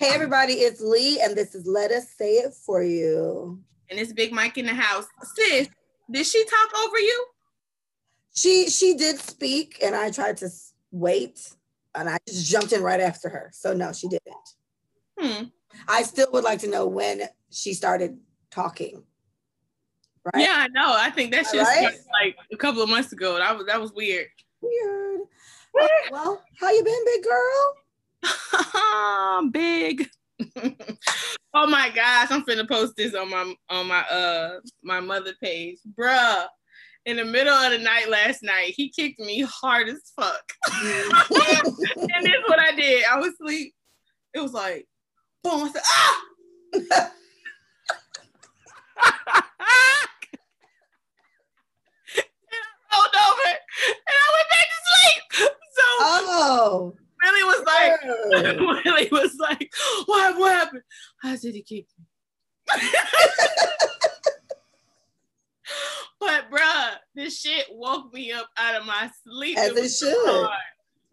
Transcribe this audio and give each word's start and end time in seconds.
Hey, 0.00 0.14
everybody, 0.14 0.54
it's 0.54 0.80
Lee, 0.80 1.20
and 1.20 1.36
this 1.36 1.54
is 1.54 1.66
Let 1.66 1.90
Us 1.90 2.08
Say 2.16 2.36
It 2.36 2.54
For 2.54 2.82
You. 2.82 3.62
And 3.90 4.00
it's 4.00 4.14
Big 4.14 4.32
Mike 4.32 4.56
in 4.56 4.64
the 4.64 4.72
house. 4.72 5.04
Sis, 5.34 5.68
did 6.10 6.24
she 6.24 6.42
talk 6.46 6.70
over 6.86 6.98
you? 6.98 7.26
She 8.32 8.70
she 8.70 8.94
did 8.94 9.18
speak, 9.18 9.76
and 9.84 9.94
I 9.94 10.10
tried 10.10 10.38
to 10.38 10.48
wait, 10.90 11.52
and 11.94 12.08
I 12.08 12.16
just 12.26 12.50
jumped 12.50 12.72
in 12.72 12.82
right 12.82 12.98
after 12.98 13.28
her. 13.28 13.50
So 13.52 13.74
no, 13.74 13.92
she 13.92 14.08
didn't. 14.08 14.54
Hmm. 15.18 15.44
I 15.86 16.02
still 16.04 16.28
would 16.32 16.44
like 16.44 16.60
to 16.60 16.70
know 16.70 16.86
when 16.86 17.20
she 17.50 17.74
started 17.74 18.16
talking. 18.50 19.02
Right? 20.24 20.46
Yeah, 20.46 20.54
I 20.56 20.68
know. 20.68 20.94
I 20.96 21.10
think 21.10 21.30
that's 21.30 21.52
just 21.52 21.70
right? 21.70 21.94
like 22.22 22.36
a 22.50 22.56
couple 22.56 22.80
of 22.80 22.88
months 22.88 23.12
ago. 23.12 23.36
That 23.36 23.54
was 23.54 23.66
that 23.66 23.78
was 23.78 23.92
weird. 23.92 24.28
Weird. 24.62 25.20
Uh, 25.78 25.86
well, 26.10 26.42
how 26.58 26.70
you 26.70 26.82
been, 26.82 27.04
big 27.04 27.22
girl? 27.22 27.74
big. 29.52 30.08
oh 31.54 31.66
my 31.66 31.90
gosh, 31.94 32.30
I'm 32.30 32.44
finna 32.44 32.68
post 32.68 32.94
this 32.96 33.14
on 33.14 33.30
my 33.30 33.54
on 33.68 33.86
my 33.86 34.00
uh 34.00 34.60
my 34.82 35.00
mother 35.00 35.34
page. 35.42 35.78
Bruh, 35.98 36.46
in 37.06 37.16
the 37.16 37.24
middle 37.24 37.52
of 37.52 37.72
the 37.72 37.78
night 37.78 38.08
last 38.08 38.42
night, 38.42 38.74
he 38.76 38.90
kicked 38.90 39.18
me 39.20 39.40
hard 39.42 39.88
as 39.88 40.00
fuck. 40.16 40.52
and 40.72 42.24
this 42.24 42.32
is 42.32 42.44
what 42.46 42.58
I 42.58 42.72
did. 42.74 43.04
I 43.04 43.18
was 43.18 43.32
asleep. 43.40 43.74
It 44.34 44.40
was 44.40 44.52
like, 44.52 44.86
boom. 45.42 45.64
I 45.64 45.72
said, 45.72 45.82
ah! 45.84 46.20
and 46.74 46.84
I 52.62 52.92
rolled 52.92 53.16
over 53.28 53.50
and 53.88 54.16
I 54.16 54.28
went 54.36 54.48
back 54.50 54.66
to 54.68 54.80
sleep. 54.86 55.22
So 55.72 55.84
oh. 56.00 56.99
Billy 57.20 57.42
was 57.44 57.62
like, 57.66 58.00
Billy 58.84 59.08
was 59.12 59.36
like, 59.38 59.72
what, 60.06 60.38
what 60.38 60.52
happened? 60.52 60.82
I 61.22 61.36
said 61.36 61.54
he 61.54 61.62
kicked 61.62 61.92
me. 61.98 62.04
but 66.20 66.50
bruh, 66.50 66.90
this 67.14 67.40
shit 67.40 67.66
woke 67.70 68.12
me 68.12 68.32
up 68.32 68.48
out 68.56 68.80
of 68.80 68.86
my 68.86 69.10
sleep. 69.24 69.58
As 69.58 69.72
it, 69.72 69.84
it 69.84 69.90
should. 69.90 70.14
Hard. 70.14 70.50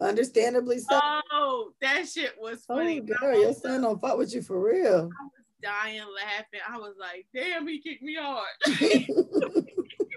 Understandably 0.00 0.78
so. 0.78 1.00
Oh, 1.32 1.72
that 1.80 2.08
shit 2.08 2.34
was 2.38 2.64
oh, 2.68 2.76
funny. 2.76 3.00
Oh, 3.00 3.16
girl, 3.20 3.40
your 3.40 3.52
son 3.52 3.82
don't 3.82 4.00
fuck 4.00 4.16
with 4.16 4.32
you 4.32 4.42
for 4.42 4.60
real. 4.60 5.10
I 5.20 5.24
was 5.24 5.44
dying 5.60 6.02
laughing. 6.14 6.60
I 6.68 6.78
was 6.78 6.94
like, 7.00 7.26
damn, 7.34 7.66
he 7.66 7.80
kicked 7.80 8.02
me 8.02 8.16
hard. 8.18 8.46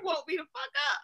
he 0.01 0.07
woke 0.07 0.27
me 0.27 0.37
the 0.37 0.43
fuck 0.43 0.71
up. 0.91 1.01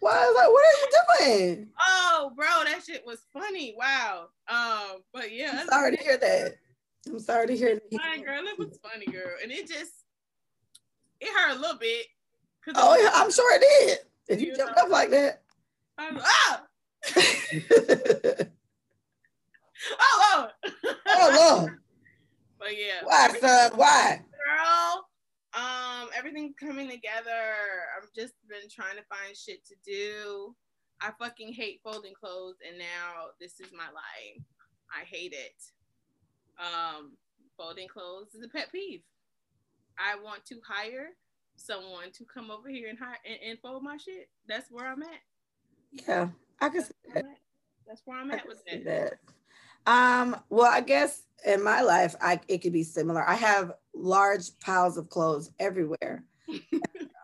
Why? 0.00 0.10
Was 0.10 0.36
like, 0.36 0.50
what 0.50 0.64
are 0.64 0.78
you 0.80 1.46
doing? 1.46 1.68
Oh, 1.80 2.32
bro, 2.36 2.46
that 2.64 2.82
shit 2.84 3.04
was 3.06 3.20
funny. 3.32 3.74
Wow. 3.76 4.28
Um, 4.48 5.02
but 5.12 5.32
yeah. 5.32 5.60
I'm 5.60 5.68
sorry 5.68 5.96
to 5.96 6.02
hear 6.02 6.16
that. 6.16 6.54
I'm 7.06 7.20
sorry 7.20 7.46
to 7.48 7.56
hear 7.56 7.74
that. 7.74 8.00
Fine, 8.00 8.24
girl, 8.24 8.44
it 8.46 8.58
was 8.58 8.78
funny, 8.82 9.06
girl. 9.06 9.36
And 9.42 9.50
it 9.50 9.68
just 9.68 9.92
it 11.20 11.28
hurt 11.28 11.56
a 11.56 11.60
little 11.60 11.78
bit. 11.78 12.06
Oh, 12.74 12.96
yeah, 13.00 13.10
I'm 13.14 13.30
sure 13.30 13.54
it 13.54 13.60
did. 13.60 13.98
If 14.28 14.40
you, 14.40 14.48
you 14.48 14.56
jumped 14.56 14.76
know, 14.76 14.84
up 14.84 14.90
like 14.90 15.10
that. 15.10 15.42
I 15.98 16.10
was, 16.12 16.22
ah! 16.24 16.62
oh 20.00 20.36
Lord. 20.36 20.50
oh 21.08 21.58
Lord. 21.60 21.78
But 22.58 22.76
yeah. 22.78 23.00
Why, 23.02 23.28
son? 23.40 23.72
Why? 23.74 24.22
Girl, 24.30 25.09
um, 25.54 26.08
everything's 26.16 26.54
coming 26.54 26.88
together. 26.88 27.42
I've 27.96 28.12
just 28.14 28.34
been 28.48 28.68
trying 28.70 28.96
to 28.96 29.02
find 29.02 29.36
shit 29.36 29.64
to 29.66 29.74
do. 29.84 30.54
I 31.00 31.10
fucking 31.18 31.52
hate 31.52 31.80
folding 31.82 32.14
clothes, 32.14 32.56
and 32.66 32.78
now 32.78 33.30
this 33.40 33.58
is 33.60 33.72
my 33.72 33.86
life. 33.86 34.42
I 34.90 35.04
hate 35.04 35.32
it. 35.32 35.62
Um, 36.58 37.12
folding 37.56 37.88
clothes 37.88 38.34
is 38.34 38.44
a 38.44 38.48
pet 38.48 38.70
peeve. 38.70 39.02
I 39.98 40.16
want 40.22 40.44
to 40.46 40.60
hire 40.66 41.10
someone 41.56 42.10
to 42.12 42.24
come 42.24 42.50
over 42.50 42.68
here 42.68 42.88
and 42.88 42.98
hire 42.98 43.18
and, 43.24 43.38
and 43.44 43.58
fold 43.60 43.82
my 43.82 43.96
shit. 43.96 44.28
That's 44.46 44.70
where 44.70 44.86
I'm 44.86 45.02
at. 45.02 45.20
Yeah, 46.06 46.28
I 46.60 46.68
can 46.68 46.82
see 46.82 46.92
that. 47.14 47.24
That's 47.86 48.02
where 48.04 48.18
I'm 48.18 48.30
at 48.30 48.46
with 48.46 48.62
that. 48.70 48.84
that. 48.84 49.12
Um, 49.86 50.36
well, 50.48 50.70
I 50.70 50.80
guess 50.80 51.22
in 51.46 51.62
my 51.62 51.82
life, 51.82 52.14
I 52.20 52.40
it 52.48 52.58
could 52.58 52.72
be 52.72 52.84
similar. 52.84 53.26
I 53.26 53.34
have 53.34 53.72
large 53.94 54.58
piles 54.60 54.96
of 54.96 55.08
clothes 55.08 55.50
everywhere. 55.58 56.24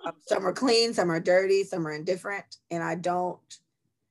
um, 0.04 0.12
some 0.26 0.46
are 0.46 0.52
clean, 0.52 0.94
some 0.94 1.10
are 1.10 1.20
dirty, 1.20 1.64
some 1.64 1.86
are 1.86 1.92
indifferent, 1.92 2.56
and 2.70 2.82
I 2.82 2.94
don't. 2.94 3.38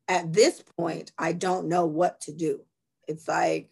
At 0.08 0.34
this 0.34 0.62
point, 0.78 1.12
I 1.18 1.34
don't 1.34 1.68
know 1.68 1.88
what 1.88 2.22
to 2.22 2.34
do. 2.34 2.62
It's 3.08 3.28
like, 3.28 3.72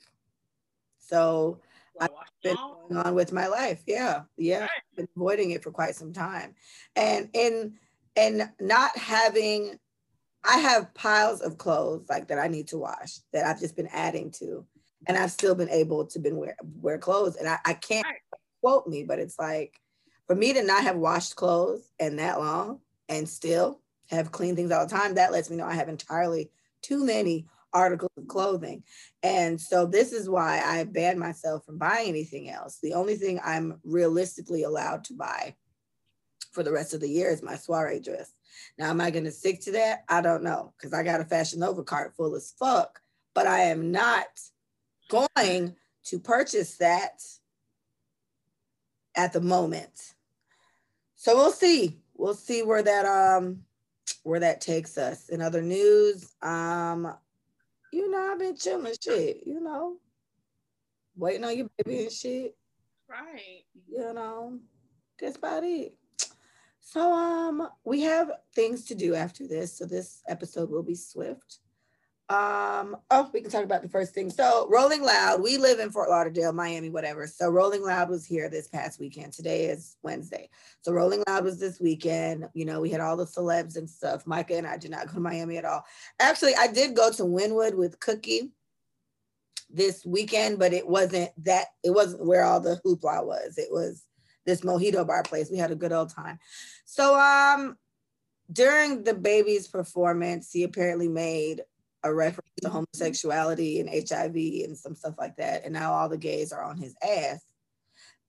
so 0.97 1.59
I've 2.01 2.09
been 2.41 2.55
going 2.89 3.05
on 3.05 3.13
with 3.13 3.31
my 3.31 3.47
life. 3.47 3.83
Yeah, 3.85 4.23
yeah, 4.37 4.63
I've 4.63 4.95
been 4.95 5.07
avoiding 5.15 5.51
it 5.51 5.63
for 5.63 5.71
quite 5.71 5.95
some 5.95 6.13
time, 6.13 6.55
and 6.95 7.29
in 7.33 7.75
and 8.15 8.49
not 8.59 8.97
having 8.97 9.79
I 10.45 10.57
have 10.57 10.93
piles 10.93 11.41
of 11.41 11.57
clothes 11.57 12.05
like 12.09 12.27
that 12.27 12.39
I 12.39 12.47
need 12.47 12.67
to 12.69 12.77
wash 12.77 13.19
that 13.31 13.45
I've 13.45 13.59
just 13.59 13.75
been 13.75 13.89
adding 13.91 14.31
to, 14.39 14.65
and 15.07 15.17
I've 15.17 15.31
still 15.31 15.55
been 15.55 15.69
able 15.69 16.05
to 16.07 16.19
been 16.19 16.37
wear 16.37 16.55
wear 16.81 16.97
clothes. 16.97 17.35
And 17.35 17.47
I, 17.47 17.59
I 17.65 17.73
can't 17.73 18.05
quote 18.61 18.87
me, 18.87 19.03
but 19.03 19.19
it's 19.19 19.39
like 19.39 19.79
for 20.27 20.35
me 20.35 20.53
to 20.53 20.63
not 20.63 20.83
have 20.83 20.97
washed 20.97 21.35
clothes 21.35 21.91
and 21.99 22.19
that 22.19 22.39
long 22.39 22.79
and 23.09 23.27
still 23.27 23.81
have 24.09 24.31
clean 24.31 24.55
things 24.55 24.71
all 24.71 24.85
the 24.85 24.93
time, 24.93 25.15
that 25.15 25.31
lets 25.31 25.49
me 25.49 25.57
know 25.57 25.65
I 25.65 25.73
have 25.73 25.89
entirely 25.89 26.51
too 26.81 27.05
many 27.05 27.47
articles 27.73 28.11
of 28.17 28.27
clothing. 28.27 28.83
And 29.23 29.59
so 29.59 29.85
this 29.85 30.13
is 30.13 30.29
why 30.29 30.61
I 30.63 30.83
banned 30.83 31.19
myself 31.19 31.65
from 31.65 31.77
buying 31.77 32.09
anything 32.09 32.49
else. 32.49 32.79
The 32.81 32.93
only 32.93 33.15
thing 33.15 33.39
I'm 33.43 33.79
realistically 33.83 34.63
allowed 34.63 35.05
to 35.05 35.13
buy 35.13 35.55
for 36.51 36.63
the 36.63 36.71
rest 36.71 36.93
of 36.93 36.99
the 36.99 37.09
year 37.09 37.29
is 37.29 37.41
my 37.41 37.55
soiree 37.55 37.99
dress. 37.99 38.31
Now, 38.77 38.89
am 38.89 39.01
I 39.01 39.11
going 39.11 39.25
to 39.25 39.31
stick 39.31 39.61
to 39.61 39.71
that? 39.73 40.03
I 40.09 40.21
don't 40.21 40.43
know 40.43 40.73
because 40.77 40.93
I 40.93 41.03
got 41.03 41.21
a 41.21 41.25
Fashion 41.25 41.59
Nova 41.59 41.83
cart 41.83 42.15
full 42.15 42.35
as 42.35 42.53
fuck, 42.57 42.99
but 43.33 43.47
I 43.47 43.61
am 43.61 43.91
not 43.91 44.27
going 45.09 45.75
to 46.05 46.19
purchase 46.19 46.77
that 46.77 47.21
at 49.15 49.33
the 49.33 49.41
moment. 49.41 50.13
So 51.15 51.35
we'll 51.35 51.51
see. 51.51 51.99
We'll 52.15 52.33
see 52.33 52.63
where 52.63 52.83
that 52.83 53.05
um 53.05 53.61
where 54.23 54.39
that 54.39 54.61
takes 54.61 54.97
us. 54.97 55.29
In 55.29 55.41
other 55.41 55.61
news, 55.61 56.33
um, 56.41 57.13
you 57.91 58.09
know, 58.09 58.31
I've 58.31 58.39
been 58.39 58.55
chilling 58.55 58.93
shit, 59.01 59.45
you 59.45 59.61
know, 59.61 59.97
waiting 61.15 61.43
on 61.43 61.57
your 61.57 61.69
baby 61.77 62.03
and 62.03 62.11
shit. 62.11 62.55
Right. 63.07 63.63
You 63.87 64.13
know, 64.13 64.59
that's 65.19 65.37
about 65.37 65.63
it. 65.63 65.95
So 66.83 67.11
um 67.11 67.67
we 67.83 68.01
have 68.01 68.31
things 68.53 68.85
to 68.85 68.95
do 68.95 69.15
after 69.15 69.47
this. 69.47 69.77
So 69.77 69.85
this 69.85 70.21
episode 70.27 70.69
will 70.69 70.83
be 70.83 70.95
swift. 70.95 71.59
Um, 72.29 72.95
oh, 73.11 73.29
we 73.33 73.41
can 73.41 73.51
talk 73.51 73.65
about 73.65 73.83
the 73.83 73.89
first 73.89 74.13
thing. 74.13 74.29
So 74.29 74.67
Rolling 74.69 75.03
Loud, 75.03 75.43
we 75.43 75.57
live 75.57 75.79
in 75.79 75.91
Fort 75.91 76.09
Lauderdale, 76.09 76.53
Miami, 76.53 76.89
whatever. 76.89 77.27
So 77.27 77.49
Rolling 77.49 77.83
Loud 77.83 78.09
was 78.09 78.25
here 78.25 78.49
this 78.49 78.67
past 78.67 78.99
weekend. 78.99 79.33
Today 79.33 79.65
is 79.65 79.97
Wednesday. 80.03 80.49
So 80.81 80.93
Rolling 80.93 81.23
Loud 81.27 81.43
was 81.43 81.59
this 81.59 81.79
weekend. 81.81 82.47
You 82.53 82.65
know, 82.65 82.79
we 82.79 82.89
had 82.89 83.01
all 83.01 83.17
the 83.17 83.25
celebs 83.25 83.75
and 83.75 83.89
stuff. 83.89 84.25
Micah 84.25 84.55
and 84.55 84.65
I 84.65 84.77
did 84.77 84.89
not 84.89 85.07
go 85.07 85.13
to 85.15 85.19
Miami 85.19 85.57
at 85.57 85.65
all. 85.65 85.83
Actually, 86.19 86.55
I 86.55 86.67
did 86.67 86.95
go 86.95 87.11
to 87.11 87.23
Wynwood 87.23 87.75
with 87.75 87.99
Cookie 87.99 88.51
this 89.69 90.05
weekend, 90.05 90.59
but 90.59 90.73
it 90.73 90.87
wasn't 90.87 91.31
that 91.43 91.67
it 91.83 91.91
wasn't 91.91 92.25
where 92.25 92.45
all 92.45 92.61
the 92.61 92.79
hoopla 92.85 93.25
was. 93.25 93.57
It 93.57 93.69
was 93.69 94.05
this 94.45 94.61
mojito 94.61 95.05
bar 95.05 95.23
place. 95.23 95.49
We 95.51 95.57
had 95.57 95.71
a 95.71 95.75
good 95.75 95.91
old 95.91 96.09
time. 96.09 96.39
So 96.85 97.19
um 97.19 97.77
during 98.51 99.03
DaBaby's 99.03 99.67
performance, 99.67 100.51
he 100.51 100.63
apparently 100.63 101.07
made 101.07 101.61
a 102.03 102.13
reference 102.13 102.49
to 102.61 102.69
homosexuality 102.69 103.79
and 103.79 103.89
HIV 103.89 104.35
and 104.35 104.77
some 104.77 104.95
stuff 104.95 105.15
like 105.17 105.37
that. 105.37 105.63
And 105.63 105.73
now 105.73 105.93
all 105.93 106.09
the 106.09 106.17
gays 106.17 106.51
are 106.51 106.63
on 106.63 106.77
his 106.77 106.95
ass. 107.01 107.41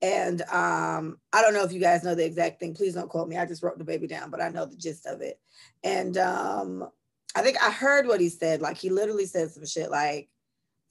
And 0.00 0.43
um, 0.43 1.19
I 1.33 1.43
don't 1.43 1.55
know 1.55 1.65
if 1.65 1.73
you 1.73 1.81
guys 1.81 2.05
know 2.05 2.15
the 2.15 2.25
exact 2.25 2.61
thing. 2.61 2.75
Please 2.75 2.94
don't 2.94 3.09
quote 3.09 3.29
me. 3.29 3.37
I 3.37 3.47
just 3.47 3.62
wrote 3.62 3.79
DaBaby 3.79 4.09
down, 4.09 4.31
but 4.31 4.41
I 4.41 4.50
know 4.50 4.67
the 4.67 4.77
gist 4.77 5.06
of 5.06 5.21
it. 5.23 5.41
And 5.83 6.17
um, 6.19 6.89
I 7.35 7.43
think 7.43 7.56
I 7.62 7.71
heard 7.71 8.06
what 8.06 8.21
he 8.21 8.29
said. 8.29 8.61
Like 8.61 8.77
he 8.77 8.91
literally 8.91 9.27
said 9.27 9.50
some 9.50 9.67
shit 9.67 9.91
like, 9.91 10.29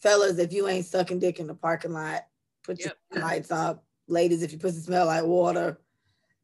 fellas, 0.01 0.39
if 0.39 0.51
you 0.51 0.67
ain't 0.67 0.85
sucking 0.85 1.19
dick 1.19 1.39
in 1.39 1.47
the 1.47 1.53
parking 1.53 1.93
lot, 1.93 2.23
put 2.63 2.79
yep. 2.79 2.97
your 3.13 3.21
lights 3.23 3.51
up 3.51 3.85
ladies, 4.07 4.43
if 4.43 4.51
your 4.51 4.59
pussy 4.59 4.79
smell 4.79 5.05
like 5.05 5.23
water. 5.23 5.79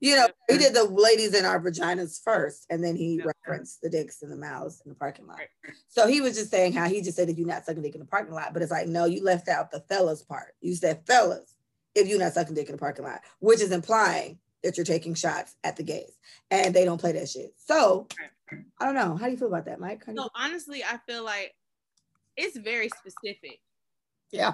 You 0.02 0.16
know, 0.16 0.28
he 0.50 0.58
did 0.58 0.74
the 0.74 0.86
ladies 0.86 1.34
in 1.34 1.44
our 1.44 1.60
vaginas 1.60 2.24
first, 2.24 2.66
and 2.70 2.82
then 2.82 2.96
he 2.96 3.22
referenced 3.22 3.82
the 3.82 3.90
dicks 3.90 4.22
and 4.22 4.32
the 4.32 4.38
mouths 4.38 4.82
in 4.86 4.90
the 4.90 4.96
parking 4.96 5.28
lot. 5.28 5.42
So 5.90 6.08
he 6.08 6.22
was 6.22 6.38
just 6.38 6.52
saying 6.52 6.72
how 6.72 6.88
he 6.88 7.02
just 7.02 7.18
said 7.18 7.28
if 7.28 7.38
you're 7.38 7.46
not 7.46 7.66
sucking 7.66 7.82
dick 7.82 7.96
in 7.96 8.00
the 8.00 8.08
parking 8.08 8.34
lot, 8.34 8.54
but 8.54 8.62
it's 8.62 8.72
like, 8.72 8.88
no, 8.88 9.04
you 9.04 9.22
left 9.22 9.50
out 9.50 9.72
the 9.72 9.82
fellas 9.82 10.24
part. 10.24 10.56
You 10.62 10.74
said 10.74 11.06
fellas 11.06 11.54
if 11.96 12.08
you're 12.08 12.20
not 12.20 12.32
sucking 12.32 12.56
dick 12.56 12.68
in 12.68 12.74
the 12.74 12.80
parking 12.80 13.04
lot, 13.04 13.20
which 13.40 13.60
is 13.60 13.74
implying 13.74 14.40
that 14.64 14.78
you're 14.78 14.86
taking 14.86 15.16
shots 15.16 15.56
at 15.66 15.76
the 15.76 15.84
gays, 15.84 16.18
and 16.50 16.74
they 16.74 16.86
don't 16.86 17.02
play 17.02 17.12
that 17.12 17.28
shit. 17.28 17.54
So 17.58 18.08
I 18.80 18.86
don't 18.86 18.96
know. 18.96 19.18
How 19.18 19.26
do 19.26 19.32
you 19.32 19.38
feel 19.38 19.50
about 19.50 19.66
that, 19.66 19.82
Mike? 19.82 20.04
So 20.06 20.30
honestly, 20.34 20.82
I 20.82 20.98
feel 21.06 21.26
like 21.26 21.54
it's 22.38 22.56
very 22.58 22.88
specific. 22.88 23.60
Yeah 24.32 24.54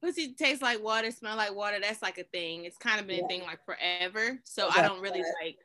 pussy 0.00 0.34
tastes 0.34 0.62
like 0.62 0.82
water, 0.82 1.10
smell 1.10 1.36
like 1.36 1.54
water. 1.54 1.78
That's 1.80 2.02
like 2.02 2.18
a 2.18 2.24
thing. 2.24 2.64
It's 2.64 2.76
kind 2.78 3.00
of 3.00 3.06
been 3.06 3.18
Yeah. 3.18 3.24
a 3.24 3.28
thing 3.28 3.42
like 3.42 3.64
forever. 3.64 4.40
So. 4.44 4.68
I 4.70 4.82
don't 4.82 5.00
really 5.00 5.22
like. 5.42 5.58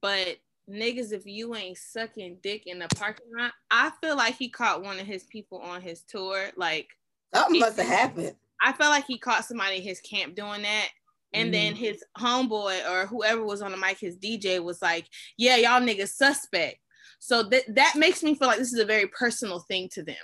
But 0.00 0.38
niggas, 0.70 1.12
if 1.12 1.26
you 1.26 1.54
ain't 1.54 1.78
sucking 1.78 2.38
dick 2.42 2.66
in 2.66 2.78
the 2.78 2.88
parking 2.96 3.26
lot, 3.36 3.52
I 3.70 3.90
feel 4.02 4.16
like 4.16 4.36
he 4.36 4.48
caught 4.48 4.82
one 4.82 4.98
of 4.98 5.06
his 5.06 5.24
people 5.24 5.58
on 5.58 5.80
his 5.80 6.02
tour. 6.02 6.50
Like 6.56 6.88
Something 7.34 7.60
must 7.60 7.78
have 7.78 7.86
happened. 7.86 8.36
I 8.64 8.72
felt 8.72 8.90
like 8.90 9.06
he 9.06 9.18
caught 9.18 9.44
somebody 9.44 9.76
in 9.76 9.82
his 9.82 10.00
camp 10.00 10.34
doing 10.34 10.62
that. 10.62 10.88
And 11.34 11.52
then 11.52 11.72
Mm-hmm. 11.72 11.82
his 11.82 12.04
homeboy 12.18 12.88
or 12.90 13.06
whoever 13.06 13.42
was 13.42 13.62
on 13.62 13.70
the 13.72 13.78
mic, 13.78 13.98
his 13.98 14.16
DJ 14.18 14.62
was 14.62 14.82
like, 14.82 15.06
"Yeah, 15.38 15.56
y'all 15.56 15.80
niggas 15.80 16.10
suspect." 16.10 16.76
So 17.24 17.44
that 17.44 17.62
that 17.76 17.94
makes 17.94 18.24
me 18.24 18.34
feel 18.34 18.48
like 18.48 18.58
this 18.58 18.72
is 18.72 18.80
a 18.80 18.84
very 18.84 19.06
personal 19.06 19.60
thing 19.60 19.88
to 19.92 20.02
them. 20.02 20.16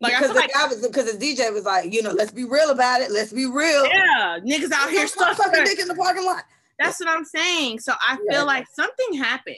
Like 0.00 0.14
I 0.14 0.20
because 0.20 0.28
feel 0.28 0.34
the 0.36 0.40
like, 0.40 0.52
guy 0.54 0.66
was 0.66 0.86
because 0.86 1.04
his 1.12 1.18
DJ 1.18 1.52
was 1.52 1.64
like, 1.64 1.92
you 1.92 2.02
know, 2.02 2.12
let's 2.12 2.30
be 2.32 2.44
real 2.44 2.70
about 2.70 3.02
it. 3.02 3.10
Let's 3.10 3.30
be 3.30 3.44
real. 3.44 3.84
yeah, 3.84 4.38
niggas 4.42 4.72
out 4.72 4.88
here 4.88 5.06
sucking 5.06 5.64
dick 5.64 5.78
in 5.78 5.86
the 5.86 5.94
parking 5.94 6.24
lot. 6.24 6.44
That's 6.78 6.98
what 6.98 7.10
I'm 7.10 7.26
saying. 7.26 7.80
So 7.80 7.92
I 7.92 8.16
Yeah. 8.24 8.38
feel 8.38 8.46
like 8.46 8.66
something 8.74 9.12
happened 9.12 9.56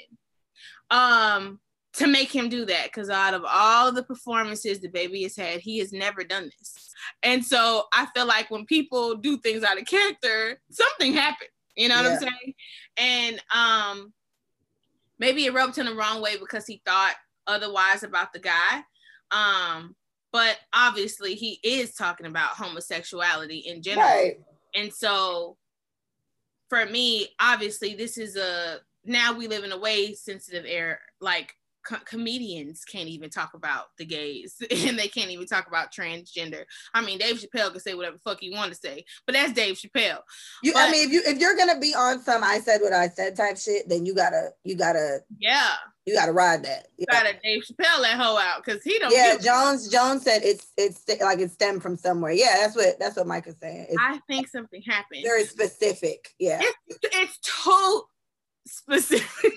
um 0.91 1.61
to 1.93 2.09
make 2.09 2.35
him 2.35 2.49
do 2.49 2.65
that 2.65 2.87
because 2.87 3.11
out 3.11 3.33
of 3.33 3.45
all 3.49 3.93
the 3.93 4.03
performances 4.03 4.81
DaBaby 4.81 5.23
has 5.23 5.37
had, 5.37 5.61
he 5.61 5.79
has 5.79 5.93
never 5.93 6.25
done 6.25 6.51
this. 6.59 6.91
And 7.23 7.45
so 7.45 7.85
I 7.93 8.07
feel 8.13 8.27
like 8.27 8.51
when 8.51 8.67
people 8.67 9.15
do 9.15 9.37
things 9.39 9.63
out 9.63 9.81
of 9.81 9.87
character, 9.87 10.61
something 10.73 11.13
happened. 11.13 11.51
You 11.77 11.91
know 11.91 12.03
what 12.03 12.07
I'm 12.11 12.19
saying? 12.19 12.55
And 12.97 13.41
um 13.55 14.13
maybe 15.19 15.47
it 15.47 15.55
rubbed 15.55 15.77
him 15.77 15.87
the 15.87 15.95
wrong 15.95 16.21
way 16.23 16.37
because 16.37 16.67
he 16.67 16.83
thought 16.85 17.15
otherwise 17.47 18.03
about 18.03 18.33
the 18.33 18.39
guy. 18.39 18.83
Um, 19.31 19.95
but 20.33 20.59
obviously 20.75 21.35
he 21.35 21.59
is 21.63 21.95
talking 21.95 22.27
about 22.27 22.51
homosexuality 22.51 23.59
in 23.59 23.83
general. 23.83 24.07
Right. 24.07 24.41
And 24.75 24.93
so 24.93 25.57
for 26.69 26.85
me, 26.87 27.29
obviously, 27.41 27.95
this 27.95 28.19
is 28.19 28.37
a 28.37 28.79
now 29.05 29.33
we 29.33 29.49
live 29.49 29.65
in 29.65 29.73
a 29.73 29.79
way 29.79 30.15
sensitive 30.15 30.65
era. 30.67 30.99
Like 31.21 31.55
co- 31.87 31.97
comedians 32.05 32.85
can't 32.85 33.09
even 33.09 33.31
talk 33.31 33.55
about 33.55 33.87
the 33.99 34.05
gays 34.05 34.57
and 34.71 34.99
they 34.99 35.09
can't 35.09 35.31
even 35.31 35.47
talk 35.47 35.67
about 35.67 35.93
transgender. 35.93 36.65
I 36.95 37.01
mean, 37.05 37.19
Dave 37.19 37.37
Chappelle 37.41 37.71
can 37.71 37.81
say 37.81 37.95
whatever 37.95 38.19
fuck 38.19 38.41
he 38.41 38.51
want 38.51 38.71
to 38.73 38.79
say, 38.79 39.05
but 39.27 39.35
that's 39.35 39.53
Dave 39.53 39.77
Chappelle. 39.77 40.21
You, 40.63 40.73
I 40.77 40.91
mean, 40.91 41.07
if 41.07 41.13
you 41.13 41.23
if 41.27 41.39
you're 41.39 41.57
gonna 41.57 41.79
be 41.79 41.95
on 41.95 42.23
some 42.23 42.43
I 42.45 42.61
said 42.61 42.81
what 42.81 42.93
I 42.93 43.09
said 43.09 43.37
type 43.37 43.59
shit, 43.59 43.89
then 43.89 44.07
you 44.07 44.15
gotta 44.15 44.51
you 44.65 44.77
gotta 44.77 45.21
Yeah, 45.39 45.75
you 46.05 46.15
gotta 46.15 46.33
ride 46.33 46.65
that. 46.65 46.89
you 46.97 47.07
Yeah, 47.11 47.23
gotta 47.23 47.39
Dave 47.43 47.63
Chappelle 47.63 48.03
that 48.03 48.19
hoe 48.21 48.39
out 48.39 48.65
because 48.65 48.83
he 48.83 48.99
don't. 48.99 49.13
yeah 49.13 49.37
Jones 49.37 49.89
Jones 49.89 50.23
said 50.23 50.43
it's 50.43 50.73
it's 50.77 51.03
like 51.21 51.39
it 51.39 51.51
stemmed 51.51 51.83
from 51.83 51.97
somewhere. 51.97 52.33
Yeah, 52.33 52.55
that's 52.61 52.77
what 52.77 52.99
that's 52.99 53.17
what 53.17 53.27
Mike 53.27 53.47
is 53.47 53.57
saying. 53.61 53.87
It's 53.89 53.99
I 54.01 54.19
think 54.27 54.49
something 54.49 54.83
happened. 54.87 55.23
very 55.25 55.45
specific. 55.45 56.35
Yeah, 56.39 56.61
It's, 56.63 56.99
it's 57.13 57.39
too 57.39 58.03
specific. 58.67 59.53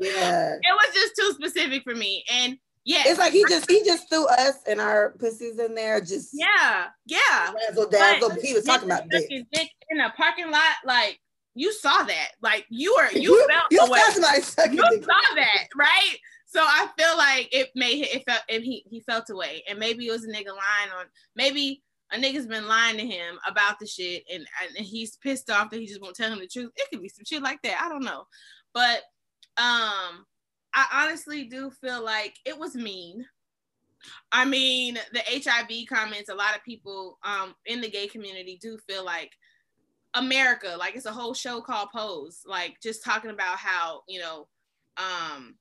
Yeah. 0.00 0.54
it 0.62 0.62
was 0.62 0.94
just 0.94 1.14
too 1.18 1.32
specific 1.32 1.82
for 1.84 1.94
me, 1.94 2.24
and 2.32 2.58
yeah, 2.86 3.02
It's 3.06 3.18
like 3.18 3.32
he 3.32 3.44
just 3.48 3.70
he 3.70 3.82
just 3.82 4.10
threw 4.10 4.26
us 4.26 4.56
and 4.66 4.78
our 4.78 5.14
pussies 5.18 5.58
in 5.58 5.74
there. 5.74 6.00
Just 6.02 6.30
yeah, 6.34 6.88
yeah. 7.06 7.52
razzle 7.68 7.88
dazzle. 7.88 8.30
He 8.42 8.52
was 8.52 8.64
talking 8.64 8.90
about 8.90 9.08
dick. 9.08 9.28
dick 9.52 9.70
in 9.88 10.00
a 10.00 10.10
parking 10.10 10.50
lot. 10.50 10.74
Like 10.84 11.18
you 11.54 11.72
saw 11.72 12.02
that. 12.02 12.28
Like 12.42 12.66
you 12.68 12.94
were 12.94 13.10
you, 13.18 13.22
You, 13.22 13.48
felt 13.48 13.64
you 13.70 13.78
away. 13.80 14.00
saw 14.42 14.64
You 14.64 14.82
dick. 14.90 15.04
saw 15.04 15.34
that, 15.36 15.68
right? 15.74 16.16
So 16.46 16.60
I 16.60 16.88
feel 16.98 17.16
like 17.16 17.48
it 17.52 17.70
made 17.74 18.04
it 18.04 18.22
felt 18.28 18.42
and 18.50 18.62
he 18.62 18.84
he 18.90 19.00
felt 19.00 19.30
away, 19.30 19.64
and 19.68 19.78
maybe 19.78 20.06
it 20.06 20.10
was 20.12 20.24
a 20.24 20.28
nigga 20.28 20.48
lying 20.48 20.92
on 20.98 21.06
maybe. 21.34 21.82
A 22.12 22.16
nigga's 22.16 22.46
been 22.46 22.68
lying 22.68 22.98
to 22.98 23.04
him 23.04 23.38
about 23.48 23.80
the 23.80 23.86
shit, 23.86 24.22
and, 24.32 24.46
and 24.76 24.86
he's 24.86 25.16
pissed 25.16 25.50
off 25.50 25.70
that 25.70 25.80
he 25.80 25.86
just 25.86 26.02
won't 26.02 26.14
tell 26.14 26.30
him 26.30 26.38
the 26.38 26.46
truth. 26.46 26.70
It 26.76 26.86
could 26.90 27.02
be 27.02 27.08
some 27.08 27.24
shit 27.24 27.42
like 27.42 27.60
that. 27.62 27.80
I 27.82 27.88
don't 27.88 28.04
know, 28.04 28.26
but 28.74 29.00
um, 29.56 30.26
I 30.74 30.86
honestly 30.92 31.44
do 31.44 31.70
feel 31.70 32.04
like 32.04 32.36
it 32.44 32.58
was 32.58 32.74
mean. 32.74 33.24
I 34.32 34.44
mean, 34.44 34.98
the 35.12 35.22
HIV 35.26 35.86
comments, 35.88 36.28
a 36.28 36.34
lot 36.34 36.56
of 36.56 36.64
people 36.64 37.18
um 37.22 37.54
in 37.66 37.80
the 37.80 37.90
gay 37.90 38.06
community 38.06 38.58
do 38.60 38.78
feel 38.88 39.04
like 39.04 39.32
America, 40.14 40.76
like 40.78 40.94
it's 40.96 41.06
a 41.06 41.12
whole 41.12 41.34
show 41.34 41.60
called 41.60 41.88
Pose, 41.94 42.42
like 42.46 42.80
just 42.82 43.04
talking 43.04 43.30
about 43.30 43.56
how, 43.56 44.02
you 44.08 44.20
know, 44.20 44.48
um 44.96 45.54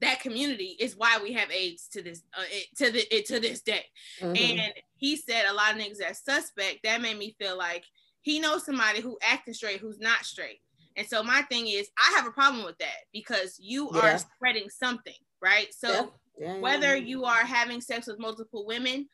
that 0.00 0.20
community 0.20 0.76
is 0.78 0.96
why 0.96 1.18
we 1.22 1.32
have 1.32 1.50
AIDS 1.50 1.88
to 1.88 2.02
this 2.02 2.22
uh, 2.38 2.42
it, 2.50 2.66
to 2.76 2.90
the 2.90 3.14
it, 3.14 3.26
to 3.26 3.40
this 3.40 3.60
day. 3.62 3.84
Mhm. 4.20 4.38
And 4.38 4.72
he 4.96 5.16
said 5.16 5.46
a 5.46 5.54
lot 5.54 5.72
of 5.74 5.80
niggas 5.80 5.98
that 5.98 6.16
suspect. 6.16 6.80
That 6.84 7.02
made 7.02 7.18
me 7.18 7.36
feel 7.38 7.56
like 7.56 7.84
he 8.22 8.40
knows 8.40 8.64
somebody 8.64 9.00
who 9.00 9.18
acting 9.22 9.54
straight 9.54 9.80
who's 9.80 9.98
not 10.00 10.24
straight. 10.24 10.60
And 10.96 11.06
so 11.06 11.22
my 11.22 11.42
thing 11.42 11.66
is, 11.66 11.88
I 11.98 12.14
have 12.16 12.26
a 12.26 12.30
problem 12.30 12.64
with 12.64 12.78
that 12.78 13.06
because 13.12 13.58
you 13.58 13.90
Yeah. 13.92 14.00
are 14.00 14.18
spreading 14.18 14.70
something, 14.70 15.18
right? 15.40 15.72
So 15.74 15.90
Yeah. 16.36 16.60
Whether 16.60 16.96
you 16.96 17.24
are 17.24 17.44
having 17.44 17.80
sex 17.80 18.08
with 18.08 18.18
multiple 18.18 18.66
women 18.66 19.08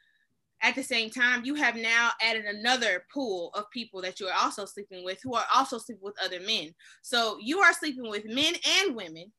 at 0.62 0.74
the 0.74 0.82
same 0.82 1.10
time, 1.10 1.44
you 1.44 1.54
have 1.54 1.76
now 1.76 2.12
added 2.20 2.46
another 2.46 3.06
pool 3.12 3.50
of 3.54 3.70
people 3.70 4.00
that 4.02 4.18
you 4.20 4.26
are 4.26 4.42
also 4.42 4.64
sleeping 4.64 5.04
with 5.04 5.20
who 5.22 5.34
are 5.34 5.46
also 5.54 5.78
sleeping 5.78 6.02
with 6.02 6.20
other 6.22 6.40
men. 6.40 6.74
So 7.02 7.38
you 7.38 7.60
are 7.60 7.74
sleeping 7.74 8.08
with 8.08 8.24
men 8.24 8.54
and 8.78 8.96
women 8.96 9.32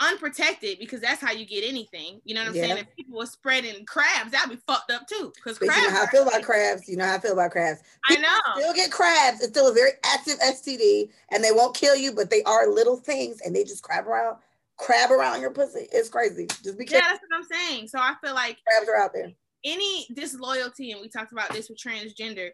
unprotected 0.00 0.78
because 0.78 1.00
that's 1.00 1.20
how 1.20 1.32
you 1.32 1.46
get 1.46 1.64
anything. 1.64 2.20
You 2.24 2.34
know 2.34 2.42
what 2.42 2.50
I'm 2.50 2.54
Yeah. 2.56 2.62
saying? 2.62 2.78
If 2.78 2.96
people 2.96 3.18
were 3.18 3.26
spreading 3.26 3.84
crabs, 3.86 4.32
that'd 4.32 4.50
be 4.50 4.62
fucked 4.66 4.90
up 4.90 5.06
too. 5.08 5.32
Because 5.36 5.58
But 5.58 5.74
you 5.74 5.82
know 5.82 5.90
how 5.90 6.02
I 6.04 6.06
feel 6.10 6.22
about 6.26 6.42
crabs. 6.42 6.88
You 6.88 6.96
know 6.96 7.06
how 7.06 7.14
I 7.14 7.18
feel 7.20 7.32
about 7.32 7.50
crabs. 7.50 7.80
I 8.08 8.16
know. 8.16 8.38
Still 8.60 8.74
get 8.74 8.90
crabs. 8.92 9.40
It's 9.40 9.48
still 9.48 9.68
a 9.68 9.72
very 9.74 9.92
active 10.04 10.38
STD, 10.40 11.10
and 11.30 11.42
they 11.42 11.52
won't 11.52 11.74
kill 11.74 11.96
you, 11.96 12.12
but 12.12 12.30
they 12.30 12.42
are 12.42 12.68
little 12.68 12.96
things, 12.96 13.40
and 13.40 13.54
they 13.56 13.64
just 13.64 13.82
crab 13.82 14.06
around, 14.06 14.38
crab 14.76 15.10
around 15.10 15.40
your 15.40 15.50
pussy. 15.50 15.88
It's 15.92 16.08
crazy. 16.10 16.46
Just 16.46 16.76
be 16.78 16.84
careful. 16.84 17.06
Yeah, 17.08 17.12
that's 17.16 17.24
what 17.28 17.36
I'm 17.38 17.44
saying. 17.44 17.88
So 17.88 17.98
I 17.98 18.14
feel 18.22 18.34
like 18.34 18.58
Crabs 18.68 18.88
are 18.88 18.96
out 18.96 19.12
there. 19.14 19.32
any 19.64 20.06
disloyalty, 20.14 20.92
and 20.92 21.00
we 21.00 21.08
talked 21.08 21.32
about 21.32 21.52
this 21.52 21.68
with 21.70 21.78
transgender, 21.78 22.50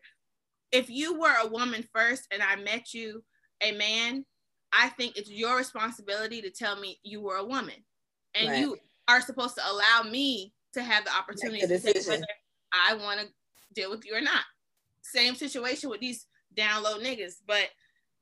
if 0.71 0.89
you 0.89 1.19
were 1.19 1.35
a 1.43 1.49
woman 1.49 1.87
first 1.93 2.27
and 2.33 2.43
I 2.43 2.57
met 2.57 2.95
you 2.95 3.23
a 3.63 3.73
man, 3.73 4.25
I 4.73 4.89
think 4.91 5.17
it's 5.17 5.31
your 5.31 5.57
responsibility 5.57 6.41
to 6.43 6.51
tell 6.51 6.77
me 6.77 6.99
you 7.03 7.21
were 7.21 7.37
a 7.37 7.45
woman. 7.45 7.85
And 8.35 8.49
Right. 8.49 8.61
you 8.61 8.79
are 9.09 9.21
supposed 9.21 9.57
to 9.57 9.71
allow 9.71 10.03
me 10.03 10.55
to 10.73 10.83
have 10.83 11.05
the 11.05 11.15
opportunity 11.15 11.67
to 11.67 11.79
say 11.79 11.93
whether 12.09 12.27
I 12.73 12.95
want 12.95 13.21
to 13.21 13.33
deal 13.75 13.91
with 13.91 14.07
you 14.07 14.15
or 14.15 14.21
not. 14.21 14.45
Same 15.03 15.35
situation 15.35 15.91
with 15.91 16.01
these 16.01 16.27
down 16.55 16.83
low 16.83 16.99
niggas. 16.99 17.43
But 17.47 17.71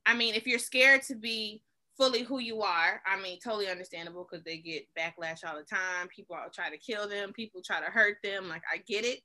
I 0.07 0.15
mean, 0.15 0.35
if 0.35 0.47
you're 0.47 0.59
scared 0.59 1.03
to 1.03 1.15
be 1.15 1.63
fully 1.97 2.23
who 2.23 2.39
you 2.39 2.63
are, 2.63 3.03
I 3.07 3.21
mean, 3.21 3.39
totally 3.39 3.69
understandable 3.69 4.27
because 4.29 4.43
they 4.45 4.59
get 4.59 4.89
backlash 4.99 5.45
all 5.47 5.57
the 5.57 5.65
time. 5.65 6.09
People 6.09 6.35
all 6.35 6.51
try 6.51 6.71
to 6.71 6.79
kill 6.79 7.09
them, 7.09 7.33
people 7.33 7.63
try 7.63 7.79
to 7.79 7.91
hurt 7.91 8.17
them. 8.25 8.49
Like, 8.49 8.63
I 8.73 8.79
get 8.79 9.05
it. 9.05 9.21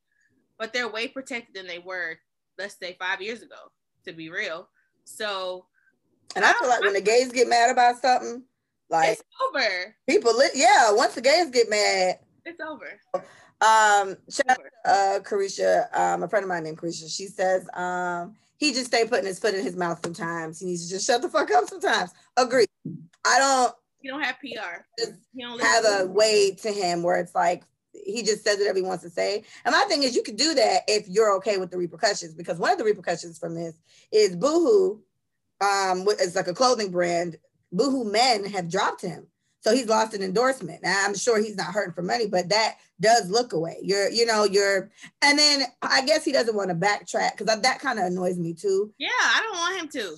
But 0.59 0.73
they're 0.73 0.89
way 0.89 1.07
protected 1.07 1.55
than 1.55 1.67
they 1.67 1.79
were, 1.79 2.17
let's 2.57 2.77
say, 2.77 2.95
five 2.99 3.21
years 3.21 3.41
ago, 3.41 3.71
to 4.05 4.13
be 4.13 4.29
real. 4.29 4.69
So 5.05 5.65
And 6.35 6.43
I 6.43 6.53
feel 6.53 6.67
like 6.69 6.81
when 6.81 6.93
the 6.93 7.01
gays 7.01 7.31
get 7.31 7.47
mad 7.47 7.69
about 7.71 8.01
something, 8.01 8.43
like 8.89 9.13
it's 9.13 9.23
over. 9.47 9.95
people, 10.07 10.37
li- 10.37 10.49
yeah, 10.53 10.91
once 10.91 11.15
the 11.15 11.21
gays 11.21 11.49
get 11.49 11.69
mad, 11.69 12.19
It's 12.45 12.59
over. 12.59 12.99
um, 13.61 14.17
shout 14.29 14.49
out 14.49 14.57
to, 14.57 14.89
uh, 14.91 15.19
Carisha, 15.21 15.87
um, 15.97 16.23
a 16.23 16.27
friend 16.27 16.43
of 16.43 16.49
mine 16.49 16.63
named 16.63 16.77
Carisha, 16.77 17.09
she 17.09 17.27
says, 17.27 17.67
um, 17.73 18.35
he 18.57 18.73
just 18.73 18.87
stay 18.87 19.05
putting 19.05 19.25
his 19.25 19.39
foot 19.39 19.53
in 19.53 19.63
his 19.63 19.75
mouth 19.75 19.99
sometimes. 20.03 20.59
He 20.59 20.65
needs 20.67 20.85
to 20.87 20.89
just 20.93 21.05
shut 21.07 21.21
the 21.21 21.29
fuck 21.29 21.51
up 21.51 21.67
sometimes. 21.67 22.11
Agree. 22.37 22.65
I 23.25 23.39
don't 23.39 23.73
You 24.01 24.11
don't 24.11 24.21
have 24.21 24.37
PR. 24.39 24.83
Just 24.97 25.13
You 25.33 25.47
don't 25.47 25.61
have 25.61 25.83
a 25.85 26.05
way 26.05 26.51
to 26.61 26.71
him 26.71 27.03
where 27.03 27.17
it's 27.17 27.35
like 27.35 27.63
he 27.91 28.23
just 28.23 28.43
says 28.43 28.57
whatever 28.57 28.77
he 28.77 28.83
wants 28.83 29.03
to 29.03 29.09
say. 29.09 29.43
And 29.65 29.73
my 29.73 29.83
thing 29.87 30.03
is, 30.03 30.15
you 30.15 30.23
could 30.23 30.37
do 30.37 30.53
that 30.53 30.81
if 30.87 31.07
you're 31.09 31.33
okay 31.37 31.57
with 31.57 31.71
the 31.71 31.77
repercussions, 31.77 32.33
because 32.33 32.57
one 32.59 32.71
of 32.71 32.77
the 32.77 32.83
repercussions 32.83 33.37
from 33.39 33.55
this 33.55 33.75
is 34.11 34.35
Boohoo. 34.35 34.99
Um, 35.61 36.05
it's 36.07 36.35
like 36.35 36.47
a 36.47 36.53
clothing 36.53 36.91
brand. 36.91 37.37
Boohoo 37.71 38.09
Men 38.09 38.45
have 38.45 38.69
dropped 38.69 39.01
him, 39.01 39.27
so 39.61 39.73
he's 39.73 39.87
lost 39.87 40.13
an 40.13 40.21
endorsement. 40.21 40.83
Now 40.83 41.03
I'm 41.05 41.15
sure 41.15 41.41
he's 41.41 41.55
not 41.55 41.73
hurting 41.73 41.93
for 41.93 42.01
money, 42.01 42.27
but 42.27 42.49
that 42.49 42.75
does 43.01 43.29
look 43.29 43.53
away. 43.53 43.77
You're, 43.81 44.09
you 44.09 44.25
know, 44.25 44.45
you're, 44.45 44.91
and 45.21 45.37
then 45.37 45.63
I 45.81 46.05
guess 46.05 46.23
he 46.23 46.31
doesn't 46.31 46.55
want 46.55 46.69
to 46.69 46.75
backtrack 46.75 47.37
because 47.37 47.61
that 47.61 47.79
kind 47.79 47.99
of 47.99 48.05
annoys 48.05 48.37
me 48.37 48.53
too. 48.53 48.93
Yeah, 48.97 49.09
I 49.09 49.41
don't 49.41 49.57
want 49.57 49.81
him 49.81 49.87
to. 49.89 50.17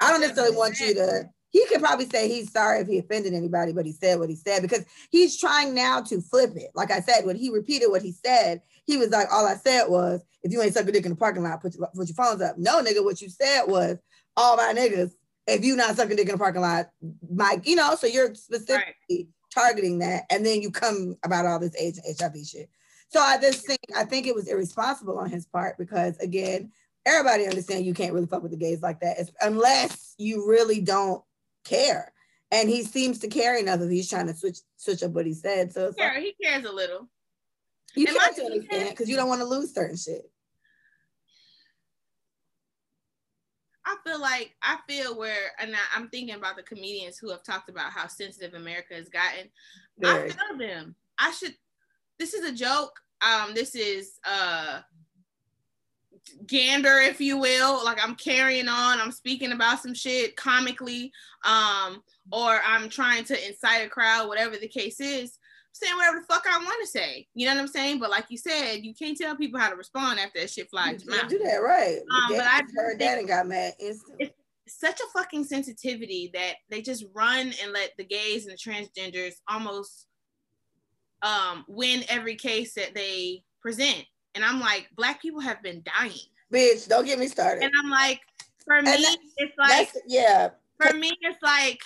I 0.00 0.10
don't 0.10 0.20
necessarily 0.20 0.56
want 0.56 0.78
you 0.78 0.94
to. 0.94 1.24
He 1.50 1.66
could 1.66 1.80
probably 1.80 2.06
say 2.06 2.28
he's 2.28 2.50
sorry 2.50 2.80
if 2.80 2.88
he 2.88 2.98
offended 2.98 3.34
anybody, 3.34 3.72
but 3.72 3.84
he 3.84 3.92
said 3.92 4.18
what 4.18 4.30
he 4.30 4.36
said 4.36 4.62
because 4.62 4.84
he's 5.10 5.38
trying 5.38 5.74
now 5.74 6.00
to 6.00 6.20
flip 6.22 6.52
it. 6.56 6.70
Like 6.74 6.90
I 6.90 7.00
said, 7.00 7.26
when 7.26 7.36
he 7.36 7.50
repeated 7.50 7.88
what 7.88 8.00
he 8.00 8.12
said, 8.12 8.62
he 8.86 8.96
was 8.96 9.10
like, 9.10 9.30
"All 9.30 9.46
I 9.46 9.56
said 9.56 9.84
was, 9.88 10.22
if 10.42 10.50
you 10.50 10.62
ain't 10.62 10.72
suck 10.72 10.88
a 10.88 10.92
dick 10.92 11.04
in 11.04 11.10
the 11.10 11.16
parking 11.16 11.42
lot, 11.42 11.60
put 11.60 11.74
your 11.74 11.88
put 11.94 12.08
your 12.08 12.14
phones 12.14 12.40
up." 12.40 12.56
No, 12.56 12.82
nigga, 12.82 13.04
what 13.04 13.20
you 13.20 13.28
said 13.28 13.64
was, 13.66 13.98
"All 14.36 14.56
my 14.56 14.72
niggas, 14.74 15.12
if 15.46 15.64
you 15.64 15.76
not 15.76 15.96
sucking 15.96 16.16
dick 16.16 16.26
in 16.28 16.32
the 16.32 16.38
parking 16.38 16.62
lot, 16.62 16.90
Mike, 17.30 17.66
you 17.66 17.76
know." 17.76 17.94
So 17.96 18.06
you're 18.06 18.34
specifically 18.34 18.86
Right. 19.08 19.26
targeting 19.52 19.98
that, 19.98 20.24
and 20.30 20.44
then 20.44 20.62
you 20.62 20.70
come 20.70 21.16
about 21.22 21.46
all 21.46 21.58
this 21.58 21.74
AIDS 21.78 21.98
and 21.98 22.06
HIV 22.06 22.46
shit. 22.46 22.70
So 23.08 23.20
I 23.20 23.38
just 23.38 23.66
think 23.66 23.80
I 23.94 24.04
think 24.04 24.26
it 24.26 24.34
was 24.34 24.48
irresponsible 24.48 25.18
on 25.18 25.28
his 25.28 25.44
part 25.46 25.76
because 25.76 26.16
again, 26.18 26.72
everybody 27.04 27.46
understands 27.46 27.86
you 27.86 27.94
can't 27.94 28.14
really 28.14 28.26
fuck 28.26 28.42
with 28.42 28.52
the 28.52 28.56
gays 28.56 28.80
like 28.80 29.00
that 29.00 29.18
unless 29.40 30.14
you 30.18 30.48
really 30.48 30.80
don't 30.80 31.22
care. 31.64 32.12
And 32.50 32.68
he 32.68 32.82
seems 32.82 33.18
to 33.20 33.28
care 33.28 33.56
enough 33.56 33.80
if 33.80 33.90
he's 33.90 34.08
trying 34.08 34.28
to 34.28 34.34
switch 34.34 34.58
switch 34.76 35.02
up 35.02 35.12
what 35.12 35.26
he 35.26 35.34
said. 35.34 35.72
So 35.72 35.92
yeah, 35.96 36.12
like, 36.14 36.22
he 36.22 36.34
cares 36.42 36.64
a 36.64 36.72
little. 36.72 37.08
You 37.94 38.06
can't 38.06 38.36
to 38.36 38.46
an 38.46 38.52
extent 38.54 38.90
because 38.90 39.08
you 39.10 39.16
don't 39.16 39.28
want 39.28 39.42
to 39.42 39.46
lose 39.46 39.74
certain 39.74 39.96
shit. 39.96 40.30
I 43.84 43.96
feel 44.06 44.20
like 44.20 44.54
I 44.62 44.78
feel 44.88 45.16
where, 45.18 45.52
and 45.58 45.74
I, 45.74 45.98
am 45.98 46.08
thinking 46.08 46.34
about 46.34 46.56
the 46.56 46.62
comedians 46.62 47.18
who 47.18 47.30
have 47.30 47.42
talked 47.42 47.68
about 47.68 47.92
how 47.92 48.06
sensitive 48.06 48.54
America 48.54 48.94
has 48.94 49.08
gotten. 49.08 49.48
Very. 49.98 50.30
I 50.30 50.32
feel 50.32 50.58
them. 50.58 50.94
I 51.18 51.32
should. 51.32 51.54
This 52.18 52.34
is 52.34 52.48
a 52.48 52.54
joke. 52.54 53.00
Um, 53.22 53.54
this 53.54 53.74
is 53.74 54.18
uh 54.24 54.80
gander, 56.46 56.98
if 56.98 57.20
you 57.20 57.38
will. 57.38 57.84
Like 57.84 57.98
I'm 58.02 58.14
carrying 58.14 58.68
on. 58.68 59.00
I'm 59.00 59.12
speaking 59.12 59.52
about 59.52 59.80
some 59.80 59.94
shit 59.94 60.36
comically, 60.36 61.12
um, 61.44 62.02
or 62.30 62.60
I'm 62.64 62.88
trying 62.88 63.24
to 63.24 63.48
incite 63.48 63.84
a 63.84 63.88
crowd, 63.88 64.28
whatever 64.28 64.56
the 64.56 64.68
case 64.68 65.00
is 65.00 65.38
saying 65.72 65.96
whatever 65.96 66.20
the 66.20 66.26
fuck 66.26 66.44
I 66.48 66.58
want 66.58 66.80
to 66.82 66.86
say. 66.86 67.26
You 67.34 67.46
know 67.46 67.54
what 67.54 67.60
I'm 67.60 67.68
saying? 67.68 67.98
But 67.98 68.10
like 68.10 68.26
you 68.28 68.38
said, 68.38 68.84
you 68.84 68.94
can't 68.94 69.16
tell 69.16 69.36
people 69.36 69.58
how 69.58 69.70
to 69.70 69.76
respond 69.76 70.20
after 70.20 70.40
that 70.40 70.50
shit 70.50 70.70
flies 70.70 71.04
you 71.04 71.28
Do 71.28 71.38
that 71.38 71.56
right. 71.56 71.98
Um, 71.98 72.36
but 72.36 72.46
I 72.46 72.62
heard 72.76 72.98
that 72.98 73.18
and 73.18 73.28
got 73.28 73.46
mad 73.46 73.72
instantly. 73.80 74.30
It's 74.66 74.78
such 74.78 75.00
a 75.00 75.18
fucking 75.18 75.44
sensitivity 75.44 76.30
that 76.34 76.54
they 76.70 76.82
just 76.82 77.04
run 77.14 77.52
and 77.62 77.72
let 77.72 77.92
the 77.98 78.04
gays 78.04 78.46
and 78.46 78.52
the 78.52 78.58
transgenders 78.58 79.34
almost 79.48 80.06
um, 81.22 81.64
win 81.68 82.04
every 82.08 82.36
case 82.36 82.74
that 82.74 82.94
they 82.94 83.42
present. 83.60 84.04
And 84.34 84.44
I'm 84.44 84.60
like, 84.60 84.88
black 84.96 85.20
people 85.20 85.40
have 85.40 85.62
been 85.62 85.82
dying. 85.84 86.12
Bitch, 86.52 86.88
don't 86.88 87.04
get 87.04 87.18
me 87.18 87.28
started. 87.28 87.64
And 87.64 87.72
I'm 87.82 87.90
like, 87.90 88.20
for 88.64 88.80
me, 88.82 88.92
it's 89.38 89.58
like, 89.58 89.90
yeah. 90.06 90.50
For 90.80 90.94
me, 90.94 91.12
it's 91.22 91.42
like 91.42 91.80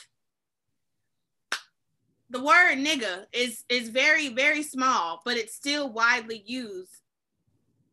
the 2.30 2.42
word 2.42 2.76
nigga 2.76 3.26
is 3.33 3.64
is 3.68 3.88
very 3.88 4.28
very 4.28 4.62
small, 4.62 5.21
but 5.25 5.37
it's 5.37 5.54
still 5.54 5.92
widely 5.92 6.42
used 6.45 7.02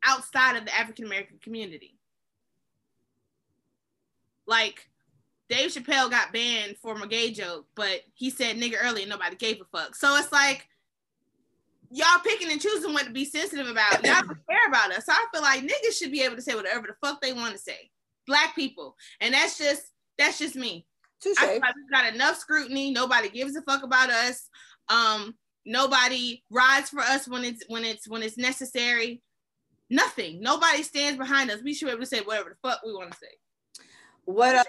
outside 0.04 0.58
of 0.58 0.66
the 0.66 0.76
African 0.76 1.06
American 1.06 1.40
community. 1.40 1.98
Like 4.46 4.90
Dave 5.50 5.72
Chappelle 5.72 6.10
got 6.10 6.34
banned 6.34 6.78
for 6.78 7.02
a 7.02 7.08
gay 7.08 7.32
joke, 7.32 7.68
but 7.76 8.02
he 8.14 8.30
said 8.30 8.58
nigga 8.58 8.76
early 8.82 9.02
and 9.02 9.10
nobody 9.10 9.36
gave 9.36 9.62
a 9.62 9.66
fuck. 9.78 9.96
So 9.96 10.16
it's 10.16 10.32
like 10.32 10.68
y'all 11.92 12.20
picking 12.24 12.52
and 12.52 12.60
choosing 12.60 12.94
what 12.94 13.06
to 13.06 13.12
be 13.12 13.26
sensitive 13.26 13.68
about. 13.68 14.04
Y'all 14.04 14.22
don't 14.22 14.38
care 14.50 14.68
about 14.68 14.92
us. 14.92 15.06
So 15.06 15.14
I 15.14 15.26
feel 15.32 15.44
like 15.44 15.62
niggas 15.62 15.98
should 15.98 16.12
be 16.12 16.24
able 16.24 16.36
to 16.36 16.42
say 16.42 16.56
whatever 16.56 16.88
the 16.88 17.08
fuck 17.08 17.22
they 17.22 17.34
want 17.34 17.54
to 17.54 17.60
say. 17.60 17.92
Black 18.26 18.56
people. 18.56 18.96
And 19.22 19.34
that's 19.34 19.58
just 19.58 19.84
that's 20.18 20.40
just 20.40 20.56
me. 20.56 20.86
Touché. 21.24 21.36
I 21.40 21.58
like 21.58 21.76
we've 21.76 21.92
got 21.92 22.14
enough 22.14 22.38
scrutiny. 22.38 22.92
Nobody 22.92 23.30
gives 23.30 23.56
a 23.56 23.62
fuck 23.62 23.84
about 23.84 24.10
us. 24.10 24.50
Um, 24.90 25.36
nobody 25.66 26.44
rides 26.50 26.90
for 26.90 27.02
us 27.02 27.28
when 27.28 27.44
it's 27.44 27.64
when 27.68 27.86
it's 27.86 28.08
when 28.08 28.24
it's 28.24 28.38
necessary. 28.38 29.22
Nothing. 29.90 30.42
Nobody 30.42 30.84
stands 30.84 31.18
behind 31.18 31.52
us. 31.52 31.62
We 31.64 31.74
should 31.74 31.86
be 31.86 31.92
able 31.92 32.02
to 32.02 32.08
say 32.08 32.22
whatever 32.22 32.50
the 32.50 32.68
fuck 32.68 32.82
we 32.86 32.94
want 32.94 33.12
to 33.12 33.18
say. 33.18 33.28
What 34.26 34.56
uh 34.56 34.64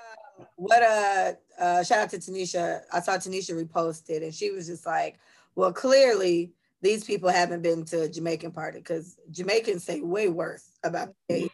what 0.57 0.83
uh, 0.83 1.33
uh 1.59 1.83
shout 1.85 2.01
out 2.01 2.11
to 2.11 2.19
Tanisha. 2.19 2.83
I 2.93 3.01
saw 3.01 3.13
Tanisha 3.13 3.53
reposted 3.53 4.23
and 4.23 4.35
she 4.35 4.51
was 4.51 4.67
just 4.67 4.85
like, 4.85 5.19
well, 5.55 5.73
clearly 5.73 6.53
these 6.83 7.05
people 7.05 7.31
haven't 7.31 7.63
been 7.63 7.85
to 7.87 8.03
a 8.03 8.09
Jamaican 8.09 8.53
party 8.53 8.79
because 8.79 9.17
Jamaicans 9.31 9.85
say 9.85 10.01
way 10.01 10.29
worse 10.29 10.71
about 10.85 11.15
gays 11.29 11.49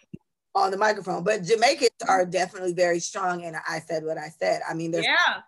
on 0.55 0.71
the 0.71 0.77
microphone. 0.77 1.25
But 1.25 1.45
Jamaicans 1.45 1.91
are 2.09 2.25
definitely 2.27 2.73
very 2.73 3.01
strong, 3.01 3.45
and 3.45 3.57
I 3.57 3.81
said 3.81 4.05
what 4.05 4.19
I 4.19 4.29
said. 4.29 4.63
I 4.69 4.75
mean, 4.75 4.91
there's 4.91 5.07
yeah, 5.07 5.41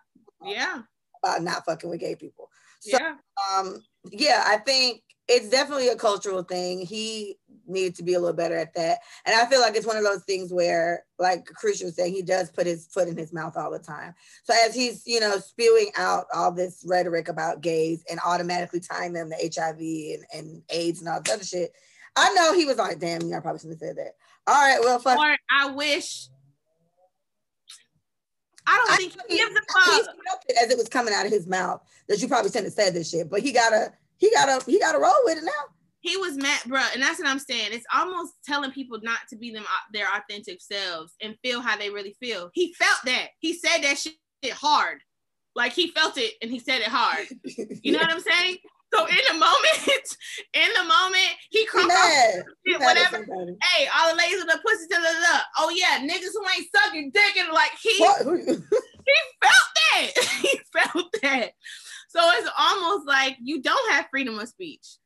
yeah, 0.43 0.81
about 1.23 1.43
not 1.43 1.65
fucking 1.65 1.89
with 1.89 1.99
gay 1.99 2.15
people. 2.15 2.49
So, 2.79 2.97
yeah, 2.99 3.15
um, 3.57 3.81
yeah, 4.11 4.43
I 4.45 4.57
think 4.57 5.01
it's 5.29 5.49
definitely 5.49 5.87
a 5.87 5.95
cultural 5.95 6.43
thing. 6.43 6.85
He 6.85 7.37
needed 7.65 7.95
to 7.95 8.03
be 8.03 8.13
a 8.13 8.19
little 8.19 8.35
better 8.35 8.57
at 8.57 8.73
that, 8.75 8.99
and 9.25 9.35
I 9.35 9.45
feel 9.45 9.61
like 9.61 9.75
it's 9.75 9.87
one 9.87 9.97
of 9.97 10.03
those 10.03 10.23
things 10.23 10.51
where, 10.51 11.05
like 11.19 11.45
Christian 11.45 11.87
was 11.87 11.95
saying, 11.95 12.13
he 12.13 12.21
does 12.21 12.49
put 12.51 12.67
his 12.67 12.87
foot 12.87 13.07
in 13.07 13.17
his 13.17 13.33
mouth 13.33 13.55
all 13.55 13.71
the 13.71 13.79
time. 13.79 14.13
So 14.43 14.53
as 14.65 14.75
he's, 14.75 15.03
you 15.05 15.19
know, 15.19 15.37
spewing 15.37 15.91
out 15.97 16.25
all 16.33 16.51
this 16.51 16.83
rhetoric 16.87 17.29
about 17.29 17.61
gays 17.61 18.03
and 18.09 18.19
automatically 18.25 18.81
tying 18.81 19.13
them 19.13 19.29
to 19.29 19.51
HIV 19.55 19.79
and, 19.79 20.25
and 20.33 20.61
AIDS 20.69 20.99
and 20.99 21.09
all 21.09 21.21
this 21.21 21.33
other 21.33 21.45
shit. 21.45 21.71
I 22.15 22.33
know 22.33 22.53
he 22.53 22.65
was 22.65 22.77
like, 22.77 22.99
damn, 22.99 23.21
you 23.21 23.35
I 23.35 23.39
probably 23.39 23.59
shouldn't 23.59 23.81
have 23.81 23.87
said 23.89 23.97
that. 23.97 24.13
All 24.45 24.55
right, 24.55 24.79
well, 24.81 24.99
fuck. 24.99 25.17
Or 25.17 25.37
I 25.49 25.71
wish. 25.71 26.29
I 28.65 28.77
don't 28.77 28.91
I 28.91 28.95
think 28.97 29.13
he 29.27 29.37
gives 29.37 29.51
a 29.51 29.61
fuck. 29.73 30.15
As 30.61 30.69
it 30.71 30.77
was 30.77 30.87
coming 30.87 31.13
out 31.13 31.25
of 31.25 31.31
his 31.31 31.47
mouth, 31.47 31.81
that 32.07 32.21
you 32.21 32.27
probably 32.27 32.49
shouldn't 32.49 32.65
have 32.65 32.73
said 32.73 32.93
this 32.93 33.09
shit, 33.09 33.29
but 33.29 33.41
he 33.41 33.51
gotta, 33.51 33.91
he 34.17 34.31
gotta, 34.31 34.63
he 34.69 34.79
gotta 34.79 34.99
roll 34.99 35.13
with 35.25 35.37
it 35.37 35.43
now. 35.43 35.51
He 35.99 36.17
was 36.17 36.35
mad, 36.35 36.61
bro, 36.65 36.81
and 36.93 37.01
that's 37.01 37.17
what 37.17 37.29
I'm 37.29 37.39
saying. 37.39 37.69
It's 37.71 37.85
almost 37.93 38.33
telling 38.45 38.71
people 38.71 38.99
not 39.01 39.19
to 39.29 39.37
be 39.37 39.51
them 39.51 39.63
uh, 39.63 39.91
their 39.93 40.07
authentic 40.13 40.61
selves 40.61 41.13
and 41.21 41.35
feel 41.41 41.61
how 41.61 41.77
they 41.77 41.89
really 41.89 42.15
feel. 42.19 42.51
He 42.53 42.73
felt 42.73 42.99
that. 43.05 43.29
He 43.39 43.53
said 43.53 43.79
that 43.83 43.97
shit 43.97 44.15
hard, 44.51 44.99
like 45.55 45.71
he 45.71 45.87
felt 45.87 46.17
it 46.17 46.33
and 46.41 46.51
he 46.51 46.59
said 46.59 46.81
it 46.81 46.89
hard. 46.89 47.27
You 47.81 47.93
know 47.93 47.99
what 47.99 48.11
I'm 48.11 48.19
saying? 48.19 48.57
So 48.93 49.05
in 49.07 49.17
the 49.31 49.33
moment, 49.33 50.17
in 50.53 50.69
the 50.77 50.83
moment, 50.83 51.29
he 51.49 51.67
off 51.67 52.45
whatever. 52.79 53.25
Hey, 53.63 53.87
all 53.95 54.11
the 54.11 54.17
ladies 54.17 54.43
with 54.43 54.53
the 54.53 54.59
pussy 54.63 54.87
to 54.87 54.95
the 54.95 55.01
look. 55.01 55.41
Oh 55.57 55.73
yeah, 55.75 55.99
niggas 55.99 56.33
who 56.33 56.45
ain't 56.55 56.67
sucking 56.75 57.11
dick 57.11 57.37
and 57.37 57.51
like 57.51 57.71
he 57.81 57.91
he 57.93 57.99
felt 59.41 59.69
that. 59.75 60.11
he 60.41 60.59
felt 60.71 61.15
that. 61.23 61.51
So 62.09 62.19
it's 62.35 62.49
almost 62.57 63.07
like 63.07 63.37
you 63.41 63.61
don't 63.61 63.91
have 63.91 64.07
freedom 64.11 64.37
of 64.37 64.47
speech. 64.47 64.97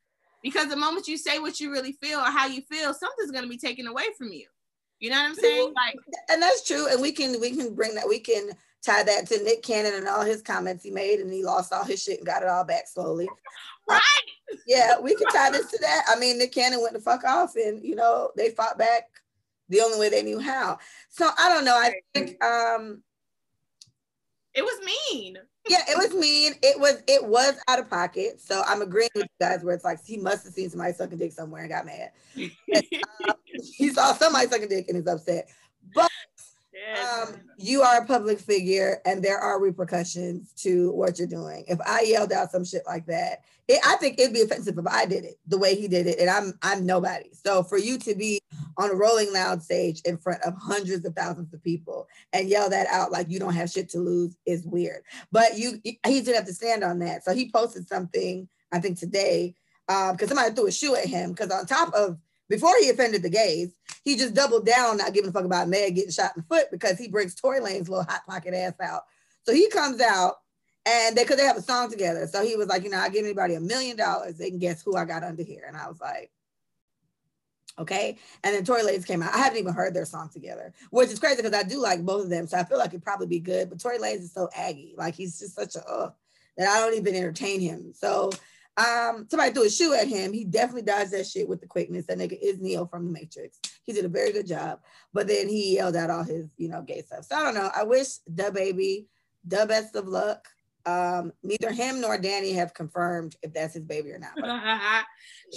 Because 0.44 0.68
the 0.68 0.76
moment 0.76 1.08
you 1.08 1.18
say 1.18 1.40
what 1.40 1.60
you 1.60 1.72
really 1.72 1.94
feel 2.02 2.20
or 2.20 2.30
how 2.30 2.48
you 2.48 2.62
feel, 2.70 2.94
something's 2.94 3.32
gonna 3.32 3.48
be 3.48 3.58
taken 3.58 3.88
away 3.88 4.06
from 4.18 4.32
you. 4.32 4.48
You 5.00 5.12
know 5.12 5.18
what 5.18 5.30
I'm 5.30 5.36
saying? 5.36 5.74
Like, 5.76 5.96
and 6.30 6.42
that's 6.42 6.66
true. 6.66 6.88
And 6.88 7.02
we 7.02 7.12
can 7.12 7.40
we 7.40 7.56
can 7.56 7.74
bring 7.74 7.96
that 7.96 8.08
we 8.08 8.20
can 8.20 8.50
tie 8.86 9.04
that 9.04 9.28
to 9.28 9.44
Nick 9.44 9.64
Cannon 9.64 9.94
and 9.94 10.08
all 10.08 10.24
his 10.24 10.42
comments 10.42 10.84
he 10.84 10.92
made, 10.92 11.20
and 11.20 11.32
he 11.32 11.44
lost 11.44 11.74
all 11.74 11.84
his 11.84 12.02
shit 12.02 12.20
and 12.20 12.26
got 12.28 12.44
it 12.44 12.50
all 12.50 12.64
back 12.64 12.88
slowly. 12.88 13.28
Right. 13.90 14.02
yeah, 14.68 15.00
we 15.00 15.16
can 15.16 15.28
tie 15.28 15.52
this 15.52 15.70
to 15.72 15.78
that. 15.82 16.04
I 16.10 16.20
mean, 16.20 16.38
Nick 16.38 16.52
Cannon 16.54 16.82
went 16.82 16.94
the 16.94 17.00
fuck 17.00 17.24
off, 17.24 17.56
and 17.56 17.84
you 17.84 17.96
know 17.96 18.32
they 18.36 18.50
fought 18.50 18.78
back 18.78 19.04
the 19.70 19.82
only 19.82 20.00
way 20.00 20.10
they 20.10 20.24
knew 20.24 20.40
how. 20.40 20.78
So 21.10 21.30
I 21.38 21.50
don't 21.50 21.66
know. 21.66 21.76
I 21.76 21.94
think 22.14 22.44
um, 22.44 23.04
it 24.54 24.64
was 24.64 24.80
mean. 25.12 25.38
Yeah, 25.70 25.82
it 25.90 25.98
was 25.98 26.14
mean. 26.14 26.54
It 26.64 26.80
was 26.80 27.04
it 27.08 27.24
was 27.26 27.56
out 27.68 27.80
of 27.80 27.90
pocket. 27.90 28.40
So 28.42 28.64
I'm 28.68 28.82
agreeing 28.82 29.10
with 29.16 29.26
you 29.26 29.46
guys 29.46 29.64
where 29.64 29.76
it's 29.76 29.84
like 29.84 30.04
he 30.06 30.18
must 30.18 30.46
have 30.46 30.54
seen 30.54 30.70
somebody 30.70 30.94
sucking 30.94 31.18
dick 31.18 31.34
somewhere 31.34 31.62
and 31.62 31.72
got 31.72 31.86
mad. 31.86 32.12
and, 32.36 32.52
uh, 33.28 33.34
he 33.78 33.90
saw 33.90 34.14
somebody 34.14 34.48
sucking 34.48 34.70
dick 34.70 34.88
and 34.88 34.98
is 34.98 35.08
upset. 35.08 35.50
But 35.94 36.12
um, 36.98 37.36
you 37.58 37.82
are 37.82 38.02
a 38.02 38.06
public 38.06 38.40
figure 38.40 39.02
and 39.06 39.24
there 39.24 39.38
are 39.38 39.60
repercussions 39.60 40.54
to 40.54 40.92
what 40.92 41.18
you're 41.18 41.28
doing. 41.28 41.66
If 41.68 41.80
I 41.86 42.02
yelled 42.02 42.32
out 42.32 42.52
some 42.52 42.66
shit 42.66 42.84
like 42.86 43.06
that, 43.08 43.44
it, 43.68 43.80
I 43.86 43.98
think 43.98 44.20
it'd 44.20 44.34
be 44.34 44.42
offensive 44.42 44.78
if 44.78 44.88
I 44.88 45.06
did 45.06 45.26
it 45.26 45.36
the 45.48 45.58
way 45.58 45.76
he 45.76 45.88
did 45.88 46.08
it, 46.08 46.20
and 46.20 46.30
I'm 46.30 46.54
I'm 46.62 46.86
nobody. 46.86 47.30
So 47.34 47.64
for 47.64 47.78
you 47.78 47.98
to 48.00 48.16
be 48.16 48.40
on 48.78 48.92
a 48.92 48.96
Rolling 48.96 49.34
Loud 49.34 49.62
stage 49.62 50.02
in 50.06 50.18
front 50.18 50.42
of 50.44 50.54
hundreds 50.58 51.06
of 51.06 51.14
thousands 51.14 51.54
of 51.54 51.64
people 51.64 52.08
and 52.32 52.48
yell 52.48 52.70
that 52.70 52.88
out 52.88 53.12
like 53.12 53.30
you 53.30 53.40
don't 53.40 53.56
have 53.56 53.70
shit 53.70 53.90
to 53.90 54.00
lose 54.00 54.38
is 54.46 54.66
weird. 54.66 55.04
But 55.32 55.58
you 55.58 55.82
he 55.84 56.00
didn't 56.04 56.36
have 56.36 56.46
to 56.46 56.54
stand 56.54 56.84
on 56.84 57.00
that. 57.00 57.26
So 57.26 57.34
he 57.34 57.52
posted 57.52 57.88
something 57.88 58.48
I 58.72 58.80
think 58.80 59.00
today 59.00 59.56
because 59.88 60.22
um, 60.22 60.28
somebody 60.28 60.54
threw 60.54 60.68
a 60.68 60.72
shoe 60.72 60.96
at 60.96 61.06
him 61.06 61.32
because 61.32 61.52
on 61.52 61.66
top 61.66 61.94
of 61.94 62.18
before 62.50 62.74
he 62.80 62.90
offended 62.90 63.24
the 63.24 63.30
gays, 63.30 63.74
he 64.04 64.16
just 64.16 64.34
doubled 64.34 64.66
down, 64.66 64.98
not 64.98 65.14
giving 65.14 65.30
a 65.30 65.34
fuck 65.34 65.46
about 65.46 65.68
Meg 65.68 65.96
getting 65.96 66.12
shot 66.12 66.32
in 66.36 66.44
the 66.44 66.56
foot 66.56 66.72
because 66.72 66.98
he 66.98 67.08
brings 67.08 67.36
Tory 67.36 67.60
Lanez 67.60 67.90
little 67.90 68.04
hot 68.04 68.26
pocket 68.26 68.54
ass 68.54 68.74
out. 68.82 69.04
So 69.44 69.54
he 69.54 69.70
comes 69.70 70.02
out 70.02 70.36
and 70.86 71.16
they 71.16 71.26
could 71.26 71.38
they 71.38 71.44
have 71.44 71.58
a 71.58 71.62
song 71.62 71.92
together. 71.92 72.28
So 72.28 72.46
he 72.46 72.56
was 72.56 72.68
like, 72.68 72.84
you 72.84 72.90
know, 72.90 73.00
I 73.00 73.10
give 73.10 73.26
anybody 73.26 73.56
a 73.56 73.60
million 73.60 73.98
dollars, 73.98 74.38
they 74.38 74.50
can 74.50 74.60
guess 74.60 74.82
who 74.82 74.96
I 74.96 75.06
got 75.06 75.24
under 75.24 75.44
here. 75.44 75.66
And 75.68 75.76
I 75.76 75.88
was 75.88 76.00
like, 76.00 76.32
okay. 77.80 78.18
And 78.44 78.56
then 78.56 78.64
Tory 78.64 78.84
Lanez 78.84 79.06
came 79.06 79.22
out. 79.22 79.34
I 79.34 79.40
haven't 79.40 79.60
even 79.60 79.74
heard 79.74 79.94
their 79.94 80.06
song 80.06 80.30
together, 80.30 80.74
which 80.90 81.12
is 81.12 81.20
crazy 81.20 81.42
because 81.42 81.54
I 81.54 81.64
do 81.64 81.80
like 81.80 82.06
both 82.06 82.24
of 82.24 82.30
them. 82.30 82.48
So 82.48 82.58
I 82.58 82.64
feel 82.64 82.78
like 82.78 82.90
it'd 82.90 83.04
probably 83.04 83.28
be 83.28 83.40
good. 83.40 83.70
But 83.70 83.80
Tory 83.80 84.00
Lanez 84.00 84.22
is 84.22 84.34
so 84.34 84.50
aggy, 84.56 84.96
like 84.98 85.16
he's 85.16 85.40
just 85.40 85.56
such 85.56 85.76
a 85.76 86.14
that 86.58 86.68
I 86.68 86.80
don't 86.80 86.98
even 86.98 87.16
entertain 87.16 87.60
him. 87.60 87.94
So 87.94 88.32
um, 88.78 89.26
somebody 89.30 89.52
threw 89.54 89.66
a 89.66 89.70
shoe 89.70 89.94
at 89.96 90.08
him. 90.08 90.34
He 90.34 90.44
definitely 90.44 90.84
dodged 90.84 91.12
that 91.12 91.26
shit 91.26 91.50
with 91.50 91.62
the 91.62 91.68
quickness. 91.68 92.06
That 92.06 92.20
nigga 92.20 92.38
is 92.40 92.60
Neo 92.60 92.86
from 92.86 93.06
the 93.06 93.12
Matrix. 93.12 93.60
He 93.84 93.92
did 93.92 94.06
a 94.06 94.10
very 94.10 94.32
good 94.32 94.48
job. 94.48 94.80
But 95.14 95.28
then 95.28 95.50
he 95.50 95.76
yelled 95.76 95.96
out 95.96 96.12
all 96.12 96.24
his, 96.24 96.48
you 96.58 96.70
know, 96.70 96.84
gay 96.84 97.02
stuff. 97.02 97.26
So 97.26 97.36
I 97.36 97.44
don't 97.44 97.56
know. 97.56 97.72
I 97.76 97.84
wish 97.84 98.08
DaBaby 98.32 99.08
the 99.46 99.66
best 99.68 99.96
of 99.96 100.08
luck. 100.08 100.48
Um, 100.86 101.34
neither 101.44 101.72
him 101.72 102.00
nor 102.00 102.18
Danny 102.18 102.54
have 102.54 102.74
confirmed 102.74 103.36
if 103.42 103.52
that's 103.54 103.74
his 103.74 103.84
baby 103.84 104.12
or 104.12 104.20
not. 104.20 104.38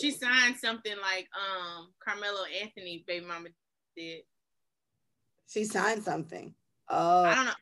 she 0.01 0.11
signed 0.11 0.57
something 0.57 0.97
like 1.01 1.29
um 1.37 1.91
Carmelo 2.03 2.45
Anthony 2.61 3.05
baby 3.07 3.27
mama 3.27 3.51
did. 3.97 4.23
She 5.49 5.65
signed 5.65 6.03
something. 6.03 6.55
Oh, 6.89 7.23
I 7.23 7.35
don't 7.35 7.45
know. 7.47 7.53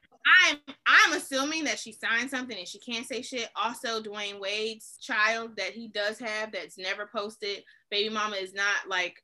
I'm 0.47 0.59
I'm 0.87 1.13
assuming 1.15 1.65
that 1.65 1.79
she 1.79 1.93
signed 1.93 2.31
something 2.31 2.57
and 2.57 2.67
she 2.67 2.79
can't 2.79 3.07
say 3.07 3.23
shit. 3.23 3.49
Also, 3.57 4.03
Dwyane 4.03 4.41
Wade's 4.41 4.99
child 5.01 5.57
that 5.57 5.73
he 5.73 5.89
does 5.89 6.19
have 6.19 6.53
that's 6.53 6.79
never 6.79 7.09
posted, 7.15 7.63
baby 7.91 8.13
mama 8.13 8.37
is 8.37 8.55
not 8.55 8.89
like 8.89 9.23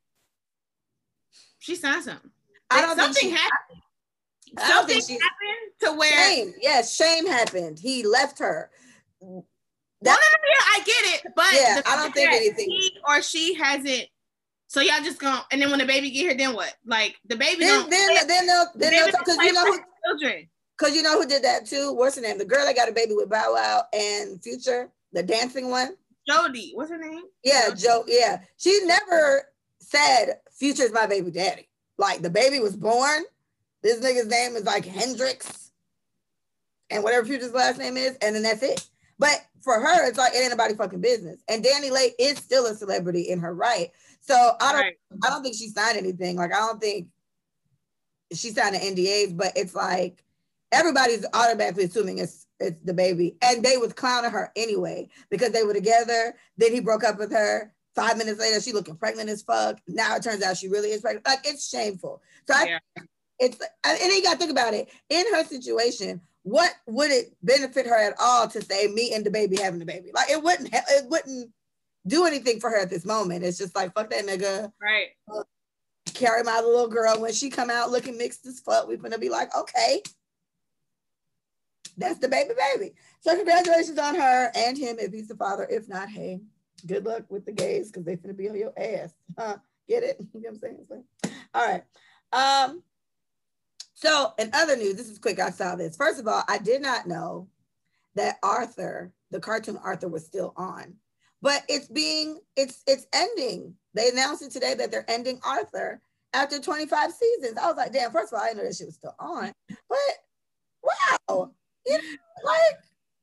she 1.59 1.75
signed 1.75 2.05
something. 2.05 2.31
I 2.71 2.81
don't 2.83 2.97
something 2.97 3.15
think 3.15 3.37
she, 3.37 3.43
happened. 3.43 3.81
I 4.59 4.69
don't 4.69 4.89
something 4.89 5.01
think 5.03 5.23
happened 5.23 5.73
to 5.81 5.99
where 5.99 6.29
shame. 6.29 6.55
Yes, 6.61 6.95
shame 6.95 7.27
happened. 7.27 7.79
He 7.79 8.05
left 8.07 8.39
her. 8.39 8.71
That, 9.21 9.39
well, 10.03 10.17
yeah, 10.17 10.65
I 10.75 10.79
get 10.85 11.15
it, 11.15 11.33
but 11.35 11.55
yeah, 11.55 11.81
I 11.87 11.97
don't 11.97 12.13
think 12.13 12.31
anything. 12.31 12.71
He 12.71 12.97
or 13.09 13.23
she 13.23 13.55
hasn't 13.55 14.09
so 14.75 14.81
y'all 14.81 15.03
just 15.05 15.21
going 15.21 15.39
and 15.53 15.63
then 15.63 15.71
when 15.71 15.79
the 15.79 15.87
baby 15.87 16.11
get 16.11 16.21
here, 16.21 16.35
then 16.35 16.53
what? 16.53 16.75
Like 16.85 17.17
the 17.27 17.37
baby 17.37 17.61
then 17.65 17.89
then 17.89 18.15
then, 18.15 18.27
then 18.27 18.47
they'll 18.47 18.67
then 18.75 18.93
they'll 18.93 19.07
because 19.07 19.37
you 19.39 19.53
know 19.53 19.67
who, 19.67 19.79
children. 20.05 20.49
Cause 20.77 20.95
you 20.95 21.03
know 21.03 21.21
who 21.21 21.27
did 21.29 21.45
that 21.45 21.67
too? 21.67 21.93
What's 21.93 22.17
her 22.17 22.23
name? 22.23 22.39
The 22.39 22.45
girl 22.45 22.65
that 22.65 22.75
got 22.75 22.89
a 22.89 22.93
baby 22.93 23.15
with 23.15 23.31
Bow 23.31 23.55
Wow 23.55 23.85
and 23.93 24.43
Future, 24.43 24.91
the 25.13 25.23
dancing 25.23 25.71
one. 25.71 25.97
Jody, 26.27 26.73
what's 26.75 26.91
her 26.91 26.99
name? 26.99 27.23
Yeah, 27.45 27.71
Joe. 27.77 28.05
Yeah, 28.07 28.41
she 28.57 28.81
never 28.85 29.45
said 29.79 30.41
Future's 30.53 30.93
my 30.93 31.07
baby 31.07 31.31
daddy. 31.31 31.69
Like 31.97 32.23
the 32.23 32.31
baby 32.31 32.59
was 32.59 32.77
born. 32.77 33.23
This 33.83 34.01
nigga's 34.01 34.27
name 34.27 34.57
is 34.57 34.65
like 34.65 34.85
Hendrix, 34.85 35.71
and 36.91 37.05
whatever 37.05 37.27
Future's 37.27 37.53
last 37.53 37.79
name 37.79 37.97
is, 37.97 38.17
and 38.23 38.35
then 38.35 38.43
that's 38.43 38.63
it. 38.63 38.89
But 39.19 39.45
for 39.63 39.79
her, 39.79 40.09
it's 40.09 40.19
like 40.19 40.35
it 40.35 40.39
ain't 40.39 40.51
nobody 40.51 40.75
fucking 40.75 41.01
business. 41.01 41.43
And 41.49 41.65
DaniLeigh 41.65 42.13
is 42.19 42.39
still 42.39 42.67
a 42.67 42.75
celebrity 42.75 43.29
in 43.31 43.39
her 43.41 43.55
right. 43.55 43.91
So 44.21 44.57
I 44.61 44.73
don't 44.73 44.81
right. 44.81 44.95
I 45.25 45.29
don't 45.29 45.43
think 45.43 45.55
she 45.55 45.69
signed 45.69 45.99
anything. 45.99 46.37
Like 46.37 46.53
I 46.53 46.59
don't 46.59 46.81
think 46.81 47.09
she 48.33 48.51
signed 48.51 48.75
the 48.75 48.79
NDAs, 48.79 49.37
but 49.37 49.53
it's 49.55 49.75
like 49.75 50.25
everybody's 50.73 51.25
automatically 51.33 51.85
assuming 51.85 52.19
it's 52.19 52.47
it's 52.61 52.81
the 52.85 52.95
baby. 52.95 53.37
And 53.43 53.63
they 53.63 53.77
was 53.77 53.93
clowning 53.93 54.31
her 54.31 54.53
anyway 54.57 55.09
because 55.31 55.51
they 55.51 55.65
were 55.65 55.75
together. 55.75 56.35
Then 56.57 56.73
he 56.73 56.81
broke 56.81 57.05
up 57.05 57.19
with 57.19 57.33
her. 57.33 57.73
Five 57.95 58.17
minutes 58.17 58.41
later, 58.41 58.61
she 58.61 58.73
looking 58.73 58.97
pregnant 58.97 59.29
as 59.29 59.43
fuck. 59.43 59.79
Now 59.87 60.17
it 60.17 60.23
turns 60.23 60.43
out 60.43 60.57
she 60.57 60.69
really 60.69 60.91
is 60.91 61.01
pregnant. 61.01 61.27
Like 61.27 61.41
it's 61.45 61.69
shameful. 61.69 62.23
So 62.47 62.55
I, 62.55 62.65
yeah. 62.65 63.03
it's 63.39 63.61
and 63.85 63.99
then 64.01 64.11
you 64.11 64.23
got 64.23 64.33
to 64.33 64.39
think 64.39 64.51
about 64.51 64.75
it. 64.75 64.89
In 65.11 65.25
her 65.33 65.45
situation, 65.45 66.21
what 66.43 66.73
would 66.87 67.11
it 67.11 67.37
benefit 67.43 67.87
her 67.87 67.97
at 67.97 68.15
all 68.21 68.49
to 68.49 68.63
say 68.63 68.89
me 68.89 69.15
and 69.15 69.25
the 69.25 69.31
baby 69.31 69.57
having 69.61 69.79
the 69.79 69.87
baby? 69.87 70.11
Like 70.13 70.31
it 70.31 70.43
wouldn't. 70.43 70.71
It 70.73 71.09
wouldn't 71.09 71.51
do 72.07 72.27
anything 72.27 72.61
for 72.61 72.69
her 72.69 72.81
at 72.81 72.91
this 72.91 73.05
moment. 73.05 73.45
It's 73.45 73.59
just 73.59 73.75
like 73.75 73.95
fuck 73.95 74.11
that 74.11 74.27
nigga. 74.27 74.71
Right. 74.81 75.09
Uh, 75.33 75.45
carry 76.13 76.43
my 76.43 76.61
little 76.61 76.89
girl 76.89 77.21
when 77.21 77.33
she 77.33 77.49
come 77.49 77.71
out 77.71 77.91
looking 77.91 78.19
mixed 78.19 78.47
as 78.47 78.61
fuck. 78.61 78.89
We're 78.89 78.99
gonna 78.99 79.19
be 79.19 79.31
like, 79.31 79.55
okay, 79.57 80.03
that's 81.97 82.19
the 82.19 82.29
baby 82.29 82.55
baby. 82.73 82.93
So 83.21 83.37
congratulations 83.37 83.99
on 83.99 84.15
her 84.15 84.51
and 84.55 84.77
him 84.77 84.97
if 84.99 85.13
he's 85.13 85.29
the 85.29 85.37
father. 85.37 85.67
If 85.71 85.89
not, 85.89 86.09
hey, 86.09 86.41
good 86.87 87.05
luck 87.05 87.25
with 87.31 87.45
the 87.45 87.53
gays 87.53 87.91
because 87.91 88.05
they're 88.05 88.17
gonna 88.17 88.35
be 88.35 88.49
on 88.49 88.57
your 88.57 88.73
ass. 88.77 89.15
Huh? 89.39 89.57
Get 89.89 90.03
it? 90.03 90.19
You 90.35 90.41
know 90.41 90.51
what 90.51 90.55
I'm 90.55 90.59
saying? 90.59 90.87
So, 90.89 91.31
all 91.55 91.67
right. 91.67 91.85
Um, 92.33 92.83
so 93.95 94.33
in 94.39 94.51
other 94.53 94.77
news, 94.77 94.97
this 94.97 95.09
is 95.09 95.19
quick. 95.19 95.41
I 95.41 95.51
saw 95.51 95.77
this. 95.77 95.97
First 95.97 96.21
of 96.21 96.27
all, 96.27 96.43
I 96.49 96.59
did 96.59 96.83
not 96.83 97.07
know 97.07 97.49
that 98.15 98.39
Arthur, 98.43 99.13
the 99.31 99.41
cartoon 99.41 99.79
Arthur, 99.83 100.09
was 100.09 100.25
still 100.25 100.53
on 100.57 100.95
but 101.45 101.63
it's 101.69 101.89
being 101.89 102.41
it's 102.57 102.83
it's 102.87 103.07
ending. 103.13 103.75
They 103.93 104.09
announced 104.09 104.43
it 104.43 104.51
today 104.51 104.75
that 104.75 104.91
they're 104.91 105.09
ending 105.11 105.39
Arthur 105.45 106.01
after 106.33 106.59
25 106.59 107.13
seasons. 107.13 107.59
I 107.59 107.67
was 107.67 107.77
like, 107.77 107.93
damn, 107.93 108.11
first 108.11 108.33
of 108.33 108.39
all, 108.39 108.45
I 108.45 108.49
didn't 108.49 108.59
know 108.59 108.65
that 108.65 108.75
shit 108.75 108.87
was 108.87 108.95
still 108.95 109.15
on. 109.19 109.53
But 109.69 111.29
wow, 111.29 111.53
you 111.87 111.93
know, 111.93 112.05
like, 112.45 112.79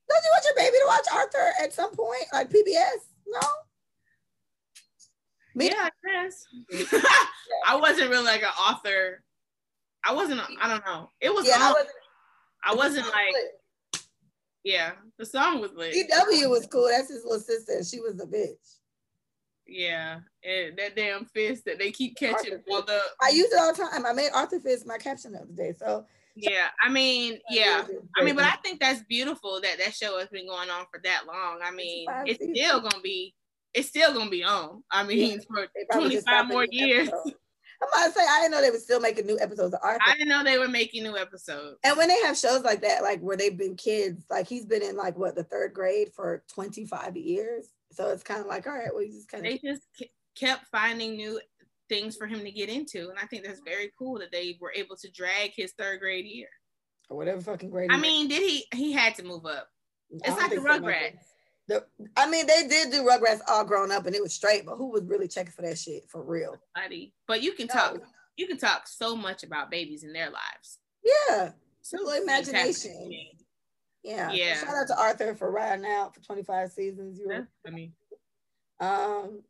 don't 0.10 0.24
you 0.24 0.32
want 0.32 0.46
your 0.46 0.56
baby 0.56 0.78
to 0.78 0.86
watch 0.88 1.06
Arthur 1.14 1.52
at 1.62 1.74
some 1.74 1.96
point? 1.96 2.26
Like 2.34 2.50
PBS? 2.50 3.08
No. 3.28 3.40
Me? 5.56 5.68
Yeah, 5.68 5.90
I 5.90 6.24
guess. 6.24 6.46
I 7.68 7.76
wasn't 7.76 8.10
really 8.10 8.26
like 8.26 8.42
an 8.42 8.50
author. 8.60 9.24
I 10.04 10.14
wasn't, 10.14 10.42
I 10.62 10.68
don't 10.68 10.86
know. 10.86 11.10
It 11.20 11.34
was, 11.34 11.48
yeah, 11.48 11.58
I 11.60 11.72
wasn't, 11.72 11.90
I 12.64 12.76
wasn't 12.76 13.08
like, 13.08 13.36
yeah, 14.64 14.92
the 15.18 15.26
song 15.26 15.60
was 15.60 15.72
lit. 15.74 15.94
DW 15.94 16.50
was 16.50 16.68
cool. 16.68 16.88
That's 16.90 17.10
his 17.10 17.24
little 17.24 17.40
sister. 17.40 17.84
She 17.84 18.00
was 18.00 18.20
a 18.20 18.26
bitch. 18.26 18.78
Yeah, 19.68 20.20
and 20.44 20.78
that 20.78 20.96
damn 20.96 21.26
fist 21.26 21.66
that 21.66 21.80
they 21.80 21.92
keep 21.92 22.18
catching. 22.18 22.62
Well, 22.68 22.84
the 22.84 23.00
I 23.22 23.30
use 23.30 23.52
it 23.52 23.60
all 23.60 23.72
the 23.72 23.82
time. 23.82 24.06
I 24.06 24.14
made 24.14 24.32
Arthur 24.34 24.60
Fist 24.60 24.86
my 24.86 24.98
caption 24.98 25.32
the 25.32 25.40
other 25.40 25.54
day. 25.54 25.74
So 25.78 26.06
yeah, 26.36 26.68
I 26.84 26.90
mean, 26.90 27.40
yeah, 27.50 27.84
I 28.18 28.24
mean, 28.24 28.36
but 28.36 28.46
I 28.46 28.56
think 28.64 28.80
that's 28.80 29.02
beautiful 29.04 29.60
that 29.62 29.78
that 29.80 29.94
show 29.94 30.18
has 30.20 30.30
been 30.30 30.48
going 30.48 30.70
on 30.70 30.86
for 30.92 31.00
that 31.04 31.24
long. 31.28 31.60
I 31.64 31.72
mean, 31.72 32.08
it's 32.26 32.44
still 32.44 32.82
gonna 32.82 33.02
be, 33.02 33.36
it's 33.74 33.90
still 33.90 34.14
gonna 34.14 34.30
be 34.30 34.44
on. 34.44 34.84
I 34.92 35.04
mean, 35.04 35.42
for 35.42 35.68
twenty 35.92 36.22
five 36.22 36.48
more 36.48 36.66
years. 36.70 37.10
I'm 37.82 37.88
about 37.90 38.14
to 38.14 38.20
say 38.20 38.26
I 38.30 38.42
didn't 38.42 38.52
know 38.52 38.62
they 38.62 38.70
were 38.70 38.78
still 38.78 39.00
making 39.00 39.26
new 39.26 39.40
episodes 39.40 39.74
of 39.74 39.80
Arthur. 39.84 40.02
I 40.06 40.14
didn't 40.14 40.28
know 40.28 40.44
they 40.44 40.60
were 40.60 40.68
making 40.68 41.04
new 41.04 41.18
episodes. 41.18 41.80
And 41.84 41.98
when 41.98 42.10
they 42.10 42.22
have 42.22 42.38
shows 42.38 42.62
like 42.62 42.82
that, 42.82 43.02
like 43.02 43.20
where 43.22 43.38
they've 43.38 43.58
been 43.58 43.76
kids, 43.76 44.26
like 44.30 44.48
he's 44.48 44.66
been 44.66 44.84
in 44.84 44.96
like 44.96 45.18
what 45.18 45.36
the 45.36 45.44
third 45.44 45.74
grade 45.74 46.10
for 46.14 46.44
25 46.54 47.18
years. 47.18 47.70
So 47.92 48.10
it's 48.10 48.24
kind 48.24 48.40
of 48.40 48.46
like, 48.46 48.68
all 48.68 48.74
right, 48.74 48.94
well, 48.94 49.04
he's 49.04 49.16
just 49.16 49.30
kind 49.30 49.46
of. 49.46 49.52
They 49.52 49.68
just 49.68 49.82
kept 50.38 50.68
finding 50.72 51.16
new 51.16 51.40
things 51.92 52.16
for 52.16 52.26
him 52.26 52.40
to 52.40 52.52
get 52.52 52.70
into, 52.70 53.10
and 53.10 53.20
I 53.22 53.26
think 53.26 53.46
that's 53.46 53.62
very 53.66 53.92
cool 54.00 54.18
that 54.20 54.32
they 54.32 54.58
were 54.62 54.74
able 54.74 54.96
to 54.96 55.12
drag 55.12 55.52
his 55.56 55.74
third 55.78 56.00
grade 56.00 56.26
year. 56.26 56.48
Or 57.10 57.18
whatever 57.18 57.42
fucking 57.42 57.70
grade. 57.70 57.90
I 57.92 57.98
mean, 57.98 58.30
did 58.30 58.42
he? 58.42 58.66
He 58.74 58.94
had 58.94 59.16
to 59.16 59.24
move 59.24 59.46
up. 59.46 59.68
It's 60.10 60.38
like 60.38 60.52
the 60.52 60.58
Rugrats. 60.58 61.18
The, 61.68 61.86
I 62.18 62.30
mean, 62.30 62.48
they 62.48 62.68
did 62.68 62.92
do 62.92 63.04
Rugrats 63.04 63.42
all 63.48 63.64
grown 63.64 63.92
up 63.92 64.06
and 64.06 64.16
it 64.16 64.22
was 64.22 64.34
straight, 64.34 64.66
but 64.66 64.76
who 64.76 64.92
was 64.92 65.04
really 65.04 65.28
checking 65.28 65.52
for 65.52 65.62
that 65.62 65.78
shit 65.78 66.04
for 66.10 66.24
real? 66.24 66.56
Buddy. 66.76 67.14
But 67.28 67.44
you 67.44 67.54
can 67.54 67.68
no. 67.68 67.74
talk, 67.74 67.98
you 68.36 68.48
can 68.48 68.58
talk 68.58 68.88
so 68.88 69.16
much 69.16 69.44
about 69.44 69.72
babies 69.72 70.04
in 70.04 70.12
their 70.12 70.30
lives. 70.30 70.80
Yeah. 71.04 71.52
So 71.82 71.98
imagination. 72.14 73.12
Yeah. 74.04 74.32
Yeah. 74.32 74.56
Shout 74.56 74.76
out 74.76 74.88
to 74.88 75.00
Arthur 75.00 75.36
for 75.36 75.52
riding 75.52 75.86
out 75.86 76.14
for 76.14 76.22
25 76.22 76.72
seasons. 76.72 77.20
You 77.20 77.28
were, 77.28 77.48
I 77.66 77.70
mean, 77.70 77.94
um, 78.80 79.44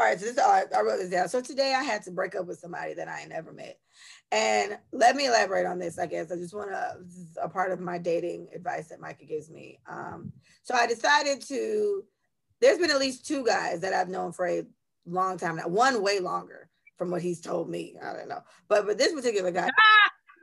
all 0.00 0.06
right, 0.06 0.18
so 0.18 0.24
this 0.24 0.38
I, 0.38 0.64
I 0.74 0.80
wrote 0.80 0.96
this 0.96 1.10
down. 1.10 1.28
So 1.28 1.42
today 1.42 1.74
I 1.76 1.82
had 1.82 2.02
to 2.04 2.10
break 2.10 2.34
up 2.34 2.46
with 2.46 2.58
somebody 2.58 2.94
that 2.94 3.06
I 3.06 3.20
ain't 3.20 3.28
never 3.28 3.52
met. 3.52 3.78
And 4.32 4.78
let 4.92 5.14
me 5.14 5.26
elaborate 5.26 5.66
on 5.66 5.78
this, 5.78 5.98
I 5.98 6.06
guess. 6.06 6.32
I 6.32 6.36
just 6.36 6.54
want 6.54 6.70
to, 6.70 6.96
a 7.42 7.50
part 7.50 7.70
of 7.70 7.80
my 7.80 7.98
dating 7.98 8.48
advice 8.54 8.88
that 8.88 9.00
Micah 9.00 9.26
gives 9.26 9.50
me. 9.50 9.78
Um, 9.86 10.32
so 10.62 10.74
I 10.74 10.86
decided 10.86 11.42
to, 11.48 12.02
there's 12.62 12.78
been 12.78 12.90
at 12.90 12.98
least 12.98 13.26
two 13.26 13.44
guys 13.44 13.80
that 13.80 13.92
I've 13.92 14.08
known 14.08 14.32
for 14.32 14.48
a 14.48 14.62
long 15.04 15.36
time 15.36 15.56
now, 15.56 15.68
one 15.68 16.02
way 16.02 16.18
longer 16.18 16.70
from 16.96 17.10
what 17.10 17.20
he's 17.20 17.42
told 17.42 17.68
me. 17.68 17.94
I 18.02 18.14
don't 18.14 18.28
know. 18.28 18.40
But 18.68 18.86
but 18.86 18.96
this 18.96 19.12
particular 19.12 19.50
guy, 19.50 19.68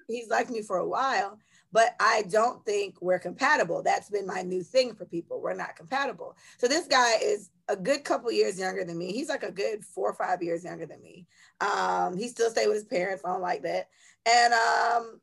he's 0.07 0.29
liked 0.29 0.51
me 0.51 0.61
for 0.61 0.77
a 0.77 0.87
while 0.87 1.39
but 1.77 1.95
I 1.99 2.23
don't 2.23 2.65
think 2.65 2.95
we're 3.01 3.19
compatible. 3.19 3.83
That's 3.83 4.09
been 4.09 4.25
my 4.25 4.41
new 4.41 4.63
thing 4.63 4.95
for 4.95 5.05
people. 5.05 5.39
We're 5.39 5.53
not 5.53 5.75
compatible. 5.75 6.35
So 6.57 6.67
this 6.67 6.87
guy 6.87 7.17
is 7.21 7.51
a 7.67 7.75
good 7.75 8.03
couple 8.03 8.31
years 8.31 8.57
younger 8.57 8.83
than 8.83 8.97
me. 8.97 9.11
He's 9.11 9.29
like 9.29 9.43
a 9.43 9.51
good 9.51 9.85
four 9.85 10.09
or 10.09 10.15
five 10.15 10.41
years 10.41 10.63
younger 10.63 10.87
than 10.87 11.03
me. 11.03 11.27
Um, 11.61 12.17
he 12.17 12.29
still 12.29 12.49
stay 12.49 12.65
with 12.65 12.77
his 12.77 12.85
parents. 12.85 13.21
I 13.23 13.31
don't 13.31 13.43
like 13.43 13.61
that. 13.61 13.89
And 14.27 14.53
um, 14.55 15.21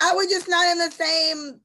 I 0.00 0.14
was 0.14 0.26
just 0.26 0.48
not 0.48 0.66
in 0.66 0.78
the 0.78 0.90
same. 0.90 1.60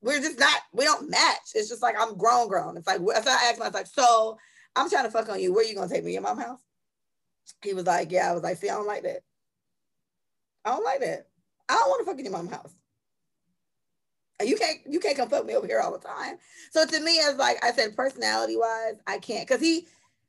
We're 0.00 0.20
just 0.20 0.38
not. 0.38 0.60
We 0.72 0.86
don't 0.86 1.10
match. 1.10 1.50
It's 1.54 1.68
just 1.68 1.82
like 1.82 1.96
I'm 2.00 2.16
grown, 2.16 2.48
grown. 2.48 2.78
It's 2.78 2.86
like 2.86 3.00
so 3.00 3.30
I 3.30 3.50
asked 3.50 3.58
myself, 3.58 3.74
like, 3.74 3.88
so 3.88 4.38
I'm 4.74 4.88
trying 4.88 5.04
to 5.04 5.10
fuck 5.10 5.28
on 5.28 5.38
you. 5.38 5.52
Where 5.52 5.66
you 5.66 5.74
gonna 5.74 5.86
take 5.86 6.02
me? 6.02 6.14
Your 6.14 6.22
mom 6.22 6.38
house? 6.38 6.60
He 7.62 7.74
was 7.74 7.84
like, 7.84 8.10
yeah. 8.10 8.30
I 8.30 8.32
was 8.32 8.42
like, 8.42 8.56
see, 8.56 8.70
I 8.70 8.74
don't 8.76 8.86
like 8.86 9.02
that. 9.02 9.20
I 10.64 10.70
don't 10.70 10.84
like 10.84 11.00
that. 11.00 11.26
I 11.70 11.74
don't 11.74 11.88
want 11.88 12.00
to 12.00 12.10
fuck 12.10 12.18
in 12.18 12.24
your 12.24 12.32
mom's 12.32 12.50
house. 12.50 12.74
You 14.42 14.56
can't 14.56 14.78
you 14.88 15.00
can't 15.00 15.16
come 15.16 15.28
fuck 15.28 15.44
me 15.44 15.54
over 15.54 15.66
here 15.66 15.80
all 15.80 15.92
the 15.92 15.98
time. 15.98 16.36
So 16.70 16.86
to 16.86 17.00
me, 17.00 17.20
as 17.20 17.36
like 17.36 17.62
I 17.64 17.72
said, 17.72 17.96
personality 17.96 18.56
wise, 18.56 18.94
I 19.06 19.18
can't 19.18 19.46
because 19.46 19.60
he 19.60 19.86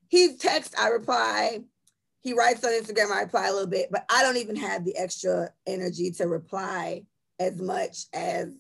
he 0.10 0.36
texts, 0.36 0.76
I 0.78 0.90
reply. 0.90 1.62
He 2.20 2.34
writes 2.34 2.64
on 2.64 2.72
Instagram, 2.72 3.12
I 3.12 3.22
reply 3.22 3.48
a 3.48 3.52
little 3.52 3.68
bit, 3.68 3.88
but 3.90 4.06
I 4.10 4.22
don't 4.22 4.38
even 4.38 4.56
have 4.58 4.86
the 4.86 4.96
extra 4.96 5.50
energy 5.66 6.12
to 6.12 6.28
reply 6.28 7.04
as 7.40 7.60
much 7.60 8.06
as 8.14 8.54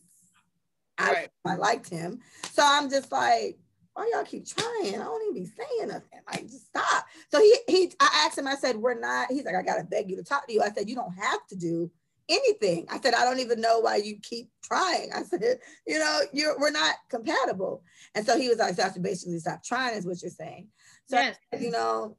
right. 0.99 1.29
I, 1.45 1.51
I 1.51 1.55
liked 1.55 1.89
him. 1.89 2.19
So 2.53 2.63
I'm 2.65 2.89
just 2.89 3.11
like, 3.11 3.59
why 3.93 4.09
y'all 4.13 4.23
keep 4.23 4.47
trying? 4.47 4.95
I 4.95 5.03
don't 5.03 5.21
even 5.23 5.43
be 5.43 5.49
saying 5.49 5.89
nothing. 5.89 6.21
Like, 6.31 6.47
just 6.47 6.67
stop. 6.67 7.05
So 7.29 7.39
he 7.39 7.55
he 7.67 7.91
I 7.99 8.25
asked 8.25 8.37
him, 8.37 8.47
I 8.47 8.55
said, 8.55 8.77
we're 8.77 8.99
not, 8.99 9.29
he's 9.29 9.43
like, 9.43 9.55
I 9.55 9.61
gotta 9.61 9.83
beg 9.83 10.09
you 10.09 10.15
to 10.15 10.23
talk 10.23 10.47
to 10.47 10.53
you. 10.53 10.61
I 10.61 10.71
said, 10.71 10.89
you 10.89 10.95
don't 10.95 11.13
have 11.13 11.45
to 11.49 11.55
do 11.55 11.91
anything. 12.29 12.85
I 12.89 12.99
said, 12.99 13.13
I 13.13 13.23
don't 13.23 13.39
even 13.39 13.61
know 13.61 13.79
why 13.79 13.97
you 13.97 14.17
keep 14.21 14.49
trying. 14.63 15.11
I 15.13 15.23
said, 15.29 15.59
you 15.85 15.99
know, 15.99 16.21
you're 16.33 16.59
we're 16.59 16.71
not 16.71 16.95
compatible. 17.09 17.83
And 18.15 18.25
so 18.25 18.37
he 18.37 18.49
was 18.49 18.57
like, 18.57 18.75
so 18.75 18.85
I 18.85 18.89
to 18.89 18.99
basically 18.99 19.39
stop 19.39 19.63
trying, 19.63 19.95
is 19.97 20.05
what 20.05 20.21
you're 20.21 20.31
saying. 20.31 20.67
So 21.05 21.17
Yes. 21.17 21.37
you 21.59 21.71
know, 21.71 22.17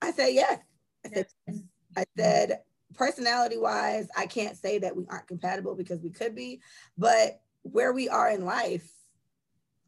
I 0.00 0.12
said 0.12 0.28
yes. 0.28 0.58
I 1.04 1.08
said 1.08 1.26
yes. 1.46 1.58
I 1.96 2.04
said 2.16 2.60
personality 2.94 3.58
wise, 3.58 4.08
I 4.16 4.26
can't 4.26 4.56
say 4.56 4.78
that 4.78 4.96
we 4.96 5.04
aren't 5.08 5.26
compatible 5.26 5.74
because 5.74 6.00
we 6.00 6.10
could 6.10 6.34
be, 6.34 6.60
but 6.96 7.40
where 7.62 7.92
we 7.92 8.08
are 8.08 8.30
in 8.30 8.44
life, 8.44 8.88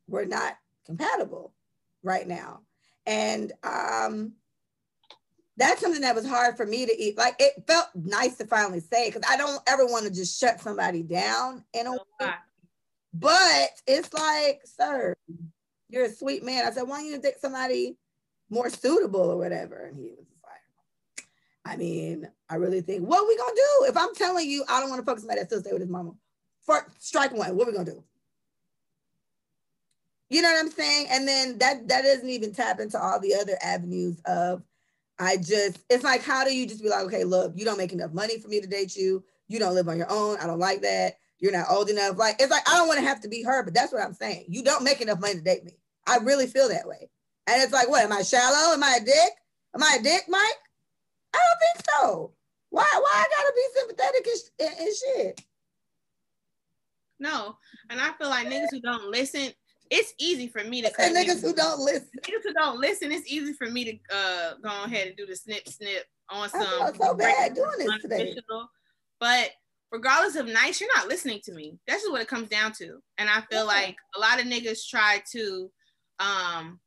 we're 0.07 0.25
not 0.25 0.55
compatible 0.87 1.55
right 2.03 2.27
now. 2.27 2.61
And 3.07 3.53
um 3.63 4.33
that's 5.57 5.81
something 5.81 6.01
that 6.01 6.15
was 6.15 6.27
hard 6.27 6.57
for 6.57 6.67
me 6.67 6.85
to 6.87 7.03
eat. 7.03 7.17
Like 7.17 7.37
it 7.39 7.65
felt 7.67 7.87
nice 7.95 8.37
to 8.37 8.47
finally 8.47 8.81
say 8.81 9.11
because 9.11 9.23
I 9.29 9.37
don't 9.37 9.63
ever 9.69 9.87
want 9.87 10.05
to 10.07 10.11
just 10.13 10.39
shut 10.39 10.61
somebody 10.61 11.03
down 11.03 11.65
in 11.73 11.87
a 11.87 11.93
way. 11.93 12.31
But 13.13 13.69
it's 13.87 14.13
like, 14.13 14.63
sir, 14.65 15.15
you're 15.89 16.07
a 16.07 16.13
sweet 16.13 16.43
man. 16.43 16.67
I 16.67 16.73
said, 16.73 16.83
why 16.83 16.99
don't 16.99 17.07
you 17.07 17.21
take 17.21 17.39
somebody 17.39 17.97
more 18.51 18.69
suitable 18.69 19.21
or 19.31 19.37
whatever? 19.37 19.87
And 19.87 19.97
he 19.97 20.11
was 20.11 20.27
like, 20.43 21.25
I 21.65 21.77
mean, 21.77 22.29
I 22.51 22.57
really 22.57 22.81
think, 22.81 23.07
what 23.07 23.29
we 23.29 23.37
gonna 23.37 23.55
do? 23.55 23.87
If 23.87 23.97
I'm 23.97 24.15
telling 24.15 24.51
you 24.51 24.65
I 24.69 24.81
don't 24.81 24.91
want 24.91 25.01
to 25.01 25.07
fuck 25.07 25.21
somebody 25.21 25.41
that 25.41 25.47
still 25.47 25.61
stay 25.61 25.73
with 25.73 25.83
his 25.83 25.91
mama, 25.91 26.13
for 26.63 26.85
strike 26.99 27.33
one, 27.33 27.57
what 27.57 27.69
we 27.69 27.73
gonna 27.73 27.85
do? 27.85 28.03
You 30.31 30.43
know 30.43 30.51
what 30.51 30.59
I'm 30.59 30.71
saying? 30.71 31.07
And 31.11 31.29
then 31.29 31.59
that 31.59 31.87
that 31.87 32.03
doesn't 32.03 32.29
even 32.29 32.53
tap 32.53 32.81
into 32.81 33.01
all 33.01 33.21
the 33.21 33.35
other 33.35 33.57
avenues 33.63 34.21
of 34.25 34.63
I 35.19 35.37
just 35.37 35.79
it's 35.89 36.05
like 36.05 36.23
how 36.23 36.45
do 36.45 36.55
you 36.55 36.67
just 36.67 36.83
be 36.83 36.89
like, 36.89 37.05
okay, 37.05 37.25
look, 37.25 37.53
you 37.55 37.65
don't 37.65 37.79
make 37.79 37.93
enough 37.93 38.13
money 38.13 38.39
for 38.39 38.49
me 38.49 38.61
to 38.61 38.67
date 38.67 38.97
you. 38.97 39.25
You 39.49 39.59
don't 39.59 39.75
live 39.75 39.89
on 39.89 39.97
your 39.97 40.11
own. 40.11 40.39
I 40.39 40.47
don't 40.47 40.59
like 40.59 40.83
that. 40.83 41.19
You're 41.39 41.53
not 41.53 41.67
old 41.71 41.89
enough. 41.89 42.17
Like 42.17 42.37
it's 42.41 42.51
like 42.51 42.69
I 42.69 42.77
don't 42.77 42.89
want 42.89 43.01
to 43.01 43.07
have 43.07 43.21
to 43.21 43.29
be 43.29 43.43
her, 43.43 43.63
but 43.63 43.75
that's 43.75 43.93
what 43.93 44.03
I'm 44.03 44.15
saying. 44.15 44.47
You 44.49 44.63
don't 44.63 44.85
make 44.85 45.01
enough 45.01 45.21
money 45.21 45.35
to 45.35 45.41
date 45.41 45.65
me. 45.65 45.79
I 46.07 46.19
really 46.19 46.47
feel 46.47 46.69
that 46.69 46.89
way. 46.89 47.11
And 47.47 47.63
it's 47.63 47.73
like, 47.73 47.89
what? 47.89 48.05
Am 48.05 48.13
I 48.13 48.23
shallow? 48.23 48.75
Am 48.75 48.83
I 48.83 48.99
a 49.01 49.05
dick? 49.05 49.33
Am 49.75 49.83
I 49.83 49.99
a 50.01 50.03
dick, 50.03 50.25
Mike? 50.29 50.41
I 51.35 51.39
don't 51.39 51.77
think 51.77 51.87
so. 51.91 52.33
Why? 52.71 52.91
Why 52.93 53.13
I 53.15 53.27
gotta 53.37 53.53
be 53.55 53.81
sympathetic 53.81 54.27
and, 54.27 54.69
and, 54.69 54.87
and 54.87 54.97
shit? 54.97 55.41
No, 57.21 57.57
and 57.91 58.01
I 58.01 58.11
feel 58.19 58.29
like 58.29 58.49
niggas 58.49 58.71
who 58.71 58.81
don't 58.81 59.11
listen, 59.11 59.53
it's 59.91 60.15
easy 60.19 60.49
for 60.49 60.65
me 60.65 60.83
to 60.83 60.91
cut 60.91 61.07
And 61.07 61.17
niggas 61.17 61.43
who 61.43 61.53
don't 61.55 61.81
listen. 61.81 62.09
niggas 62.23 62.43
who 62.43 62.53
don't 62.55 62.79
listen, 62.81 63.13
it's 63.13 63.31
easy 63.31 63.53
for 63.53 63.69
me 63.69 63.85
to 63.85 64.17
uh 64.17 64.55
go 64.63 64.85
ahead 64.85 65.09
and 65.09 65.17
do 65.17 65.27
the 65.27 65.37
snip 65.37 65.69
snip 65.69 66.05
on 66.31 66.49
some. 66.49 66.61
felt 66.67 66.97
so 66.97 67.15
bad 67.15 67.55
doing 67.55 67.71
this 67.79 68.03
today. 68.03 68.35
But 69.21 69.51
regardless 69.93 70.37
of 70.37 70.47
nice, 70.47 70.81
you're 70.81 70.95
not 70.97 71.09
listening 71.09 71.41
to 71.45 71.53
me. 71.53 71.79
That's 71.87 72.03
just 72.03 72.13
what 72.13 72.21
it 72.23 72.29
comes 72.29 72.49
down 72.49 72.73
to. 72.73 72.99
And 73.19 73.29
I 73.31 73.41
feel 73.51 73.61
Yeah. 73.61 73.63
like 73.65 73.97
a 74.17 74.21
lot 74.21 74.41
of 74.41 74.47
niggas 74.47 74.89
try 74.89 75.23
to 75.33 75.71
um 76.19 76.81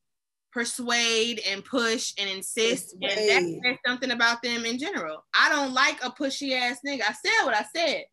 persuade 0.52 1.40
and 1.48 1.64
push 1.64 2.14
and 2.18 2.28
insist, 2.30 2.94
and 2.94 3.12
that 3.30 3.44
says 3.64 3.78
something 3.86 4.12
about 4.12 4.42
them 4.42 4.66
in 4.66 4.80
general. 4.80 5.24
I 5.36 5.50
don't 5.50 5.74
like 5.74 6.04
a 6.04 6.10
pushy 6.10 6.54
ass 6.58 6.80
nigga. 6.86 7.02
I 7.08 7.14
said 7.14 7.46
what 7.46 7.56
I 7.56 7.66
said. 7.76 8.06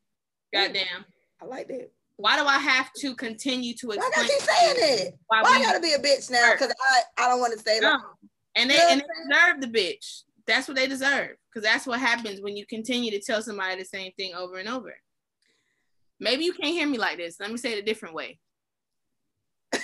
Goddamn. 0.52 1.04
I 1.40 1.46
like 1.46 1.68
that. 1.68 1.90
Why 2.16 2.36
do 2.38 2.44
I 2.44 2.58
have 2.58 2.92
to 2.98 3.14
continue 3.14 3.74
to 3.74 3.88
Why 3.88 3.94
I 3.94 3.96
explain? 3.98 4.26
gotta 4.28 4.28
keep 4.28 4.42
saying 4.42 4.76
it? 5.08 5.14
why 5.26 5.42
Why 5.42 5.48
I 5.58 5.62
gotta 5.62 5.80
be 5.80 5.94
a 5.94 5.98
bitch 5.98 6.30
now? 6.30 6.52
Because 6.52 6.72
I, 7.18 7.24
I 7.24 7.28
don't 7.28 7.40
want 7.40 7.52
to 7.54 7.58
say 7.58 7.80
No. 7.80 7.98
And 8.54 8.70
they 8.70 8.74
You 8.76 8.80
know 8.80 8.88
and 8.90 9.00
they 9.00 9.06
deserve 9.34 9.60
the 9.60 9.66
bitch. 9.78 10.22
That's 10.46 10.68
what 10.68 10.76
they 10.76 10.86
deserve. 10.86 11.36
Because 11.50 11.64
that's 11.68 11.86
what 11.86 11.98
happens 12.00 12.40
when 12.40 12.56
you 12.56 12.66
continue 12.66 13.10
to 13.10 13.20
tell 13.20 13.42
somebody 13.42 13.76
the 13.78 13.84
same 13.84 14.12
thing 14.12 14.34
over 14.34 14.58
and 14.58 14.68
over. 14.68 14.94
Maybe 16.20 16.44
you 16.44 16.52
can't 16.52 16.72
hear 16.74 16.86
me 16.86 16.98
like 16.98 17.16
this. 17.16 17.40
Let 17.40 17.50
me 17.50 17.56
say 17.56 17.72
it 17.72 17.78
a 17.80 17.82
different 17.82 18.14
way. 18.14 18.38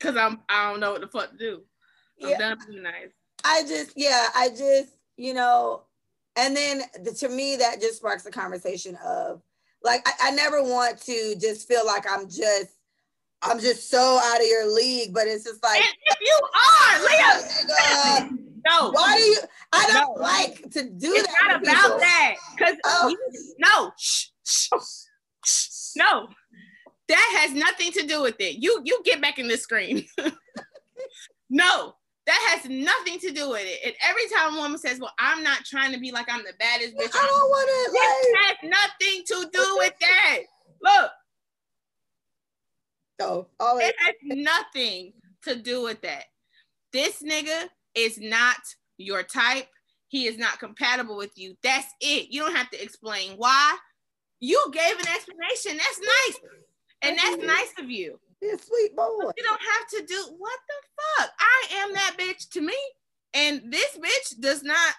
Cause 0.00 0.16
I'm 0.16 0.40
I 0.48 0.70
don't 0.70 0.80
know 0.80 0.92
what 0.92 1.00
the 1.00 1.08
fuck 1.08 1.32
to 1.32 1.36
do. 1.36 1.62
I'm 2.22 2.30
Yeah. 2.30 2.38
done 2.38 2.58
being 2.68 2.82
nice. 2.82 3.10
I 3.44 3.62
just, 3.62 3.92
yeah, 3.96 4.26
I 4.34 4.48
just, 4.48 4.90
you 5.16 5.34
know, 5.34 5.82
and 6.36 6.56
then 6.56 6.82
the, 7.02 7.12
to 7.12 7.28
me, 7.28 7.56
that 7.56 7.80
just 7.80 7.96
sparks 7.98 8.26
a 8.26 8.30
conversation 8.30 8.96
of 9.04 9.40
like, 9.82 10.06
I, 10.06 10.28
I 10.28 10.30
never 10.32 10.62
want 10.62 11.00
to 11.02 11.34
just 11.40 11.68
feel 11.68 11.84
like 11.86 12.04
I'm 12.10 12.28
just, 12.28 12.68
I'm 13.42 13.60
just 13.60 13.90
so 13.90 14.20
out 14.22 14.40
of 14.40 14.46
your 14.46 14.72
league, 14.72 15.14
but 15.14 15.26
it's 15.26 15.44
just 15.44 15.62
like, 15.62 15.80
And 15.80 15.96
if 16.06 16.18
you 16.20 16.40
are, 16.54 18.28
Leah, 18.28 18.30
no. 18.66 18.90
why 18.90 19.16
do 19.16 19.22
you, 19.22 19.38
I 19.72 19.86
don't 19.92 20.16
No. 20.16 20.22
like 20.22 20.62
to 20.72 20.82
do 20.90 21.12
it's 21.14 21.26
that. 21.28 21.34
not 21.48 21.62
about 21.62 21.82
people. 21.84 21.98
that. 22.00 22.34
Cause 22.58 22.74
Oh. 22.84 23.16
no, 23.58 23.92
shh, 23.98 24.26
shh, 24.46 24.68
shh, 25.44 25.68
no. 25.96 26.28
That 27.08 27.38
has 27.40 27.54
nothing 27.54 27.92
to 27.92 28.06
do 28.06 28.20
with 28.22 28.36
it. 28.40 28.56
You 28.56 28.82
you 28.84 29.00
get 29.04 29.22
back 29.22 29.38
in 29.38 29.48
the 29.48 29.56
screen. 29.56 30.04
no, 31.50 31.94
that 32.28 32.60
has 32.60 32.70
nothing 32.70 33.18
to 33.20 33.30
do 33.30 33.48
with 33.48 33.64
it. 33.64 33.80
And 33.86 33.94
every 34.06 34.28
time 34.28 34.54
a 34.54 34.60
woman 34.60 34.78
says, 34.78 35.00
"Well, 35.00 35.14
I'm 35.18 35.42
not 35.42 35.64
trying 35.64 35.92
to 35.92 35.98
be 35.98 36.12
like 36.12 36.30
I'm 36.30 36.44
the 36.44 36.52
baddest 36.58 36.94
bitch," 36.94 37.10
I 37.14 37.26
don't 37.26 37.48
want 37.48 37.92
This 37.92 38.34
like, 38.34 38.44
has 38.44 38.70
nothing 38.70 39.24
to 39.26 39.50
do 39.50 39.76
with 39.78 39.94
that. 39.98 40.38
Look, 40.82 41.10
so, 43.18 43.48
all 43.58 43.78
it 43.78 43.94
has 43.98 44.14
nothing 44.22 45.14
to 45.44 45.56
do 45.56 45.82
with 45.82 46.02
that. 46.02 46.24
This 46.92 47.22
nigga 47.22 47.68
is 47.94 48.18
not 48.18 48.58
your 48.98 49.22
type. 49.22 49.68
He 50.08 50.26
is 50.26 50.36
not 50.36 50.58
compatible 50.58 51.16
with 51.16 51.36
you. 51.36 51.56
That's 51.62 51.88
it. 52.00 52.28
You 52.28 52.42
don't 52.42 52.54
have 52.54 52.70
to 52.70 52.82
explain 52.82 53.36
why. 53.38 53.76
You 54.40 54.70
gave 54.72 54.98
an 54.98 55.08
explanation. 55.08 55.78
That's 55.78 56.00
nice. 56.00 56.40
And 57.02 57.18
that's 57.18 57.42
nice 57.42 57.72
of 57.78 57.90
you. 57.90 58.20
A 58.42 58.58
sweet 58.58 58.94
boy. 58.94 59.30
You 59.36 59.42
don't 59.42 59.60
have 59.60 59.88
to 59.88 60.06
do 60.06 60.22
what 60.38 60.58
the 60.68 61.22
fuck. 61.22 61.30
I 61.38 61.74
am 61.76 61.92
that 61.94 62.16
bitch 62.18 62.48
to 62.50 62.60
me. 62.60 62.76
And 63.34 63.72
this 63.72 63.98
bitch 63.98 64.40
does 64.40 64.62
not, 64.62 64.94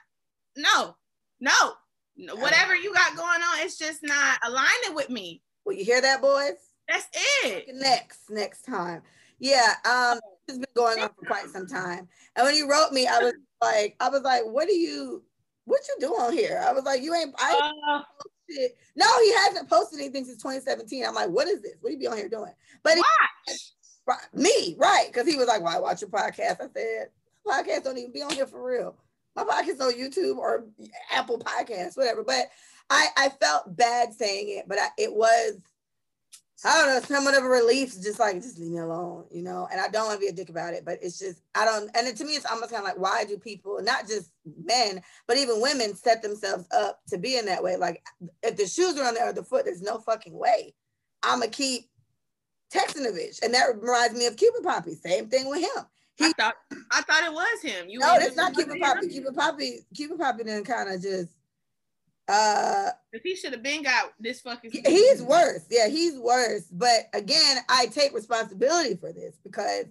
no, 0.56 0.96
no. 1.40 1.74
No, 2.22 2.36
Whatever 2.36 2.76
you 2.76 2.94
got 2.94 3.16
going 3.16 3.42
on, 3.42 3.60
it's 3.60 3.78
just 3.78 4.04
not 4.04 4.40
aligning 4.46 4.94
with 4.94 5.10
me. 5.10 5.42
Well, 5.64 5.78
you 5.78 5.86
hear 5.86 6.02
that, 6.02 6.22
boys? 6.22 6.56
That's 6.90 7.08
it. 7.46 7.68
next 7.74 8.30
next 8.30 8.64
time. 8.64 9.04
Yeah, 9.40 9.74
um, 9.86 10.20
it's 10.48 10.58
been 10.58 10.68
going 10.76 11.00
on 11.00 11.10
for 11.18 11.26
quite 11.26 11.48
some 11.48 11.66
time. 11.66 12.10
And 12.36 12.46
when 12.46 12.54
he 12.54 12.64
wrote 12.64 12.92
me, 12.92 13.08
I 13.08 13.20
was 13.20 13.34
like, 13.62 13.96
I 14.02 14.10
was 14.10 14.24
like, 14.24 14.44
what 14.46 14.68
do 14.68 14.76
you 14.76 15.24
what 15.64 15.80
you 15.88 16.08
doing 16.08 16.38
here? 16.38 16.62
I 16.68 16.74
was 16.74 16.84
like, 16.84 17.02
you 17.02 17.16
ain't 17.16 17.34
I 17.38 17.72
Uh, 17.90 18.02
shit. 18.50 18.78
No, 18.96 19.06
he 19.22 19.34
hasn't 19.34 19.70
posted 19.70 20.00
anything 20.00 20.26
since 20.26 20.38
2017. 20.38 21.06
I'm 21.06 21.16
like, 21.16 21.30
what 21.30 21.48
is 21.48 21.62
this? 21.62 21.74
What 21.82 21.90
do 21.90 21.94
you 21.94 22.00
be 22.00 22.08
on 22.08 22.18
here 22.18 22.30
doing? 22.30 22.54
But 22.84 22.96
he, 22.96 23.00
watch. 23.02 23.60
right, 24.06 24.18
me, 24.34 24.76
right? 24.78 25.08
Because 25.08 25.28
he 25.28 25.38
was 25.38 25.48
like, 25.48 25.62
why 25.62 25.80
watch 25.80 26.02
your 26.02 26.10
podcast? 26.10 26.62
I 26.62 26.68
said, 26.74 27.10
"Podcasts 27.46 27.84
don't 27.84 27.98
even 27.98 28.12
be 28.12 28.22
on 28.22 28.34
here 28.34 28.48
for 28.48 28.64
real. 28.64 28.96
My 29.36 29.44
podcast 29.44 29.82
on 29.82 29.94
YouTube 29.94 30.38
or 30.38 30.66
Apple 31.12 31.40
Podcasts, 31.40 31.98
whatever. 31.98 32.24
But 32.24 32.50
I 32.90 33.08
I 33.16 33.30
felt 33.30 33.76
bad 33.76 34.14
saying 34.14 34.58
it, 34.58 34.66
but 34.68 34.80
I, 34.80 34.88
it 34.98 35.14
was 35.14 35.60
I 36.66 36.76
don't 36.76 36.88
know, 36.94 37.16
somewhat 37.16 37.38
of 37.38 37.44
a 37.46 37.48
relief 37.48 37.94
just 38.02 38.20
like 38.20 38.36
just 38.42 38.60
leave 38.60 38.72
me 38.72 38.80
alone, 38.80 39.26
you 39.32 39.42
know. 39.44 39.68
And 39.72 39.80
I 39.80 39.88
don't 39.88 40.08
want 40.08 40.20
to 40.20 40.26
be 40.26 40.32
a 40.32 40.36
dick 40.36 40.50
about 40.50 40.74
it, 40.74 40.84
but 40.84 41.00
it's 41.02 41.18
just 41.18 41.42
I 41.56 41.64
don't. 41.64 41.90
And 41.96 42.08
it, 42.08 42.18
to 42.18 42.26
me, 42.26 42.34
it's 42.34 42.46
almost 42.46 42.72
kind 42.72 42.82
of 42.82 42.88
like 42.88 43.00
why 43.00 43.24
do 43.24 43.38
people, 43.38 43.80
not 43.82 44.08
just 44.08 44.32
men, 44.66 45.02
but 45.28 45.38
even 45.38 45.62
women, 45.62 45.96
set 45.96 46.22
themselves 46.22 46.66
up 46.72 47.00
to 47.10 47.18
be 47.18 47.38
in 47.38 47.46
that 47.46 47.64
way? 47.64 47.78
Like 47.78 48.04
if 48.44 48.58
the 48.58 48.68
shoes 48.68 48.98
are 48.98 49.08
on 49.08 49.14
the 49.14 49.22
other 49.22 49.44
foot, 49.44 49.66
there's 49.66 49.82
no 49.82 50.00
fucking 50.00 50.38
way. 50.38 50.74
I'ma 51.24 51.46
keep 51.52 51.90
texting 52.74 53.04
the 53.04 53.18
bitch, 53.18 53.42
and 53.42 53.54
that 53.54 53.76
reminds 53.80 54.18
me 54.18 54.26
of 54.26 54.36
Cupid 54.36 54.64
Poppy. 54.64 54.96
Same 54.96 55.30
thing 55.30 55.50
with 55.50 55.62
him. 55.62 55.86
I 56.22 56.34
thought 56.34 56.56
I 56.92 57.02
thought 57.04 57.24
it 57.24 57.34
was 57.34 57.62
him. 57.62 57.90
You 57.90 58.00
No, 58.00 58.16
it's 58.16 58.36
not 58.36 58.54
Cupid 58.54 58.82
Poppy. 58.82 59.08
Cupid 59.08 59.36
Poppy, 59.36 59.80
Cupid 59.96 60.20
Poppy 60.20 60.44
then 60.44 60.66
kind 60.66 60.90
of 60.90 61.02
just 61.02 61.30
uh 62.30 62.90
If 63.12 63.24
he 63.24 63.36
should 63.36 63.54
have 63.54 63.64
been 63.64 63.84
got 63.84 64.14
this 64.20 64.42
fucking. 64.42 64.72
he's 64.72 65.22
worse. 65.22 65.66
Yeah, 65.70 65.88
he's 65.88 66.18
worse. 66.18 66.66
But 66.72 67.10
again, 67.14 67.58
I 67.68 67.88
take 67.88 68.14
responsibility 68.14 68.96
for 68.96 69.12
this 69.12 69.36
because 69.44 69.86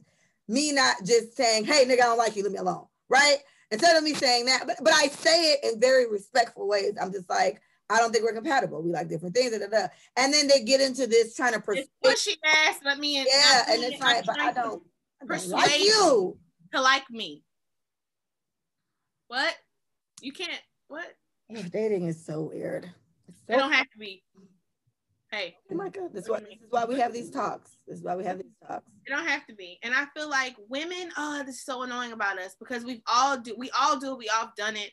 me 0.46 0.72
not 0.72 0.96
just 1.04 1.36
saying, 1.36 1.64
hey 1.64 1.84
nigga, 1.84 2.02
I 2.02 2.06
don't 2.06 2.18
like 2.18 2.36
you, 2.36 2.44
leave 2.44 2.52
me 2.52 2.58
alone. 2.58 2.86
Right? 3.08 3.38
Instead 3.70 3.96
of 3.96 4.02
me 4.02 4.14
saying 4.14 4.46
that, 4.46 4.66
but, 4.66 4.76
but 4.82 4.92
I 4.94 5.08
say 5.08 5.52
it 5.52 5.60
in 5.64 5.80
very 5.80 6.10
respectful 6.10 6.66
ways. 6.66 6.94
I'm 7.00 7.12
just 7.12 7.28
like, 7.28 7.60
I 7.90 7.98
don't 7.98 8.12
think 8.12 8.24
we're 8.24 8.34
compatible. 8.34 8.82
We 8.82 8.90
like 8.90 9.08
different 9.08 9.34
things. 9.34 9.50
Da, 9.50 9.58
da, 9.58 9.66
da. 9.66 9.88
And 10.16 10.32
then 10.32 10.46
they 10.46 10.62
get 10.62 10.80
into 10.80 11.06
this 11.06 11.34
trying 11.34 11.54
to 11.54 11.60
persuade. 11.60 11.88
pushy 12.04 12.36
ass. 12.44 12.78
Let 12.84 12.98
me 12.98 13.18
in. 13.18 13.26
Yeah, 13.26 13.64
and 13.70 13.82
it's 13.82 14.00
like, 14.00 14.24
but 14.26 14.38
I 14.38 14.52
don't, 14.52 14.82
I 15.20 15.26
don't 15.26 15.28
persuade 15.28 15.52
like 15.52 15.80
you. 15.80 16.38
to 16.74 16.80
like 16.80 17.10
me. 17.10 17.42
What? 19.28 19.54
You 20.20 20.32
can't. 20.32 20.60
What? 20.88 21.06
Oh, 21.54 21.62
dating 21.62 22.06
is 22.06 22.24
so 22.24 22.42
weird. 22.42 22.90
It's 23.28 23.40
It 23.48 23.54
so 23.54 23.58
don't 23.58 23.72
have 23.72 23.88
to 23.90 23.98
be. 23.98 24.22
Hey, 25.30 25.56
Oh 25.70 25.74
my 25.74 25.90
god, 25.90 26.12
this 26.12 26.24
is 26.24 26.30
why 26.30 26.40
this 26.40 26.48
is 26.48 26.70
why 26.70 26.84
we 26.86 26.98
have 26.98 27.12
these 27.12 27.30
talks. 27.30 27.76
This 27.86 27.98
is 27.98 28.04
why 28.04 28.16
we 28.16 28.24
have 28.24 28.38
these 28.38 28.52
talks. 28.66 28.90
it 29.06 29.10
don't 29.10 29.26
have 29.26 29.46
to 29.46 29.54
be. 29.54 29.78
And 29.82 29.94
I 29.94 30.06
feel 30.16 30.28
like 30.28 30.56
women, 30.68 31.10
oh, 31.18 31.42
this 31.44 31.56
is 31.56 31.64
so 31.64 31.82
annoying 31.82 32.12
about 32.12 32.38
us 32.38 32.56
because 32.58 32.84
we've 32.84 33.02
all 33.06 33.36
do 33.36 33.54
we 33.58 33.70
all 33.78 33.98
do 33.98 34.16
we 34.16 34.28
all 34.30 34.50
done 34.56 34.76
it. 34.76 34.90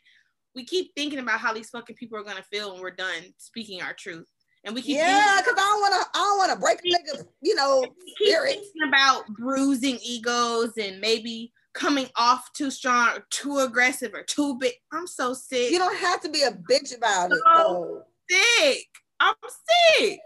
we 0.53 0.65
keep 0.65 0.93
thinking 0.95 1.19
about 1.19 1.39
how 1.39 1.53
these 1.53 1.69
fucking 1.69 1.95
people 1.95 2.17
are 2.17 2.23
gonna 2.23 2.43
feel 2.51 2.73
when 2.73 2.81
we're 2.81 2.91
done 2.91 3.33
speaking 3.37 3.81
our 3.81 3.93
truth. 3.93 4.27
And 4.65 4.73
we 4.73 4.81
keep 4.81 4.97
yeah, 4.97 5.37
because 5.39 5.53
I 5.57 5.61
don't 5.61 5.81
want 5.81 5.93
to. 5.93 6.19
I 6.19 6.23
don't 6.23 6.37
want 6.37 6.51
to 6.53 6.59
break 6.59 6.79
a 6.79 6.87
nigga, 6.87 7.25
you 7.41 7.55
know, 7.55 7.85
spirit. 8.15 8.55
Thinking 8.55 8.87
about 8.87 9.27
bruising 9.27 9.99
egos 10.03 10.73
and 10.77 10.99
maybe 10.99 11.53
coming 11.75 12.07
off 12.15 12.51
too 12.53 12.71
strong, 12.71 13.09
or 13.09 13.25
too 13.29 13.59
aggressive, 13.59 14.13
or 14.13 14.23
too 14.23 14.57
big. 14.57 14.73
I'm 14.91 15.05
so 15.05 15.33
sick. 15.33 15.71
You 15.71 15.77
don't 15.77 15.97
have 15.97 16.21
to 16.21 16.29
be 16.29 16.41
a 16.41 16.51
bitch 16.51 16.95
about 16.97 17.29
so 17.29 17.35
it. 17.35 17.41
Though. 17.45 18.03
Sick. 18.29 18.87
I'm 19.19 19.35
sick. 19.43 20.19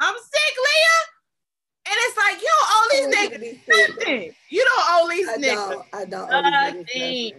I'm 0.00 0.14
sick, 0.14 0.54
Leah. 0.56 1.18
And 1.88 1.96
it's 1.96 2.16
like 2.16 2.42
you 2.42 2.48
don't 2.58 2.70
owe 2.70 2.88
these 2.90 3.16
niggas 3.16 3.96
nothing. 3.96 4.34
You 4.50 4.64
don't 4.64 4.86
owe 4.90 5.08
these 5.08 5.28
I 5.28 5.36
niggas. 5.36 5.84
I 5.92 6.04
don't 6.04 6.28
nothing. 6.28 7.32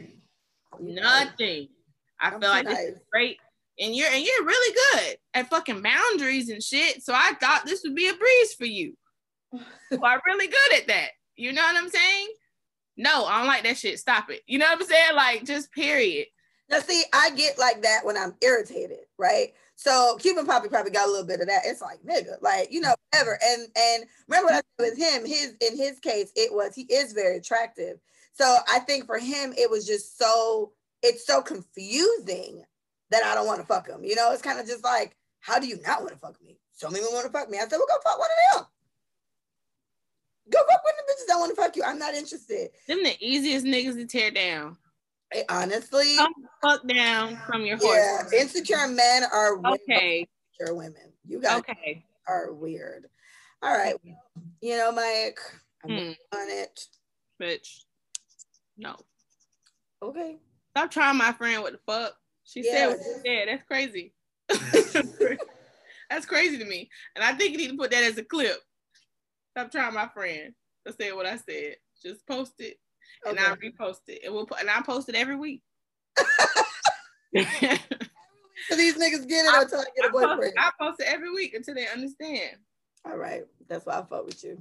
Nothing. 0.79 0.95
nothing. 0.95 1.67
I 2.19 2.29
I'm 2.29 2.41
feel 2.41 2.49
like 2.49 2.65
nice. 2.65 2.77
this 2.77 2.95
is 2.95 3.01
great. 3.11 3.37
And 3.79 3.95
you're 3.95 4.09
and 4.09 4.23
you're 4.23 4.45
really 4.45 4.75
good 4.93 5.17
at 5.35 5.49
fucking 5.49 5.83
boundaries 5.83 6.49
and 6.49 6.63
shit. 6.63 7.03
So 7.03 7.13
I 7.13 7.33
thought 7.39 7.63
this 7.65 7.83
would 7.83 7.95
be 7.95 8.09
a 8.09 8.13
breeze 8.15 8.53
for 8.55 8.65
you. 8.65 8.95
so 9.53 10.03
I'm 10.03 10.19
really 10.25 10.47
good 10.47 10.73
at 10.77 10.87
that. 10.87 11.09
You 11.35 11.53
know 11.53 11.61
what 11.61 11.77
I'm 11.77 11.89
saying? 11.89 12.27
No, 12.99 13.25
I 13.25 13.37
don't 13.37 13.47
like 13.47 13.63
that 13.63 13.77
shit. 13.77 13.97
Stop 13.97 14.29
it. 14.29 14.41
You 14.45 14.59
know 14.59 14.65
what 14.65 14.81
I'm 14.81 14.85
saying? 14.85 15.15
Like 15.15 15.45
just 15.45 15.71
period. 15.71 16.27
Now 16.69 16.79
see, 16.79 17.01
I 17.13 17.29
get 17.31 17.57
like 17.57 17.81
that 17.83 18.01
when 18.03 18.17
I'm 18.17 18.35
irritated, 18.41 19.05
right? 19.17 19.53
So 19.77 20.17
Cupid 20.19 20.45
Poppy 20.45 20.67
probably 20.67 20.91
got 20.91 21.07
a 21.07 21.09
little 21.09 21.25
bit 21.25 21.39
of 21.39 21.47
that. 21.47 21.61
It's 21.63 21.81
like 21.81 21.99
nigga, 22.03 22.41
like 22.41 22.73
you 22.73 22.81
know, 22.81 22.93
whatever. 23.09 23.39
And 23.41 23.67
and 23.73 24.03
remember 24.27 24.47
what 24.47 24.55
I 24.55 24.57
said 24.83 24.91
with 24.91 24.97
him, 24.97 25.25
his 25.25 25.55
in 25.61 25.77
his 25.77 25.99
case, 25.99 26.33
it 26.35 26.53
was 26.53 26.75
he 26.75 26.81
is 26.93 27.13
very 27.13 27.37
attractive. 27.37 27.99
So 28.33 28.57
I 28.69 28.79
think 28.79 29.05
for 29.05 29.17
him, 29.17 29.53
it 29.57 29.71
was 29.71 29.87
just 29.87 30.17
so 30.17 30.73
it's 31.01 31.25
so 31.25 31.41
confusing 31.41 32.63
that 33.11 33.23
I 33.23 33.33
don't 33.33 33.47
want 33.47 33.61
to 33.61 33.65
fuck 33.65 33.87
him. 33.87 34.03
You 34.03 34.15
know, 34.15 34.33
it's 34.33 34.41
kind 34.41 34.59
of 34.59 34.67
just 34.67 34.83
like, 34.83 35.15
how 35.39 35.57
do 35.57 35.67
you 35.67 35.79
not 35.87 36.01
want 36.01 36.11
to 36.11 36.19
fuck 36.19 36.35
me? 36.41 36.59
So 36.73 36.89
many 36.89 37.05
want 37.05 37.25
to 37.25 37.31
fuck 37.31 37.49
me. 37.49 37.59
I 37.59 37.61
said, 37.61 37.77
well, 37.77 37.87
go 37.87 37.95
fuck 38.03 38.19
one 38.19 38.29
of 38.29 38.59
them. 38.59 38.67
Go 40.49 40.59
fuck 40.59 40.81
of 40.83 40.93
the 40.97 41.13
bitches 41.13 41.27
that 41.27 41.37
want 41.37 41.55
to 41.55 41.61
fuck 41.61 41.75
you. 41.75 41.83
I'm 41.83 41.99
not 41.99 42.13
interested. 42.13 42.69
Them 42.87 43.03
the 43.03 43.15
easiest 43.19 43.65
niggas 43.65 43.95
to 43.95 44.05
tear 44.05 44.31
down. 44.31 44.77
Hey, 45.31 45.43
honestly, 45.49 46.15
come 46.17 46.33
fuck 46.63 46.87
down 46.87 47.37
from 47.45 47.65
your 47.65 47.77
horse. 47.77 48.31
Yeah, 48.33 48.39
insecure 48.39 48.87
men 48.87 49.23
are 49.31 49.59
okay. 49.73 50.27
Insecure 50.59 50.75
women, 50.75 51.13
you 51.25 51.39
guys 51.39 51.59
okay. 51.59 52.03
are 52.27 52.51
weird. 52.51 53.05
All 53.61 53.77
right, 53.77 53.95
you 54.61 54.77
know, 54.77 54.91
Mike, 54.91 55.39
I'm 55.83 55.89
hmm. 55.89 56.11
on 56.33 56.49
it, 56.49 56.79
bitch. 57.41 57.81
No. 58.77 58.95
Okay. 60.01 60.37
Stop 60.71 60.91
trying 60.91 61.17
my 61.17 61.33
friend. 61.33 61.61
What 61.61 61.73
the 61.73 61.79
fuck? 61.85 62.13
She 62.43 62.63
yeah. 62.65 62.71
said 62.71 62.87
what 62.87 62.99
she 62.99 63.29
said. 63.29 63.47
That's 63.47 63.63
crazy. 63.67 64.13
That's 66.09 66.25
crazy 66.25 66.57
to 66.57 66.65
me. 66.65 66.89
And 67.15 67.23
I 67.23 67.33
think 67.33 67.51
you 67.51 67.57
need 67.57 67.71
to 67.71 67.77
put 67.77 67.91
that 67.91 68.03
as 68.03 68.17
a 68.17 68.23
clip. 68.23 68.57
Stop 69.51 69.71
trying 69.71 69.93
my 69.93 70.07
friend 70.07 70.53
I 70.87 70.91
say 70.91 71.11
what 71.11 71.25
I 71.25 71.37
said. 71.37 71.75
Just 72.01 72.25
post 72.27 72.53
it 72.59 72.77
and 73.25 73.37
okay. 73.37 73.51
I 73.51 73.55
repost 73.55 74.01
it. 74.07 74.21
And 74.25 74.33
we'll 74.33 74.45
put, 74.45 74.59
and 74.61 74.69
I 74.69 74.81
post 74.81 75.09
it 75.09 75.15
every 75.15 75.35
week. 75.35 75.61
so 76.17 76.23
these 78.75 78.95
niggas 78.95 79.27
get 79.27 79.45
it 79.45 79.61
until 79.61 79.79
I 79.79 79.85
get 79.95 80.09
a 80.09 80.11
boyfriend. 80.11 80.53
I 80.57 80.69
post, 80.69 80.75
I 80.79 80.85
post 80.85 80.99
it 81.01 81.07
every 81.07 81.31
week 81.31 81.53
until 81.53 81.75
they 81.75 81.87
understand. 81.87 82.57
All 83.05 83.17
right. 83.17 83.43
That's 83.67 83.85
why 83.85 83.99
I 83.99 84.03
fuck 84.03 84.25
with 84.25 84.43
you. 84.43 84.57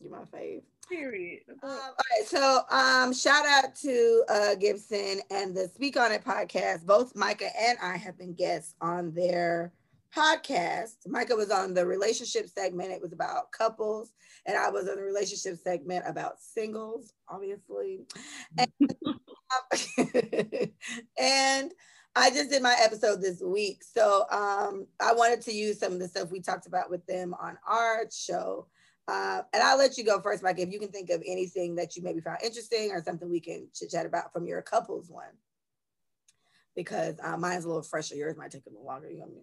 You're 0.00 0.12
my 0.12 0.24
fave. 0.36 0.62
Period. 0.88 1.42
Um, 1.62 1.70
all 1.70 1.94
right, 2.10 2.26
so 2.26 2.62
um, 2.70 3.12
shout 3.12 3.46
out 3.46 3.76
to 3.76 4.24
uh, 4.28 4.54
Gibson 4.56 5.20
and 5.30 5.54
the 5.54 5.70
Speak 5.74 5.96
on 5.96 6.10
It 6.10 6.24
podcast. 6.24 6.84
Both 6.84 7.14
Micah 7.14 7.50
and 7.56 7.78
I 7.80 7.96
have 7.96 8.18
been 8.18 8.32
guests 8.32 8.74
on 8.80 9.12
their 9.12 9.72
podcast. 10.16 10.96
Micah 11.06 11.36
was 11.36 11.50
on 11.50 11.74
the 11.74 11.86
relationship 11.86 12.48
segment. 12.48 12.92
It 12.92 13.00
was 13.00 13.12
about 13.12 13.52
couples, 13.52 14.12
and 14.46 14.56
I 14.56 14.70
was 14.70 14.88
on 14.88 14.96
the 14.96 15.02
relationship 15.02 15.58
segment 15.58 16.04
about 16.06 16.40
singles, 16.40 17.12
obviously. 17.28 18.00
And, 18.58 18.70
and 21.18 21.72
I 22.16 22.30
just 22.30 22.50
did 22.50 22.62
my 22.62 22.76
episode 22.82 23.20
this 23.20 23.40
week, 23.40 23.82
so 23.84 24.24
um, 24.30 24.86
I 25.00 25.12
wanted 25.14 25.42
to 25.42 25.52
use 25.52 25.78
some 25.78 25.92
of 25.92 26.00
the 26.00 26.08
stuff 26.08 26.30
we 26.30 26.40
talked 26.40 26.66
about 26.66 26.90
with 26.90 27.06
them 27.06 27.34
on 27.40 27.56
our 27.66 28.04
show. 28.12 28.66
Uh, 29.08 29.42
and 29.52 29.62
I'll 29.62 29.78
let 29.78 29.98
you 29.98 30.04
go 30.04 30.20
first, 30.20 30.42
Mike, 30.42 30.60
if 30.60 30.70
you 30.70 30.78
can 30.78 30.90
think 30.90 31.10
of 31.10 31.22
anything 31.26 31.74
that 31.76 31.96
you 31.96 32.02
maybe 32.02 32.20
found 32.20 32.38
interesting 32.44 32.92
or 32.92 33.02
something 33.02 33.28
we 33.28 33.40
can 33.40 33.66
chit 33.74 33.90
chat 33.90 34.06
about 34.06 34.32
from 34.32 34.46
your 34.46 34.62
couples 34.62 35.10
one. 35.10 35.32
Because 36.76 37.16
uh, 37.20 37.36
mine's 37.36 37.64
a 37.64 37.68
little 37.68 37.82
fresher. 37.82 38.14
Yours 38.14 38.36
might 38.36 38.52
take 38.52 38.66
a 38.66 38.70
little 38.70 38.86
longer. 38.86 39.10
You 39.10 39.18
want 39.18 39.34
me? 39.34 39.42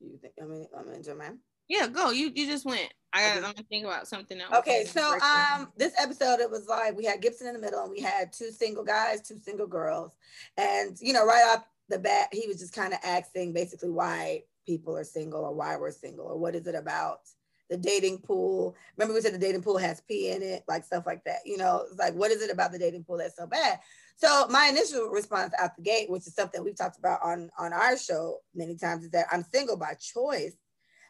You 0.00 0.18
think 0.20 0.34
I'm 0.40 0.52
in, 0.52 0.66
I'm 0.76 0.92
into 0.92 1.14
mine? 1.14 1.38
Yeah, 1.68 1.86
go. 1.86 2.10
You 2.10 2.32
you 2.34 2.46
just 2.46 2.64
went. 2.64 2.92
I. 3.12 3.36
I'm 3.36 3.42
gonna 3.42 3.54
think 3.68 3.84
about 3.84 4.08
something 4.08 4.40
else. 4.40 4.54
Okay, 4.56 4.84
so 4.84 5.18
um, 5.20 5.68
this 5.76 5.94
episode 5.98 6.40
it 6.40 6.50
was 6.50 6.66
like 6.66 6.96
we 6.96 7.04
had 7.04 7.22
Gibson 7.22 7.46
in 7.46 7.54
the 7.54 7.60
middle, 7.60 7.82
and 7.82 7.90
we 7.90 8.00
had 8.00 8.32
two 8.32 8.50
single 8.50 8.84
guys, 8.84 9.20
two 9.22 9.38
single 9.38 9.66
girls, 9.66 10.16
and 10.56 10.96
you 11.00 11.12
know, 11.12 11.24
right 11.24 11.44
off 11.54 11.64
the 11.88 11.98
bat, 11.98 12.28
he 12.32 12.46
was 12.48 12.58
just 12.58 12.72
kind 12.72 12.92
of 12.92 13.00
asking 13.04 13.52
basically 13.52 13.90
why 13.90 14.42
people 14.66 14.96
are 14.96 15.04
single 15.04 15.44
or 15.44 15.54
why 15.54 15.76
we're 15.76 15.90
single 15.90 16.26
or 16.26 16.38
what 16.38 16.54
is 16.54 16.66
it 16.66 16.74
about 16.74 17.20
the 17.68 17.76
dating 17.76 18.18
pool. 18.18 18.74
Remember, 18.96 19.14
we 19.14 19.20
said 19.20 19.34
the 19.34 19.38
dating 19.38 19.62
pool 19.62 19.78
has 19.78 20.00
pee 20.00 20.30
in 20.30 20.42
it, 20.42 20.64
like 20.68 20.84
stuff 20.84 21.06
like 21.06 21.24
that. 21.24 21.38
You 21.44 21.56
know, 21.56 21.84
it's 21.88 21.98
like, 21.98 22.14
what 22.14 22.30
is 22.30 22.42
it 22.42 22.50
about 22.50 22.72
the 22.72 22.78
dating 22.78 23.04
pool 23.04 23.18
that's 23.18 23.36
so 23.36 23.46
bad? 23.46 23.78
So 24.20 24.46
my 24.48 24.66
initial 24.66 25.08
response 25.08 25.54
out 25.58 25.76
the 25.76 25.82
gate, 25.82 26.10
which 26.10 26.26
is 26.26 26.34
something 26.34 26.62
we've 26.62 26.76
talked 26.76 26.98
about 26.98 27.22
on 27.22 27.50
on 27.58 27.72
our 27.72 27.96
show 27.96 28.38
many 28.54 28.76
times, 28.76 29.04
is 29.04 29.10
that 29.12 29.26
I'm 29.32 29.44
single 29.44 29.78
by 29.78 29.94
choice, 29.94 30.56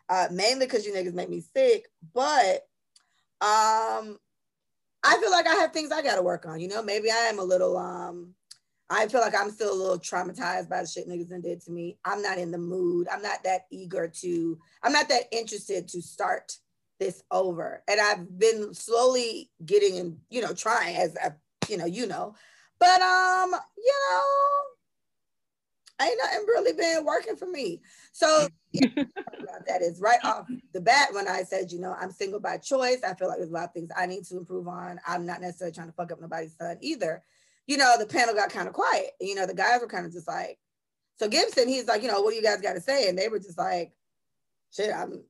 uh, 0.09 0.29
mainly 0.31 0.67
because 0.67 0.87
you 0.87 0.93
niggas 0.93 1.15
make 1.15 1.29
me 1.29 1.41
sick. 1.41 1.89
But 2.15 2.67
um, 3.41 4.19
I 5.03 5.19
feel 5.21 5.33
like 5.33 5.49
I 5.49 5.55
have 5.57 5.73
things 5.73 5.91
I 5.91 6.03
got 6.03 6.17
to 6.17 6.23
work 6.23 6.47
on. 6.47 6.61
You 6.61 6.69
know, 6.69 6.83
maybe 6.83 7.11
I 7.11 7.27
am 7.27 7.41
a 7.41 7.45
little 7.45 7.77
um 7.77 8.35
I 8.91 9.07
feel 9.07 9.21
like 9.21 9.35
I'm 9.39 9.51
still 9.51 9.73
a 9.73 9.81
little 9.81 9.99
traumatized 9.99 10.69
by 10.69 10.83
the 10.83 10.87
shit 10.89 11.09
niggas 11.09 11.43
did 11.43 11.61
to 11.63 11.71
me. 11.71 11.97
I'm 12.05 12.23
not 12.23 12.39
in 12.39 12.51
the 12.51 12.59
mood. 12.59 13.07
I'm 13.11 13.23
not 13.23 13.45
that 13.45 13.67
eager 13.71 14.09
to, 14.09 14.59
I'm 14.83 14.93
not 14.93 15.09
that 15.09 15.25
interested 15.31 15.87
to 15.89 16.03
start 16.03 16.57
this 16.99 17.23
over. 17.31 17.85
And 17.89 18.01
I've 18.01 18.37
been 18.37 18.75
slowly 18.75 19.49
getting 19.65 19.99
and, 19.99 20.19
you 20.29 20.43
know, 20.43 20.53
trying 20.53 20.97
as 20.97 21.17
I, 21.25 21.31
you 21.69 21.77
know, 21.77 21.87
you 21.87 22.09
know. 22.09 22.35
But 22.81 23.01
um, 23.01 23.55
you 23.77 23.95
know, 24.11 24.23
ain't 26.03 26.19
nothing 26.19 26.47
really 26.49 26.73
been 26.73 27.05
working 27.05 27.37
for 27.37 27.47
me. 27.47 27.83
So 28.13 28.49
that 28.75 29.83
is 29.83 30.01
right 30.01 30.19
off 30.25 30.49
the 30.73 30.81
bat 30.81 31.11
when 31.13 31.29
I 31.29 31.45
said, 31.45 31.71
you 31.71 31.79
know, 31.79 31.95
I'm 32.01 32.11
single 32.11 32.41
by 32.41 32.57
choice. 32.57 32.99
I 33.07 33.15
feel 33.15 33.29
like 33.29 33.39
there's 33.39 33.51
a 33.51 33.55
lot 33.55 33.65
of 33.65 33.73
things 33.73 33.91
I 33.97 34.07
need 34.07 34.25
to 34.25 34.39
improve 34.39 34.67
on. 34.67 34.99
I'm 35.07 35.25
not 35.25 35.41
necessarily 35.41 35.75
trying 35.75 35.89
to 35.89 35.93
fuck 35.93 36.11
up 36.11 36.21
nobody's 36.21 36.57
son 36.57 36.79
either 36.81 37.23
you 37.71 37.77
know, 37.77 37.95
the 37.97 38.05
panel 38.05 38.35
got 38.35 38.51
kind 38.51 38.67
of 38.67 38.75
quiet. 38.75 39.13
You 39.21 39.37
know, 39.37 39.47
the 39.47 39.55
guys 39.55 39.81
were 39.81 39.87
kind 39.87 40.05
of 40.05 40.11
just 40.13 40.27
like, 40.27 40.59
so 41.21 41.29
Gibson, 41.29 41.69
he's 41.69 41.87
like, 41.87 42.03
you 42.03 42.09
know, 42.09 42.21
what 42.21 42.31
do 42.31 42.37
you 42.37 42.43
guys 42.43 42.61
got 42.61 42.73
to 42.73 42.81
say? 42.81 43.09
And 43.09 43.17
they 43.17 43.29
were 43.29 43.39
just 43.39 43.57
like, 43.57 43.93
shit, 44.75 44.93
I'm, 44.93 45.23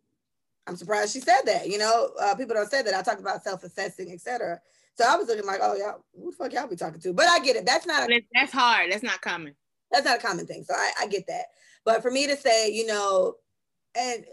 I'm 0.67 0.77
surprised 0.77 1.13
she 1.13 1.21
said 1.21 1.43
that. 1.45 1.69
You 1.69 1.77
know, 1.77 2.13
uh, 2.19 2.35
people 2.37 2.55
don't 2.55 2.71
say 2.71 2.81
that. 2.81 2.95
I 2.95 3.03
talked 3.03 3.21
about 3.21 3.45
self-assessing, 3.45 4.11
etc. 4.11 4.59
So 4.95 5.05
I 5.09 5.17
was 5.17 5.29
looking 5.29 5.47
like, 5.47 5.61
oh 5.63 5.75
yeah, 5.77 5.93
who 6.15 6.31
the 6.31 6.37
fuck 6.37 6.53
y'all 6.53 6.67
be 6.67 6.77
talking 6.77 7.01
to? 7.01 7.13
But 7.13 7.27
I 7.27 7.39
get 7.41 7.57
it. 7.57 7.67
That's 7.67 7.87
not. 7.87 8.11
A, 8.11 8.23
that's 8.35 8.53
hard. 8.53 8.93
That's 8.93 9.03
not 9.03 9.21
common. 9.21 9.55
That's 9.91 10.05
not 10.05 10.19
a 10.19 10.23
common 10.23 10.47
thing. 10.47 10.65
So 10.65 10.75
I, 10.75 10.91
I 11.03 11.07
get 11.07 11.27
that. 11.29 11.47
But 11.85 12.03
for 12.03 12.11
me 12.11 12.27
to 12.27 12.37
say, 12.37 12.71
you 12.71 12.87
know, 12.87 13.37
and 13.97 14.25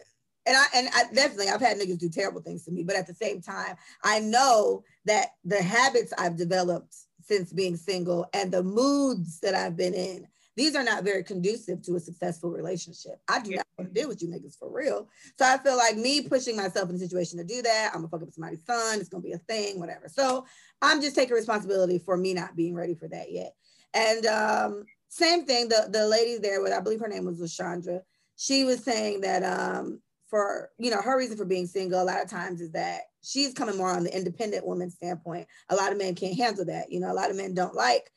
and 0.45 0.57
I 0.57 0.65
and 0.75 0.89
I 0.93 1.03
definitely 1.13 1.49
I've 1.49 1.61
had 1.61 1.77
niggas 1.77 1.99
do 1.99 2.09
terrible 2.09 2.41
things 2.41 2.65
to 2.65 2.71
me, 2.71 2.83
but 2.83 2.95
at 2.95 3.07
the 3.07 3.13
same 3.13 3.41
time, 3.41 3.75
I 4.03 4.19
know 4.19 4.83
that 5.05 5.29
the 5.45 5.61
habits 5.61 6.13
I've 6.17 6.37
developed 6.37 6.95
since 7.21 7.51
being 7.51 7.75
single 7.75 8.27
and 8.33 8.51
the 8.51 8.63
moods 8.63 9.39
that 9.41 9.53
I've 9.53 9.75
been 9.75 9.93
in. 9.93 10.27
These 10.57 10.75
are 10.75 10.83
not 10.83 11.03
very 11.03 11.23
conducive 11.23 11.83
to 11.83 11.95
a 11.95 11.99
successful 11.99 12.49
relationship. 12.49 13.21
I 13.29 13.39
do 13.39 13.51
not 13.51 13.67
want 13.77 13.93
to 13.93 14.01
deal 14.01 14.09
with 14.09 14.23
you 14.23 14.27
niggas 14.27 14.57
for 14.57 14.73
real. 14.73 15.07
So 15.37 15.45
I 15.45 15.59
feel 15.59 15.77
like 15.77 15.95
me 15.95 16.27
pushing 16.27 16.57
myself 16.57 16.89
in 16.89 16.95
a 16.95 16.99
situation 16.99 17.37
to 17.37 17.43
do 17.43 17.61
that, 17.61 17.91
I'm 17.93 17.99
gonna 18.01 18.09
fuck 18.09 18.23
up 18.23 18.31
somebody's 18.31 18.65
son, 18.65 18.99
it's 18.99 19.07
gonna 19.07 19.21
be 19.21 19.33
a 19.33 19.37
thing, 19.37 19.79
whatever. 19.79 20.07
So 20.07 20.45
I'm 20.81 20.99
just 20.99 21.15
taking 21.15 21.35
responsibility 21.35 21.99
for 21.99 22.17
me 22.17 22.33
not 22.33 22.55
being 22.55 22.73
ready 22.73 22.95
for 22.95 23.07
that 23.07 23.31
yet. 23.31 23.53
And 23.93 24.25
um, 24.25 24.85
same 25.09 25.45
thing, 25.45 25.69
the, 25.69 25.89
the 25.91 26.07
lady 26.07 26.39
there, 26.39 26.63
with 26.63 26.73
I 26.73 26.81
believe 26.81 27.01
her 27.01 27.07
name 27.07 27.25
was 27.25 27.39
LaShondra, 27.39 28.01
she 28.35 28.63
was 28.63 28.83
saying 28.83 29.21
that 29.21 29.43
um, 29.43 30.01
for 30.27 30.71
you 30.79 30.89
know 30.89 31.01
her 31.01 31.17
reason 31.17 31.37
for 31.37 31.45
being 31.45 31.67
single 31.67 32.01
a 32.01 32.03
lot 32.03 32.23
of 32.23 32.29
times 32.29 32.61
is 32.61 32.71
that 32.71 33.01
she's 33.23 33.53
coming 33.53 33.77
more 33.77 33.91
on 33.91 34.03
the 34.03 34.15
independent 34.15 34.65
woman 34.65 34.89
standpoint 34.89 35.47
a 35.69 35.75
lot 35.75 35.91
of 35.91 35.97
men 35.97 36.15
can't 36.15 36.37
handle 36.37 36.65
that 36.65 36.91
you 36.91 36.99
know 36.99 37.11
a 37.11 37.13
lot 37.13 37.29
of 37.29 37.37
men 37.37 37.53
don't 37.53 37.75
like 37.75 38.11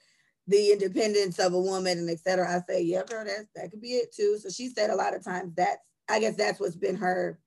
the 0.51 0.73
independence 0.73 1.39
of 1.39 1.53
a 1.55 1.61
woman 1.61 1.99
and 1.99 2.11
etc 2.11 2.47
i 2.49 2.73
say 2.73 2.83
yeah 2.83 3.03
girl 3.05 3.25
that's 3.25 3.49
that 3.55 3.71
could 3.71 3.81
be 3.81 3.93
it 3.93 4.15
too 4.15 4.39
so 4.39 4.49
she 4.49 4.69
said 4.69 4.91
a 4.91 4.97
lot 4.97 5.15
of 5.15 5.25
times 5.25 5.53
that's 5.55 5.83
i 6.09 6.21
guess 6.21 6.37
that's 6.37 6.61
what's 6.61 6.77
been 6.77 6.97
her 6.97 7.39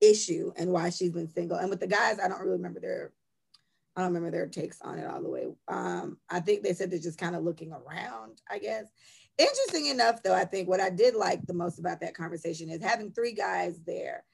issue 0.00 0.52
and 0.56 0.70
why 0.70 0.90
she's 0.90 1.12
been 1.12 1.28
single 1.28 1.58
and 1.58 1.70
with 1.70 1.80
the 1.80 1.86
guys 1.86 2.18
i 2.18 2.28
don't 2.28 2.40
really 2.40 2.52
remember 2.52 2.80
their 2.80 3.12
i 3.96 4.00
don't 4.00 4.12
remember 4.14 4.30
their 4.30 4.46
takes 4.46 4.80
on 4.82 4.98
it 4.98 5.06
all 5.06 5.22
the 5.22 5.28
way 5.28 5.46
um 5.68 6.16
i 6.30 6.40
think 6.40 6.62
they 6.62 6.72
said 6.72 6.90
they're 6.90 6.98
just 6.98 7.18
kind 7.18 7.36
of 7.36 7.42
looking 7.42 7.72
around 7.72 8.40
i 8.50 8.58
guess 8.58 8.86
Interesting 9.38 9.86
enough, 9.86 10.20
though, 10.22 10.34
I 10.34 10.44
think 10.44 10.68
what 10.68 10.80
I 10.80 10.90
did 10.90 11.14
like 11.14 11.46
the 11.46 11.54
most 11.54 11.78
about 11.78 12.00
that 12.00 12.16
conversation 12.16 12.68
is 12.70 12.82
having 12.82 13.12
three 13.12 13.32
guys 13.32 13.80
there. 13.86 14.24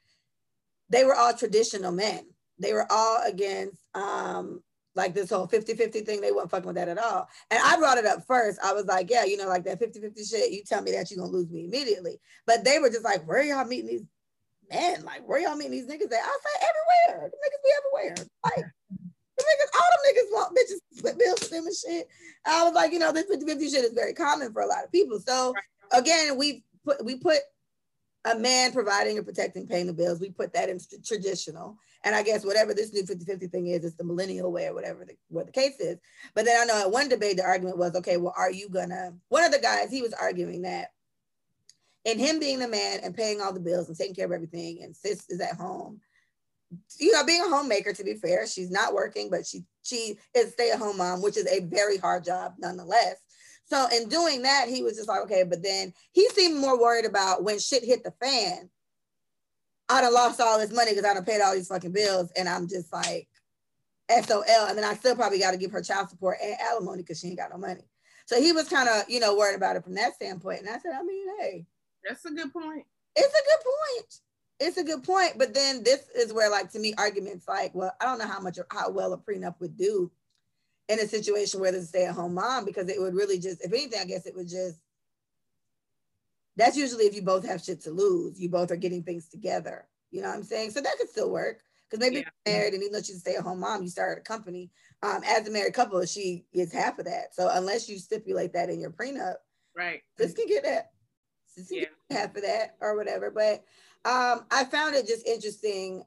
They 0.89 1.03
were 1.03 1.15
all 1.15 1.33
traditional 1.33 1.91
men. 1.91 2.25
They 2.57 2.73
were 2.73 2.87
all 2.91 3.21
against 3.23 3.79
um, 3.93 4.63
like 4.95 5.13
this 5.13 5.29
whole 5.29 5.47
50-50 5.47 6.05
thing. 6.05 6.21
They 6.21 6.31
weren't 6.31 6.49
fucking 6.49 6.67
with 6.67 6.77
that 6.77 6.89
at 6.89 6.97
all. 6.97 7.27
And 7.51 7.59
I 7.63 7.77
brought 7.77 7.97
it 7.97 8.05
up 8.05 8.25
first. 8.25 8.59
I 8.63 8.73
was 8.73 8.85
like, 8.85 9.09
yeah, 9.09 9.25
you 9.25 9.37
know, 9.37 9.47
like 9.47 9.65
that 9.65 9.79
50-50 9.79 10.29
shit, 10.29 10.51
you 10.51 10.63
tell 10.63 10.81
me 10.81 10.91
that 10.91 11.11
you're 11.11 11.19
gonna 11.19 11.31
lose 11.31 11.49
me 11.49 11.65
immediately. 11.65 12.19
But 12.47 12.63
they 12.63 12.79
were 12.79 12.89
just 12.89 13.03
like, 13.03 13.27
where 13.27 13.43
y'all 13.43 13.65
meeting 13.65 13.87
these 13.87 14.03
men? 14.71 15.03
Like, 15.03 15.27
where 15.27 15.39
y'all 15.39 15.55
meeting 15.55 15.73
these 15.73 15.85
niggas 15.85 16.11
at? 16.11 16.23
I 16.23 16.37
say 16.43 16.67
everywhere. 17.09 17.29
The 17.29 17.37
niggas 17.37 17.63
be 17.63 17.71
everywhere. 17.77 18.15
Like 18.43 18.65
the 19.37 19.43
niggas, 19.43 19.75
all 19.75 19.89
them 19.91 20.15
niggas 20.15 20.31
want 20.31 20.57
bitches 20.57 20.97
split 20.97 21.19
bills 21.19 21.39
with 21.41 21.49
them 21.49 21.65
and 21.65 21.75
shit. 21.75 22.07
I 22.45 22.63
was 22.63 22.73
like, 22.73 22.93
you 22.93 22.99
know, 22.99 23.11
this 23.11 23.25
50-50 23.25 23.69
shit 23.69 23.83
is 23.83 23.93
very 23.93 24.13
common 24.13 24.53
for 24.53 24.61
a 24.61 24.67
lot 24.67 24.85
of 24.85 24.91
people. 24.91 25.19
So 25.19 25.53
again, 25.91 26.37
we 26.37 26.63
put 26.85 27.03
we 27.03 27.17
put 27.17 27.39
a 28.25 28.37
man 28.37 28.71
providing 28.71 29.17
and 29.17 29.25
protecting 29.25 29.67
paying 29.67 29.87
the 29.87 29.93
bills. 29.93 30.19
We 30.19 30.29
put 30.29 30.53
that 30.53 30.69
in 30.69 30.79
traditional. 31.05 31.77
And 32.05 32.15
I 32.15 32.23
guess 32.23 32.45
whatever 32.45 32.73
this 32.73 32.93
new 32.93 33.03
50-50 33.03 33.51
thing 33.51 33.67
is, 33.67 33.83
it's 33.83 33.95
the 33.95 34.03
millennial 34.03 34.51
way 34.51 34.67
or 34.67 34.73
whatever 34.73 35.03
the, 35.03 35.15
what 35.27 35.47
the 35.47 35.51
case 35.51 35.79
is. 35.79 35.97
But 36.35 36.45
then 36.45 36.61
I 36.61 36.65
know 36.65 36.79
at 36.79 36.91
one 36.91 37.09
debate, 37.09 37.37
the 37.37 37.43
argument 37.43 37.77
was, 37.77 37.95
okay, 37.95 38.15
well, 38.15 38.33
are 38.37 38.51
you 38.51 38.69
gonna, 38.69 39.13
one 39.29 39.43
of 39.43 39.51
the 39.51 39.59
guys, 39.59 39.89
he 39.89 40.01
was 40.03 40.13
arguing 40.13 40.61
that 40.61 40.89
in 42.05 42.19
him 42.19 42.39
being 42.39 42.59
the 42.59 42.67
man 42.67 42.99
and 43.03 43.15
paying 43.15 43.41
all 43.41 43.51
the 43.51 43.59
bills 43.59 43.89
and 43.89 43.97
taking 43.97 44.15
care 44.15 44.27
of 44.27 44.31
everything 44.31 44.83
and 44.83 44.95
sis 44.95 45.25
is 45.29 45.41
at 45.41 45.57
home, 45.57 45.99
you 46.99 47.11
know, 47.11 47.25
being 47.25 47.41
a 47.41 47.49
homemaker, 47.49 47.93
to 47.93 48.03
be 48.03 48.15
fair, 48.15 48.47
she's 48.47 48.71
not 48.71 48.93
working, 48.93 49.29
but 49.29 49.45
she 49.45 49.63
she 49.83 50.17
is 50.33 50.53
stay-at-home 50.53 50.97
mom, 50.97 51.21
which 51.21 51.37
is 51.37 51.47
a 51.47 51.61
very 51.61 51.97
hard 51.97 52.23
job 52.23 52.53
nonetheless. 52.57 53.15
So 53.65 53.87
in 53.95 54.09
doing 54.09 54.43
that, 54.43 54.67
he 54.67 54.83
was 54.83 54.95
just 54.95 55.07
like, 55.07 55.21
okay, 55.21 55.43
but 55.43 55.63
then 55.63 55.93
he 56.11 56.27
seemed 56.29 56.59
more 56.59 56.79
worried 56.79 57.05
about 57.05 57.43
when 57.43 57.59
shit 57.59 57.83
hit 57.83 58.03
the 58.03 58.13
fan. 58.21 58.69
I'd 59.89 60.03
have 60.03 60.13
lost 60.13 60.41
all 60.41 60.59
this 60.59 60.71
money 60.71 60.91
because 60.91 61.05
I'd 61.05 61.15
have 61.15 61.25
paid 61.25 61.41
all 61.41 61.53
these 61.53 61.67
fucking 61.67 61.91
bills. 61.91 62.31
And 62.37 62.49
I'm 62.49 62.67
just 62.67 62.91
like, 62.91 63.27
SOL. 64.09 64.43
And 64.67 64.77
then 64.77 64.85
I 64.85 64.93
still 64.95 65.15
probably 65.15 65.39
got 65.39 65.51
to 65.51 65.57
give 65.57 65.71
her 65.71 65.81
child 65.81 66.09
support 66.09 66.37
and 66.43 66.55
alimony 66.59 67.03
because 67.03 67.19
she 67.19 67.27
ain't 67.27 67.37
got 67.37 67.51
no 67.51 67.57
money. 67.57 67.83
So 68.25 68.41
he 68.41 68.51
was 68.51 68.67
kind 68.67 68.89
of, 68.89 69.03
you 69.07 69.19
know, 69.19 69.35
worried 69.35 69.55
about 69.55 69.75
it 69.75 69.83
from 69.83 69.95
that 69.95 70.15
standpoint. 70.15 70.61
And 70.61 70.69
I 70.69 70.79
said, 70.79 70.93
I 70.99 71.03
mean, 71.03 71.27
hey. 71.39 71.65
That's 72.07 72.25
a 72.25 72.31
good 72.31 72.51
point. 72.51 72.85
It's 73.15 73.33
a 73.33 73.43
good 73.43 73.63
point 73.63 74.19
it's 74.59 74.77
a 74.77 74.83
good 74.83 75.03
point, 75.03 75.33
but 75.37 75.53
then 75.53 75.83
this 75.83 76.07
is 76.15 76.31
where, 76.31 76.49
like, 76.49 76.71
to 76.71 76.79
me, 76.79 76.93
arguments 76.97 77.47
like, 77.47 77.75
well, 77.75 77.93
I 77.99 78.05
don't 78.05 78.19
know 78.19 78.27
how 78.27 78.39
much 78.39 78.57
or 78.57 78.65
how 78.69 78.89
well 78.89 79.13
a 79.13 79.17
prenup 79.17 79.59
would 79.59 79.77
do 79.77 80.11
in 80.87 80.99
a 80.99 81.07
situation 81.07 81.59
where 81.59 81.71
there's 81.71 81.85
a 81.85 81.87
stay-at-home 81.87 82.33
mom, 82.33 82.63
because 82.63 82.87
it 82.89 83.01
would 83.01 83.15
really 83.15 83.39
just, 83.39 83.63
if 83.63 83.73
anything, 83.73 83.99
I 83.99 84.05
guess 84.05 84.25
it 84.25 84.35
would 84.35 84.47
just. 84.47 84.79
That's 86.57 86.77
usually 86.77 87.05
if 87.05 87.15
you 87.15 87.21
both 87.21 87.45
have 87.45 87.63
shit 87.63 87.81
to 87.81 87.91
lose, 87.91 88.39
you 88.39 88.49
both 88.49 88.71
are 88.71 88.77
getting 88.77 89.03
things 89.03 89.27
together. 89.27 89.87
You 90.11 90.21
know 90.21 90.29
what 90.29 90.37
I'm 90.37 90.43
saying? 90.43 90.71
So 90.71 90.81
that 90.81 90.97
could 90.97 91.09
still 91.09 91.29
work 91.29 91.61
because 91.89 91.99
maybe 91.99 92.25
yeah. 92.25 92.51
married 92.51 92.73
and 92.73 92.81
even 92.81 92.93
though 92.93 93.01
she's 93.01 93.17
a 93.17 93.19
stay-at-home 93.19 93.59
mom, 93.59 93.83
you 93.83 93.89
started 93.89 94.21
a 94.21 94.23
company. 94.23 94.71
Um, 95.03 95.21
as 95.25 95.47
a 95.47 95.51
married 95.51 95.73
couple, 95.73 96.03
she 96.05 96.45
gets 96.53 96.73
half 96.73 96.97
of 96.99 97.05
that. 97.05 97.35
So 97.35 97.49
unless 97.51 97.89
you 97.89 97.99
stipulate 97.99 98.53
that 98.53 98.69
in 98.69 98.79
your 98.79 98.91
prenup, 98.91 99.35
right, 99.75 100.01
this 100.17 100.33
can 100.33 100.47
get 100.47 100.63
that. 100.63 100.91
This 101.55 101.67
can 101.67 101.77
yeah. 101.77 101.85
get 102.09 102.17
half 102.17 102.35
of 102.35 102.43
that 102.43 102.75
or 102.79 102.95
whatever. 102.95 103.31
But 103.31 103.63
um, 104.09 104.45
I 104.51 104.63
found 104.65 104.95
it 104.95 105.07
just 105.07 105.27
interesting 105.27 106.03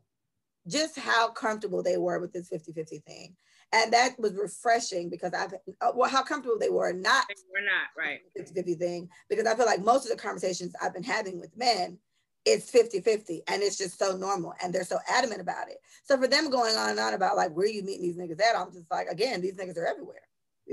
just 0.67 0.99
how 0.99 1.29
comfortable 1.31 1.83
they 1.83 1.97
were 1.97 2.21
with 2.21 2.33
this 2.33 2.51
50-50 2.51 3.03
thing. 3.05 3.37
And 3.73 3.93
that 3.93 4.19
was 4.19 4.35
refreshing 4.35 5.11
because 5.11 5.33
I've, 5.35 5.53
uh, 5.81 5.93
well, 5.95 6.09
how 6.09 6.23
comfortable 6.23 6.59
they 6.59 6.71
were 6.71 6.93
not. 6.93 7.27
We're 7.53 7.65
not, 7.65 7.89
right. 7.97 8.21
50-50 8.39 8.79
thing. 8.79 9.09
Because 9.29 9.47
I 9.47 9.55
feel 9.55 9.67
like 9.67 9.85
most 9.85 10.05
of 10.05 10.11
the 10.11 10.23
conversations 10.23 10.75
I've 10.83 10.95
been 10.95 11.03
having 11.03 11.39
with 11.39 11.55
men, 11.57 11.99
it's 12.47 12.71
50-50 12.71 13.43
and 13.49 13.63
it's 13.63 13.77
just 13.77 13.99
so 13.99 14.17
normal 14.17 14.55
and 14.63 14.75
they're 14.75 14.85
so 14.85 14.99
adamant 15.07 15.43
about 15.43 15.69
it. 15.69 15.79
So 16.05 16.17
for 16.17 16.27
them 16.27 16.51
going 16.51 16.77
on 16.77 16.91
and 16.91 16.99
on 16.99 17.13
about 17.13 17.37
like, 17.37 17.53
where 17.53 17.67
you 17.67 17.83
meeting 17.83 18.03
these 18.03 18.17
niggas 18.17 18.41
at? 18.41 18.59
I'm 18.59 18.73
just 18.73 18.91
like, 18.91 19.09
again, 19.09 19.43
these 19.43 19.57
niggas 19.57 19.77
are 19.77 19.87
everywhere. 19.87 20.23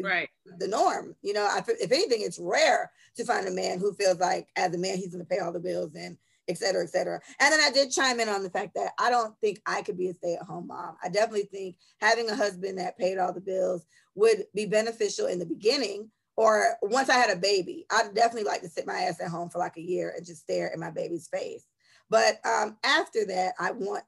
Right. 0.01 0.29
The 0.57 0.67
norm, 0.67 1.15
you 1.21 1.33
know, 1.33 1.45
I, 1.45 1.61
if 1.67 1.91
anything, 1.91 2.21
it's 2.21 2.39
rare 2.39 2.91
to 3.15 3.25
find 3.25 3.47
a 3.47 3.51
man 3.51 3.79
who 3.79 3.93
feels 3.93 4.19
like 4.19 4.47
as 4.55 4.73
a 4.73 4.77
man, 4.77 4.97
he's 4.97 5.13
going 5.13 5.25
to 5.25 5.29
pay 5.29 5.39
all 5.39 5.53
the 5.53 5.59
bills 5.59 5.95
and 5.95 6.17
et 6.47 6.57
cetera, 6.57 6.83
et 6.83 6.89
cetera. 6.89 7.19
And 7.39 7.51
then 7.51 7.59
I 7.59 7.71
did 7.71 7.91
chime 7.91 8.19
in 8.19 8.29
on 8.29 8.43
the 8.43 8.49
fact 8.49 8.75
that 8.75 8.91
I 8.99 9.09
don't 9.09 9.35
think 9.39 9.61
I 9.65 9.81
could 9.81 9.97
be 9.97 10.09
a 10.09 10.13
stay 10.13 10.35
at 10.35 10.45
home 10.45 10.67
mom. 10.67 10.97
I 11.03 11.09
definitely 11.09 11.49
think 11.51 11.75
having 11.99 12.29
a 12.29 12.35
husband 12.35 12.77
that 12.77 12.97
paid 12.97 13.17
all 13.17 13.33
the 13.33 13.41
bills 13.41 13.85
would 14.15 14.45
be 14.53 14.65
beneficial 14.65 15.27
in 15.27 15.39
the 15.39 15.45
beginning. 15.45 16.09
Or 16.37 16.75
once 16.81 17.09
I 17.09 17.15
had 17.15 17.29
a 17.29 17.39
baby, 17.39 17.85
I'd 17.89 18.13
definitely 18.13 18.43
like 18.43 18.61
to 18.61 18.69
sit 18.69 18.85
my 18.85 18.93
ass 18.93 19.21
at 19.21 19.29
home 19.29 19.49
for 19.49 19.59
like 19.59 19.77
a 19.77 19.81
year 19.81 20.13
and 20.15 20.25
just 20.25 20.41
stare 20.41 20.71
at 20.71 20.79
my 20.79 20.91
baby's 20.91 21.27
face. 21.29 21.65
But 22.09 22.39
um, 22.45 22.77
after 22.83 23.25
that, 23.27 23.53
I 23.57 23.71
want 23.71 24.03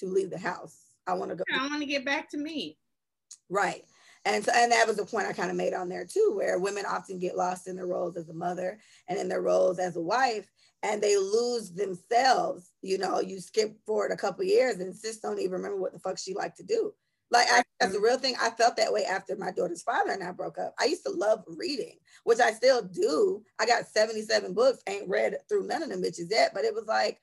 to 0.00 0.06
leave 0.06 0.30
the 0.30 0.38
house. 0.38 0.76
I 1.06 1.14
want 1.14 1.30
to 1.30 1.36
go. 1.36 1.44
I 1.56 1.66
want 1.68 1.80
to 1.80 1.86
get 1.86 2.04
back 2.04 2.28
to 2.30 2.36
me. 2.36 2.78
Right. 3.48 3.84
And 4.24 4.44
so, 4.44 4.52
and 4.54 4.72
that 4.72 4.86
was 4.86 4.96
the 4.96 5.06
point 5.06 5.28
I 5.28 5.32
kind 5.32 5.50
of 5.50 5.56
made 5.56 5.72
on 5.72 5.88
there 5.88 6.04
too, 6.04 6.32
where 6.34 6.58
women 6.58 6.84
often 6.86 7.18
get 7.18 7.36
lost 7.36 7.68
in 7.68 7.76
their 7.76 7.86
roles 7.86 8.16
as 8.16 8.28
a 8.28 8.34
mother 8.34 8.78
and 9.06 9.18
in 9.18 9.28
their 9.28 9.40
roles 9.40 9.78
as 9.78 9.96
a 9.96 10.00
wife 10.00 10.50
and 10.82 11.02
they 11.02 11.16
lose 11.16 11.72
themselves. 11.72 12.70
You 12.82 12.98
know, 12.98 13.20
you 13.20 13.40
skip 13.40 13.76
forward 13.86 14.12
a 14.12 14.16
couple 14.16 14.44
years 14.44 14.76
and 14.76 14.94
sis 14.94 15.18
don't 15.18 15.40
even 15.40 15.52
remember 15.52 15.78
what 15.78 15.92
the 15.92 15.98
fuck 15.98 16.18
she 16.18 16.34
liked 16.34 16.56
to 16.58 16.64
do. 16.64 16.92
Like 17.30 17.46
I, 17.50 17.62
that's 17.78 17.92
the 17.92 17.98
mm. 17.98 18.04
real 18.04 18.18
thing. 18.18 18.36
I 18.40 18.50
felt 18.50 18.76
that 18.76 18.92
way 18.92 19.04
after 19.04 19.36
my 19.36 19.50
daughter's 19.50 19.82
father 19.82 20.12
and 20.12 20.22
I 20.22 20.32
broke 20.32 20.58
up. 20.58 20.74
I 20.80 20.86
used 20.86 21.04
to 21.04 21.12
love 21.12 21.44
reading, 21.46 21.96
which 22.24 22.40
I 22.40 22.52
still 22.52 22.82
do. 22.82 23.42
I 23.58 23.66
got 23.66 23.86
77 23.86 24.54
books, 24.54 24.82
ain't 24.88 25.08
read 25.08 25.36
through 25.48 25.66
none 25.66 25.82
of 25.82 25.90
them 25.90 26.02
bitches 26.02 26.30
yet, 26.30 26.52
but 26.54 26.64
it 26.64 26.74
was 26.74 26.86
like, 26.86 27.20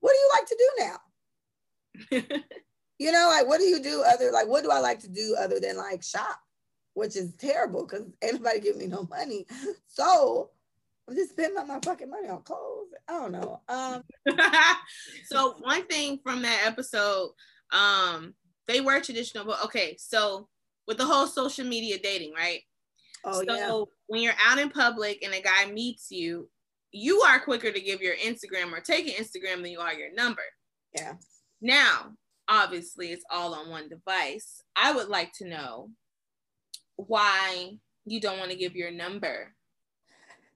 what 0.00 0.12
do 0.12 0.18
you 0.18 0.30
like 0.34 0.46
to 0.46 0.58
do 0.58 0.70
now? 0.78 2.38
you 2.98 3.12
know, 3.12 3.28
like 3.28 3.46
what 3.46 3.58
do 3.58 3.64
you 3.64 3.82
do 3.82 4.02
other 4.02 4.32
like 4.32 4.48
what 4.48 4.64
do 4.64 4.70
I 4.70 4.78
like 4.78 5.00
to 5.00 5.08
do 5.08 5.36
other 5.38 5.60
than 5.60 5.76
like 5.76 6.02
shop, 6.02 6.38
which 6.94 7.16
is 7.16 7.34
terrible 7.36 7.86
because 7.86 8.06
anybody 8.22 8.60
give 8.60 8.76
me 8.76 8.86
no 8.86 9.06
money. 9.10 9.46
So 9.86 10.48
I'm 11.08 11.16
just 11.16 11.30
spending 11.30 11.58
all 11.58 11.66
my 11.66 11.80
fucking 11.84 12.10
money 12.10 12.28
on 12.28 12.42
clothes. 12.42 12.88
I 13.08 13.12
don't 13.12 13.32
know. 13.32 13.60
Um, 13.68 14.02
so 15.26 15.56
one 15.60 15.86
thing 15.86 16.20
from 16.22 16.42
that 16.42 16.62
episode, 16.64 17.30
um, 17.72 18.34
they 18.68 18.80
were 18.80 19.00
traditional, 19.00 19.44
but 19.44 19.64
okay, 19.64 19.96
so 19.98 20.48
with 20.86 20.98
the 20.98 21.04
whole 21.04 21.26
social 21.26 21.66
media 21.66 21.98
dating, 22.02 22.32
right? 22.34 22.60
Oh 23.24 23.42
so 23.46 23.54
yeah. 23.54 23.84
when 24.06 24.22
you're 24.22 24.32
out 24.44 24.58
in 24.58 24.70
public 24.70 25.24
and 25.24 25.34
a 25.34 25.40
guy 25.40 25.70
meets 25.70 26.10
you, 26.10 26.48
you 26.92 27.20
are 27.20 27.40
quicker 27.40 27.72
to 27.72 27.80
give 27.80 28.00
your 28.00 28.16
Instagram 28.16 28.72
or 28.72 28.80
take 28.80 29.06
an 29.06 29.24
Instagram 29.24 29.62
than 29.62 29.70
you 29.70 29.80
are 29.80 29.94
your 29.94 30.12
number. 30.14 30.42
Yeah. 30.94 31.14
Now, 31.60 32.12
obviously, 32.48 33.08
it's 33.08 33.24
all 33.30 33.54
on 33.54 33.70
one 33.70 33.88
device. 33.88 34.62
I 34.76 34.92
would 34.92 35.08
like 35.08 35.32
to 35.38 35.48
know 35.48 35.90
why 36.96 37.78
you 38.04 38.20
don't 38.20 38.38
want 38.38 38.50
to 38.50 38.56
give 38.56 38.76
your 38.76 38.90
number 38.90 39.54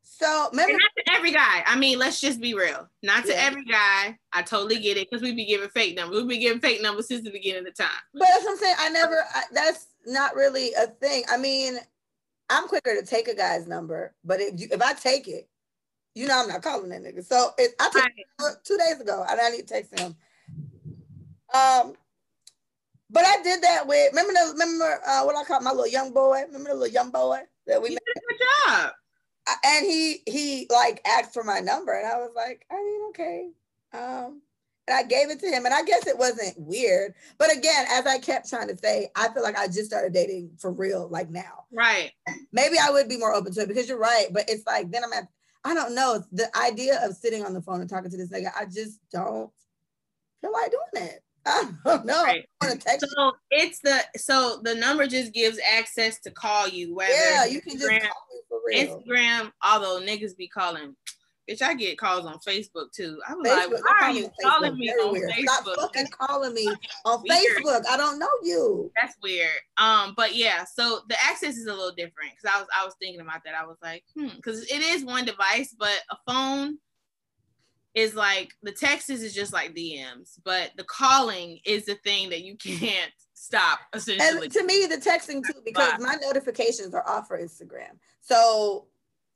so 0.08 0.48
remember, 0.52 0.72
not 0.72 1.04
to 1.04 1.12
every 1.14 1.32
guy. 1.32 1.64
I 1.66 1.76
mean, 1.76 1.98
let's 1.98 2.20
just 2.20 2.40
be 2.40 2.54
real. 2.54 2.88
Not 3.02 3.24
to 3.24 3.32
yeah. 3.32 3.40
every 3.40 3.64
guy. 3.64 4.16
I 4.32 4.42
totally 4.42 4.78
get 4.78 4.96
it 4.96 5.10
because 5.10 5.20
we 5.20 5.32
be 5.32 5.44
giving 5.44 5.68
fake 5.70 5.96
numbers. 5.96 6.18
We've 6.18 6.28
been 6.28 6.40
giving 6.40 6.60
fake 6.60 6.80
numbers 6.80 7.08
since 7.08 7.24
the 7.24 7.32
beginning 7.32 7.58
of 7.58 7.64
the 7.64 7.72
time. 7.72 7.90
But 8.14 8.20
that's 8.20 8.44
what 8.44 8.52
I'm 8.52 8.56
saying. 8.56 8.76
I 8.78 8.88
never. 8.90 9.24
I, 9.34 9.42
that's 9.52 9.88
not 10.06 10.36
really 10.36 10.72
a 10.74 10.86
thing. 10.86 11.24
I 11.28 11.36
mean, 11.36 11.78
I'm 12.48 12.68
quicker 12.68 12.94
to 12.94 13.04
take 13.04 13.26
a 13.26 13.34
guy's 13.34 13.66
number, 13.66 14.14
but 14.24 14.40
if 14.40 14.60
you, 14.60 14.68
if 14.70 14.80
I 14.80 14.92
take 14.92 15.26
it, 15.26 15.48
you 16.14 16.28
know 16.28 16.40
I'm 16.40 16.48
not 16.48 16.62
calling 16.62 16.88
that 16.90 17.02
nigga. 17.02 17.24
So 17.24 17.50
it, 17.58 17.72
I 17.80 17.90
took 17.90 18.04
right. 18.04 18.54
two 18.62 18.78
days 18.78 19.00
ago, 19.00 19.26
and 19.28 19.40
I 19.40 19.50
need 19.50 19.66
to 19.66 19.74
text 19.74 19.98
him. 19.98 20.14
Um, 21.52 21.94
but 23.10 23.24
I 23.24 23.42
did 23.42 23.60
that 23.62 23.88
with 23.88 24.12
remember 24.12 24.32
the 24.34 24.52
remember 24.52 25.00
uh, 25.04 25.24
what 25.24 25.36
I 25.36 25.42
call 25.42 25.60
my 25.62 25.70
little 25.70 25.88
young 25.88 26.12
boy. 26.12 26.42
Remember 26.46 26.70
the 26.70 26.76
little 26.76 26.94
young 26.94 27.10
boy 27.10 27.40
that 27.66 27.82
we 27.82 27.90
you 27.90 27.96
did 27.96 28.16
a 28.16 28.20
good 28.20 28.46
job 28.68 28.92
and 29.64 29.86
he 29.86 30.22
he 30.26 30.66
like 30.70 31.00
asked 31.06 31.32
for 31.32 31.44
my 31.44 31.60
number 31.60 31.92
and 31.92 32.06
i 32.06 32.16
was 32.16 32.30
like 32.34 32.66
i 32.70 32.74
mean 32.74 33.00
okay. 33.10 33.48
Um 33.92 34.42
and 34.88 34.96
i 34.96 35.02
gave 35.02 35.30
it 35.30 35.40
to 35.40 35.46
him 35.46 35.64
and 35.64 35.74
i 35.74 35.82
guess 35.82 36.06
it 36.06 36.18
wasn't 36.18 36.54
weird 36.58 37.14
but 37.38 37.54
again 37.56 37.86
as 37.90 38.06
i 38.06 38.18
kept 38.18 38.48
trying 38.48 38.68
to 38.68 38.76
say 38.76 39.08
i 39.16 39.28
feel 39.28 39.42
like 39.42 39.58
i 39.58 39.66
just 39.66 39.86
started 39.86 40.12
dating 40.12 40.50
for 40.58 40.72
real 40.72 41.08
like 41.08 41.30
now. 41.30 41.64
Right. 41.72 42.12
Maybe 42.52 42.76
i 42.80 42.90
would 42.90 43.08
be 43.08 43.18
more 43.18 43.34
open 43.34 43.52
to 43.54 43.62
it 43.62 43.68
because 43.68 43.88
you're 43.88 43.98
right 43.98 44.26
but 44.32 44.44
it's 44.48 44.66
like 44.66 44.90
then 44.90 45.04
i'm 45.04 45.12
at 45.12 45.28
i 45.64 45.74
don't 45.74 45.94
know 45.94 46.22
the 46.32 46.48
idea 46.56 47.00
of 47.04 47.16
sitting 47.16 47.44
on 47.44 47.54
the 47.54 47.62
phone 47.62 47.80
and 47.80 47.90
talking 47.90 48.10
to 48.10 48.16
this 48.16 48.30
nigga 48.30 48.50
i 48.58 48.64
just 48.64 49.00
don't 49.10 49.50
feel 50.40 50.52
like 50.52 50.70
doing 50.70 51.06
it 51.08 51.22
I 51.48 51.70
don't 51.84 52.06
know. 52.06 52.24
Right. 52.24 52.46
so 52.62 53.32
it's 53.50 53.80
the 53.80 54.00
so 54.16 54.60
the 54.62 54.74
number 54.74 55.06
just 55.06 55.32
gives 55.32 55.58
access 55.76 56.18
to 56.20 56.30
call 56.30 56.68
you. 56.68 56.94
Whether 56.94 57.12
yeah, 57.12 57.44
you 57.46 57.60
can 57.60 57.78
Instagram, 57.78 58.00
just 58.00 58.10
call 58.50 58.60
Instagram, 58.74 59.52
although 59.62 60.00
niggas 60.00 60.36
be 60.36 60.48
calling 60.48 60.96
Bitch, 61.48 61.62
I 61.62 61.74
get 61.74 61.96
calls 61.96 62.26
on 62.26 62.38
Facebook 62.38 62.90
too. 62.92 63.20
I 63.26 63.34
was 63.34 63.46
Facebook, 63.46 63.72
like, 63.72 63.84
why 63.84 63.98
are 64.02 64.12
you 64.12 64.30
calling 64.42 64.72
Facebook. 64.72 64.78
me 64.78 64.90
on. 64.90 65.14
Facebook? 65.14 65.44
Stop 65.44 65.80
fucking 65.80 66.06
calling 66.08 66.54
me 66.54 66.68
on 67.04 67.22
weird. 67.22 67.56
Facebook. 67.56 67.82
I 67.88 67.96
don't 67.96 68.18
know 68.18 68.28
you. 68.42 68.90
That's 69.00 69.14
weird. 69.22 69.48
Um, 69.76 70.14
but 70.16 70.34
yeah, 70.34 70.64
so 70.64 71.00
the 71.08 71.16
access 71.22 71.56
is 71.56 71.66
a 71.66 71.72
little 71.72 71.92
different 71.92 72.32
because 72.32 72.52
I 72.52 72.58
was 72.58 72.68
I 72.80 72.84
was 72.84 72.94
thinking 73.00 73.20
about 73.20 73.44
that. 73.44 73.54
I 73.54 73.64
was 73.64 73.76
like, 73.80 74.02
hmm, 74.16 74.28
because 74.34 74.62
it 74.64 74.80
is 74.82 75.04
one 75.04 75.24
device, 75.24 75.74
but 75.78 76.00
a 76.10 76.16
phone 76.26 76.78
is 77.96 78.14
like 78.14 78.54
the 78.62 78.70
text 78.70 79.10
is 79.10 79.34
just 79.34 79.52
like 79.52 79.74
DMs, 79.74 80.38
but 80.44 80.70
the 80.76 80.84
calling 80.84 81.58
is 81.64 81.86
the 81.86 81.94
thing 81.96 82.28
that 82.30 82.44
you 82.44 82.54
can't 82.58 83.10
stop 83.32 83.80
essentially. 83.92 84.44
And 84.44 84.52
to 84.52 84.64
me, 84.64 84.86
the 84.86 84.98
texting 84.98 85.44
too, 85.44 85.60
because 85.64 85.98
my 85.98 86.14
notifications 86.22 86.94
are 86.94 87.08
off 87.08 87.26
for 87.26 87.40
Instagram. 87.40 87.96
So 88.20 88.86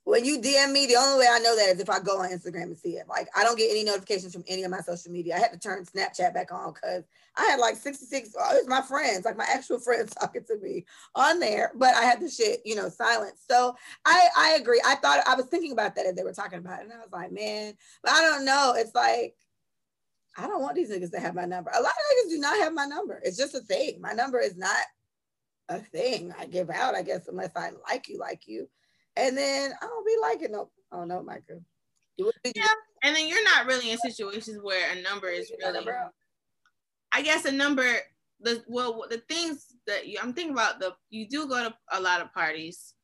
when 0.03 0.23
you 0.23 0.39
DM 0.39 0.71
me, 0.71 0.85
the 0.85 0.95
only 0.95 1.19
way 1.19 1.27
I 1.31 1.39
know 1.39 1.55
that 1.55 1.69
is 1.69 1.79
if 1.79 1.89
I 1.89 1.99
go 1.99 2.19
on 2.21 2.29
Instagram 2.29 2.63
and 2.63 2.77
see 2.77 2.97
it. 2.97 3.07
Like 3.09 3.27
I 3.35 3.43
don't 3.43 3.57
get 3.57 3.71
any 3.71 3.83
notifications 3.83 4.31
from 4.31 4.43
any 4.47 4.63
of 4.63 4.71
my 4.71 4.79
social 4.79 5.11
media. 5.11 5.35
I 5.35 5.39
had 5.39 5.51
to 5.53 5.59
turn 5.59 5.83
Snapchat 5.83 6.33
back 6.33 6.51
on 6.51 6.73
because 6.73 7.03
I 7.37 7.45
had 7.45 7.59
like 7.59 7.75
66, 7.77 8.35
oh, 8.37 8.55
it 8.55 8.59
was 8.59 8.67
my 8.67 8.81
friends, 8.81 9.25
like 9.25 9.37
my 9.37 9.47
actual 9.49 9.79
friends 9.85 10.13
talking 10.13 10.43
to 10.47 10.57
me 10.59 10.85
on 11.15 11.39
there, 11.39 11.71
but 11.75 11.95
I 11.95 12.03
had 12.03 12.19
the 12.19 12.29
shit, 12.29 12.61
you 12.65 12.75
know, 12.75 12.89
silent. 12.89 13.35
So 13.49 13.75
I 14.05 14.27
I 14.37 14.57
agree. 14.59 14.81
I 14.85 14.95
thought 14.95 15.23
I 15.27 15.35
was 15.35 15.45
thinking 15.45 15.71
about 15.71 15.95
that 15.95 16.05
as 16.05 16.15
they 16.15 16.23
were 16.23 16.33
talking 16.33 16.59
about 16.59 16.79
it. 16.79 16.85
And 16.85 16.93
I 16.93 16.97
was 16.97 17.11
like, 17.11 17.31
man, 17.31 17.73
but 18.03 18.11
I 18.11 18.21
don't 18.21 18.45
know. 18.45 18.73
It's 18.75 18.95
like 18.95 19.35
I 20.37 20.47
don't 20.47 20.61
want 20.61 20.75
these 20.75 20.91
niggas 20.91 21.11
to 21.11 21.19
have 21.19 21.35
my 21.35 21.45
number. 21.45 21.71
A 21.71 21.81
lot 21.81 21.91
of 21.91 22.27
niggas 22.27 22.31
do 22.31 22.39
not 22.39 22.57
have 22.59 22.73
my 22.73 22.85
number. 22.85 23.21
It's 23.23 23.37
just 23.37 23.55
a 23.55 23.59
thing. 23.59 23.99
My 24.01 24.13
number 24.13 24.39
is 24.39 24.57
not 24.57 24.85
a 25.69 25.79
thing 25.79 26.33
I 26.37 26.45
give 26.45 26.69
out, 26.69 26.95
I 26.95 27.01
guess, 27.01 27.27
unless 27.27 27.51
I 27.55 27.71
like 27.89 28.07
you, 28.07 28.17
like 28.17 28.43
you. 28.47 28.69
And 29.17 29.37
then 29.37 29.71
I 29.81 29.85
don't 29.85 30.05
be 30.05 30.15
liking 30.21 30.51
no, 30.51 30.69
oh, 30.91 30.95
I 30.95 30.99
don't 30.99 31.07
know, 31.09 31.23
Michael. 31.23 31.63
Yeah, 32.17 32.65
and 33.03 33.15
then 33.15 33.27
you're 33.27 33.43
not 33.43 33.65
really 33.65 33.91
in 33.91 33.97
situations 33.97 34.59
where 34.61 34.91
a 34.91 35.01
number 35.01 35.27
is 35.27 35.51
really. 35.63 35.85
I 37.11 37.21
guess 37.21 37.45
a 37.45 37.51
number. 37.51 37.87
The 38.43 38.63
well, 38.67 39.05
the 39.09 39.19
things 39.29 39.67
that 39.85 40.07
you, 40.07 40.17
I'm 40.21 40.33
thinking 40.33 40.53
about 40.53 40.79
the 40.79 40.95
you 41.09 41.27
do 41.27 41.47
go 41.47 41.69
to 41.69 41.75
a 41.91 42.01
lot 42.01 42.21
of 42.21 42.33
parties, 42.33 42.95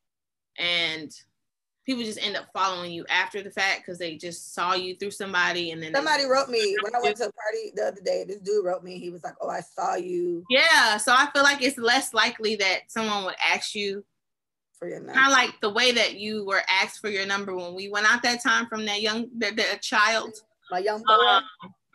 and 0.58 1.12
people 1.88 2.04
just 2.04 2.22
end 2.22 2.36
up 2.36 2.46
following 2.52 2.92
you 2.92 3.04
after 3.08 3.42
the 3.42 3.50
fact 3.50 3.80
because 3.80 3.98
they 3.98 4.14
just 4.16 4.54
saw 4.54 4.74
you 4.74 4.94
through 4.96 5.10
somebody 5.10 5.70
and 5.70 5.82
then 5.82 5.94
somebody 5.94 6.24
wrote 6.26 6.50
me 6.50 6.76
when 6.82 6.94
I 6.94 7.00
went 7.00 7.16
to 7.16 7.28
a 7.28 7.32
party 7.32 7.72
the 7.74 7.86
other 7.86 8.00
day. 8.04 8.24
This 8.28 8.40
dude 8.40 8.64
wrote 8.64 8.84
me. 8.84 8.98
He 8.98 9.10
was 9.10 9.24
like, 9.24 9.34
"Oh, 9.40 9.48
I 9.48 9.60
saw 9.60 9.94
you." 9.94 10.44
Yeah, 10.50 10.96
so 10.96 11.12
I 11.12 11.28
feel 11.32 11.42
like 11.42 11.62
it's 11.62 11.78
less 11.78 12.12
likely 12.12 12.56
that 12.56 12.80
someone 12.88 13.24
would 13.24 13.36
ask 13.42 13.74
you 13.74 14.04
for 14.78 14.88
your 14.88 14.98
number. 14.98 15.14
Kind 15.14 15.32
of 15.32 15.32
like 15.32 15.60
the 15.60 15.70
way 15.70 15.92
that 15.92 16.14
you 16.16 16.44
were 16.44 16.62
asked 16.68 17.00
for 17.00 17.08
your 17.08 17.26
number 17.26 17.56
when 17.56 17.74
we 17.74 17.88
went 17.88 18.10
out 18.12 18.22
that 18.22 18.42
time 18.42 18.66
from 18.66 18.84
that 18.86 19.00
young 19.00 19.28
that, 19.38 19.56
that 19.56 19.80
child. 19.80 20.34
My 20.70 20.80
young 20.80 21.02
boy. 21.02 21.12
Um, 21.14 21.42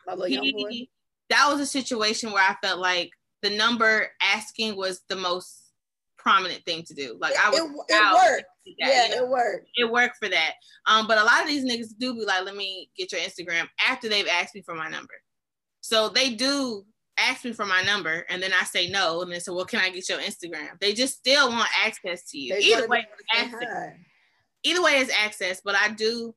my 0.08 0.14
little 0.14 0.28
young 0.28 0.52
boy. 0.52 0.88
That 1.34 1.50
was 1.52 1.60
a 1.60 1.66
situation 1.66 2.32
where 2.32 2.44
I 2.44 2.56
felt 2.62 2.80
like 2.80 3.10
the 3.42 3.50
number 3.50 4.08
asking 4.22 4.76
was 4.76 5.02
the 5.10 5.16
most 5.16 5.72
prominent 6.16 6.64
thing 6.64 6.84
to 6.84 6.94
do. 6.94 7.18
Like 7.20 7.34
I 7.36 7.50
was, 7.50 7.60
it, 7.60 7.64
it 7.64 8.14
worked. 8.14 8.46
That, 8.66 8.74
yeah, 8.78 9.06
you 9.08 9.16
know? 9.16 9.24
it 9.24 9.30
worked. 9.30 9.68
It 9.76 9.92
worked 9.92 10.18
for 10.18 10.30
that. 10.30 10.54
Um, 10.86 11.08
but 11.08 11.18
a 11.18 11.24
lot 11.24 11.42
of 11.42 11.48
these 11.48 11.66
niggas 11.66 11.98
do 12.00 12.14
be 12.14 12.24
like, 12.24 12.46
let 12.46 12.56
me 12.56 12.88
get 12.96 13.12
your 13.12 13.22
Instagram 13.22 13.68
after 13.90 14.08
they've 14.08 14.28
asked 14.28 14.54
me 14.54 14.62
for 14.62 14.76
my 14.76 14.88
number. 14.90 15.16
So 15.82 16.08
they 16.08 16.36
do 16.36 16.86
ask 17.18 17.44
me 17.44 17.52
for 17.52 17.66
my 17.66 17.82
number 17.82 18.26
and 18.30 18.42
then 18.42 18.54
I 18.54 18.64
say 18.64 18.90
no. 18.90 19.24
And 19.24 19.32
they 19.32 19.40
say, 19.40 19.52
well, 19.52 19.66
can 19.66 19.80
I 19.80 19.90
get 19.90 20.08
your 20.08 20.20
Instagram? 20.20 20.80
They 20.80 20.94
just 20.94 21.18
still 21.18 21.50
want 21.50 21.70
access 21.84 22.30
to 22.30 22.38
you. 22.38 22.54
They 22.54 22.62
Either 22.62 22.88
way, 22.88 23.08
access. 23.36 23.64
Either 24.64 24.84
way 24.84 24.98
is 24.98 25.12
access, 25.20 25.62
but 25.66 25.76
I 25.76 25.90
do 25.90 26.36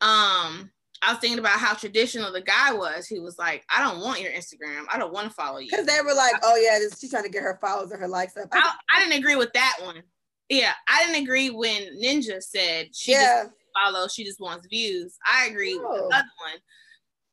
um 0.00 0.70
I 1.02 1.12
was 1.12 1.20
thinking 1.20 1.38
about 1.38 1.58
how 1.58 1.74
traditional 1.74 2.32
the 2.32 2.40
guy 2.40 2.72
was. 2.72 3.06
He 3.06 3.20
was 3.20 3.38
like, 3.38 3.64
I 3.74 3.82
don't 3.82 4.00
want 4.00 4.20
your 4.20 4.32
Instagram. 4.32 4.84
I 4.90 4.98
don't 4.98 5.12
want 5.12 5.28
to 5.28 5.34
follow 5.34 5.58
you. 5.58 5.68
Because 5.70 5.86
they 5.86 6.00
were 6.02 6.14
like, 6.14 6.34
oh 6.42 6.56
yeah, 6.56 6.78
this, 6.78 6.98
she's 6.98 7.10
trying 7.10 7.24
to 7.24 7.28
get 7.28 7.42
her 7.42 7.58
followers 7.60 7.92
or 7.92 7.98
her 7.98 8.08
likes 8.08 8.36
up. 8.36 8.48
I, 8.52 8.72
I, 8.94 9.00
didn't 9.00 9.18
agree 9.18 9.36
with 9.36 9.52
that 9.52 9.76
one. 9.82 10.02
Yeah, 10.48 10.72
I 10.88 11.04
didn't 11.04 11.22
agree 11.22 11.50
when 11.50 12.00
Ninja 12.02 12.42
said 12.42 12.88
she 12.94 13.12
yeah. 13.12 13.44
just 13.44 13.54
follow, 13.74 14.08
she 14.08 14.24
just 14.24 14.40
wants 14.40 14.66
views. 14.68 15.16
I 15.30 15.46
agree 15.46 15.78
oh. 15.82 15.88
with 15.90 16.10
the 16.10 16.16
other 16.16 16.28
one. 16.40 16.60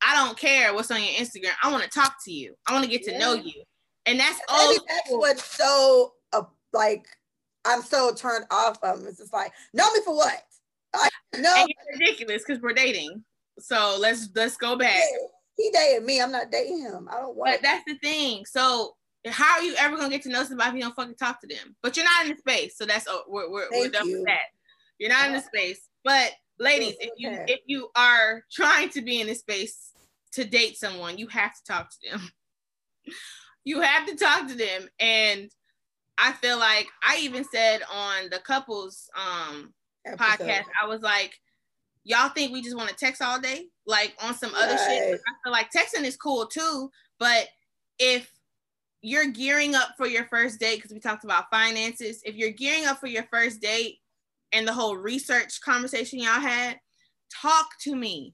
I 0.06 0.16
don't 0.16 0.38
care 0.38 0.74
what's 0.74 0.92
on 0.92 1.02
your 1.02 1.14
Instagram. 1.14 1.54
I 1.64 1.72
want 1.72 1.84
to 1.84 1.90
talk 1.90 2.16
to 2.26 2.32
you. 2.32 2.56
I 2.68 2.74
want 2.74 2.84
to 2.84 2.92
get 2.92 3.04
to 3.04 3.12
yeah. 3.12 3.20
know 3.20 3.34
you. 3.34 3.64
And 4.06 4.20
that's 4.20 4.40
all. 4.50 4.74
That's 4.74 5.10
what's 5.12 5.46
so 5.46 6.14
uh, 6.34 6.42
like 6.74 7.06
I'm 7.66 7.82
so 7.82 8.14
turned 8.14 8.46
off 8.52 8.78
of. 8.84 9.06
It's 9.06 9.20
just 9.20 9.34
like, 9.34 9.52
know 9.74 9.92
me 9.94 10.02
for 10.04 10.16
what? 10.16 10.42
Like, 10.94 11.12
no, 11.38 11.66
It's 11.68 12.00
ridiculous 12.00 12.44
because 12.46 12.62
we're 12.62 12.74
dating. 12.74 13.24
So 13.60 13.98
let's 14.00 14.30
let's 14.36 14.58
go 14.58 14.76
back. 14.76 15.02
He, 15.58 15.70
dated 15.72 16.04
me. 16.04 16.22
I'm 16.22 16.32
not 16.32 16.52
dating 16.52 16.82
him. 16.82 17.08
I 17.12 17.20
don't 17.20 17.36
want. 17.36 17.52
But 17.52 17.62
that's 17.62 17.84
the 17.86 17.96
thing. 18.00 18.46
So 18.46 18.96
how 19.28 19.60
are 19.60 19.64
you 19.64 19.76
ever 19.78 19.96
gonna 19.96 20.10
get 20.10 20.24
to 20.24 20.30
know 20.30 20.44
somebody 20.44 20.70
if 20.70 20.76
you 20.76 20.82
don't 20.82 20.96
fucking 20.96 21.16
talk 21.16 21.40
to 21.42 21.48
them? 21.48 21.76
But 21.82 21.96
you're 21.96 22.06
not 22.06 22.26
in 22.26 22.32
the 22.32 22.38
space, 22.38 22.78
so 22.78 22.86
that's 22.86 23.06
oh, 23.08 23.24
we're 23.28 23.50
we're, 23.50 23.68
we're 23.72 23.90
done 23.90 24.08
you. 24.08 24.18
with 24.18 24.26
that. 24.26 24.50
You're 24.98 25.10
not 25.10 25.28
in 25.28 25.34
the 25.34 25.42
space. 25.42 25.88
But 26.04 26.32
ladies, 26.60 26.96
if 27.00 27.12
you 27.18 27.30
if 27.48 27.62
you 27.66 27.90
are 27.96 28.44
trying 28.52 28.90
to 28.90 29.02
be 29.02 29.22
in 29.22 29.28
the 29.28 29.36
space 29.36 29.92
to 30.34 30.44
date 30.44 30.78
someone, 30.78 31.18
you 31.18 31.28
have 31.28 31.54
to 31.54 31.64
talk 31.66 31.90
to 31.90 32.12
them. 32.12 32.32
you 33.64 33.82
have 33.82 34.08
to 34.08 34.16
talk 34.16 34.48
to 34.48 34.56
them, 34.56 34.90
and 35.00 35.50
I 36.18 36.34
feel 36.34 36.58
like 36.58 36.88
I 37.08 37.20
even 37.22 37.46
said 37.46 37.82
on 37.92 38.30
the 38.30 38.40
couples 38.40 39.10
um 39.16 39.74
Episode. 40.06 40.24
podcast, 40.24 40.66
I 40.82 40.88
was 40.88 41.02
like, 41.02 41.40
y'all 42.04 42.30
think 42.30 42.52
we 42.52 42.62
just 42.62 42.76
want 42.76 42.90
to 42.90 42.96
text 42.96 43.22
all 43.22 43.40
day, 43.40 43.68
like 43.86 44.14
on 44.22 44.36
some 44.36 44.54
other 44.56 44.76
right. 44.76 44.88
shit. 44.88 45.22
I 45.28 45.34
feel 45.44 45.52
like 45.52 45.72
texting 45.72 46.06
is 46.06 46.18
cool 46.18 46.46
too, 46.46 46.90
but 47.20 47.48
if 48.00 48.30
you're 49.02 49.28
gearing 49.28 49.76
up 49.76 49.90
for 49.98 50.08
your 50.08 50.26
first 50.26 50.60
date, 50.60 50.78
because 50.78 50.92
we 50.92 51.00
talked 51.00 51.24
about 51.24 51.50
finances, 51.52 52.22
if 52.26 52.36
you're 52.36 52.52
gearing 52.52 52.86
up 52.86 53.00
for 53.00 53.08
your 53.08 53.26
first 53.32 53.62
date 53.62 54.00
and 54.52 54.68
the 54.68 54.74
whole 54.74 54.96
research 54.96 55.60
conversation 55.62 56.20
y'all 56.20 56.40
had, 56.40 56.80
talk 57.42 57.68
to 57.82 57.96
me. 57.96 58.34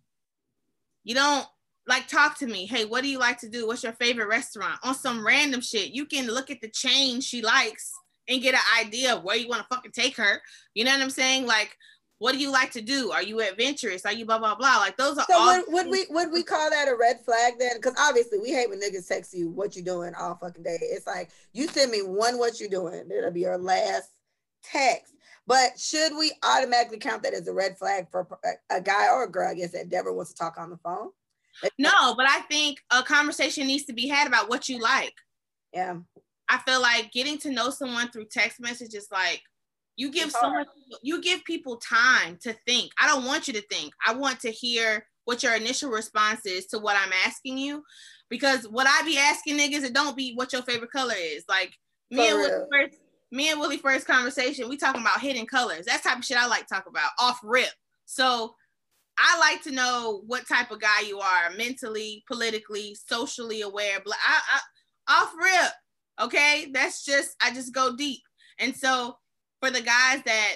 You 1.03 1.15
don't 1.15 1.47
like 1.87 2.07
talk 2.07 2.37
to 2.39 2.45
me. 2.45 2.67
Hey, 2.67 2.85
what 2.85 3.01
do 3.01 3.09
you 3.09 3.17
like 3.17 3.39
to 3.39 3.49
do? 3.49 3.65
What's 3.65 3.83
your 3.83 3.93
favorite 3.93 4.27
restaurant? 4.27 4.79
On 4.83 4.93
some 4.93 5.25
random 5.25 5.61
shit. 5.61 5.91
You 5.91 6.05
can 6.05 6.27
look 6.27 6.51
at 6.51 6.61
the 6.61 6.69
chain 6.69 7.19
she 7.19 7.41
likes 7.41 7.91
and 8.27 8.41
get 8.41 8.53
an 8.53 8.85
idea 8.85 9.15
of 9.15 9.23
where 9.23 9.35
you 9.35 9.47
want 9.47 9.61
to 9.61 9.75
fucking 9.75 9.91
take 9.91 10.15
her. 10.17 10.39
You 10.75 10.83
know 10.83 10.91
what 10.91 11.01
I'm 11.01 11.09
saying? 11.09 11.47
Like 11.47 11.75
what 12.19 12.33
do 12.33 12.37
you 12.37 12.51
like 12.51 12.71
to 12.71 12.81
do? 12.81 13.11
Are 13.11 13.23
you 13.23 13.41
adventurous? 13.41 14.05
Are 14.05 14.13
you 14.13 14.25
blah 14.25 14.37
blah 14.37 14.55
blah? 14.55 14.77
Like 14.77 14.97
those 14.97 15.17
are 15.17 15.25
so 15.29 15.37
all. 15.37 15.55
Would, 15.55 15.73
would 15.73 15.87
we 15.87 16.05
would 16.09 16.31
we 16.31 16.43
call 16.43 16.69
that 16.69 16.87
a 16.87 16.95
red 16.95 17.21
flag 17.25 17.53
then? 17.57 17.71
Because 17.75 17.95
obviously 17.97 18.39
we 18.39 18.49
hate 18.49 18.69
when 18.69 18.79
niggas 18.79 19.07
text 19.07 19.33
you 19.33 19.49
what 19.49 19.75
you 19.75 19.81
doing 19.81 20.13
all 20.19 20.35
fucking 20.35 20.63
day. 20.63 20.77
It's 20.81 21.07
like 21.07 21.31
you 21.53 21.67
send 21.67 21.91
me 21.91 22.01
one 22.01 22.37
what 22.37 22.59
you 22.59 22.69
doing. 22.69 23.09
It'll 23.09 23.31
be 23.31 23.41
your 23.41 23.57
last 23.57 24.09
text. 24.63 25.13
But 25.47 25.79
should 25.79 26.15
we 26.15 26.31
automatically 26.43 26.99
count 26.99 27.23
that 27.23 27.33
as 27.33 27.47
a 27.47 27.53
red 27.53 27.77
flag 27.77 28.07
for 28.11 28.27
a 28.69 28.81
guy 28.81 29.09
or 29.09 29.23
a 29.23 29.31
girl? 29.31 29.49
I 29.49 29.55
guess 29.55 29.71
that 29.71 29.91
never 29.91 30.13
wants 30.13 30.31
to 30.31 30.37
talk 30.37 30.59
on 30.59 30.69
the 30.69 30.77
phone. 30.77 31.09
No, 31.79 32.13
but 32.15 32.27
I 32.29 32.41
think 32.41 32.79
a 32.91 33.01
conversation 33.01 33.65
needs 33.65 33.85
to 33.85 33.93
be 33.93 34.07
had 34.07 34.27
about 34.27 34.47
what 34.47 34.69
you 34.69 34.79
like. 34.79 35.15
Yeah. 35.73 35.97
I 36.47 36.59
feel 36.59 36.81
like 36.81 37.11
getting 37.11 37.37
to 37.39 37.51
know 37.51 37.69
someone 37.69 38.09
through 38.11 38.25
text 38.25 38.59
messages, 38.59 39.07
like 39.11 39.41
you 39.99 40.09
give 40.09 40.31
so 40.31 40.49
much, 40.49 40.67
you 41.01 41.21
give 41.21 41.43
people 41.43 41.75
time 41.75 42.37
to 42.41 42.55
think. 42.65 42.89
I 43.01 43.05
don't 43.05 43.25
want 43.25 43.49
you 43.49 43.53
to 43.55 43.61
think. 43.63 43.91
I 44.07 44.13
want 44.13 44.39
to 44.39 44.49
hear 44.49 45.05
what 45.25 45.43
your 45.43 45.53
initial 45.55 45.91
response 45.91 46.45
is 46.45 46.67
to 46.67 46.79
what 46.79 46.95
I'm 46.95 47.11
asking 47.25 47.57
you. 47.57 47.83
Because 48.29 48.63
what 48.63 48.87
I 48.87 49.03
be 49.03 49.17
asking 49.17 49.57
niggas, 49.57 49.83
it 49.83 49.93
don't 49.93 50.15
be 50.15 50.33
what 50.35 50.53
your 50.53 50.61
favorite 50.61 50.91
color 50.91 51.15
is. 51.17 51.43
Like 51.49 51.73
me 52.09 52.29
and 52.29 52.37
Willie 52.37 52.65
first, 52.71 52.97
me 53.29 53.51
and 53.51 53.59
Willie 53.59 53.77
first 53.77 54.07
conversation, 54.07 54.69
we 54.69 54.77
talking 54.77 55.01
about 55.01 55.19
hidden 55.19 55.45
colors. 55.45 55.85
That 55.85 56.01
type 56.01 56.19
of 56.19 56.23
shit 56.23 56.37
I 56.37 56.47
like 56.47 56.67
to 56.67 56.73
talk 56.75 56.85
about 56.87 57.11
off 57.19 57.41
rip. 57.43 57.73
So 58.05 58.55
I 59.17 59.37
like 59.37 59.61
to 59.63 59.71
know 59.71 60.23
what 60.27 60.47
type 60.47 60.71
of 60.71 60.79
guy 60.79 61.01
you 61.05 61.19
are, 61.19 61.51
mentally, 61.57 62.23
politically, 62.25 62.95
socially 62.95 63.63
aware. 63.63 63.99
But 64.03 64.13
I, 64.25 64.39
I 64.55 65.23
off 65.23 65.33
rip, 65.37 65.71
okay. 66.21 66.69
That's 66.71 67.03
just 67.03 67.35
I 67.43 67.53
just 67.53 67.73
go 67.73 67.97
deep, 67.97 68.21
and 68.59 68.73
so 68.73 69.17
for 69.59 69.69
the 69.69 69.81
guys 69.81 70.21
that 70.25 70.55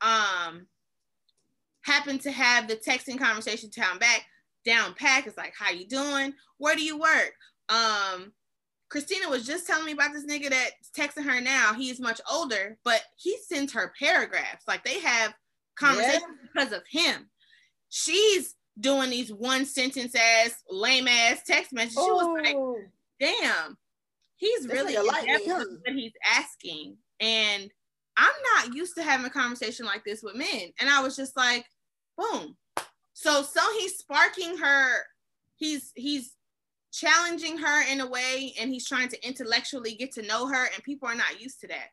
um 0.00 0.66
happen 1.82 2.18
to 2.18 2.30
have 2.30 2.68
the 2.68 2.76
texting 2.76 3.18
conversation 3.18 3.70
down 3.70 3.98
back 3.98 4.24
down 4.64 4.94
pack 4.94 5.26
is 5.26 5.36
like 5.36 5.54
how 5.58 5.70
you 5.70 5.86
doing? 5.86 6.34
Where 6.58 6.76
do 6.76 6.82
you 6.82 6.98
work? 6.98 7.32
Um 7.68 8.32
christina 8.88 9.28
was 9.28 9.44
just 9.44 9.66
telling 9.66 9.84
me 9.84 9.92
about 9.92 10.12
this 10.12 10.26
nigga 10.26 10.50
that's 10.50 10.90
texting 10.96 11.24
her 11.24 11.40
now. 11.40 11.74
He's 11.74 12.00
much 12.00 12.20
older 12.30 12.78
but 12.84 13.02
he 13.16 13.36
sends 13.46 13.72
her 13.72 13.92
paragraphs. 13.98 14.64
Like 14.66 14.84
they 14.84 15.00
have 15.00 15.34
conversations 15.76 16.22
yeah. 16.22 16.48
because 16.52 16.72
of 16.72 16.82
him. 16.88 17.28
She's 17.88 18.54
doing 18.78 19.10
these 19.10 19.32
one 19.32 19.64
sentence 19.64 20.14
ass 20.14 20.62
lame 20.70 21.08
ass 21.08 21.40
text 21.46 21.72
messages. 21.72 22.04
She 22.04 22.10
was 22.10 22.42
like 22.42 22.56
oh. 22.56 22.78
damn 23.18 23.76
he's 24.36 24.68
really 24.68 24.96
like 24.96 25.26
what 25.26 25.94
he's 25.94 26.12
asking. 26.24 26.96
And 27.20 27.70
I'm 28.16 28.32
not 28.54 28.74
used 28.74 28.94
to 28.96 29.02
having 29.02 29.26
a 29.26 29.30
conversation 29.30 29.86
like 29.86 30.04
this 30.04 30.22
with 30.22 30.36
men. 30.36 30.72
And 30.80 30.88
I 30.88 31.02
was 31.02 31.16
just 31.16 31.36
like, 31.36 31.66
boom, 32.16 32.56
So 33.12 33.42
so 33.42 33.60
he's 33.78 33.98
sparking 33.98 34.56
her. 34.58 35.02
He's 35.56 35.92
he's 35.94 36.34
challenging 36.92 37.58
her 37.58 37.90
in 37.90 38.00
a 38.00 38.06
way, 38.06 38.54
and 38.60 38.70
he's 38.70 38.86
trying 38.88 39.08
to 39.08 39.26
intellectually 39.26 39.94
get 39.94 40.12
to 40.12 40.22
know 40.22 40.46
her. 40.46 40.64
And 40.66 40.82
people 40.82 41.08
are 41.08 41.14
not 41.14 41.40
used 41.40 41.60
to 41.60 41.68
that. 41.68 41.88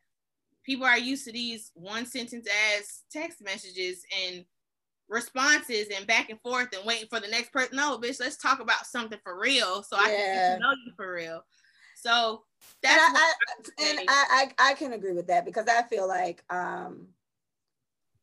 People 0.65 0.85
are 0.85 0.97
used 0.97 1.25
to 1.25 1.31
these 1.31 1.71
one 1.75 2.05
sentence 2.05 2.47
as 2.77 3.03
text 3.11 3.43
messages 3.43 4.05
and 4.25 4.45
responses 5.09 5.87
and 5.95 6.07
back 6.07 6.29
and 6.29 6.39
forth 6.41 6.69
and 6.75 6.85
waiting 6.85 7.07
for 7.09 7.19
the 7.19 7.27
next 7.27 7.51
person. 7.51 7.75
No, 7.75 7.97
bitch, 7.97 8.19
let's 8.19 8.37
talk 8.37 8.59
about 8.59 8.85
something 8.85 9.19
for 9.23 9.39
real 9.39 9.83
so 9.83 9.97
I 9.97 10.05
can 10.05 10.35
get 10.35 10.55
to 10.55 10.59
know 10.59 10.71
you 10.71 10.91
for 10.95 11.13
real. 11.13 11.41
So 11.95 12.43
that's 12.81 12.93
and, 12.93 13.17
I, 13.17 13.19
I 13.21 13.89
and 13.89 13.99
I, 14.09 14.51
I, 14.59 14.71
I 14.71 14.73
can 14.73 14.93
agree 14.93 15.13
with 15.13 15.27
that 15.27 15.45
because 15.45 15.67
I 15.67 15.83
feel 15.83 16.07
like 16.07 16.43
um 16.49 17.07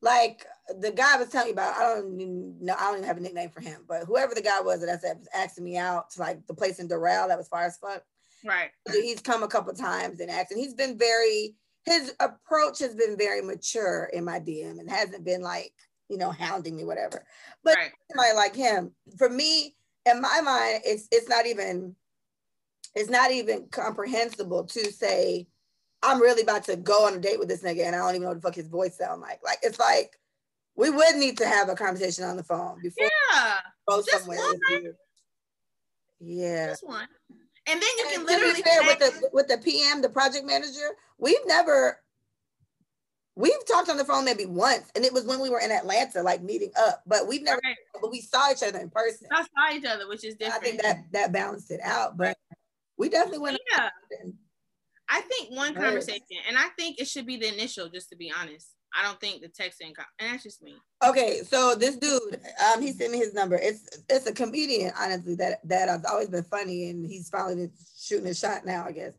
like 0.03 0.47
the 0.81 0.91
guy 0.91 1.17
was 1.17 1.29
telling 1.29 1.49
me 1.49 1.53
about 1.53 1.77
I 1.77 1.95
don't 1.95 2.21
even 2.21 2.57
know 2.61 2.75
I 2.79 2.85
don't 2.85 2.97
even 2.97 3.07
have 3.07 3.19
a 3.19 3.21
nickname 3.21 3.51
for 3.51 3.61
him, 3.61 3.85
but 3.89 4.05
whoever 4.05 4.35
the 4.35 4.43
guy 4.43 4.61
was 4.61 4.81
that 4.81 4.89
I 4.89 4.99
said 4.99 5.19
was 5.19 5.29
asking 5.35 5.65
me 5.65 5.77
out 5.77 6.11
to 6.11 6.21
like 6.21 6.47
the 6.47 6.55
place 6.55 6.79
in 6.79 6.89
Doral 6.89 7.29
that 7.29 7.39
was 7.39 7.49
far 7.49 7.65
as 7.65 7.77
fuck. 7.77 8.03
Right. 8.45 8.71
He's 8.91 9.21
come 9.21 9.43
a 9.43 9.49
couple 9.49 9.75
times 9.75 10.21
and 10.21 10.31
asked, 10.31 10.51
and 10.51 10.61
he's 10.61 10.75
been 10.75 10.99
very 10.99 11.55
his 11.85 12.15
approach 12.21 12.79
has 12.81 12.95
been 12.95 13.17
very 13.17 13.41
mature 13.41 14.11
in 14.13 14.25
my 14.25 14.39
DM 14.39 14.79
and 14.79 14.91
hasn't 14.91 15.25
been 15.25 15.43
like 15.43 15.73
you 16.11 16.19
know, 16.19 16.31
hounding 16.31 16.77
me, 16.77 16.85
whatever. 16.85 17.25
But 17.65 17.77
right. 17.77 17.93
somebody 18.11 18.35
like 18.35 18.55
him, 18.55 18.93
for 19.17 19.31
me, 19.31 19.77
in 20.05 20.21
my 20.21 20.41
mind, 20.43 20.83
it's 20.85 21.09
it's 21.11 21.29
not 21.29 21.47
even 21.47 21.95
it's 22.95 23.11
not 23.11 23.31
even 23.31 23.67
comprehensible 23.71 24.65
to 24.65 24.93
say 24.93 25.47
I'm 26.03 26.21
really 26.21 26.43
about 26.43 26.65
to 26.65 26.77
go 26.77 27.07
on 27.07 27.15
a 27.15 27.19
date 27.19 27.39
with 27.39 27.49
this 27.49 27.63
nigga 27.63 27.85
and 27.85 27.95
I 27.95 27.99
don't 27.99 28.11
even 28.11 28.23
know 28.23 28.29
what 28.29 28.41
the 28.41 28.41
fuck 28.41 28.55
his 28.55 28.69
voice 28.69 28.97
sound 28.97 29.21
like. 29.21 29.41
Like 29.45 29.59
it's 29.63 29.79
like 29.79 30.19
we 30.77 30.91
would 30.91 31.17
need 31.17 31.37
to 31.39 31.47
have 31.47 31.69
a 31.69 31.75
conversation 31.75 32.25
on 32.25 32.37
the 32.37 32.43
phone 32.43 32.81
before 32.83 33.09
yeah, 33.33 33.57
go 33.89 34.03
somewhere. 34.03 34.39
Yeah. 36.21 36.69
Just 36.69 36.87
one. 36.87 37.07
And 37.67 37.81
then 37.81 37.89
you 37.99 38.07
can 38.13 38.27
literally 38.27 38.63
fair, 38.63 38.83
with 38.83 38.99
the 38.99 39.29
with 39.33 39.49
the 39.49 39.59
PM, 39.59 40.01
the 40.03 40.09
project 40.09 40.47
manager, 40.47 40.97
we've 41.19 41.47
never 41.47 42.01
We've 43.37 43.67
talked 43.67 43.89
on 43.89 43.97
the 43.97 44.05
phone 44.05 44.27
maybe 44.27 44.45
once, 44.45 44.91
and 44.95 45.03
it 45.03 45.15
was 45.15 45.25
when 45.25 45.41
we 45.41 45.49
were 45.49 45.61
in 45.61 45.71
Atlanta, 45.71 46.23
like 46.23 46.43
meeting 46.43 46.73
up. 46.79 47.03
But 47.07 47.27
we've 47.27 47.43
never, 47.43 47.61
right. 47.65 47.77
but 48.01 48.11
we 48.11 48.21
saw 48.21 48.51
each 48.51 48.63
other 48.63 48.79
in 48.79 48.91
person. 48.91 49.29
I 49.33 49.43
saw 49.43 49.75
each 49.75 49.87
other, 49.87 50.07
which 50.09 50.25
is 50.25 50.35
different. 50.35 50.63
I 50.63 50.67
think 50.67 50.83
that 50.83 51.05
that 51.13 51.33
balanced 51.33 51.71
it 51.71 51.81
out, 51.83 52.19
but 52.19 52.37
we 53.01 53.09
definitely 53.09 53.39
went. 53.39 53.59
Yeah, 53.73 53.89
I 55.09 55.23
think 55.23 55.57
one 55.57 55.75
conversation, 55.75 56.37
and 56.47 56.59
I 56.59 56.69
think 56.79 57.01
it 57.01 57.09
should 57.09 57.27
be 57.27 57.39
the 57.39 57.53
initial. 57.53 57.89
Just 57.89 58.11
to 58.11 58.17
be 58.17 58.31
honest, 58.31 58.75
I 58.95 59.03
don't 59.03 59.19
think 59.19 59.41
the 59.41 59.49
texting, 59.49 59.95
and 60.19 60.33
that's 60.33 60.43
just 60.43 60.63
me. 60.63 60.77
Okay, 61.03 61.41
so 61.43 61.75
this 61.75 61.97
dude, 61.97 62.39
um, 62.67 62.83
he 62.83 62.93
sent 62.93 63.11
me 63.11 63.19
his 63.19 63.33
number. 63.33 63.57
It's 63.57 64.03
it's 64.11 64.27
a 64.27 64.35
comedian, 64.35 64.93
honestly, 65.01 65.35
that 65.37 65.61
that 65.65 65.89
has 65.89 66.05
always 66.05 66.29
been 66.29 66.45
funny, 66.45 66.91
and 66.91 67.07
he's 67.07 67.31
finally 67.31 67.71
shooting 67.99 68.27
his 68.27 68.39
shot 68.39 68.67
now, 68.67 68.85
I 68.87 68.93
guess. 68.93 69.15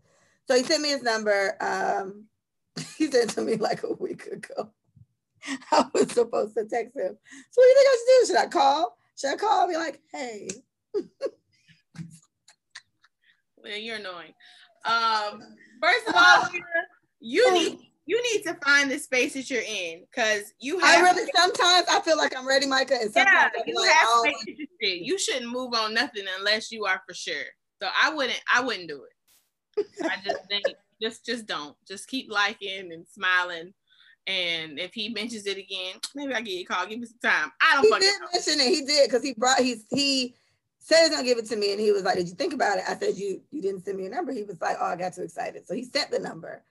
So 0.47 0.55
he 0.55 0.63
sent 0.63 0.83
me 0.83 0.89
his 0.89 1.01
number. 1.01 1.55
Um, 1.59 2.25
he 2.97 3.09
sent 3.09 3.31
to 3.31 3.41
me 3.41 3.55
like 3.55 3.81
a 3.83 3.93
week 3.93 4.27
ago. 4.27 4.69
I 5.71 5.85
was 5.91 6.11
supposed 6.11 6.55
to 6.55 6.65
text 6.65 6.95
him. 6.95 7.17
So 7.49 7.61
what 7.61 7.63
do 7.63 7.69
you 7.69 7.75
think 7.75 7.87
I 7.87 7.97
should 7.97 8.19
do? 8.19 8.27
Should 8.27 8.45
I 8.45 8.47
call? 8.47 8.97
Should 9.17 9.33
I 9.33 9.37
call 9.37 9.63
and 9.63 9.71
be 9.71 9.77
like, 9.77 9.99
hey? 10.11 10.49
well, 13.63 13.77
you're 13.77 13.97
annoying. 13.97 14.33
Um, 14.85 15.41
first 15.81 16.07
of 16.07 16.15
all, 16.15 16.49
you 17.19 17.53
need 17.53 17.79
you 18.05 18.21
need 18.33 18.43
to 18.43 18.55
find 18.65 18.89
the 18.89 18.97
space 18.97 19.33
that 19.33 19.49
you're 19.49 19.61
in 19.61 20.03
because 20.11 20.53
you 20.59 20.79
have. 20.79 20.99
I 20.99 21.01
really 21.01 21.31
sometimes 21.35 21.87
I 21.89 22.01
feel 22.01 22.17
like 22.17 22.35
I'm 22.35 22.47
ready, 22.47 22.67
Micah, 22.67 22.97
and 22.99 23.13
sometimes 23.13 23.51
yeah, 23.55 23.63
you 23.65 23.75
like, 23.75 23.91
have 23.91 24.07
oh. 24.09 24.31
You 24.81 25.17
shouldn't 25.17 25.51
move 25.51 25.73
on 25.73 25.93
nothing 25.93 26.25
unless 26.37 26.71
you 26.71 26.85
are 26.85 27.01
for 27.07 27.13
sure. 27.13 27.45
So 27.81 27.89
I 28.01 28.13
wouldn't. 28.13 28.41
I 28.53 28.61
wouldn't 28.61 28.89
do 28.89 29.03
it. 29.03 29.87
I 30.03 30.17
just 30.23 30.45
think 30.49 30.65
just 31.01 31.25
just 31.25 31.45
don't. 31.45 31.75
Just 31.87 32.07
keep 32.07 32.31
liking 32.31 32.91
and 32.91 33.05
smiling. 33.07 33.73
And 34.27 34.79
if 34.79 34.93
he 34.93 35.09
mentions 35.09 35.47
it 35.47 35.57
again, 35.57 35.95
maybe 36.13 36.33
I 36.33 36.41
get 36.41 36.53
you 36.53 36.61
a 36.61 36.65
call. 36.65 36.85
Give 36.85 36.99
me 36.99 37.07
some 37.07 37.31
time. 37.31 37.51
I 37.61 37.75
don't. 37.75 37.85
He 37.85 37.99
did 37.99 38.21
know. 38.21 38.27
mention 38.33 38.59
it. 38.59 38.69
He 38.69 38.85
did 38.85 39.09
because 39.09 39.23
he 39.23 39.33
brought. 39.33 39.59
He's 39.59 39.85
he 39.89 40.35
said 40.83 41.01
he's 41.01 41.09
gonna 41.11 41.23
give 41.23 41.37
it 41.37 41.45
to 41.47 41.55
me, 41.55 41.71
and 41.71 41.79
he 41.79 41.91
was 41.91 42.03
like, 42.03 42.17
"Did 42.17 42.27
you 42.27 42.35
think 42.35 42.53
about 42.53 42.77
it?" 42.77 42.83
I 42.87 42.95
said, 42.95 43.15
"You 43.15 43.41
you 43.51 43.61
didn't 43.61 43.85
send 43.85 43.97
me 43.97 44.07
a 44.07 44.09
number." 44.09 44.31
He 44.33 44.43
was 44.43 44.59
like, 44.59 44.77
"Oh, 44.79 44.85
I 44.85 44.95
got 44.95 45.13
too 45.13 45.23
excited," 45.23 45.65
so 45.67 45.73
he 45.73 45.83
sent 45.83 46.11
the 46.11 46.19
number, 46.19 46.63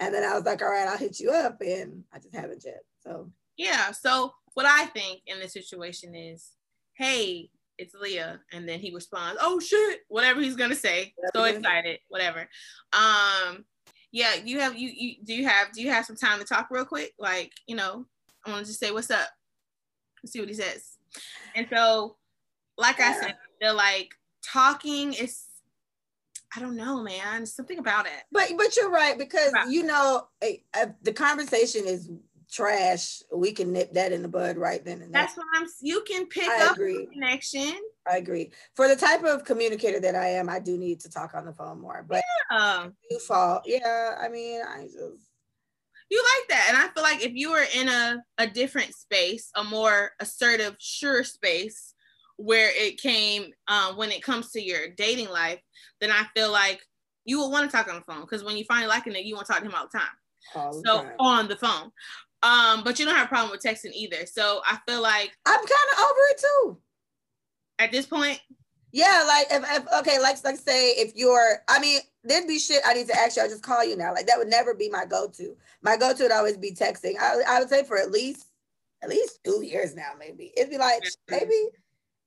and 0.00 0.14
then 0.14 0.24
I 0.24 0.34
was 0.34 0.44
like, 0.44 0.62
"All 0.62 0.70
right, 0.70 0.88
I'll 0.88 0.96
hit 0.96 1.20
you 1.20 1.30
up," 1.30 1.60
and 1.60 2.04
I 2.12 2.18
just 2.18 2.34
haven't 2.34 2.64
yet. 2.64 2.84
So 3.02 3.30
yeah. 3.56 3.90
So 3.90 4.32
what 4.54 4.66
I 4.66 4.86
think 4.86 5.20
in 5.26 5.40
this 5.40 5.52
situation 5.52 6.14
is, 6.14 6.52
hey, 6.94 7.50
it's 7.78 7.94
Leah. 7.94 8.40
And 8.52 8.68
then 8.68 8.80
he 8.80 8.94
responds, 8.94 9.38
oh 9.42 9.60
shit, 9.60 10.00
whatever 10.08 10.40
he's 10.40 10.56
gonna 10.56 10.74
say. 10.74 11.12
So 11.34 11.44
excited, 11.44 12.00
whatever. 12.08 12.48
Um, 12.92 13.64
yeah, 14.12 14.34
you 14.42 14.60
have 14.60 14.78
you 14.78 14.88
you 14.88 15.14
do 15.24 15.34
you 15.34 15.46
have 15.46 15.72
do 15.72 15.82
you 15.82 15.90
have 15.90 16.06
some 16.06 16.16
time 16.16 16.38
to 16.38 16.44
talk 16.44 16.68
real 16.70 16.84
quick? 16.84 17.12
Like, 17.18 17.52
you 17.66 17.76
know, 17.76 18.06
I 18.46 18.50
want 18.50 18.64
to 18.64 18.70
just 18.70 18.80
say 18.80 18.90
what's 18.90 19.10
up. 19.10 19.28
Let's 20.22 20.32
see 20.32 20.40
what 20.40 20.48
he 20.48 20.54
says. 20.54 20.96
And 21.54 21.66
so, 21.70 22.16
like 22.78 22.98
yeah. 22.98 23.14
I 23.16 23.20
said, 23.20 23.34
they're 23.60 23.72
like 23.72 24.14
talking 24.42 25.12
is 25.12 25.42
I 26.56 26.60
don't 26.60 26.76
know, 26.76 27.02
man. 27.02 27.44
Something 27.44 27.78
about 27.78 28.06
it. 28.06 28.22
But 28.32 28.52
but 28.56 28.76
you're 28.76 28.90
right 28.90 29.18
because 29.18 29.52
you 29.68 29.82
know 29.82 30.26
a, 30.42 30.62
a, 30.74 30.94
the 31.02 31.12
conversation 31.12 31.86
is 31.86 32.10
trash. 32.50 33.22
We 33.34 33.52
can 33.52 33.72
nip 33.72 33.92
that 33.92 34.12
in 34.12 34.22
the 34.22 34.28
bud 34.28 34.56
right 34.56 34.82
then 34.82 35.02
and 35.02 35.14
there. 35.14 35.22
That's 35.22 35.36
what 35.36 35.46
I'm. 35.54 35.66
You 35.82 36.02
can 36.06 36.26
pick 36.26 36.48
I 36.48 36.66
up 36.66 36.76
connection. 36.76 37.74
I 38.10 38.18
agree. 38.18 38.52
For 38.74 38.88
the 38.88 38.96
type 38.96 39.24
of 39.24 39.44
communicator 39.44 40.00
that 40.00 40.14
I 40.14 40.28
am, 40.28 40.48
I 40.48 40.60
do 40.60 40.78
need 40.78 41.00
to 41.00 41.10
talk 41.10 41.34
on 41.34 41.44
the 41.44 41.52
phone 41.52 41.80
more. 41.80 42.06
But 42.08 42.22
yeah. 42.50 42.86
you 43.10 43.18
fall. 43.18 43.60
Yeah, 43.66 44.14
I 44.18 44.28
mean, 44.28 44.62
I 44.62 44.84
just 44.84 45.30
you 46.08 46.24
like 46.38 46.48
that. 46.48 46.66
And 46.68 46.76
I 46.76 46.88
feel 46.88 47.02
like 47.02 47.24
if 47.24 47.34
you 47.34 47.50
were 47.50 47.64
in 47.74 47.88
a, 47.88 48.22
a 48.38 48.46
different 48.46 48.94
space, 48.94 49.50
a 49.56 49.64
more 49.64 50.12
assertive, 50.20 50.76
sure 50.78 51.24
space 51.24 51.94
where 52.36 52.70
it 52.74 53.00
came 53.00 53.50
um, 53.68 53.96
when 53.96 54.10
it 54.10 54.22
comes 54.22 54.50
to 54.52 54.62
your 54.62 54.88
dating 54.96 55.30
life, 55.30 55.60
then 56.00 56.10
I 56.10 56.24
feel 56.34 56.52
like 56.52 56.80
you 57.24 57.38
will 57.38 57.50
want 57.50 57.70
to 57.70 57.76
talk 57.76 57.88
on 57.88 57.96
the 57.96 58.12
phone 58.12 58.20
because 58.20 58.44
when 58.44 58.56
you 58.56 58.64
finally 58.64 58.88
like 58.88 59.06
it, 59.06 59.24
you 59.24 59.34
want 59.34 59.46
to 59.46 59.52
talk 59.52 59.62
to 59.62 59.68
him 59.68 59.74
all 59.74 59.88
the 59.90 59.98
time. 59.98 60.08
All 60.54 60.72
the 60.72 60.82
so 60.86 61.02
time. 61.02 61.12
on 61.18 61.48
the 61.48 61.56
phone. 61.56 61.90
Um, 62.42 62.84
but 62.84 62.98
you 62.98 63.04
don't 63.04 63.16
have 63.16 63.26
a 63.26 63.28
problem 63.28 63.50
with 63.50 63.62
texting 63.62 63.92
either. 63.92 64.26
So 64.26 64.60
I 64.64 64.78
feel 64.86 65.02
like 65.02 65.36
I'm 65.46 65.58
kind 65.58 65.68
of 65.92 65.98
over 65.98 66.20
it 66.30 66.40
too 66.40 66.78
at 67.78 67.92
this 67.92 68.06
point? 68.06 68.40
Yeah, 68.92 69.24
like 69.26 69.46
if, 69.50 69.64
if 69.76 70.00
okay, 70.00 70.18
like 70.20 70.42
like 70.44 70.56
say 70.56 70.90
if 70.92 71.12
you're, 71.14 71.58
I 71.68 71.78
mean, 71.80 72.00
there'd 72.24 72.46
be 72.46 72.58
shit 72.58 72.82
I 72.86 72.94
need 72.94 73.08
to 73.08 73.18
ask 73.18 73.36
you. 73.36 73.42
I 73.42 73.48
just 73.48 73.62
call 73.62 73.84
you 73.84 73.96
now. 73.96 74.14
Like 74.14 74.26
that 74.26 74.38
would 74.38 74.48
never 74.48 74.74
be 74.74 74.88
my 74.88 75.04
go-to. 75.04 75.54
My 75.82 75.96
go-to 75.96 76.24
would 76.24 76.32
always 76.32 76.56
be 76.56 76.72
texting. 76.72 77.14
I, 77.20 77.42
I 77.48 77.58
would 77.60 77.68
say 77.68 77.84
for 77.84 77.98
at 77.98 78.10
least 78.10 78.46
at 79.02 79.10
least 79.10 79.40
two 79.44 79.62
years 79.62 79.94
now, 79.94 80.12
maybe. 80.18 80.52
It'd 80.56 80.70
be 80.70 80.78
like 80.78 81.02
maybe 81.30 81.68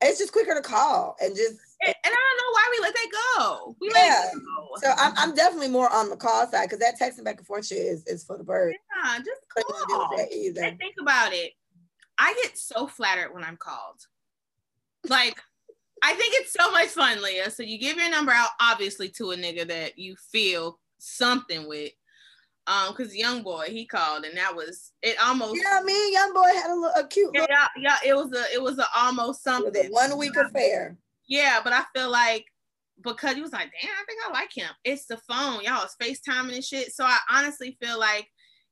it's 0.02 0.20
just 0.20 0.32
quicker 0.32 0.54
to 0.54 0.62
call 0.62 1.16
and 1.22 1.36
just. 1.36 1.60
And, 1.82 1.96
and 2.04 2.14
I 2.14 2.18
don't 2.18 2.38
know 2.38 2.52
why 2.52 2.70
we 2.72 2.80
let 2.82 2.94
that 2.94 3.12
go. 3.38 3.76
We 3.80 3.92
yeah. 3.96 4.26
Go. 4.34 4.68
So 4.82 4.94
I'm, 4.98 5.14
I'm 5.18 5.36
definitely 5.36 5.70
more 5.70 5.92
on 5.92 6.10
the 6.10 6.18
call 6.18 6.46
side 6.48 6.70
because 6.70 6.80
that 6.80 7.00
texting 7.00 7.24
back 7.24 7.38
and 7.38 7.48
forth 7.48 7.68
shit 7.68 7.78
is, 7.78 8.06
is 8.06 8.24
for 8.24 8.38
the 8.38 8.44
bird. 8.44 8.76
Yeah, 9.04 9.18
just 9.20 9.42
call. 9.68 10.18
And 10.18 10.78
think 10.78 10.96
about 11.00 11.32
it. 11.34 11.54
I 12.18 12.34
get 12.44 12.58
so 12.58 12.86
flattered 12.86 13.34
when 13.34 13.46
I'm 13.46 13.56
called. 13.56 14.06
Like, 15.08 15.42
I 16.04 16.14
think 16.14 16.34
it's 16.36 16.52
so 16.52 16.70
much 16.72 16.88
fun, 16.88 17.22
Leah. 17.22 17.50
So 17.50 17.64
you 17.64 17.78
give 17.78 17.96
your 17.96 18.10
number 18.10 18.34
out, 18.34 18.50
obviously, 18.60 19.08
to 19.12 19.32
a 19.32 19.38
nigga 19.38 19.66
that 19.70 19.98
you 19.98 20.16
feel 20.32 20.80
something 20.98 21.68
with. 21.68 21.92
Um, 22.70 22.94
because 22.96 23.16
young 23.16 23.42
boy 23.42 23.66
he 23.70 23.88
called 23.88 24.26
and 24.26 24.38
that 24.38 24.56
was 24.56 24.92
it 25.02 25.16
almost. 25.20 25.60
Yeah, 25.62 25.82
me 25.84 25.94
and 26.06 26.14
young 26.14 26.34
boy 26.34 26.48
had 26.54 26.70
a, 26.70 26.76
little, 26.76 26.94
a 26.96 27.08
cute. 27.08 27.32
Yeah, 27.34 27.48
yeah, 27.50 27.68
yeah, 27.76 27.98
it 28.06 28.16
was 28.16 28.32
a 28.32 28.44
it 28.54 28.62
was 28.62 28.78
a 28.78 28.86
almost 28.96 29.44
something. 29.44 29.92
One 29.92 30.18
week 30.20 30.36
affair. 30.36 30.96
Yeah, 31.28 31.62
but 31.64 31.74
I 31.74 31.84
feel 31.96 32.12
like 32.12 32.46
because 33.04 33.36
he 33.36 33.42
was 33.42 33.54
like, 33.54 33.72
damn, 33.82 33.92
I 33.92 34.06
think 34.06 34.20
I 34.28 34.32
like 34.32 34.54
him. 34.54 34.70
It's 34.84 35.06
the 35.06 35.18
phone, 35.18 35.64
y'all 35.64 35.84
was 35.84 35.96
FaceTiming 36.02 36.54
and 36.54 36.64
shit. 36.64 36.94
So 36.94 37.04
I 37.06 37.18
honestly 37.32 37.78
feel 37.82 38.00
like 38.00 38.28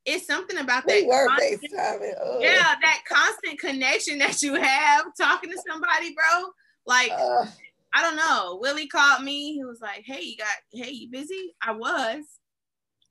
it's 0.06 0.28
something 0.28 0.58
about 0.58 0.86
that. 0.88 1.02
we. 1.02 1.08
Were 1.08 1.30
FaceTiming. 1.30 2.14
Oh. 2.22 2.40
Yeah, 2.40 2.76
that 2.82 3.02
constant 3.08 3.60
connection 3.60 4.20
that 4.20 4.42
you 4.42 4.56
have 4.56 5.06
talking 5.20 5.50
to 5.52 5.62
somebody, 5.68 6.14
bro. 6.14 6.50
Like, 6.86 7.12
uh, 7.12 7.46
I 7.94 8.02
don't 8.02 8.16
know. 8.16 8.60
Willie 8.62 8.88
called 8.88 9.24
me. 9.24 9.54
He 9.54 9.66
was 9.66 9.80
like, 9.82 10.04
"Hey, 10.06 10.22
you 10.22 10.38
got? 10.38 10.48
Hey, 10.72 10.92
you 10.92 11.10
busy?" 11.12 11.56
I 11.62 11.72
was, 11.72 12.24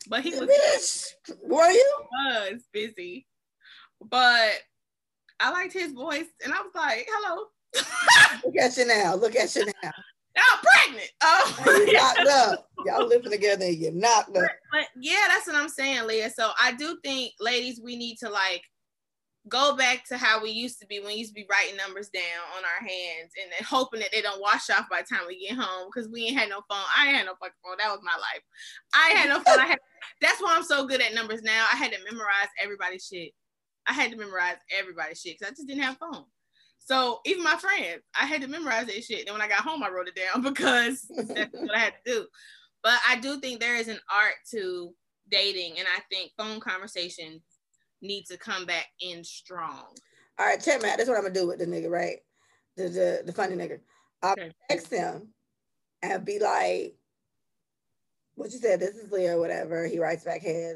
but 0.09 0.23
he 0.23 0.31
was. 0.31 0.49
Bitch, 0.49 1.33
were 1.43 1.71
you? 1.71 1.95
Was 2.13 2.63
busy, 2.73 3.27
but 4.01 4.53
I 5.41 5.51
liked 5.51 5.73
his 5.73 5.93
voice, 5.93 6.27
and 6.45 6.53
I 6.53 6.59
was 6.59 6.73
like, 6.75 7.07
"Hello." 7.11 7.47
Look 8.45 8.57
at 8.57 8.77
you 8.77 8.87
now. 8.87 9.15
Look 9.17 9.37
at 9.37 9.55
you 9.55 9.67
now. 9.83 9.93
I'm 10.37 10.59
pregnant. 10.63 11.11
Oh, 11.23 11.63
you're 11.67 11.93
knocked 11.99 12.29
up. 12.29 12.69
Y'all 12.85 13.07
living 13.07 13.31
together 13.31 13.65
and 13.65 13.77
you're 13.77 13.93
knocked 13.93 14.37
up. 14.37 14.45
But 14.71 14.87
yeah, 15.01 15.25
that's 15.29 15.47
what 15.47 15.57
I'm 15.57 15.69
saying, 15.69 16.07
Leah. 16.07 16.31
So 16.31 16.51
I 16.61 16.73
do 16.73 16.99
think, 17.03 17.33
ladies, 17.41 17.81
we 17.83 17.97
need 17.97 18.17
to 18.19 18.29
like 18.29 18.63
go 19.49 19.77
back 19.77 20.05
to 20.07 20.17
how 20.17 20.43
we 20.43 20.51
used 20.51 20.81
to 20.81 20.87
be 20.87 20.99
when 20.99 21.09
we 21.09 21.15
used 21.15 21.31
to 21.31 21.41
be 21.41 21.47
writing 21.49 21.77
numbers 21.77 22.09
down 22.09 22.23
on 22.57 22.65
our 22.65 22.87
hands 22.87 23.33
and 23.41 23.51
then 23.53 23.65
hoping 23.67 24.01
that 24.01 24.11
they 24.13 24.21
don't 24.21 24.41
wash 24.41 24.71
off 24.71 24.89
by 24.91 25.03
the 25.03 25.15
time 25.15 25.27
we 25.27 25.47
get 25.47 25.57
home 25.57 25.89
because 25.89 26.11
we 26.11 26.27
ain't 26.27 26.39
had 26.39 26.49
no 26.49 26.61
phone. 26.69 26.85
I 26.97 27.09
ain't 27.09 27.17
had 27.17 27.27
no 27.27 27.35
fucking 27.35 27.55
phone. 27.63 27.77
That 27.79 27.93
was 27.93 28.01
my 28.03 28.17
life. 28.17 28.43
I 28.95 29.11
had 29.17 29.29
no 29.29 29.41
phone. 29.41 29.61
I 29.61 29.67
had 29.67 29.79
that's 30.21 30.41
why 30.41 30.55
I'm 30.57 30.65
so 30.65 30.87
good 30.87 31.01
at 31.01 31.15
numbers 31.15 31.43
now. 31.43 31.67
I 31.73 31.77
had 31.77 31.93
to 31.93 31.99
memorize 32.05 32.49
everybody's 32.63 33.07
shit. 33.07 33.33
I 33.87 33.93
had 33.93 34.11
to 34.11 34.17
memorize 34.17 34.57
everybody's 34.77 35.21
shit 35.21 35.39
because 35.39 35.53
I 35.53 35.55
just 35.55 35.69
didn't 35.69 35.83
have 35.83 35.99
phone. 35.99 36.25
So 36.79 37.21
even 37.25 37.43
my 37.43 37.57
friends, 37.57 38.03
I 38.21 38.27
had 38.27 38.43
to 38.43 38.49
memorize 38.49 38.87
that 38.87 39.05
shit. 39.05 39.27
And 39.27 39.33
when 39.33 39.43
I 39.43 39.49
got 39.49 39.65
home, 39.65 39.83
I 39.83 39.91
wrote 39.91 40.09
it 40.09 40.17
down 40.17 40.43
because 40.55 41.07
that's 41.29 41.53
what 41.53 41.75
I 41.75 41.79
had 41.79 41.95
to 42.05 42.13
do. 42.13 42.27
But 42.83 42.99
I 43.09 43.17
do 43.17 43.41
think 43.41 43.61
there 43.61 43.77
is 43.77 43.89
an 43.89 43.99
art 44.13 44.35
to 44.53 44.93
dating, 45.29 45.79
and 45.79 45.89
I 45.89 46.01
think 46.11 46.33
phone 46.37 46.61
conversations 46.61 47.43
need 48.03 48.27
to 48.27 48.37
come 48.37 48.67
back 48.67 48.87
in 49.01 49.25
strong. 49.25 49.87
All 50.39 50.47
right, 50.47 50.61
check 50.63 50.83
me 50.83 50.91
out. 50.91 50.99
That's 50.99 51.09
what 51.09 51.17
I'm 51.17 51.25
gonna 51.25 51.35
do 51.35 51.47
with 51.47 51.59
the 51.59 51.67
nigga, 51.67 51.91
right? 51.91 52.19
The 52.77 52.89
the, 52.89 53.23
the 53.27 53.33
funny 53.33 53.57
nigga. 53.57 53.81
I'll 54.23 54.33
okay. 54.33 54.51
text 54.71 54.91
him 54.91 55.29
and 56.03 56.25
be 56.25 56.39
like, 56.39 56.97
"What 58.35 58.53
you 58.53 58.59
said? 58.59 58.81
This 58.81 58.97
is 58.97 59.11
Leah, 59.11 59.39
whatever." 59.39 59.87
He 59.87 59.99
writes 59.99 60.25
back, 60.25 60.43
"Hey, 60.43 60.75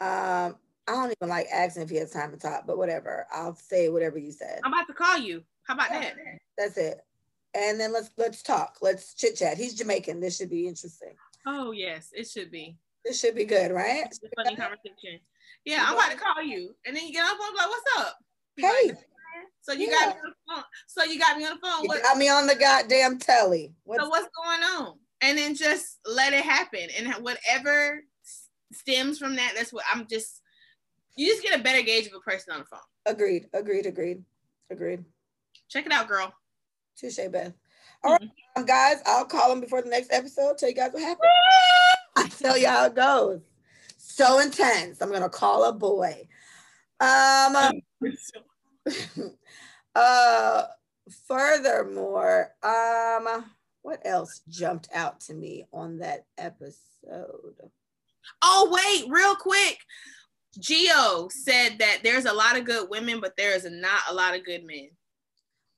um, 0.00 0.56
I 0.88 0.92
don't 0.92 1.14
even 1.20 1.28
like 1.28 1.48
asking 1.52 1.82
if 1.82 1.90
he 1.90 1.96
has 1.96 2.12
time 2.12 2.30
to 2.30 2.38
talk, 2.38 2.66
but 2.66 2.78
whatever. 2.78 3.26
I'll 3.32 3.54
say 3.54 3.88
whatever 3.88 4.18
you 4.18 4.32
said. 4.32 4.60
I'm 4.64 4.72
about 4.72 4.86
to 4.86 4.94
call 4.94 5.18
you. 5.18 5.42
How 5.64 5.74
about 5.74 5.90
that? 5.90 6.14
That's 6.56 6.78
it. 6.78 7.00
And 7.54 7.78
then 7.78 7.92
let's 7.92 8.10
let's 8.16 8.42
talk. 8.42 8.78
Let's 8.80 9.14
chit 9.14 9.36
chat. 9.36 9.58
He's 9.58 9.74
Jamaican. 9.74 10.20
This 10.20 10.36
should 10.36 10.50
be 10.50 10.66
interesting. 10.66 11.14
Oh 11.46 11.72
yes, 11.72 12.10
it 12.14 12.28
should 12.28 12.50
be. 12.50 12.76
This 13.04 13.20
should 13.20 13.34
be 13.34 13.44
good, 13.44 13.72
right? 13.72 14.04
Funny 14.36 14.56
conversation. 14.56 15.20
Yeah, 15.64 15.84
I'm 15.86 15.94
about 15.94 16.10
to 16.10 16.16
call 16.16 16.42
you, 16.42 16.74
and 16.86 16.96
then 16.96 17.06
you 17.06 17.12
get 17.12 17.24
on 17.24 17.36
the 17.36 17.44
phone 17.44 17.54
like, 17.56 17.68
"What's 17.68 17.98
up?" 17.98 18.16
Hey. 18.56 18.92
so 19.60 19.72
you 19.72 19.88
yeah. 19.88 19.92
got 19.92 20.08
me 20.08 20.20
on 20.24 20.30
the 20.30 20.54
phone. 20.54 20.64
So 20.86 21.04
you 21.04 21.18
got 21.18 21.36
me 21.36 21.44
on 21.44 21.54
the 21.54 21.66
phone. 21.66 21.82
You 21.82 21.88
what, 21.88 22.02
got 22.02 22.16
me 22.16 22.28
on 22.28 22.46
the 22.46 22.54
goddamn 22.54 23.18
telly. 23.18 23.74
What's 23.84 24.02
so 24.02 24.08
what's 24.08 24.28
going 24.36 24.62
on? 24.62 24.94
And 25.20 25.36
then 25.36 25.54
just 25.54 25.98
let 26.06 26.32
it 26.32 26.44
happen, 26.44 26.88
and 26.96 27.12
whatever 27.22 28.02
stems 28.72 29.18
from 29.18 29.36
that, 29.36 29.52
that's 29.56 29.72
what 29.72 29.84
I'm 29.92 30.06
just. 30.08 30.40
You 31.16 31.26
just 31.26 31.42
get 31.42 31.58
a 31.58 31.62
better 31.62 31.82
gauge 31.82 32.06
of 32.06 32.12
a 32.14 32.20
person 32.20 32.54
on 32.54 32.60
the 32.60 32.66
phone. 32.66 32.78
Agreed. 33.04 33.48
Agreed. 33.52 33.86
Agreed. 33.86 34.22
Agreed. 34.70 35.04
Check 35.68 35.86
it 35.86 35.92
out, 35.92 36.06
girl. 36.06 36.32
Touche, 36.96 37.18
Beth. 37.30 37.52
All 38.04 38.12
right, 38.12 38.22
mm-hmm. 38.22 38.64
guys. 38.64 39.02
I'll 39.06 39.24
call 39.24 39.50
them 39.50 39.60
before 39.60 39.82
the 39.82 39.88
next 39.88 40.12
episode. 40.12 40.58
Tell 40.58 40.68
you 40.68 40.74
guys 40.74 40.92
what 40.92 41.02
happened. 41.02 41.28
I 42.16 42.28
tell 42.28 42.56
you 42.56 42.68
how 42.68 42.86
it 42.86 42.94
goes. 42.94 43.40
So 44.18 44.40
intense. 44.40 45.00
I'm 45.00 45.12
gonna 45.12 45.28
call 45.28 45.62
a 45.62 45.72
boy. 45.72 46.26
Um. 46.98 47.80
uh. 49.94 50.62
Furthermore, 51.26 52.50
um, 52.64 53.44
what 53.82 54.00
else 54.04 54.42
jumped 54.48 54.88
out 54.92 55.20
to 55.20 55.34
me 55.34 55.66
on 55.72 55.98
that 55.98 56.26
episode? 56.36 57.54
Oh 58.42 58.68
wait, 58.72 59.08
real 59.08 59.36
quick. 59.36 59.78
Geo 60.58 61.28
said 61.30 61.78
that 61.78 62.00
there's 62.02 62.24
a 62.24 62.32
lot 62.32 62.58
of 62.58 62.64
good 62.64 62.90
women, 62.90 63.20
but 63.20 63.36
there 63.36 63.54
is 63.54 63.64
not 63.70 64.00
a 64.10 64.14
lot 64.14 64.34
of 64.36 64.44
good 64.44 64.64
men. 64.64 64.90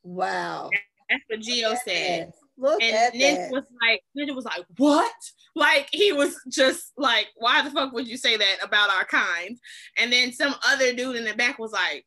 Wow. 0.03 0.70
That's 1.11 1.22
what 1.28 1.41
Geo 1.41 1.74
said. 1.84 2.32
Look 2.61 2.83
and 2.83 2.95
at 2.95 3.15
Nick 3.15 3.37
that. 3.37 3.51
was 3.51 3.65
like, 3.81 4.03
Ninja 4.17 4.35
was 4.35 4.45
like, 4.45 4.67
what? 4.77 5.13
Like 5.57 5.89
he 5.93 6.13
was 6.13 6.37
just 6.49 6.93
like, 6.99 7.29
why 7.37 7.63
the 7.63 7.71
fuck 7.71 7.93
would 7.93 8.07
you 8.07 8.19
say 8.19 8.37
that 8.37 8.57
about 8.63 8.91
our 8.91 9.05
kind? 9.07 9.59
And 9.97 10.13
then 10.13 10.33
some 10.33 10.55
other 10.69 10.93
dude 10.93 11.17
in 11.17 11.25
the 11.25 11.35
back 11.35 11.59
was 11.59 11.73
like, 11.73 12.05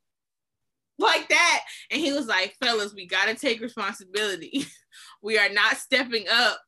like 1.00 1.28
that. 1.30 1.62
And 1.90 2.00
he 2.00 2.14
was 2.14 2.28
like, 2.28 2.56
fellas, 2.64 2.94
we 2.94 3.08
gotta 3.08 3.34
take 3.34 3.62
responsibility. 3.62 4.66
we 5.24 5.40
are 5.40 5.50
not 5.50 5.78
stepping 5.78 6.26
up. 6.32 6.62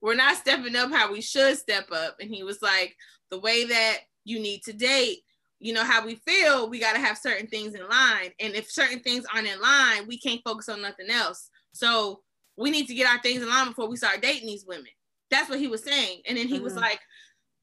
We're 0.00 0.14
not 0.14 0.36
stepping 0.36 0.74
up 0.74 0.90
how 0.90 1.12
we 1.12 1.20
should 1.20 1.58
step 1.58 1.88
up. 1.92 2.16
And 2.18 2.30
he 2.30 2.42
was 2.42 2.62
like, 2.62 2.96
the 3.30 3.38
way 3.38 3.66
that 3.66 3.98
you 4.24 4.40
need 4.40 4.62
to 4.62 4.72
date, 4.72 5.18
you 5.58 5.74
know, 5.74 5.84
how 5.84 6.06
we 6.06 6.14
feel, 6.26 6.70
we 6.70 6.80
gotta 6.80 7.00
have 7.00 7.18
certain 7.18 7.48
things 7.48 7.74
in 7.74 7.86
line. 7.86 8.30
And 8.40 8.54
if 8.54 8.70
certain 8.70 9.00
things 9.00 9.26
aren't 9.32 9.48
in 9.48 9.60
line, 9.60 10.06
we 10.06 10.18
can't 10.18 10.42
focus 10.42 10.70
on 10.70 10.80
nothing 10.80 11.10
else. 11.10 11.50
So 11.72 12.22
we 12.56 12.70
need 12.70 12.86
to 12.88 12.94
get 12.94 13.08
our 13.08 13.20
things 13.20 13.42
in 13.42 13.48
line 13.48 13.68
before 13.68 13.88
we 13.88 13.96
start 13.96 14.22
dating 14.22 14.46
these 14.46 14.64
women. 14.66 14.86
That's 15.30 15.48
what 15.48 15.58
he 15.58 15.68
was 15.68 15.84
saying. 15.84 16.22
And 16.26 16.38
then 16.38 16.48
he 16.48 16.54
mm-hmm. 16.54 16.64
was 16.64 16.76
like, 16.76 17.00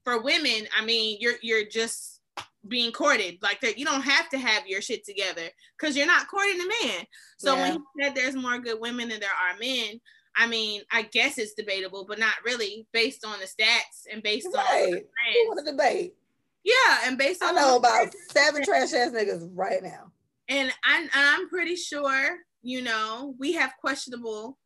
for 0.03 0.21
women, 0.21 0.67
I 0.77 0.83
mean, 0.85 1.17
you're 1.19 1.35
you're 1.41 1.65
just 1.65 2.21
being 2.67 2.91
courted 2.91 3.37
like 3.41 3.61
that. 3.61 3.77
You 3.77 3.85
don't 3.85 4.01
have 4.01 4.29
to 4.29 4.37
have 4.37 4.67
your 4.67 4.81
shit 4.81 5.05
together 5.05 5.49
because 5.77 5.95
you're 5.95 6.07
not 6.07 6.27
courting 6.27 6.59
a 6.61 6.85
man. 6.85 7.05
So 7.37 7.55
yeah. 7.55 7.61
when 7.61 7.71
he 7.73 8.03
said 8.03 8.15
there's 8.15 8.35
more 8.35 8.59
good 8.59 8.79
women 8.79 9.09
than 9.09 9.19
there 9.19 9.29
are 9.29 9.57
men, 9.59 9.99
I 10.35 10.47
mean, 10.47 10.81
I 10.91 11.03
guess 11.03 11.37
it's 11.37 11.53
debatable, 11.53 12.05
but 12.07 12.19
not 12.19 12.33
really 12.43 12.87
based 12.91 13.25
on 13.25 13.37
the 13.39 13.45
stats 13.45 14.11
and 14.11 14.23
based 14.23 14.47
right. 14.53 14.93
on. 14.93 15.47
Want 15.47 15.65
to 15.65 15.71
debate? 15.71 16.15
Yeah, 16.63 16.99
and 17.05 17.17
based 17.17 17.43
on. 17.43 17.57
I 17.57 17.61
know 17.61 17.77
about 17.77 18.13
seven 18.31 18.63
trash 18.63 18.93
ass 18.93 19.11
niggas 19.11 19.49
right 19.53 19.83
now. 19.83 20.11
And 20.49 20.73
I'm, 20.83 21.09
I'm 21.13 21.49
pretty 21.49 21.75
sure, 21.75 22.37
you 22.61 22.81
know, 22.81 23.35
we 23.37 23.53
have 23.53 23.73
questionable 23.79 24.57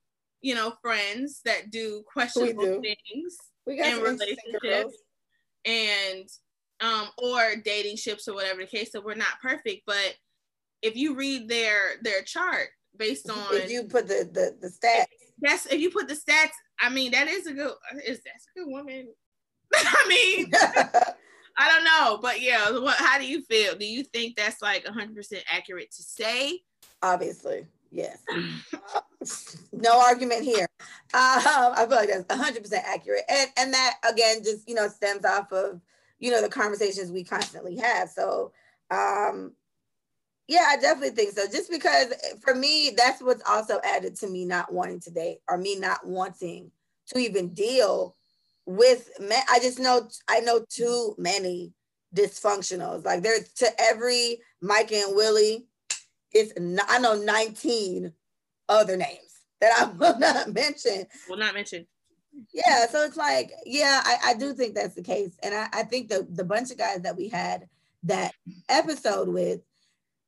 you 0.42 0.56
know, 0.56 0.74
friends 0.82 1.42
that 1.46 1.72
do 1.72 2.04
questionable 2.12 2.64
do. 2.64 2.82
things 2.82 3.38
in 3.68 4.02
relationships 4.02 4.96
and 5.66 6.30
um 6.80 7.10
or 7.18 7.56
dating 7.64 7.98
ships 7.98 8.28
or 8.28 8.36
whatever 8.36 8.62
the 8.62 8.68
case. 8.68 8.92
So 8.92 9.02
we're 9.02 9.16
not 9.16 9.42
perfect, 9.42 9.84
but 9.86 10.16
if 10.82 10.96
you 10.96 11.16
read 11.16 11.48
their 11.48 12.02
their 12.02 12.22
chart 12.22 12.70
based 12.98 13.30
on 13.30 13.38
if 13.52 13.70
you 13.70 13.84
put 13.84 14.08
the 14.08 14.30
the, 14.32 14.56
the 14.62 14.68
stats. 14.68 15.06
that's 15.40 15.66
if 15.68 15.80
you 15.80 15.92
put 15.92 16.08
the 16.08 16.16
stats 16.16 16.52
i 16.80 16.90
mean 16.90 17.12
that 17.12 17.28
is 17.28 17.46
a 17.48 17.54
good 17.54 17.74
is 18.06 18.20
that's 18.24 18.48
a 18.56 18.60
good 18.60 18.68
woman? 18.68 19.08
I 19.76 20.06
mean 20.08 20.52
i 21.58 21.70
don't 21.70 21.84
know 21.84 22.20
but 22.22 22.42
yeah 22.42 22.72
what 22.72 22.98
how 22.98 23.18
do 23.18 23.26
you 23.26 23.44
feel? 23.44 23.76
Do 23.76 23.86
you 23.86 24.04
think 24.04 24.36
that's 24.36 24.62
like 24.62 24.86
100% 24.86 25.42
accurate 25.52 25.92
to 25.92 26.04
say? 26.04 26.62
Obviously 27.02 27.66
Yes. 27.92 28.18
no 29.72 30.00
argument 30.00 30.44
here. 30.44 30.68
Um, 30.82 30.84
I 31.14 31.86
feel 31.88 31.98
like 31.98 32.10
that's 32.10 32.26
100% 32.26 32.74
accurate. 32.74 33.24
And, 33.30 33.50
and 33.58 33.74
that, 33.74 33.96
again, 34.10 34.44
just, 34.44 34.68
you 34.68 34.76
know, 34.76 34.88
stems 34.88 35.26
off 35.26 35.52
of, 35.52 35.82
you 36.20 36.32
know, 36.32 36.42
the 36.42 36.50
conversations 36.50 37.12
we 37.12 37.24
constantly 37.24 37.78
have. 37.78 38.10
So, 38.10 38.52
um, 38.92 39.54
yeah, 40.48 40.66
I 40.70 40.78
definitely 40.78 41.16
think 41.16 41.34
so. 41.34 41.46
Just 41.48 41.70
because 41.70 42.14
for 42.42 42.56
me, 42.56 42.94
that's 42.96 43.22
what's 43.22 43.44
also 43.48 43.80
added 43.84 44.16
to 44.18 44.28
me 44.28 44.46
not 44.46 44.72
wanting 44.72 45.00
to 45.02 45.12
date 45.12 45.40
or 45.50 45.58
me 45.58 45.78
not 45.78 46.06
wanting 46.06 46.72
to 47.08 47.20
even 47.20 47.50
deal 47.54 48.16
with 48.66 49.10
men. 49.20 49.42
I 49.50 49.60
just 49.60 49.80
know, 49.80 50.08
I 50.30 50.40
know 50.40 50.66
too 50.70 51.16
many 51.18 51.74
dysfunctionals. 52.16 53.06
Like 53.06 53.24
there's 53.24 53.52
to 53.54 53.68
every 53.80 54.40
Mike 54.62 54.92
and 54.94 55.16
Willie, 55.16 55.68
it's 56.34 56.54
I 56.88 57.00
know 57.00 57.16
19 57.16 58.12
other 58.70 58.98
names 58.98 59.28
that 59.62 59.72
I 59.80 59.86
will 59.98 60.20
not 60.20 60.54
mention. 60.54 61.06
Will 61.30 61.38
not 61.38 61.54
mention. 61.54 61.88
Yeah, 62.54 62.86
so 62.88 63.04
it's 63.04 63.18
like, 63.18 63.52
yeah, 63.66 64.02
I, 64.04 64.18
I 64.26 64.34
do 64.36 64.54
think 64.54 64.76
that's 64.76 64.94
the 64.94 65.02
case. 65.02 65.32
And 65.42 65.56
I, 65.56 65.68
I 65.74 65.84
think 65.84 66.10
the 66.10 66.28
the 66.30 66.44
bunch 66.44 66.72
of 66.72 66.78
guys 66.78 67.02
that 67.02 67.18
we 67.18 67.30
had 67.30 67.68
that 68.04 68.34
episode 68.70 69.28
with, 69.28 69.62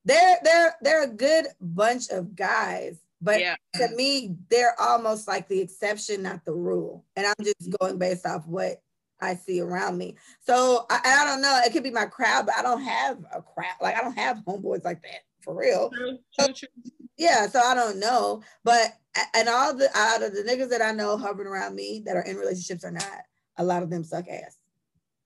they're 0.05 0.37
they're 0.43 0.75
they're 0.81 1.03
a 1.03 1.07
good 1.07 1.47
bunch 1.61 2.09
of 2.09 2.35
guys. 2.35 2.97
But 3.21 3.41
yeah. 3.41 3.55
to 3.75 3.89
me, 3.95 4.37
they're 4.49 4.79
almost 4.79 5.27
like 5.27 5.49
the 5.49 5.59
exception, 5.59 6.23
not 6.23 6.45
the 6.45 6.53
rule. 6.53 7.05
And 7.17 7.27
I'm 7.27 7.35
just 7.43 7.77
going 7.79 7.97
based 7.97 8.25
off 8.25 8.47
what 8.47 8.81
I 9.19 9.35
see 9.35 9.59
around 9.59 9.97
me. 9.97 10.15
So 10.39 10.85
I, 10.89 11.01
I 11.03 11.25
don't 11.25 11.41
know. 11.41 11.61
It 11.65 11.73
could 11.73 11.83
be 11.83 11.91
my 11.91 12.05
crowd, 12.05 12.45
but 12.45 12.55
I 12.57 12.61
don't 12.61 12.81
have 12.81 13.17
a 13.33 13.41
crowd. 13.41 13.75
Like 13.81 13.97
I 13.97 14.01
don't 14.01 14.17
have 14.17 14.37
homeboys 14.47 14.85
like 14.85 15.03
that 15.03 15.23
for 15.49 15.55
real. 15.55 15.89
True, 15.89 16.19
true, 16.37 16.53
true. 16.53 16.91
Yeah, 17.17 17.47
so 17.47 17.59
I 17.59 17.73
don't 17.73 17.99
know, 17.99 18.43
but 18.63 18.93
and 19.35 19.49
all 19.49 19.75
the 19.75 19.89
out 19.95 20.21
of 20.21 20.33
the 20.33 20.43
niggas 20.43 20.69
that 20.69 20.81
I 20.81 20.91
know 20.91 21.17
hovering 21.17 21.47
around 21.47 21.75
me 21.75 22.03
that 22.05 22.15
are 22.15 22.21
in 22.21 22.37
relationships 22.37 22.85
or 22.85 22.91
not, 22.91 23.21
a 23.57 23.63
lot 23.63 23.83
of 23.83 23.89
them 23.89 24.03
suck 24.03 24.27
ass. 24.29 24.57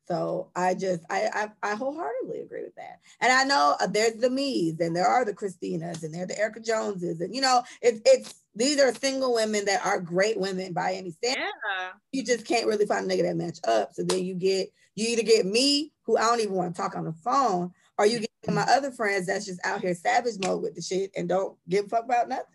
So 0.08 0.50
I 0.56 0.74
just 0.76 1.04
I 1.10 1.50
I, 1.62 1.72
I 1.72 1.76
wholeheartedly 1.76 2.40
agree 2.40 2.64
with 2.64 2.76
that. 2.76 3.00
And 3.20 3.32
I 3.32 3.44
know 3.44 3.76
uh, 3.80 3.88
there's 3.88 4.16
the 4.16 4.30
me's 4.30 4.80
and 4.80 4.96
there 4.96 5.06
are 5.06 5.26
the 5.26 5.34
Christinas 5.34 6.04
and 6.04 6.14
there 6.14 6.24
are 6.24 6.28
the 6.28 6.40
Erica 6.40 6.62
Joneses 6.62 7.22
and 7.22 7.36
you 7.36 7.42
know 7.42 7.62
it's 7.82 8.02
it's 8.06 8.36
these 8.56 8.80
are 8.80 8.94
single 8.94 9.34
women 9.34 9.66
that 9.66 9.86
are 9.86 10.00
great 10.00 10.40
women 10.40 10.74
by 10.74 10.94
any 10.94 11.12
standard. 11.12 11.42
Yeah. 11.42 11.90
You 12.12 12.24
just 12.24 12.48
can't 12.48 12.68
really 12.68 12.86
find 12.86 13.10
a 13.10 13.14
nigga 13.14 13.24
that 13.24 13.36
match 13.36 13.60
up. 13.68 13.94
So 13.94 14.04
then 14.04 14.24
you 14.24 14.36
get 14.36 14.72
you 14.96 15.08
either 15.10 15.24
get 15.24 15.46
me 15.46 15.92
who 16.04 16.18
I 16.18 16.22
don't 16.22 16.40
even 16.40 16.54
want 16.54 16.76
to 16.76 16.82
talk 16.82 16.96
on 16.96 17.06
the 17.06 17.14
phone, 17.14 17.72
or 17.98 18.06
you 18.06 18.20
get 18.20 18.30
my 18.54 18.66
other 18.70 18.92
friends 18.92 19.28
that's 19.28 19.46
just 19.46 19.60
out 19.66 19.82
here 19.82 19.94
savage 19.94 20.36
mode 20.44 20.62
with 20.62 20.76
the 20.76 20.82
shit 20.82 21.12
and 21.16 21.30
don't 21.30 21.58
give 21.70 21.86
a 21.86 21.90
fuck 21.90 22.06
about 22.06 22.30
nothing. 22.30 22.46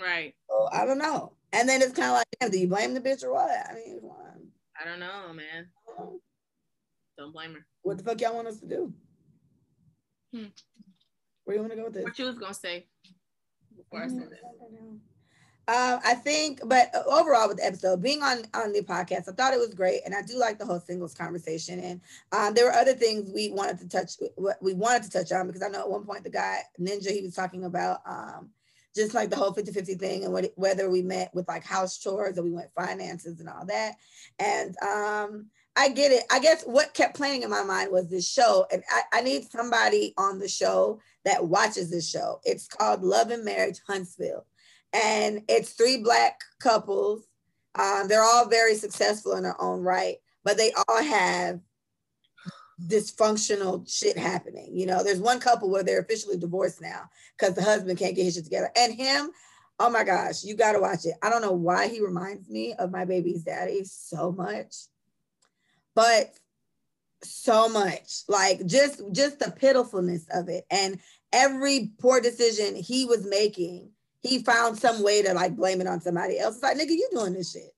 Right. 0.00 0.34
So 0.48 0.68
I 0.72 0.84
don't 0.84 0.98
know. 0.98 1.32
And 1.52 1.68
then 1.68 1.82
it's 1.82 1.92
kind 1.92 2.10
of 2.10 2.14
like, 2.14 2.26
damn, 2.40 2.50
do 2.50 2.58
you 2.58 2.68
blame 2.68 2.94
the 2.94 3.00
bitch 3.00 3.24
or 3.24 3.32
what? 3.32 3.50
I 3.50 3.74
mean, 3.74 4.00
I 4.80 4.84
don't 4.84 5.00
know, 5.00 5.32
man. 5.32 5.68
Don't 7.16 7.32
blame 7.32 7.54
her. 7.54 7.66
What 7.82 7.98
the 7.98 8.04
fuck 8.04 8.20
y'all 8.20 8.34
want 8.34 8.48
us 8.48 8.60
to 8.60 8.66
do? 8.66 8.92
Hmm. 10.32 10.44
Where 11.44 11.56
you 11.56 11.62
want 11.62 11.72
to 11.72 11.78
go 11.78 11.84
with 11.84 11.94
this? 11.94 12.04
What 12.04 12.18
you 12.18 12.26
was 12.26 12.38
gonna 12.38 12.54
say 12.54 12.86
before 13.76 14.04
I 14.04 14.08
said 14.08 14.28
that? 14.30 14.40
Um, 15.68 16.00
I 16.02 16.14
think, 16.14 16.60
but 16.64 16.90
overall 17.06 17.46
with 17.46 17.58
the 17.58 17.66
episode, 17.66 18.00
being 18.00 18.22
on 18.22 18.38
on 18.54 18.72
the 18.72 18.80
podcast, 18.80 19.28
I 19.28 19.32
thought 19.32 19.52
it 19.52 19.60
was 19.60 19.74
great, 19.74 20.00
and 20.06 20.14
I 20.14 20.22
do 20.22 20.38
like 20.38 20.58
the 20.58 20.64
whole 20.64 20.80
singles 20.80 21.12
conversation. 21.12 21.78
And 21.78 22.00
um, 22.32 22.54
there 22.54 22.64
were 22.64 22.72
other 22.72 22.94
things 22.94 23.30
we 23.34 23.50
wanted 23.50 23.78
to 23.80 23.88
touch, 23.88 24.12
we 24.62 24.72
wanted 24.72 25.02
to 25.02 25.10
touch 25.10 25.30
on, 25.30 25.46
because 25.46 25.62
I 25.62 25.68
know 25.68 25.80
at 25.80 25.90
one 25.90 26.06
point 26.06 26.24
the 26.24 26.30
guy 26.30 26.60
Ninja 26.80 27.10
he 27.10 27.20
was 27.20 27.34
talking 27.34 27.64
about 27.64 28.00
um, 28.06 28.48
just 28.96 29.12
like 29.12 29.28
the 29.28 29.36
whole 29.36 29.52
50-50 29.52 30.00
thing 30.00 30.24
and 30.24 30.32
what, 30.32 30.50
whether 30.56 30.88
we 30.88 31.02
met 31.02 31.34
with 31.34 31.46
like 31.48 31.64
house 31.64 31.98
chores 31.98 32.38
or 32.38 32.42
we 32.42 32.50
went 32.50 32.72
finances 32.74 33.38
and 33.38 33.50
all 33.50 33.66
that. 33.66 33.96
And 34.38 34.74
um, 34.82 35.48
I 35.76 35.90
get 35.90 36.12
it. 36.12 36.24
I 36.30 36.40
guess 36.40 36.64
what 36.64 36.94
kept 36.94 37.14
playing 37.14 37.42
in 37.42 37.50
my 37.50 37.62
mind 37.62 37.92
was 37.92 38.08
this 38.08 38.26
show, 38.26 38.66
and 38.72 38.82
I, 38.90 39.18
I 39.18 39.20
need 39.20 39.50
somebody 39.50 40.14
on 40.16 40.38
the 40.38 40.48
show 40.48 40.98
that 41.26 41.46
watches 41.46 41.90
this 41.90 42.08
show. 42.08 42.40
It's 42.44 42.66
called 42.68 43.02
Love 43.02 43.30
and 43.30 43.44
Marriage 43.44 43.80
Huntsville 43.86 44.46
and 44.92 45.42
it's 45.48 45.72
three 45.72 45.98
black 45.98 46.40
couples. 46.60 47.24
Um, 47.74 48.08
they're 48.08 48.22
all 48.22 48.48
very 48.48 48.74
successful 48.74 49.32
in 49.32 49.42
their 49.42 49.60
own 49.60 49.82
right, 49.82 50.16
but 50.44 50.56
they 50.56 50.72
all 50.72 51.02
have 51.02 51.60
dysfunctional 52.86 53.88
shit 53.88 54.16
happening. 54.16 54.70
You 54.72 54.86
know, 54.86 55.02
there's 55.02 55.20
one 55.20 55.40
couple 55.40 55.70
where 55.70 55.82
they're 55.82 56.00
officially 56.00 56.38
divorced 56.38 56.80
now 56.80 57.02
because 57.38 57.54
the 57.54 57.62
husband 57.62 57.98
can't 57.98 58.16
get 58.16 58.24
his 58.24 58.34
shit 58.34 58.44
together. 58.44 58.70
And 58.76 58.94
him, 58.94 59.30
oh 59.78 59.90
my 59.90 60.04
gosh, 60.04 60.44
you 60.44 60.56
got 60.56 60.72
to 60.72 60.80
watch 60.80 61.04
it. 61.04 61.14
I 61.22 61.30
don't 61.30 61.42
know 61.42 61.52
why 61.52 61.88
he 61.88 62.00
reminds 62.00 62.48
me 62.48 62.74
of 62.74 62.90
my 62.90 63.04
baby's 63.04 63.42
daddy 63.42 63.84
so 63.84 64.32
much, 64.32 64.74
but 65.94 66.32
so 67.22 67.68
much 67.68 68.22
like 68.28 68.64
just 68.64 69.02
just 69.10 69.40
the 69.40 69.50
pitifulness 69.50 70.24
of 70.32 70.48
it 70.48 70.64
and 70.70 71.00
every 71.32 71.90
poor 71.98 72.20
decision 72.20 72.76
he 72.76 73.04
was 73.04 73.26
making 73.26 73.90
he 74.20 74.42
found 74.42 74.78
some 74.78 75.02
way 75.02 75.22
to 75.22 75.32
like 75.34 75.56
blame 75.56 75.80
it 75.80 75.86
on 75.86 76.00
somebody 76.00 76.38
else. 76.38 76.56
It's 76.56 76.62
like, 76.62 76.76
nigga, 76.76 76.90
you 76.90 77.08
doing 77.12 77.34
this 77.34 77.52
shit. 77.52 77.70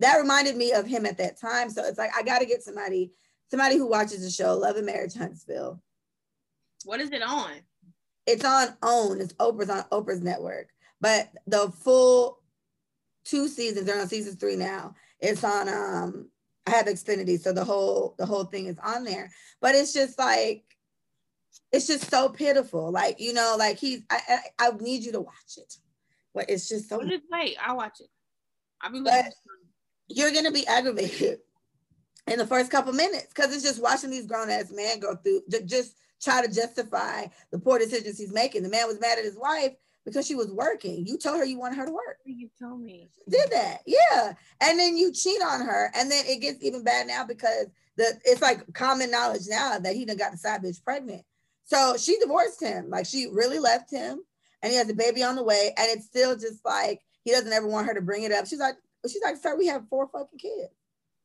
That 0.00 0.16
reminded 0.16 0.56
me 0.56 0.72
of 0.72 0.86
him 0.86 1.06
at 1.06 1.18
that 1.18 1.40
time. 1.40 1.70
So 1.70 1.84
it's 1.84 1.98
like 1.98 2.10
I 2.16 2.22
gotta 2.22 2.46
get 2.46 2.62
somebody, 2.62 3.12
somebody 3.50 3.76
who 3.76 3.88
watches 3.88 4.22
the 4.22 4.30
show, 4.30 4.54
Love 4.54 4.76
and 4.76 4.86
Marriage 4.86 5.14
Huntsville. 5.14 5.82
What 6.84 7.00
is 7.00 7.10
it 7.10 7.22
on? 7.22 7.52
It's 8.26 8.44
on 8.44 8.76
OWN. 8.82 9.20
It's 9.20 9.32
Oprah's 9.34 9.70
on 9.70 9.84
Oprah's 9.90 10.22
network. 10.22 10.68
But 11.00 11.30
the 11.46 11.72
full 11.80 12.40
two 13.24 13.48
seasons, 13.48 13.86
they're 13.86 14.00
on 14.00 14.08
season 14.08 14.36
three 14.36 14.56
now. 14.56 14.94
It's 15.20 15.42
on 15.42 15.68
um 15.68 16.30
I 16.66 16.72
have 16.72 16.86
Xfinity, 16.86 17.40
so 17.40 17.52
the 17.52 17.64
whole 17.64 18.14
the 18.18 18.26
whole 18.26 18.44
thing 18.44 18.66
is 18.66 18.78
on 18.84 19.04
there. 19.04 19.30
But 19.60 19.74
it's 19.74 19.92
just 19.92 20.18
like 20.18 20.64
it's 21.72 21.86
just 21.86 22.10
so 22.10 22.28
pitiful. 22.28 22.90
Like, 22.90 23.20
you 23.20 23.32
know, 23.32 23.56
like 23.58 23.78
he's 23.78 24.02
I 24.10 24.20
I, 24.28 24.68
I 24.68 24.70
need 24.80 25.04
you 25.04 25.12
to 25.12 25.20
watch 25.20 25.56
it. 25.56 25.74
But 26.34 26.50
it's 26.50 26.68
just 26.68 26.88
so 26.88 27.02
just 27.02 27.24
wait, 27.30 27.56
I'll 27.64 27.76
watch 27.76 28.00
it. 28.00 28.08
I'll 28.80 28.92
be 28.92 29.00
looking. 29.00 29.32
You're 30.08 30.32
gonna 30.32 30.52
be 30.52 30.66
aggravated 30.66 31.38
in 32.26 32.38
the 32.38 32.46
first 32.46 32.70
couple 32.70 32.92
minutes 32.92 33.28
because 33.34 33.54
it's 33.54 33.64
just 33.64 33.82
watching 33.82 34.10
these 34.10 34.26
grown 34.26 34.50
ass 34.50 34.70
men 34.70 35.00
go 35.00 35.16
through 35.16 35.42
just 35.64 35.96
try 36.22 36.44
to 36.44 36.52
justify 36.52 37.26
the 37.50 37.58
poor 37.58 37.78
decisions 37.78 38.18
he's 38.18 38.32
making. 38.32 38.62
The 38.62 38.68
man 38.68 38.86
was 38.86 39.00
mad 39.00 39.18
at 39.18 39.24
his 39.24 39.38
wife 39.38 39.72
because 40.04 40.26
she 40.26 40.34
was 40.34 40.50
working. 40.50 41.06
You 41.06 41.18
told 41.18 41.38
her 41.38 41.44
you 41.44 41.58
wanted 41.58 41.78
her 41.78 41.86
to 41.86 41.92
work. 41.92 42.18
You 42.24 42.48
told 42.60 42.80
me. 42.80 43.10
She 43.14 43.30
did 43.30 43.50
that, 43.50 43.80
yeah. 43.86 44.32
And 44.60 44.78
then 44.78 44.96
you 44.96 45.12
cheat 45.12 45.42
on 45.42 45.60
her, 45.60 45.90
and 45.94 46.10
then 46.10 46.24
it 46.26 46.40
gets 46.40 46.62
even 46.62 46.82
bad 46.82 47.06
now 47.06 47.24
because 47.24 47.66
the 47.96 48.18
it's 48.24 48.42
like 48.42 48.72
common 48.72 49.10
knowledge 49.10 49.42
now 49.48 49.78
that 49.78 49.94
he 49.94 50.04
done 50.04 50.16
got 50.16 50.32
the 50.32 50.38
side 50.38 50.62
bitch 50.62 50.82
pregnant. 50.82 51.22
So 51.68 51.96
she 51.98 52.18
divorced 52.18 52.62
him. 52.62 52.88
Like 52.88 53.04
she 53.04 53.26
really 53.30 53.58
left 53.58 53.90
him 53.90 54.22
and 54.62 54.72
he 54.72 54.78
has 54.78 54.88
a 54.88 54.94
baby 54.94 55.22
on 55.22 55.36
the 55.36 55.42
way. 55.44 55.72
And 55.76 55.86
it's 55.90 56.06
still 56.06 56.34
just 56.34 56.64
like 56.64 57.02
he 57.24 57.30
doesn't 57.30 57.52
ever 57.52 57.66
want 57.66 57.86
her 57.86 57.94
to 57.94 58.00
bring 58.00 58.22
it 58.22 58.32
up. 58.32 58.46
She's 58.46 58.58
like, 58.58 58.76
she's 59.06 59.22
like, 59.22 59.36
sir, 59.36 59.54
we 59.56 59.66
have 59.66 59.86
four 59.88 60.08
fucking 60.08 60.38
kids. 60.38 60.72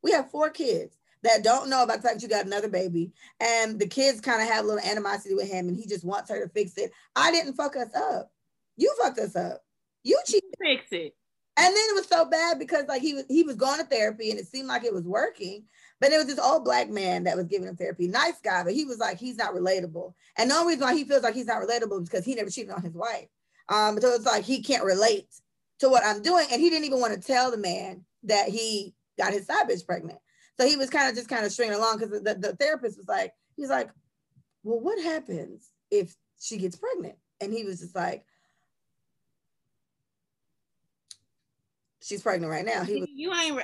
We 0.04 0.12
have 0.12 0.30
four 0.30 0.50
kids 0.50 0.98
that 1.24 1.46
don't 1.46 1.70
know 1.70 1.84
about 1.84 2.02
the 2.02 2.08
fact 2.10 2.22
you 2.22 2.28
got 2.28 2.46
another 2.46 2.68
baby. 2.68 3.14
And 3.39 3.80
the 3.80 3.88
kids 3.88 4.20
kind 4.20 4.41
of 4.41 4.50
have 4.50 4.66
a 4.66 4.68
little 4.68 4.84
animosity 4.84 5.34
with 5.34 5.50
him 5.50 5.70
and 5.70 5.78
he 5.78 5.88
just 5.88 6.04
wants 6.04 6.30
her 6.30 6.44
to 6.44 6.50
fix 6.50 6.78
it. 6.78 6.91
I 7.16 7.32
didn't 7.32 7.54
fuck 7.54 7.78
us 7.78 7.96
up. 7.96 8.30
You 8.76 8.94
fucked 9.02 9.20
us 9.20 9.38
up. 9.38 9.64
You 10.04 10.20
cheated. 10.26 10.50
Fix 10.62 10.88
it. 10.91 11.16
And 11.56 11.68
then 11.68 11.84
it 11.89 11.96
was 11.96 12.08
so 12.08 12.26
bad 12.26 12.60
because 12.60 12.86
like 12.89 13.02
he 13.02 13.14
was 13.14 13.26
he 13.30 13.44
was 13.44 13.56
going 13.56 13.78
to 13.78 13.86
therapy 13.86 14.32
and 14.32 14.39
it 14.39 14.48
seemed 14.48 14.68
like 14.68 14.84
it 14.84 14.94
was 14.94 15.06
working. 15.06 15.64
But 16.04 16.12
it 16.12 16.18
was 16.18 16.26
this 16.26 16.38
old 16.38 16.66
black 16.66 16.89
man 16.89 17.24
that 17.24 17.38
was 17.38 17.45
giving 17.45 17.66
him 17.66 17.78
therapy. 17.78 18.10
Nice 18.10 18.41
guy, 18.41 18.62
but 18.66 18.74
he 18.74 18.84
was 18.84 18.97
like, 18.97 19.18
he's 19.18 19.38
not 19.38 19.54
relatable. 19.54 20.14
And 20.38 20.51
the 20.51 20.56
only 20.56 20.74
reason 20.74 20.86
why 20.86 20.95
he 20.95 21.06
feels 21.06 21.24
like 21.24 21.34
he's 21.34 21.45
not 21.45 21.64
relatable 21.64 22.01
is 22.01 22.10
because 22.10 22.26
he 22.26 22.36
never 22.36 22.49
cheated 22.49 22.72
on 22.72 22.82
his 22.82 22.93
wife. 22.93 23.30
Um, 23.70 24.01
so 24.01 24.10
it's 24.10 24.26
like 24.26 24.43
he 24.43 24.62
can't 24.62 24.84
relate 24.84 25.30
to 25.80 25.88
what 25.88 26.04
I'm 26.06 26.22
doing. 26.22 26.45
And 26.51 26.60
he 26.60 26.70
didn't 26.70 26.84
even 26.84 26.99
want 26.99 27.14
to 27.14 27.26
tell 27.26 27.51
the 27.51 27.58
man 27.58 28.04
that 28.24 28.49
he 28.49 28.93
got 29.18 29.32
his 29.32 29.47
side 29.47 29.70
bitch 29.70 29.86
pregnant. 29.86 30.20
So 30.60 30.68
he 30.68 30.76
was 30.76 30.89
kind 30.89 31.10
of 31.10 31.16
just 31.16 31.30
kind 31.30 31.45
of 31.45 31.54
stringing 31.54 31.78
along 31.78 31.99
because 31.99 32.22
the, 32.22 32.36
the 32.36 32.54
therapist 32.58 32.97
was 32.97 33.08
like, 33.08 33.32
he's 33.56 33.70
like, 33.70 33.89
well, 34.66 34.82
what 34.82 35.01
happens 35.01 35.70
if 35.89 36.14
she 36.38 36.58
gets 36.58 36.76
pregnant? 36.76 37.16
And 37.39 37.54
he 37.54 37.64
was 37.64 37.80
just 37.80 37.95
like, 37.95 38.26
she's 42.01 42.22
pregnant 42.22 42.51
right 42.51 42.66
now. 42.66 42.84
He 42.84 42.99
was, 42.99 43.10
you 43.16 43.34
ain't. 43.34 43.56
Re- 43.56 43.64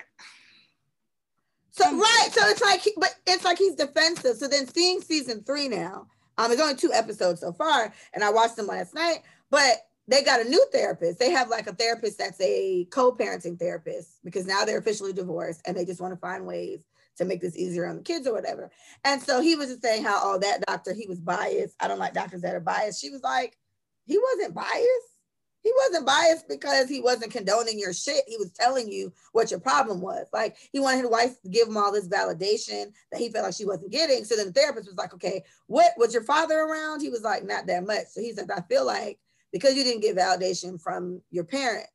so 1.71 1.85
right, 1.97 2.29
so 2.31 2.47
it's 2.47 2.61
like, 2.61 2.81
but 2.97 3.15
it's 3.27 3.45
like 3.45 3.57
he's 3.57 3.75
defensive. 3.75 4.37
So 4.37 4.47
then 4.47 4.67
seeing 4.67 5.01
season 5.01 5.43
three 5.43 5.67
now, 5.67 6.07
um, 6.37 6.51
it's 6.51 6.61
only 6.61 6.75
two 6.75 6.91
episodes 6.93 7.41
so 7.41 7.51
far, 7.53 7.93
and 8.13 8.23
I 8.23 8.31
watched 8.31 8.55
them 8.55 8.67
last 8.67 8.93
night. 8.93 9.19
But 9.49 9.77
they 10.07 10.23
got 10.23 10.41
a 10.41 10.49
new 10.49 10.65
therapist. 10.71 11.19
They 11.19 11.31
have 11.31 11.49
like 11.49 11.67
a 11.67 11.73
therapist 11.73 12.17
that's 12.17 12.39
a 12.41 12.85
co-parenting 12.85 13.59
therapist 13.59 14.23
because 14.23 14.47
now 14.47 14.65
they're 14.65 14.79
officially 14.79 15.13
divorced, 15.13 15.61
and 15.65 15.77
they 15.77 15.85
just 15.85 16.01
want 16.01 16.13
to 16.13 16.19
find 16.19 16.45
ways 16.45 16.83
to 17.17 17.25
make 17.25 17.41
this 17.41 17.57
easier 17.57 17.85
on 17.85 17.97
the 17.97 18.03
kids 18.03 18.25
or 18.25 18.33
whatever. 18.33 18.71
And 19.03 19.21
so 19.21 19.41
he 19.41 19.55
was 19.55 19.67
just 19.67 19.81
saying 19.81 20.03
how, 20.03 20.19
oh, 20.21 20.39
that 20.39 20.65
doctor, 20.65 20.93
he 20.93 21.05
was 21.07 21.19
biased. 21.19 21.75
I 21.79 21.87
don't 21.87 21.99
like 21.99 22.13
doctors 22.13 22.41
that 22.41 22.55
are 22.55 22.61
biased. 22.61 23.01
She 23.01 23.09
was 23.09 23.21
like, 23.21 23.57
he 24.05 24.17
wasn't 24.17 24.55
biased 24.55 25.18
he 25.61 25.71
wasn't 25.75 26.05
biased 26.05 26.47
because 26.47 26.87
he 26.87 27.01
wasn't 27.01 27.31
condoning 27.31 27.79
your 27.79 27.93
shit. 27.93 28.23
He 28.27 28.37
was 28.37 28.51
telling 28.51 28.89
you 28.91 29.11
what 29.33 29.51
your 29.51 29.59
problem 29.59 30.01
was. 30.01 30.27
Like 30.31 30.55
he 30.71 30.79
wanted 30.79 31.01
his 31.01 31.09
wife 31.09 31.41
to 31.41 31.49
give 31.49 31.67
him 31.67 31.77
all 31.77 31.91
this 31.91 32.07
validation 32.07 32.91
that 33.11 33.19
he 33.19 33.29
felt 33.29 33.45
like 33.45 33.55
she 33.55 33.65
wasn't 33.65 33.91
getting. 33.91 34.23
So 34.23 34.35
then 34.35 34.47
the 34.47 34.53
therapist 34.53 34.87
was 34.87 34.97
like, 34.97 35.13
okay, 35.13 35.43
what 35.67 35.91
was 35.97 36.13
your 36.13 36.23
father 36.23 36.59
around? 36.59 37.01
He 37.01 37.09
was 37.09 37.23
like, 37.23 37.43
not 37.43 37.67
that 37.67 37.85
much. 37.85 38.07
So 38.11 38.21
he 38.21 38.31
said, 38.31 38.49
I 38.51 38.61
feel 38.61 38.85
like 38.85 39.19
because 39.51 39.75
you 39.75 39.83
didn't 39.83 40.01
get 40.01 40.15
validation 40.15 40.81
from 40.81 41.21
your 41.31 41.43
parents, 41.43 41.89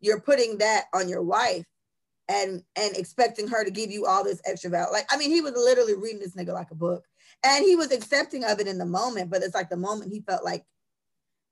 you're 0.00 0.20
putting 0.20 0.58
that 0.58 0.84
on 0.94 1.08
your 1.08 1.22
wife 1.22 1.66
and 2.28 2.62
and 2.76 2.96
expecting 2.96 3.48
her 3.48 3.64
to 3.64 3.70
give 3.70 3.90
you 3.90 4.06
all 4.06 4.22
this 4.22 4.40
extra 4.44 4.70
value. 4.70 4.92
Like, 4.92 5.06
I 5.10 5.16
mean, 5.16 5.30
he 5.30 5.40
was 5.40 5.54
literally 5.54 5.94
reading 5.94 6.20
this 6.20 6.36
nigga 6.36 6.52
like 6.52 6.70
a 6.70 6.76
book. 6.76 7.04
And 7.44 7.64
he 7.64 7.76
was 7.76 7.92
accepting 7.92 8.44
of 8.44 8.58
it 8.58 8.66
in 8.66 8.78
the 8.78 8.86
moment, 8.86 9.30
but 9.30 9.42
it's 9.42 9.54
like 9.54 9.70
the 9.70 9.76
moment 9.76 10.12
he 10.12 10.20
felt 10.20 10.44
like 10.44 10.64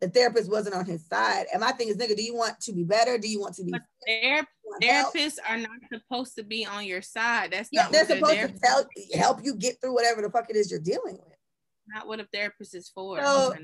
the 0.00 0.08
therapist 0.08 0.50
wasn't 0.50 0.74
on 0.74 0.84
his 0.84 1.06
side. 1.06 1.46
And 1.52 1.60
my 1.60 1.72
thing 1.72 1.88
is, 1.88 1.96
nigga, 1.96 2.16
do 2.16 2.22
you 2.22 2.34
want 2.34 2.60
to 2.60 2.72
be 2.72 2.84
better? 2.84 3.18
Do 3.18 3.28
you 3.28 3.40
want 3.40 3.54
to 3.56 3.64
be? 3.64 3.72
Ther- 3.72 4.46
therapists 4.82 5.38
help? 5.38 5.50
are 5.50 5.58
not 5.58 5.70
supposed 5.92 6.36
to 6.36 6.42
be 6.42 6.66
on 6.66 6.84
your 6.84 7.02
side. 7.02 7.52
That's 7.52 7.68
yeah, 7.72 7.84
not 7.84 7.92
they're 7.92 8.06
supposed 8.06 8.60
to 8.60 8.66
help 8.66 8.88
help 9.14 9.38
you 9.42 9.54
get 9.54 9.80
through 9.80 9.94
whatever 9.94 10.22
the 10.22 10.30
fuck 10.30 10.50
it 10.50 10.56
is 10.56 10.70
you're 10.70 10.80
dealing 10.80 11.14
with. 11.14 11.36
Not 11.88 12.06
what 12.06 12.20
a 12.20 12.26
therapist 12.32 12.74
is 12.74 12.88
for. 12.88 13.22
So, 13.22 13.54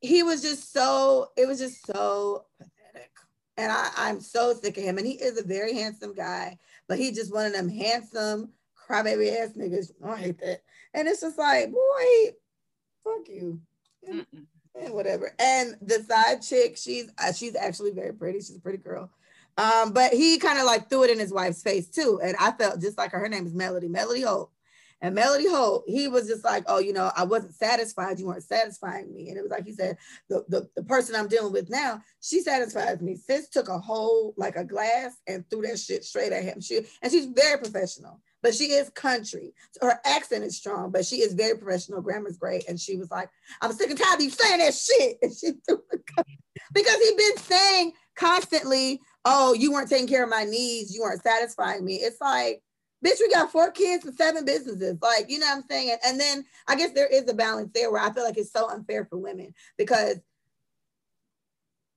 he 0.00 0.22
was 0.22 0.42
just 0.42 0.72
so. 0.72 1.28
It 1.36 1.48
was 1.48 1.58
just 1.58 1.84
so 1.86 2.44
pathetic, 2.58 3.10
and 3.56 3.72
I, 3.72 3.90
I'm 3.96 4.20
so 4.20 4.54
sick 4.54 4.76
of 4.76 4.84
him. 4.84 4.98
And 4.98 5.06
he 5.06 5.14
is 5.14 5.40
a 5.40 5.46
very 5.46 5.74
handsome 5.74 6.14
guy, 6.14 6.58
but 6.88 6.98
he 6.98 7.10
just 7.10 7.32
one 7.32 7.46
of 7.46 7.52
them 7.52 7.68
handsome 7.68 8.52
crybaby 8.88 9.34
ass 9.40 9.52
niggas. 9.56 9.90
I 10.04 10.16
hate 10.16 10.38
that. 10.40 10.60
And 10.92 11.08
it's 11.08 11.22
just 11.22 11.38
like, 11.38 11.72
boy, 11.72 12.34
fuck 13.02 13.28
you. 13.28 13.60
Mm-mm 14.08 14.46
and 14.80 14.94
whatever. 14.94 15.34
And 15.38 15.76
the 15.80 16.02
side 16.02 16.42
chick, 16.42 16.76
she's 16.76 17.10
uh, 17.18 17.32
she's 17.32 17.56
actually 17.56 17.92
very 17.92 18.12
pretty. 18.12 18.38
She's 18.38 18.56
a 18.56 18.60
pretty 18.60 18.78
girl. 18.78 19.10
Um, 19.56 19.92
but 19.92 20.12
he 20.12 20.38
kind 20.38 20.58
of 20.58 20.64
like 20.64 20.88
threw 20.88 21.04
it 21.04 21.10
in 21.10 21.18
his 21.18 21.32
wife's 21.32 21.62
face 21.62 21.88
too. 21.88 22.20
And 22.22 22.36
I 22.40 22.52
felt 22.52 22.80
just 22.80 22.98
like 22.98 23.12
her. 23.12 23.20
Her 23.20 23.28
name 23.28 23.46
is 23.46 23.54
Melody, 23.54 23.88
Melody 23.88 24.22
Holt. 24.22 24.50
And 25.00 25.14
Melody 25.14 25.46
Holt, 25.48 25.84
he 25.86 26.08
was 26.08 26.26
just 26.26 26.44
like, 26.44 26.64
oh, 26.66 26.78
you 26.78 26.92
know, 26.92 27.12
I 27.14 27.24
wasn't 27.24 27.54
satisfied. 27.54 28.18
You 28.18 28.26
weren't 28.26 28.42
satisfying 28.42 29.12
me. 29.12 29.28
And 29.28 29.36
it 29.36 29.42
was 29.42 29.50
like 29.50 29.66
he 29.66 29.74
said, 29.74 29.98
the, 30.30 30.44
the, 30.48 30.68
the 30.76 30.82
person 30.82 31.14
I'm 31.14 31.28
dealing 31.28 31.52
with 31.52 31.68
now, 31.68 32.00
she 32.22 32.40
satisfies 32.40 33.02
me. 33.02 33.16
Sis 33.16 33.48
took 33.50 33.68
a 33.68 33.78
whole, 33.78 34.32
like 34.38 34.56
a 34.56 34.64
glass 34.64 35.12
and 35.26 35.48
threw 35.50 35.62
that 35.62 35.78
shit 35.78 36.04
straight 36.04 36.32
at 36.32 36.44
him. 36.44 36.60
She, 36.60 36.86
and 37.02 37.12
she's 37.12 37.26
very 37.26 37.58
professional 37.58 38.20
but 38.44 38.54
she 38.54 38.66
is 38.66 38.90
country. 38.90 39.54
Her 39.80 39.98
accent 40.04 40.44
is 40.44 40.54
strong, 40.54 40.90
but 40.90 41.06
she 41.06 41.22
is 41.22 41.32
very 41.32 41.56
professional. 41.56 42.02
Grammar's 42.02 42.36
great. 42.36 42.68
And 42.68 42.78
she 42.78 42.98
was 42.98 43.10
like, 43.10 43.30
I'm 43.62 43.72
sick 43.72 43.88
and 43.88 43.98
tired 43.98 44.16
of 44.16 44.20
you 44.20 44.30
saying 44.30 44.58
that 44.58 44.74
shit. 44.74 45.18
And 45.22 45.34
she 45.34 45.52
threw 45.66 45.82
because 46.74 46.96
he'd 46.96 47.16
been 47.16 47.36
saying 47.38 47.92
constantly, 48.14 49.00
oh, 49.24 49.54
you 49.54 49.72
weren't 49.72 49.88
taking 49.88 50.06
care 50.06 50.22
of 50.22 50.28
my 50.28 50.44
needs. 50.44 50.94
You 50.94 51.00
weren't 51.00 51.22
satisfying 51.22 51.86
me. 51.86 51.94
It's 51.94 52.20
like, 52.20 52.62
bitch, 53.02 53.18
we 53.18 53.30
got 53.30 53.50
four 53.50 53.70
kids 53.70 54.04
and 54.04 54.14
seven 54.14 54.44
businesses. 54.44 54.98
Like, 55.00 55.30
you 55.30 55.38
know 55.38 55.46
what 55.46 55.56
I'm 55.56 55.64
saying? 55.70 55.96
And 56.04 56.20
then 56.20 56.44
I 56.68 56.76
guess 56.76 56.92
there 56.92 57.06
is 57.06 57.26
a 57.30 57.34
balance 57.34 57.70
there 57.74 57.90
where 57.90 58.02
I 58.02 58.12
feel 58.12 58.24
like 58.24 58.36
it's 58.36 58.52
so 58.52 58.68
unfair 58.68 59.06
for 59.06 59.16
women 59.16 59.54
because 59.78 60.16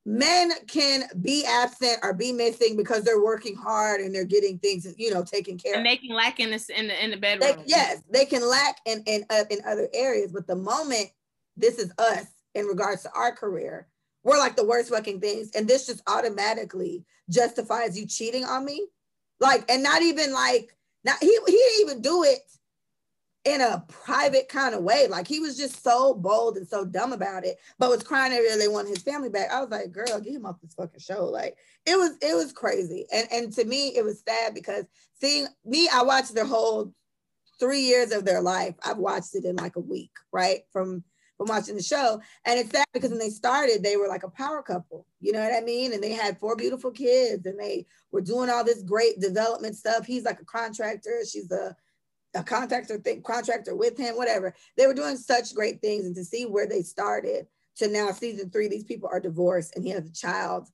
men 0.07 0.51
can 0.67 1.03
be 1.21 1.43
absent 1.45 1.99
or 2.01 2.13
be 2.13 2.31
missing 2.31 2.77
because 2.77 3.03
they're 3.03 3.21
working 3.21 3.57
hard 3.57 3.99
and 3.99 4.15
they're 4.15 4.23
getting 4.23 4.57
things, 4.57 4.87
you 4.97 5.13
know, 5.13 5.21
taken 5.21 5.57
care 5.57 5.75
and 5.75 5.85
of. 5.85 5.91
they 5.91 5.97
can 5.97 6.15
lack 6.15 6.39
in 6.39 6.49
this 6.49 6.69
in 6.69 6.87
the 6.87 7.03
in 7.03 7.11
the 7.11 7.17
bedroom. 7.17 7.57
They, 7.57 7.63
yes, 7.65 8.01
they 8.09 8.23
can 8.23 8.47
lack 8.47 8.77
in 8.85 9.03
in 9.05 9.25
uh, 9.29 9.43
in 9.49 9.59
other 9.67 9.89
areas, 9.93 10.31
but 10.31 10.47
the 10.47 10.55
moment 10.55 11.09
this 11.57 11.77
is 11.77 11.91
us 11.97 12.25
in 12.55 12.65
regards 12.67 13.03
to 13.03 13.11
our 13.13 13.35
career, 13.35 13.89
we're 14.23 14.37
like 14.37 14.55
the 14.55 14.65
worst 14.65 14.91
fucking 14.91 15.19
things, 15.19 15.51
and 15.53 15.67
this 15.67 15.85
just 15.85 16.01
automatically 16.07 17.03
justifies 17.29 17.99
you 17.99 18.07
cheating 18.07 18.45
on 18.45 18.63
me, 18.63 18.87
like, 19.41 19.69
and 19.69 19.83
not 19.83 20.01
even 20.03 20.31
like 20.31 20.73
not 21.03 21.17
he 21.19 21.37
he 21.47 21.51
didn't 21.51 21.81
even 21.81 22.01
do 22.01 22.23
it 22.23 22.39
in 23.47 23.61
a 23.61 23.81
private 23.87 24.49
kind 24.49 24.75
of 24.75 24.83
way. 24.83 25.07
Like 25.07 25.25
he 25.25 25.39
was 25.39 25.55
just 25.55 25.81
so 25.81 26.13
bold 26.13 26.57
and 26.57 26.67
so 26.67 26.83
dumb 26.83 27.13
about 27.13 27.45
it, 27.45 27.57
but 27.79 27.89
was 27.89 28.03
crying 28.03 28.33
every 28.33 28.49
day 28.49 28.57
they 28.57 28.67
wanted 28.67 28.89
his 28.89 29.03
family 29.03 29.29
back. 29.29 29.49
I 29.49 29.61
was 29.61 29.69
like, 29.69 29.93
girl, 29.93 30.19
get 30.19 30.33
him 30.33 30.45
off 30.45 30.59
this 30.61 30.73
fucking 30.73 30.99
show. 30.99 31.25
Like 31.25 31.55
it 31.85 31.97
was, 31.97 32.17
it 32.21 32.35
was 32.35 32.51
crazy. 32.51 33.05
And 33.11 33.25
and 33.31 33.53
to 33.53 33.63
me, 33.63 33.95
it 33.95 34.03
was 34.03 34.21
sad 34.27 34.53
because 34.53 34.83
seeing 35.21 35.47
me, 35.63 35.87
I 35.87 36.03
watched 36.03 36.35
their 36.35 36.45
whole 36.45 36.93
three 37.57 37.81
years 37.81 38.11
of 38.11 38.25
their 38.25 38.41
life. 38.41 38.75
I've 38.83 38.97
watched 38.97 39.33
it 39.33 39.45
in 39.45 39.55
like 39.55 39.77
a 39.77 39.81
week, 39.81 40.11
right? 40.33 40.59
From 40.73 41.05
from 41.37 41.47
watching 41.47 41.75
the 41.75 41.83
show. 41.83 42.19
And 42.45 42.59
it's 42.59 42.71
sad 42.71 42.85
because 42.93 43.11
when 43.11 43.19
they 43.19 43.29
started, 43.29 43.81
they 43.81 43.95
were 43.95 44.09
like 44.09 44.23
a 44.23 44.29
power 44.29 44.61
couple. 44.61 45.05
You 45.21 45.31
know 45.31 45.39
what 45.39 45.55
I 45.55 45.61
mean? 45.61 45.93
And 45.93 46.03
they 46.03 46.11
had 46.11 46.39
four 46.39 46.55
beautiful 46.55 46.91
kids 46.91 47.45
and 47.45 47.57
they 47.57 47.85
were 48.11 48.21
doing 48.21 48.49
all 48.49 48.63
this 48.63 48.81
great 48.81 49.21
development 49.21 49.77
stuff. 49.77 50.05
He's 50.05 50.23
like 50.23 50.41
a 50.41 50.45
contractor, 50.45 51.21
she's 51.29 51.51
a 51.51 51.75
a 52.35 52.43
contractor 52.43 52.97
thing, 52.97 53.21
contractor 53.21 53.75
with 53.75 53.97
him, 53.97 54.15
whatever. 54.15 54.53
They 54.75 54.87
were 54.87 54.93
doing 54.93 55.17
such 55.17 55.55
great 55.55 55.81
things, 55.81 56.05
and 56.05 56.15
to 56.15 56.25
see 56.25 56.45
where 56.45 56.67
they 56.67 56.81
started 56.81 57.47
to 57.77 57.87
now 57.87 58.11
season 58.11 58.49
three, 58.49 58.67
these 58.67 58.83
people 58.83 59.09
are 59.11 59.19
divorced 59.19 59.75
and 59.75 59.85
he 59.85 59.91
has 59.91 60.05
a 60.05 60.13
child 60.13 60.67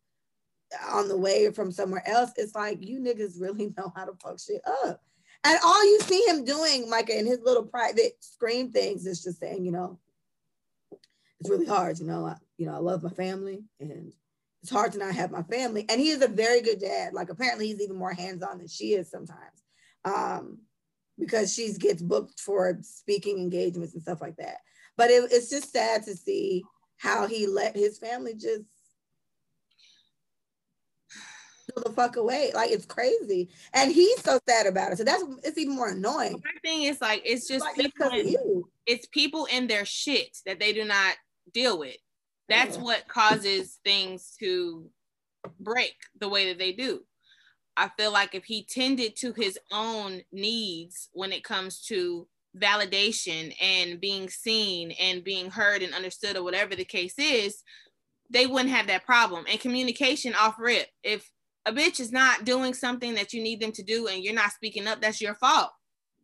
on 0.90 1.08
the 1.08 1.18
way 1.18 1.52
from 1.52 1.72
somewhere 1.72 2.08
else. 2.08 2.32
It's 2.38 2.56
like 2.56 2.80
you 2.82 3.00
niggas 3.00 3.40
really 3.40 3.74
know 3.78 3.92
how 3.96 4.06
to 4.06 4.14
fuck 4.22 4.40
shit 4.40 4.62
up. 4.86 5.02
And 5.46 5.60
all 5.64 5.84
you 5.86 6.00
see 6.02 6.24
him 6.28 6.46
doing, 6.46 6.90
Micah, 6.90 7.18
in 7.18 7.26
his 7.26 7.40
little 7.44 7.64
private 7.64 8.14
screen 8.22 8.72
things 8.72 9.06
is 9.06 9.24
just 9.24 9.40
saying, 9.40 9.66
you 9.66 9.72
know, 9.72 10.00
it's 11.42 11.50
really 11.50 11.66
hard. 11.66 12.00
You 12.00 12.06
know, 12.06 12.26
I, 12.26 12.38
you 12.58 12.66
know, 12.66 12.76
I 12.76 12.78
love 12.78 13.04
my 13.04 13.10
family 13.10 13.66
and 13.82 14.14
it's 14.62 14.72
hard 14.72 14.94
to 14.94 15.00
not 15.00 15.14
have 15.16 15.32
my 15.32 15.44
family. 15.44 15.86
And 15.90 16.00
he 16.00 16.12
is 16.12 16.22
a 16.22 16.30
very 16.30 16.62
good 16.62 16.80
dad. 16.80 17.14
Like 17.14 17.30
apparently 17.30 17.68
he's 17.68 17.82
even 17.82 17.98
more 17.98 18.14
hands-on 18.14 18.60
than 18.60 18.70
she 18.70 18.94
is 18.94 19.12
sometimes. 19.12 19.64
Um, 20.06 20.60
because 21.20 21.54
she 21.54 21.74
gets 21.74 22.02
booked 22.02 22.40
for 22.40 22.78
speaking 22.82 23.38
engagements 23.38 23.94
and 23.94 24.04
stuff 24.04 24.22
like 24.22 24.38
that. 24.38 24.58
But 24.98 25.10
it, 25.10 25.32
it's 25.32 25.50
just 25.50 25.72
sad 25.72 26.04
to 26.04 26.16
see 26.16 26.64
how 26.98 27.28
he 27.28 27.48
let 27.48 27.76
his 27.76 27.98
family 27.98 28.34
just 28.34 28.64
the 31.76 31.92
fuck 31.92 32.18
away. 32.18 32.52
Like 32.54 32.72
it's 32.72 32.86
crazy, 32.86 33.50
and 33.74 33.92
he's 33.92 34.22
so 34.22 34.40
sad 34.48 34.68
about 34.68 34.92
it. 34.92 34.98
So 34.98 35.04
that's 35.04 35.24
it's 35.44 35.58
even 35.58 35.76
more 35.76 35.90
annoying. 35.90 36.42
My 36.44 36.60
thing 36.62 36.84
is 36.84 37.02
like 37.02 37.22
it's 37.26 37.48
just 37.48 37.66
like, 37.66 37.76
people. 37.76 38.10
In, 38.10 38.64
it's 38.86 39.08
people 39.08 39.48
in 39.52 39.68
their 39.68 39.86
shit 39.86 40.38
that 40.46 40.60
they 40.60 40.74
do 40.74 40.86
not 40.86 41.16
deal 41.54 41.80
with. 41.80 41.98
That's 42.50 42.78
yeah. 42.78 42.84
what 42.84 43.08
causes 43.08 43.80
things 43.84 44.36
to 44.40 44.90
break 45.60 45.96
the 46.20 46.30
way 46.30 46.50
that 46.50 46.60
they 46.60 46.74
do. 46.74 47.02
I 47.76 47.90
feel 47.98 48.12
like 48.12 48.36
if 48.36 48.46
he 48.46 48.64
tended 48.64 49.16
to 49.18 49.34
his 49.34 49.58
own 49.72 50.22
needs 50.32 51.10
when 51.14 51.32
it 51.32 51.44
comes 51.44 51.82
to 51.88 52.28
validation 52.58 53.56
and 53.62 54.00
being 54.00 54.30
seen 54.30 54.92
and 55.00 55.24
being 55.24 55.50
heard 55.50 55.82
and 55.82 55.94
understood 55.94 56.38
or 56.38 56.44
whatever 56.44 56.76
the 56.76 56.86
case 56.86 57.16
is, 57.18 57.64
they 58.30 58.46
wouldn't 58.46 58.70
have 58.70 58.88
that 58.88 59.06
problem. 59.06 59.46
And 59.50 59.60
communication 59.60 60.36
off 60.36 60.56
rip. 60.60 60.88
If 61.04 61.30
a 61.66 61.72
bitch 61.72 62.00
is 62.00 62.12
not 62.12 62.46
doing 62.46 62.74
something 62.74 63.16
that 63.16 63.34
you 63.34 63.42
need 63.42 63.60
them 63.60 63.72
to 63.74 63.84
do 63.84 64.08
and 64.08 64.24
you're 64.24 64.34
not 64.34 64.52
speaking 64.52 64.88
up, 64.88 65.02
that's 65.02 65.22
your 65.22 65.36
fault. 65.36 65.72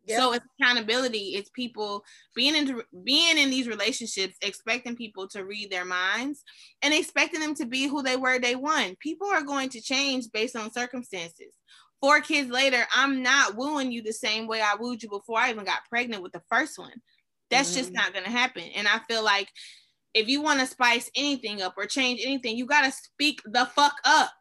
Yep. 0.09 0.19
So 0.19 0.33
it's 0.33 0.45
accountability. 0.59 1.35
It's 1.35 1.51
people 1.51 2.03
being 2.35 2.55
in 2.55 2.81
being 3.03 3.37
in 3.37 3.51
these 3.51 3.67
relationships, 3.67 4.35
expecting 4.41 4.95
people 4.95 5.27
to 5.29 5.45
read 5.45 5.71
their 5.71 5.85
minds 5.85 6.43
and 6.81 6.93
expecting 6.93 7.39
them 7.39 7.53
to 7.55 7.65
be 7.67 7.87
who 7.87 8.01
they 8.01 8.17
were 8.17 8.39
day 8.39 8.55
one. 8.55 8.95
People 8.99 9.27
are 9.27 9.43
going 9.43 9.69
to 9.69 9.81
change 9.81 10.25
based 10.33 10.55
on 10.55 10.71
circumstances. 10.71 11.55
Four 12.01 12.21
kids 12.21 12.49
later, 12.49 12.87
I'm 12.91 13.21
not 13.21 13.55
wooing 13.55 13.91
you 13.91 14.01
the 14.01 14.13
same 14.13 14.47
way 14.47 14.61
I 14.61 14.75
wooed 14.79 15.03
you 15.03 15.09
before 15.09 15.37
I 15.37 15.51
even 15.51 15.65
got 15.65 15.85
pregnant 15.89 16.23
with 16.23 16.31
the 16.31 16.41
first 16.49 16.79
one. 16.79 16.93
That's 17.51 17.69
mm-hmm. 17.69 17.79
just 17.79 17.91
not 17.91 18.13
gonna 18.13 18.31
happen. 18.31 18.63
And 18.75 18.87
I 18.87 18.99
feel 19.07 19.23
like 19.23 19.49
if 20.15 20.27
you 20.27 20.41
want 20.41 20.59
to 20.59 20.65
spice 20.65 21.11
anything 21.15 21.61
up 21.61 21.75
or 21.77 21.85
change 21.85 22.21
anything, 22.23 22.57
you 22.57 22.65
gotta 22.65 22.91
speak 22.91 23.41
the 23.45 23.67
fuck 23.67 23.93
up. 24.05 24.31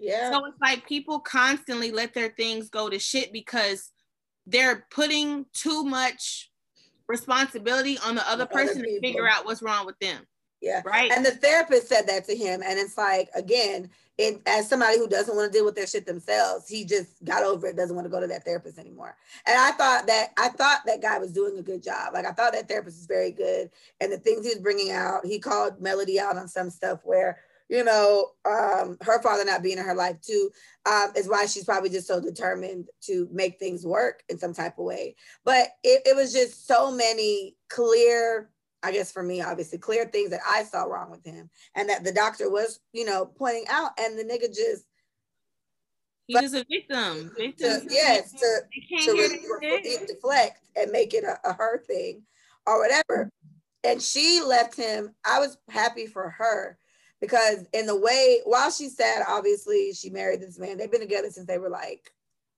Yeah. 0.00 0.32
So 0.32 0.46
it's 0.46 0.58
like 0.60 0.88
people 0.88 1.20
constantly 1.20 1.92
let 1.92 2.12
their 2.12 2.30
things 2.30 2.70
go 2.70 2.90
to 2.90 2.98
shit 2.98 3.32
because 3.32 3.92
they're 4.46 4.86
putting 4.90 5.46
too 5.52 5.84
much 5.84 6.50
responsibility 7.08 7.98
on 8.04 8.14
the 8.14 8.28
other 8.28 8.46
person 8.46 8.78
other 8.78 8.86
to 8.86 9.00
figure 9.00 9.28
out 9.28 9.44
what's 9.44 9.62
wrong 9.62 9.86
with 9.86 9.98
them. 9.98 10.26
Yeah. 10.60 10.80
Right. 10.84 11.10
And 11.10 11.26
the 11.26 11.32
therapist 11.32 11.88
said 11.88 12.06
that 12.06 12.24
to 12.26 12.36
him. 12.36 12.62
And 12.64 12.78
it's 12.78 12.96
like, 12.96 13.28
again, 13.34 13.90
it 14.16 14.40
as 14.46 14.68
somebody 14.68 14.98
who 14.98 15.08
doesn't 15.08 15.34
want 15.34 15.50
to 15.50 15.58
deal 15.58 15.64
with 15.64 15.74
their 15.74 15.86
shit 15.86 16.06
themselves, 16.06 16.68
he 16.68 16.84
just 16.84 17.24
got 17.24 17.42
over 17.42 17.66
it, 17.66 17.76
doesn't 17.76 17.96
want 17.96 18.04
to 18.04 18.10
go 18.10 18.20
to 18.20 18.26
that 18.28 18.44
therapist 18.44 18.78
anymore. 18.78 19.16
And 19.46 19.58
I 19.58 19.72
thought 19.72 20.06
that 20.06 20.28
I 20.38 20.50
thought 20.50 20.82
that 20.86 21.02
guy 21.02 21.18
was 21.18 21.32
doing 21.32 21.58
a 21.58 21.62
good 21.62 21.82
job. 21.82 22.14
Like 22.14 22.26
I 22.26 22.32
thought 22.32 22.52
that 22.52 22.68
therapist 22.68 22.98
was 22.98 23.06
very 23.06 23.32
good. 23.32 23.70
And 24.00 24.12
the 24.12 24.18
things 24.18 24.46
he 24.46 24.52
was 24.52 24.62
bringing 24.62 24.92
out, 24.92 25.26
he 25.26 25.38
called 25.38 25.80
Melody 25.80 26.20
out 26.20 26.36
on 26.36 26.46
some 26.46 26.70
stuff 26.70 27.00
where 27.02 27.40
you 27.68 27.84
know, 27.84 28.30
um, 28.44 28.96
her 29.02 29.22
father 29.22 29.44
not 29.44 29.62
being 29.62 29.78
in 29.78 29.84
her 29.84 29.94
life 29.94 30.20
too, 30.20 30.50
um, 30.86 31.12
is 31.16 31.28
why 31.28 31.46
she's 31.46 31.64
probably 31.64 31.90
just 31.90 32.06
so 32.06 32.20
determined 32.20 32.88
to 33.02 33.28
make 33.32 33.58
things 33.58 33.86
work 33.86 34.22
in 34.28 34.38
some 34.38 34.52
type 34.52 34.78
of 34.78 34.84
way. 34.84 35.16
But 35.44 35.68
it, 35.82 36.02
it 36.04 36.16
was 36.16 36.32
just 36.32 36.66
so 36.66 36.90
many 36.90 37.56
clear, 37.70 38.50
I 38.82 38.92
guess 38.92 39.12
for 39.12 39.22
me, 39.22 39.40
obviously, 39.40 39.78
clear 39.78 40.06
things 40.06 40.30
that 40.30 40.40
I 40.48 40.64
saw 40.64 40.84
wrong 40.84 41.10
with 41.10 41.24
him 41.24 41.48
and 41.74 41.88
that 41.88 42.04
the 42.04 42.12
doctor 42.12 42.50
was, 42.50 42.80
you 42.92 43.04
know, 43.04 43.26
pointing 43.26 43.64
out. 43.70 43.92
And 43.98 44.18
the 44.18 44.24
nigga 44.24 44.48
just, 44.48 44.84
he 46.26 46.36
was 46.36 46.54
a 46.54 46.64
victim. 46.70 47.32
To, 47.58 47.86
yes, 47.90 48.32
to, 48.32 48.60
to 49.04 49.12
re- 49.12 50.06
deflect 50.06 50.60
and 50.76 50.90
make 50.90 51.14
it 51.14 51.24
a, 51.24 51.38
a 51.48 51.52
her 51.52 51.78
thing 51.78 52.22
or 52.66 52.80
whatever. 52.80 53.30
And 53.84 54.00
she 54.00 54.40
left 54.40 54.76
him. 54.76 55.14
I 55.24 55.40
was 55.40 55.58
happy 55.68 56.06
for 56.06 56.30
her 56.30 56.78
because 57.22 57.66
in 57.72 57.86
the 57.86 57.98
way 57.98 58.40
while 58.44 58.70
she's 58.70 58.94
sad 58.94 59.24
obviously 59.26 59.94
she 59.94 60.10
married 60.10 60.42
this 60.42 60.58
man 60.58 60.76
they've 60.76 60.92
been 60.92 61.00
together 61.00 61.30
since 61.30 61.46
they 61.46 61.56
were 61.56 61.70
like 61.70 62.12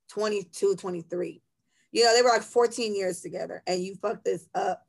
22 0.08 0.74
23 0.74 1.40
you 1.92 2.04
know 2.04 2.14
they 2.16 2.22
were 2.22 2.30
like 2.30 2.42
14 2.42 2.96
years 2.96 3.20
together 3.20 3.62
and 3.68 3.80
you 3.80 3.94
fucked 3.94 4.24
this 4.24 4.48
up 4.56 4.82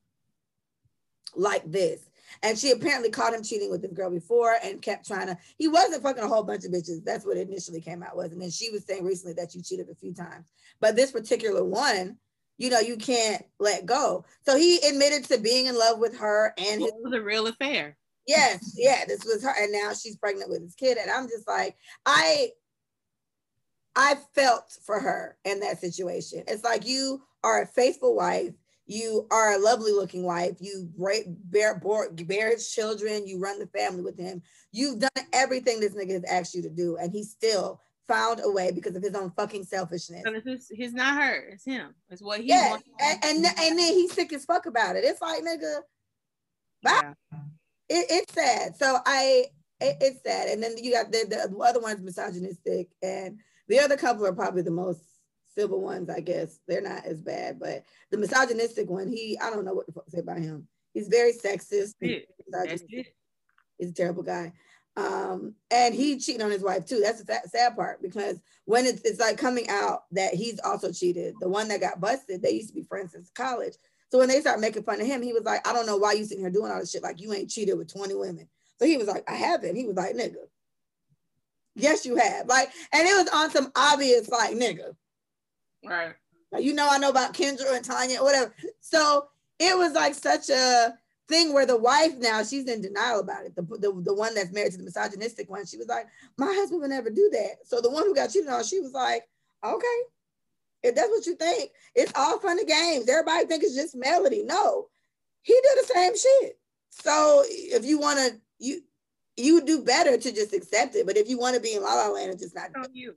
like 1.37 1.69
this. 1.69 2.01
And 2.43 2.57
she 2.57 2.71
apparently 2.71 3.09
caught 3.09 3.33
him 3.33 3.43
cheating 3.43 3.69
with 3.69 3.81
this 3.81 3.93
girl 3.93 4.09
before 4.09 4.55
and 4.63 4.81
kept 4.81 5.07
trying 5.07 5.27
to 5.27 5.37
he 5.57 5.67
wasn't 5.67 6.03
fucking 6.03 6.23
a 6.23 6.27
whole 6.27 6.43
bunch 6.43 6.65
of 6.65 6.71
bitches. 6.71 7.03
That's 7.03 7.25
what 7.25 7.37
initially 7.37 7.81
came 7.81 8.03
out 8.03 8.17
was 8.17 8.31
and 8.31 8.41
then 8.41 8.51
she 8.51 8.69
was 8.71 8.85
saying 8.85 9.05
recently 9.05 9.33
that 9.35 9.55
you 9.55 9.61
cheated 9.61 9.89
a 9.89 9.95
few 9.95 10.13
times. 10.13 10.45
But 10.79 10.95
this 10.95 11.11
particular 11.11 11.63
one 11.63 12.17
you 12.57 12.69
know 12.69 12.79
you 12.79 12.97
can't 12.97 13.43
let 13.59 13.85
go. 13.85 14.25
So 14.45 14.57
he 14.57 14.77
admitted 14.87 15.25
to 15.25 15.37
being 15.39 15.67
in 15.67 15.77
love 15.77 15.99
with 15.99 16.17
her 16.17 16.53
and 16.57 16.81
his, 16.81 16.89
it 16.89 16.95
was 17.01 17.13
a 17.13 17.21
real 17.21 17.47
affair 17.47 17.95
Yes, 18.27 18.73
yeah, 18.75 19.05
this 19.07 19.23
was 19.23 19.43
her, 19.43 19.53
and 19.57 19.71
now 19.71 19.93
she's 19.93 20.17
pregnant 20.17 20.49
with 20.49 20.61
his 20.61 20.75
kid, 20.75 20.97
and 20.97 21.11
I'm 21.11 21.27
just 21.27 21.47
like, 21.47 21.75
I, 22.05 22.49
I 23.95 24.15
felt 24.33 24.77
for 24.83 24.99
her 24.99 25.37
in 25.45 25.59
that 25.59 25.79
situation. 25.79 26.43
It's 26.47 26.63
like 26.63 26.87
you 26.87 27.21
are 27.43 27.61
a 27.61 27.67
faithful 27.67 28.15
wife, 28.15 28.53
you 28.87 29.27
are 29.31 29.53
a 29.53 29.59
lovely 29.59 29.91
looking 29.91 30.23
wife, 30.23 30.57
you 30.59 30.89
bear, 30.97 31.79
bear, 31.79 32.09
bear 32.11 32.49
his 32.49 32.71
children, 32.71 33.27
you 33.27 33.39
run 33.39 33.59
the 33.59 33.67
family 33.67 34.01
with 34.01 34.17
him, 34.17 34.41
you've 34.71 34.99
done 34.99 35.25
everything 35.31 35.79
this 35.79 35.93
nigga 35.93 36.13
has 36.13 36.23
asked 36.23 36.55
you 36.55 36.63
to 36.63 36.69
do, 36.69 36.97
and 36.97 37.11
he 37.11 37.23
still 37.23 37.79
found 38.07 38.41
a 38.43 38.51
way 38.51 38.71
because 38.71 38.95
of 38.95 39.03
his 39.03 39.13
own 39.13 39.31
fucking 39.35 39.63
selfishness. 39.63 40.23
So 40.23 40.57
he's 40.75 40.93
not 40.93 41.21
her, 41.21 41.49
it's 41.49 41.65
him. 41.65 41.93
It's 42.09 42.23
what 42.23 42.39
he 42.39 42.47
yeah, 42.47 42.71
wants. 42.71 42.89
And, 42.99 43.19
and, 43.23 43.45
and 43.45 43.79
then 43.79 43.93
he's 43.93 44.13
sick 44.13 44.33
as 44.33 44.45
fuck 44.45 44.65
about 44.65 44.95
it. 44.95 45.03
It's 45.03 45.21
like 45.21 45.43
nigga, 45.43 45.81
bye. 46.81 47.01
Yeah 47.03 47.39
it, 47.89 48.05
it's 48.09 48.33
sad. 48.33 48.75
So 48.75 48.97
I, 49.05 49.45
it, 49.81 49.97
it's 50.01 50.23
sad. 50.23 50.49
And 50.49 50.61
then 50.61 50.75
you 50.77 50.91
got 50.91 51.11
the, 51.11 51.25
the 51.29 51.57
other 51.57 51.79
one's 51.79 52.01
misogynistic, 52.01 52.89
and 53.01 53.39
the 53.67 53.79
other 53.79 53.97
couple 53.97 54.25
are 54.25 54.33
probably 54.33 54.61
the 54.61 54.71
most 54.71 55.01
civil 55.55 55.81
ones, 55.81 56.09
I 56.09 56.19
guess. 56.19 56.59
They're 56.67 56.81
not 56.81 57.05
as 57.05 57.21
bad, 57.21 57.59
but 57.59 57.83
the 58.11 58.17
misogynistic 58.17 58.89
one, 58.89 59.07
he, 59.07 59.37
I 59.41 59.49
don't 59.49 59.65
know 59.65 59.73
what 59.73 59.87
to 59.87 60.11
say 60.11 60.19
about 60.19 60.39
him. 60.39 60.67
He's 60.93 61.07
very 61.07 61.33
sexist. 61.33 61.95
He's 63.77 63.89
a 63.89 63.93
terrible 63.93 64.23
guy. 64.23 64.53
Um, 64.97 65.55
and 65.71 65.93
he 65.93 66.19
cheated 66.19 66.41
on 66.41 66.51
his 66.51 66.61
wife 66.61 66.85
too. 66.85 67.01
That's 67.01 67.21
the 67.21 67.25
sad, 67.25 67.49
sad 67.49 67.75
part 67.75 68.01
because 68.01 68.39
when 68.63 68.85
it's, 68.85 69.01
it's 69.01 69.19
like 69.19 69.37
coming 69.37 69.67
out 69.69 70.03
that 70.11 70.33
he's 70.33 70.59
also 70.59 70.91
cheated, 70.91 71.35
the 71.41 71.49
one 71.49 71.67
that 71.67 71.81
got 71.81 71.99
busted, 71.99 72.41
they 72.41 72.51
used 72.51 72.69
to 72.69 72.75
be 72.75 72.83
friends 72.83 73.11
since 73.11 73.29
college. 73.31 73.73
So 74.11 74.19
when 74.19 74.27
they 74.27 74.39
start 74.41 74.59
making 74.59 74.83
fun 74.83 75.01
of 75.01 75.07
him, 75.07 75.21
he 75.21 75.33
was 75.33 75.43
like, 75.43 75.67
I 75.67 75.73
don't 75.73 75.85
know 75.85 75.97
why 75.97 76.13
you 76.13 76.23
sitting 76.23 76.43
here 76.43 76.51
doing 76.51 76.71
all 76.71 76.79
this 76.79 76.91
shit. 76.91 77.03
Like 77.03 77.19
you 77.19 77.33
ain't 77.33 77.49
cheated 77.49 77.77
with 77.77 77.91
20 77.91 78.13
women. 78.15 78.47
So 78.77 78.85
he 78.85 78.97
was 78.97 79.07
like, 79.07 79.29
I 79.29 79.35
haven't. 79.35 79.75
He 79.75 79.85
was 79.85 79.95
like, 79.95 80.15
nigga. 80.15 80.35
Yes, 81.75 82.05
you 82.05 82.15
have. 82.15 82.47
Like, 82.47 82.69
and 82.93 83.07
it 83.07 83.13
was 83.13 83.29
on 83.33 83.51
some 83.51 83.71
obvious 83.75 84.29
like 84.29 84.55
nigga. 84.55 84.95
Right. 85.85 86.13
Like, 86.51 86.63
you 86.63 86.73
know, 86.73 86.87
I 86.89 86.97
know 86.97 87.09
about 87.09 87.33
Kendra 87.33 87.75
and 87.75 87.83
Tanya, 87.83 88.21
whatever. 88.23 88.53
So 88.79 89.27
it 89.59 89.77
was 89.77 89.93
like 89.93 90.13
such 90.13 90.49
a 90.49 90.93
thing 91.27 91.53
where 91.53 91.65
the 91.65 91.77
wife 91.77 92.13
now 92.17 92.43
she's 92.43 92.65
in 92.65 92.81
denial 92.81 93.19
about 93.19 93.45
it. 93.45 93.55
The, 93.55 93.63
the, 93.63 94.01
the 94.03 94.13
one 94.13 94.35
that's 94.35 94.51
married 94.51 94.71
to 94.73 94.77
the 94.77 94.83
misogynistic 94.83 95.49
one, 95.49 95.65
she 95.65 95.77
was 95.77 95.87
like, 95.87 96.07
My 96.37 96.47
husband 96.47 96.81
would 96.81 96.91
never 96.91 97.09
do 97.09 97.29
that. 97.33 97.57
So 97.65 97.81
the 97.81 97.89
one 97.89 98.03
who 98.03 98.15
got 98.15 98.29
cheated 98.29 98.49
on, 98.49 98.63
she 98.63 98.79
was 98.79 98.93
like, 98.93 99.23
Okay, 99.63 99.99
if 100.85 100.95
that's 100.95 101.09
what 101.09 101.25
you 101.25 101.35
think, 101.35 101.71
it's 101.95 102.11
all 102.15 102.39
fun 102.39 102.59
and 102.59 102.67
games. 102.67 103.09
Everybody 103.09 103.45
think 103.45 103.63
it's 103.63 103.75
just 103.75 103.95
melody. 103.95 104.43
No, 104.43 104.87
he 105.41 105.53
did 105.53 105.83
the 105.83 105.93
same 105.93 106.17
shit. 106.17 106.59
So 106.89 107.43
if 107.45 107.85
you 107.85 107.99
want 107.99 108.19
to, 108.19 108.39
you 108.59 108.81
you 109.37 109.61
do 109.61 109.83
better 109.83 110.17
to 110.17 110.31
just 110.31 110.53
accept 110.53 110.95
it. 110.95 111.05
But 111.05 111.17
if 111.17 111.27
you 111.27 111.37
want 111.37 111.55
to 111.55 111.61
be 111.61 111.73
in 111.73 111.83
La 111.83 111.93
La 111.93 112.07
Land 112.07 112.31
and 112.31 112.39
just 112.39 112.55
not 112.55 112.69
on 112.77 112.93
you. 112.93 113.15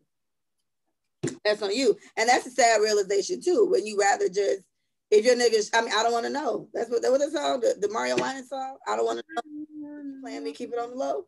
That's 1.44 1.62
on 1.62 1.74
you. 1.74 1.96
And 2.16 2.28
that's 2.28 2.46
a 2.46 2.50
sad 2.50 2.80
realization 2.80 3.40
too. 3.40 3.66
When 3.70 3.86
you 3.86 3.98
rather 3.98 4.28
just 4.28 4.62
if 5.10 5.24
your 5.24 5.36
niggas, 5.36 5.70
I 5.74 5.80
mean, 5.80 5.92
I 5.96 6.02
don't 6.02 6.12
want 6.12 6.26
to 6.26 6.32
know. 6.32 6.68
That's 6.74 6.90
what 6.90 7.02
that 7.02 7.10
was 7.10 7.20
the 7.20 7.30
song, 7.30 7.60
the, 7.60 7.76
the 7.80 7.92
Mario 7.92 8.16
Winans 8.16 8.48
song. 8.48 8.76
I 8.86 8.96
don't 8.96 9.06
want 9.06 9.20
to 9.20 9.24
know. 9.34 10.20
Playing 10.22 10.44
me, 10.44 10.52
keep 10.52 10.72
it 10.72 10.78
on 10.78 10.90
the 10.90 10.96
low. 10.96 11.24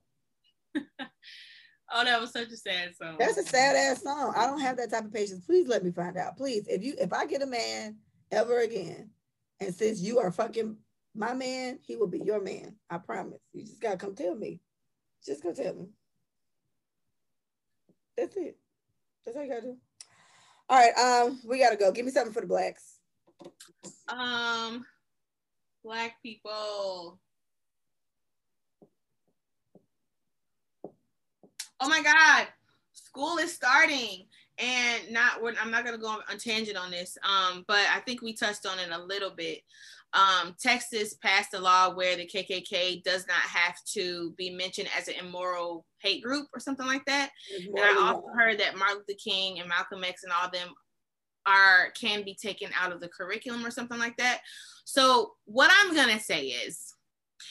oh, 1.92 2.04
that 2.04 2.20
was 2.20 2.32
such 2.32 2.48
a 2.48 2.56
sad 2.56 2.96
song. 2.96 3.16
That's 3.18 3.38
a 3.38 3.42
sad 3.42 3.76
ass 3.76 4.02
song. 4.02 4.32
I 4.36 4.46
don't 4.46 4.60
have 4.60 4.76
that 4.78 4.90
type 4.90 5.04
of 5.04 5.12
patience. 5.12 5.44
Please 5.44 5.68
let 5.68 5.84
me 5.84 5.90
find 5.90 6.16
out. 6.16 6.36
Please, 6.36 6.66
if 6.68 6.82
you 6.82 6.94
if 6.98 7.12
I 7.12 7.26
get 7.26 7.42
a 7.42 7.46
man 7.46 7.96
ever 8.30 8.60
again, 8.60 9.10
and 9.60 9.74
since 9.74 10.00
you 10.00 10.18
are 10.18 10.30
fucking 10.30 10.76
my 11.14 11.34
man, 11.34 11.78
he 11.82 11.96
will 11.96 12.06
be 12.06 12.20
your 12.20 12.40
man. 12.42 12.76
I 12.88 12.98
promise. 12.98 13.40
You 13.52 13.64
just 13.64 13.80
gotta 13.80 13.96
come 13.96 14.14
tell 14.14 14.34
me. 14.34 14.60
Just 15.24 15.42
go 15.42 15.52
tell 15.52 15.74
me. 15.74 15.86
That's 18.16 18.36
it. 18.36 18.56
That's 19.24 19.36
all 19.36 19.44
you 19.44 19.50
gotta 19.50 19.62
do. 19.62 19.76
All 20.68 20.78
right, 20.78 21.26
um, 21.26 21.40
we 21.44 21.58
gotta 21.58 21.76
go. 21.76 21.90
Give 21.92 22.04
me 22.04 22.12
something 22.12 22.32
for 22.32 22.42
the 22.42 22.46
blacks. 22.46 22.96
Um, 24.08 24.84
black 25.82 26.22
people. 26.22 27.18
Oh 31.80 31.88
my 31.88 32.02
God, 32.02 32.48
school 32.92 33.38
is 33.38 33.52
starting, 33.52 34.26
and 34.58 35.10
not. 35.10 35.40
I'm 35.60 35.70
not 35.70 35.84
gonna 35.84 35.98
go 35.98 36.08
on 36.08 36.38
tangent 36.38 36.76
on 36.76 36.90
this. 36.90 37.16
Um, 37.24 37.64
but 37.66 37.86
I 37.94 38.00
think 38.00 38.22
we 38.22 38.34
touched 38.34 38.66
on 38.66 38.78
it 38.78 38.90
a 38.90 39.02
little 39.02 39.30
bit. 39.30 39.62
Um, 40.12 40.56
Texas 40.60 41.14
passed 41.14 41.54
a 41.54 41.60
law 41.60 41.94
where 41.94 42.16
the 42.16 42.26
KKK 42.26 43.04
does 43.04 43.26
not 43.28 43.36
have 43.36 43.76
to 43.92 44.32
be 44.36 44.50
mentioned 44.50 44.88
as 44.96 45.06
an 45.08 45.14
immoral 45.20 45.86
hate 45.98 46.22
group 46.22 46.48
or 46.52 46.58
something 46.58 46.86
like 46.86 47.04
that. 47.04 47.30
And 47.56 47.78
I 47.78 48.08
also 48.08 48.26
heard 48.36 48.58
that 48.58 48.76
Martin 48.76 48.98
Luther 48.98 49.18
King 49.22 49.60
and 49.60 49.68
Malcolm 49.68 50.02
X 50.02 50.24
and 50.24 50.32
all 50.32 50.50
them 50.50 50.68
are 51.46 51.90
can 51.98 52.24
be 52.24 52.34
taken 52.34 52.70
out 52.78 52.92
of 52.92 53.00
the 53.00 53.08
curriculum 53.08 53.64
or 53.64 53.70
something 53.70 53.98
like 53.98 54.16
that. 54.16 54.40
So 54.84 55.32
what 55.44 55.70
I'm 55.72 55.94
gonna 55.94 56.20
say 56.20 56.46
is 56.46 56.94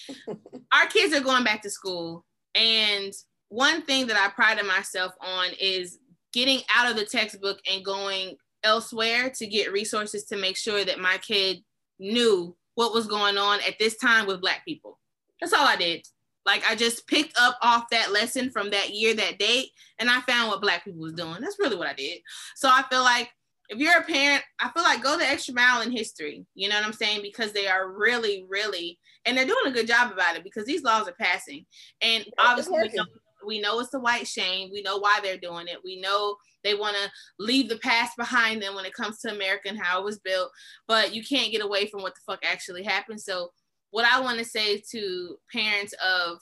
our 0.74 0.86
kids 0.88 1.16
are 1.16 1.22
going 1.22 1.44
back 1.44 1.62
to 1.64 1.70
school 1.70 2.26
and 2.56 3.14
one 3.50 3.82
thing 3.82 4.08
that 4.08 4.18
I 4.18 4.30
pride 4.30 4.64
myself 4.66 5.14
on 5.20 5.50
is 5.60 6.00
getting 6.34 6.62
out 6.76 6.90
of 6.90 6.98
the 6.98 7.06
textbook 7.06 7.60
and 7.70 7.84
going 7.84 8.38
elsewhere 8.64 9.30
to 9.36 9.48
get 9.48 9.72
resources 9.72 10.26
to 10.26 10.38
make 10.38 10.58
sure 10.58 10.86
that 10.86 11.00
my 11.00 11.18
kid 11.18 11.64
knew 12.00 12.56
what 12.76 12.94
was 12.94 13.08
going 13.08 13.38
on 13.38 13.60
at 13.68 13.78
this 13.80 13.98
time 13.98 14.26
with 14.28 14.42
black 14.42 14.64
people. 14.66 15.00
That's 15.42 15.54
all 15.54 15.66
I 15.66 15.76
did. 15.76 16.06
Like 16.46 16.64
I 16.70 16.76
just 16.76 17.08
picked 17.08 17.38
up 17.40 17.58
off 17.62 17.90
that 17.92 18.12
lesson 18.12 18.50
from 18.50 18.70
that 18.72 18.92
year, 18.92 19.14
that 19.16 19.40
date, 19.40 19.70
and 20.00 20.10
I 20.10 20.22
found 20.22 20.50
what 20.50 20.62
black 20.62 20.86
people 20.86 21.02
was 21.02 21.14
doing. 21.14 21.42
That's 21.42 21.60
really 21.60 21.76
what 21.76 21.88
I 21.88 21.94
did. 21.94 22.20
So 22.56 22.70
I 22.70 22.84
feel 22.90 23.02
like 23.02 23.30
if 23.70 23.78
you're 23.78 23.98
a 23.98 24.04
parent, 24.04 24.44
I 24.60 24.70
feel 24.70 24.84
like 24.84 25.04
go 25.04 25.18
the 25.18 25.28
extra 25.28 25.54
mile 25.54 25.82
in 25.82 25.92
history. 25.92 26.46
You 26.56 26.70
know 26.70 26.76
what 26.76 26.86
I'm 26.86 26.94
saying? 26.94 27.22
Because 27.22 27.52
they 27.52 27.68
are 27.68 27.92
really, 27.92 28.46
really, 28.50 28.98
and 29.26 29.38
they're 29.38 29.46
doing 29.46 29.68
a 29.68 29.72
good 29.72 29.88
job 29.88 30.12
about 30.12 30.36
it 30.36 30.44
because 30.44 30.66
these 30.66 30.84
laws 30.84 31.08
are 31.08 31.16
passing. 31.20 31.66
And 32.02 32.26
obviously, 32.40 32.80
we 32.82 32.90
know, 32.96 33.06
we 33.46 33.60
know 33.60 33.80
it's 33.80 33.90
the 33.90 34.00
white 34.00 34.28
shame. 34.28 34.70
We 34.72 34.82
know 34.82 34.98
why 34.98 35.20
they're 35.22 35.38
doing 35.38 35.68
it. 35.68 35.78
We 35.84 36.00
know 36.00 36.36
they 36.64 36.76
want 36.76 36.96
to 36.98 37.10
leave 37.40 37.70
the 37.70 37.78
past 37.78 38.18
behind 38.18 38.62
them 38.62 38.76
when 38.76 38.86
it 38.86 38.94
comes 38.94 39.20
to 39.20 39.32
America 39.32 39.70
and 39.70 39.80
how 39.80 40.00
it 40.00 40.06
was 40.06 40.20
built. 40.20 40.52
But 40.88 41.14
you 41.14 41.24
can't 41.24 41.52
get 41.52 41.64
away 41.64 41.88
from 41.88 42.02
what 42.02 42.16
the 42.16 42.22
fuck 42.26 42.44
actually 42.44 42.84
happened. 42.84 43.22
So, 43.22 43.52
what 43.92 44.06
I 44.06 44.20
want 44.22 44.38
to 44.40 44.46
say 44.46 44.84
to 44.92 45.38
parents 45.52 45.94
of 46.06 46.40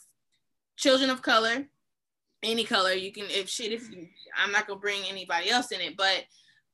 children 0.75 1.09
of 1.09 1.21
color, 1.21 1.65
any 2.43 2.63
color, 2.63 2.91
you 2.91 3.11
can, 3.11 3.25
if 3.29 3.47
shit, 3.49 3.71
if 3.71 3.87
I'm 4.37 4.51
not 4.51 4.67
gonna 4.67 4.79
bring 4.79 5.01
anybody 5.07 5.49
else 5.49 5.71
in 5.71 5.81
it, 5.81 5.95
but 5.97 6.25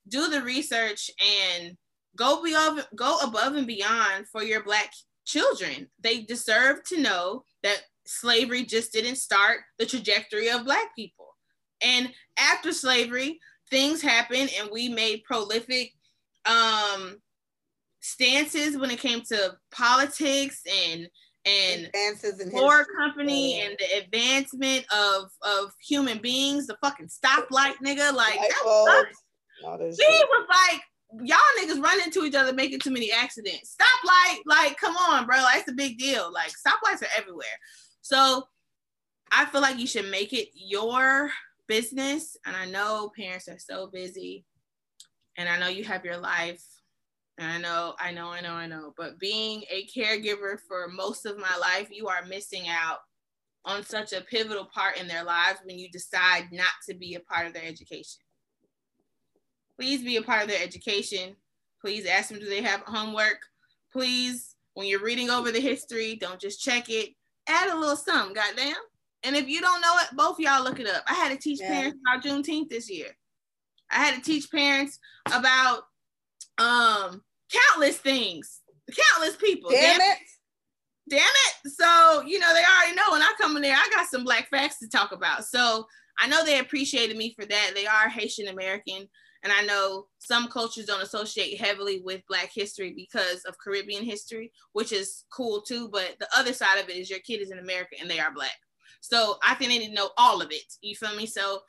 do 0.07 0.30
the 0.30 0.41
research 0.41 1.09
and 1.19 1.78
go 2.15 2.43
beyond 2.43 2.86
go 2.95 3.17
above 3.19 3.55
and 3.55 3.67
beyond 3.67 4.28
for 4.32 4.43
your 4.43 4.63
black 4.63 4.91
children 5.26 5.88
they 5.99 6.21
deserve 6.21 6.84
to 6.84 7.01
know 7.01 7.43
that 7.63 7.82
slavery 8.05 8.63
just 8.63 8.91
didn't 8.91 9.15
start 9.15 9.59
the 9.79 9.85
trajectory 9.85 10.49
of 10.49 10.65
black 10.65 10.95
people 10.95 11.35
and 11.81 12.11
after 12.37 12.71
slavery 12.71 13.39
things 13.69 14.01
happened 14.01 14.49
and 14.59 14.69
we 14.71 14.89
made 14.89 15.23
prolific 15.23 15.91
um 16.45 17.17
stances 18.01 18.77
when 18.77 18.91
it 18.91 18.99
came 18.99 19.21
to 19.21 19.55
politics 19.71 20.61
and 20.89 21.07
and 21.45 21.85
advances 21.87 22.39
in 22.39 22.49
floor 22.51 22.85
company 22.97 23.61
and 23.61 23.75
the 23.79 24.03
advancement 24.03 24.85
of 24.93 25.29
of 25.41 25.73
human 25.85 26.17
beings 26.17 26.67
the 26.67 26.77
fucking 26.81 27.07
stoplight 27.07 27.73
nigga 27.85 28.13
like 28.13 28.39
that 28.39 28.61
was 28.65 29.05
she 29.61 30.03
shit. 30.03 30.27
was 30.29 30.47
like, 30.49 30.81
y'all 31.25 31.37
niggas 31.59 31.81
run 31.81 32.01
into 32.01 32.23
each 32.23 32.35
other 32.35 32.53
making 32.53 32.79
too 32.79 32.91
many 32.91 33.11
accidents. 33.11 33.75
Stoplight, 33.75 34.39
like, 34.45 34.77
come 34.77 34.95
on, 34.95 35.25
bro. 35.25 35.37
Like, 35.37 35.59
it's 35.59 35.71
a 35.71 35.73
big 35.73 35.97
deal. 35.97 36.31
Like, 36.33 36.51
stoplights 36.51 37.01
are 37.01 37.17
everywhere. 37.17 37.45
So 38.03 38.43
I 39.31 39.45
feel 39.45 39.61
like 39.61 39.79
you 39.79 39.87
should 39.87 40.11
make 40.11 40.33
it 40.33 40.49
your 40.53 41.31
business. 41.67 42.37
And 42.45 42.55
I 42.55 42.65
know 42.65 43.11
parents 43.17 43.47
are 43.47 43.57
so 43.57 43.87
busy. 43.87 44.45
And 45.37 45.49
I 45.49 45.57
know 45.57 45.69
you 45.69 45.85
have 45.85 46.05
your 46.05 46.17
life. 46.17 46.63
And 47.39 47.49
I 47.49 47.57
know, 47.57 47.95
I 47.97 48.11
know, 48.11 48.27
I 48.27 48.41
know, 48.41 48.51
I 48.51 48.67
know. 48.67 48.93
But 48.97 49.19
being 49.19 49.63
a 49.71 49.87
caregiver 49.87 50.57
for 50.67 50.89
most 50.89 51.25
of 51.25 51.37
my 51.37 51.55
life, 51.59 51.87
you 51.91 52.09
are 52.09 52.25
missing 52.25 52.67
out 52.67 52.99
on 53.65 53.83
such 53.83 54.11
a 54.11 54.21
pivotal 54.21 54.65
part 54.65 54.97
in 54.97 55.07
their 55.07 55.23
lives 55.23 55.59
when 55.63 55.79
you 55.79 55.89
decide 55.89 56.49
not 56.51 56.73
to 56.87 56.93
be 56.93 57.15
a 57.15 57.21
part 57.21 57.47
of 57.47 57.53
their 57.53 57.65
education. 57.65 58.21
Please 59.79 60.03
be 60.03 60.17
a 60.17 60.21
part 60.21 60.43
of 60.43 60.49
their 60.49 60.61
education. 60.61 61.37
Please 61.79 62.05
ask 62.05 62.29
them, 62.29 62.39
do 62.39 62.49
they 62.49 62.61
have 62.61 62.81
homework? 62.81 63.39
Please, 63.93 64.55
when 64.73 64.87
you're 64.87 65.03
reading 65.03 65.29
over 65.29 65.51
the 65.51 65.61
history, 65.61 66.17
don't 66.17 66.39
just 66.39 66.61
check 66.61 66.89
it. 66.89 67.15
Add 67.47 67.69
a 67.69 67.77
little 67.77 67.95
something, 67.95 68.33
goddamn. 68.33 68.75
And 69.23 69.35
if 69.35 69.47
you 69.47 69.61
don't 69.61 69.81
know 69.81 69.93
it, 70.01 70.15
both 70.15 70.39
y'all 70.39 70.63
look 70.63 70.79
it 70.79 70.87
up. 70.87 71.03
I 71.07 71.13
had 71.13 71.31
to 71.31 71.37
teach 71.37 71.61
yeah. 71.61 71.69
parents 71.69 71.97
about 72.05 72.23
Juneteenth 72.23 72.69
this 72.69 72.89
year. 72.89 73.15
I 73.91 74.03
had 74.03 74.15
to 74.15 74.21
teach 74.21 74.51
parents 74.51 74.99
about 75.27 75.83
um 76.57 77.21
countless 77.51 77.97
things, 77.97 78.61
countless 78.89 79.37
people. 79.37 79.69
Damn, 79.69 79.99
damn 79.99 80.11
it. 80.11 80.17
Damn 81.09 81.19
it. 81.19 81.71
So, 81.71 82.23
you 82.25 82.39
know, 82.39 82.53
they 82.53 82.63
already 82.63 82.95
know 82.95 83.11
when 83.11 83.21
I 83.21 83.33
come 83.39 83.55
in 83.55 83.61
there, 83.61 83.75
I 83.75 83.89
got 83.91 84.07
some 84.07 84.23
black 84.23 84.49
facts 84.49 84.79
to 84.79 84.89
talk 84.89 85.11
about. 85.11 85.45
So 85.45 85.85
I 86.19 86.27
know 86.27 86.43
they 86.43 86.59
appreciated 86.59 87.17
me 87.17 87.35
for 87.37 87.45
that. 87.45 87.71
They 87.75 87.85
are 87.85 88.09
Haitian 88.09 88.47
American. 88.47 89.07
And 89.43 89.51
I 89.51 89.61
know 89.61 90.07
some 90.19 90.47
cultures 90.47 90.85
don't 90.85 91.03
associate 91.03 91.59
heavily 91.59 92.01
with 92.03 92.21
Black 92.29 92.49
history 92.53 92.93
because 92.95 93.43
of 93.43 93.57
Caribbean 93.57 94.03
history, 94.03 94.51
which 94.71 94.93
is 94.93 95.25
cool 95.31 95.61
too. 95.61 95.89
But 95.89 96.15
the 96.19 96.27
other 96.35 96.53
side 96.53 96.79
of 96.79 96.89
it 96.89 96.95
is 96.95 97.09
your 97.09 97.19
kid 97.19 97.41
is 97.41 97.51
in 97.51 97.59
America 97.59 97.95
and 97.99 98.09
they 98.09 98.19
are 98.19 98.33
Black. 98.33 98.55
So 99.01 99.35
I 99.43 99.55
think 99.55 99.69
they 99.69 99.79
need 99.79 99.89
to 99.89 99.93
know 99.93 100.11
all 100.17 100.41
of 100.41 100.51
it. 100.51 100.73
You 100.81 100.95
feel 100.95 101.15
me? 101.15 101.25
So 101.25 101.59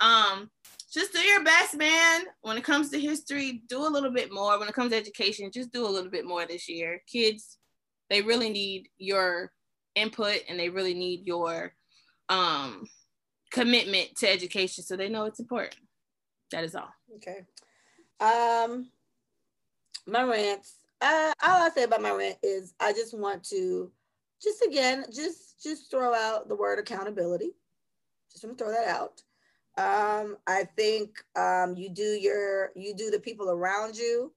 um, 0.00 0.50
just 0.90 1.12
do 1.12 1.20
your 1.20 1.44
best, 1.44 1.76
man. 1.76 2.22
When 2.40 2.56
it 2.56 2.64
comes 2.64 2.88
to 2.90 3.00
history, 3.00 3.62
do 3.68 3.86
a 3.86 3.88
little 3.90 4.12
bit 4.12 4.32
more. 4.32 4.58
When 4.58 4.68
it 4.68 4.74
comes 4.74 4.92
to 4.92 4.96
education, 4.96 5.50
just 5.52 5.72
do 5.72 5.86
a 5.86 5.88
little 5.88 6.10
bit 6.10 6.24
more 6.24 6.46
this 6.46 6.66
year. 6.66 7.02
Kids, 7.06 7.58
they 8.08 8.22
really 8.22 8.48
need 8.48 8.88
your 8.96 9.52
input 9.94 10.40
and 10.48 10.58
they 10.58 10.70
really 10.70 10.94
need 10.94 11.26
your 11.26 11.74
um, 12.30 12.86
commitment 13.50 14.16
to 14.16 14.30
education 14.30 14.82
so 14.82 14.96
they 14.96 15.08
know 15.08 15.24
it's 15.24 15.40
important. 15.40 15.76
That 16.50 16.64
is 16.64 16.74
all. 16.74 16.92
Okay. 17.16 17.44
Um, 18.20 18.90
my 20.06 20.22
rant. 20.22 20.66
Uh, 21.00 21.32
all 21.44 21.62
I 21.62 21.70
say 21.74 21.84
about 21.84 22.02
my 22.02 22.12
rant 22.12 22.38
is 22.42 22.74
I 22.80 22.92
just 22.92 23.16
want 23.16 23.44
to, 23.50 23.92
just 24.42 24.62
again, 24.62 25.04
just 25.14 25.62
just 25.62 25.90
throw 25.90 26.14
out 26.14 26.48
the 26.48 26.56
word 26.56 26.78
accountability. 26.78 27.50
Just 28.32 28.44
gonna 28.44 28.56
throw 28.56 28.70
that 28.70 28.88
out. 28.88 29.22
Um, 29.76 30.36
I 30.46 30.64
think 30.76 31.22
um, 31.36 31.76
you 31.76 31.88
do 31.90 32.02
your 32.02 32.72
you 32.74 32.94
do 32.94 33.10
the 33.10 33.20
people 33.20 33.50
around 33.50 33.96
you, 33.96 34.32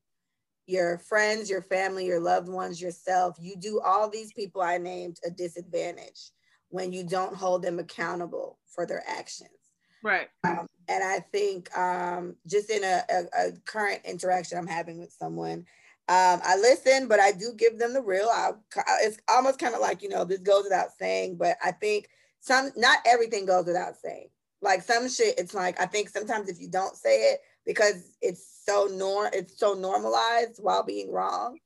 your 0.67 0.99
friends, 0.99 1.49
your 1.49 1.63
family, 1.63 2.05
your 2.05 2.19
loved 2.19 2.47
ones, 2.47 2.81
yourself. 2.81 3.37
You 3.39 3.55
do 3.55 3.81
all 3.83 4.09
these 4.09 4.33
people 4.33 4.61
I 4.61 4.77
named 4.77 5.17
a 5.25 5.31
disadvantage 5.31 6.31
when 6.69 6.93
you 6.93 7.03
don't 7.03 7.35
hold 7.35 7.63
them 7.63 7.79
accountable 7.79 8.59
for 8.67 8.85
their 8.85 9.03
actions. 9.07 9.49
Right. 10.03 10.29
Um, 10.43 10.67
and 10.87 11.03
I 11.03 11.19
think 11.19 11.75
um, 11.77 12.35
just 12.47 12.69
in 12.69 12.83
a, 12.83 13.01
a, 13.09 13.47
a, 13.47 13.51
current 13.65 14.01
interaction 14.03 14.57
I'm 14.57 14.67
having 14.67 14.99
with 14.99 15.13
someone, 15.13 15.65
um, 16.09 16.41
I 16.43 16.57
listen, 16.59 17.07
but 17.07 17.19
I 17.19 17.31
do 17.31 17.53
give 17.55 17.77
them 17.77 17.93
the 17.93 18.01
real. 18.01 18.27
I, 18.29 18.51
it's 19.01 19.17
almost 19.29 19.59
kind 19.59 19.75
of 19.75 19.81
like 19.81 20.01
you 20.01 20.09
know 20.09 20.25
this 20.25 20.39
goes 20.39 20.63
without 20.63 20.89
saying, 20.97 21.37
but 21.37 21.57
I 21.63 21.71
think 21.71 22.09
some 22.39 22.71
not 22.75 22.99
everything 23.05 23.45
goes 23.45 23.65
without 23.65 23.95
saying. 23.95 24.29
Like 24.61 24.81
some 24.81 25.07
shit, 25.07 25.39
it's 25.39 25.53
like 25.53 25.79
I 25.79 25.85
think 25.85 26.09
sometimes 26.09 26.49
if 26.49 26.59
you 26.59 26.67
don't 26.67 26.95
say 26.95 27.31
it 27.31 27.39
because 27.65 28.15
it's 28.21 28.63
so 28.65 28.89
nor 28.91 29.29
it's 29.31 29.57
so 29.57 29.73
normalized 29.73 30.59
while 30.61 30.83
being 30.83 31.11
wrong, 31.11 31.59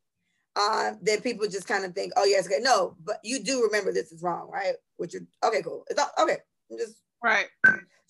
um, 0.55 0.99
then 1.01 1.21
people 1.21 1.47
just 1.47 1.67
kind 1.67 1.85
of 1.85 1.93
think, 1.93 2.13
oh 2.15 2.25
yes, 2.25 2.45
okay, 2.45 2.59
no, 2.61 2.95
but 3.03 3.19
you 3.23 3.39
do 3.39 3.63
remember 3.63 3.91
this 3.91 4.11
is 4.11 4.21
wrong, 4.21 4.49
right? 4.51 4.75
Which 4.97 5.13
you 5.13 5.25
okay, 5.43 5.61
cool. 5.61 5.85
It's 5.89 5.99
all, 5.99 6.11
okay. 6.23 6.37
I'm 6.71 6.77
just 6.77 6.97
right. 7.23 7.47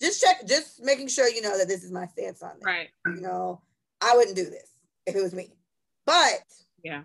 Just 0.00 0.20
check, 0.20 0.46
just 0.46 0.82
making 0.82 1.08
sure 1.08 1.28
you 1.28 1.42
know 1.42 1.56
that 1.56 1.68
this 1.68 1.82
is 1.82 1.90
my 1.90 2.06
stance 2.06 2.42
on 2.42 2.52
this. 2.56 2.64
Right. 2.64 2.88
You 3.06 3.22
know, 3.22 3.62
I 4.00 4.14
wouldn't 4.16 4.36
do 4.36 4.44
this 4.44 4.70
if 5.06 5.16
it 5.16 5.22
was 5.22 5.34
me. 5.34 5.52
But 6.04 6.42
yeah, 6.84 7.02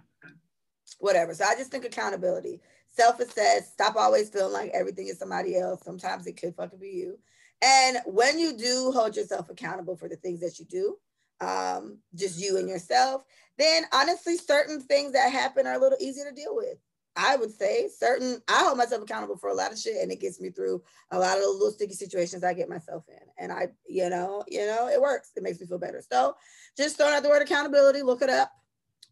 whatever. 0.99 1.33
So 1.33 1.45
I 1.45 1.55
just 1.55 1.71
think 1.71 1.85
accountability, 1.85 2.61
self-assess, 2.89 3.71
stop 3.71 3.95
always 3.95 4.29
feeling 4.29 4.53
like 4.53 4.71
everything 4.73 5.07
is 5.07 5.19
somebody 5.19 5.57
else. 5.57 5.83
Sometimes 5.83 6.27
it 6.27 6.37
could 6.37 6.55
fucking 6.55 6.79
be 6.79 6.89
you. 6.89 7.17
And 7.63 7.97
when 8.05 8.39
you 8.39 8.57
do 8.57 8.91
hold 8.93 9.15
yourself 9.15 9.49
accountable 9.49 9.95
for 9.95 10.09
the 10.09 10.15
things 10.15 10.39
that 10.41 10.59
you 10.59 10.65
do, 10.65 10.97
um, 11.45 11.99
just 12.15 12.39
you 12.39 12.57
and 12.57 12.67
yourself, 12.67 13.23
then 13.57 13.83
honestly, 13.93 14.37
certain 14.37 14.81
things 14.81 15.13
that 15.13 15.31
happen 15.31 15.67
are 15.67 15.73
a 15.73 15.79
little 15.79 15.97
easier 16.01 16.25
to 16.25 16.35
deal 16.35 16.55
with. 16.55 16.77
I 17.15 17.35
would 17.35 17.51
say 17.51 17.89
certain, 17.89 18.41
I 18.47 18.63
hold 18.63 18.77
myself 18.77 19.03
accountable 19.03 19.37
for 19.37 19.49
a 19.49 19.53
lot 19.53 19.71
of 19.71 19.79
shit 19.79 20.01
and 20.01 20.11
it 20.11 20.21
gets 20.21 20.39
me 20.39 20.49
through 20.49 20.81
a 21.11 21.19
lot 21.19 21.37
of 21.37 21.43
the 21.43 21.49
little 21.49 21.71
sticky 21.71 21.93
situations 21.93 22.43
I 22.43 22.53
get 22.53 22.69
myself 22.69 23.03
in. 23.09 23.27
And 23.37 23.51
I, 23.51 23.69
you 23.87 24.09
know, 24.09 24.43
you 24.47 24.65
know, 24.65 24.87
it 24.87 25.01
works. 25.01 25.31
It 25.35 25.43
makes 25.43 25.59
me 25.59 25.67
feel 25.67 25.77
better. 25.77 26.01
So 26.09 26.35
just 26.77 26.97
throwing 26.97 27.13
out 27.13 27.23
the 27.23 27.29
word 27.29 27.41
accountability, 27.41 28.01
look 28.01 28.21
it 28.21 28.29
up. 28.29 28.51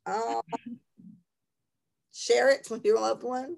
Um, 0.06 0.42
share 2.14 2.50
it 2.50 2.68
with 2.70 2.86
your 2.86 3.00
loved 3.00 3.24
ones. 3.24 3.58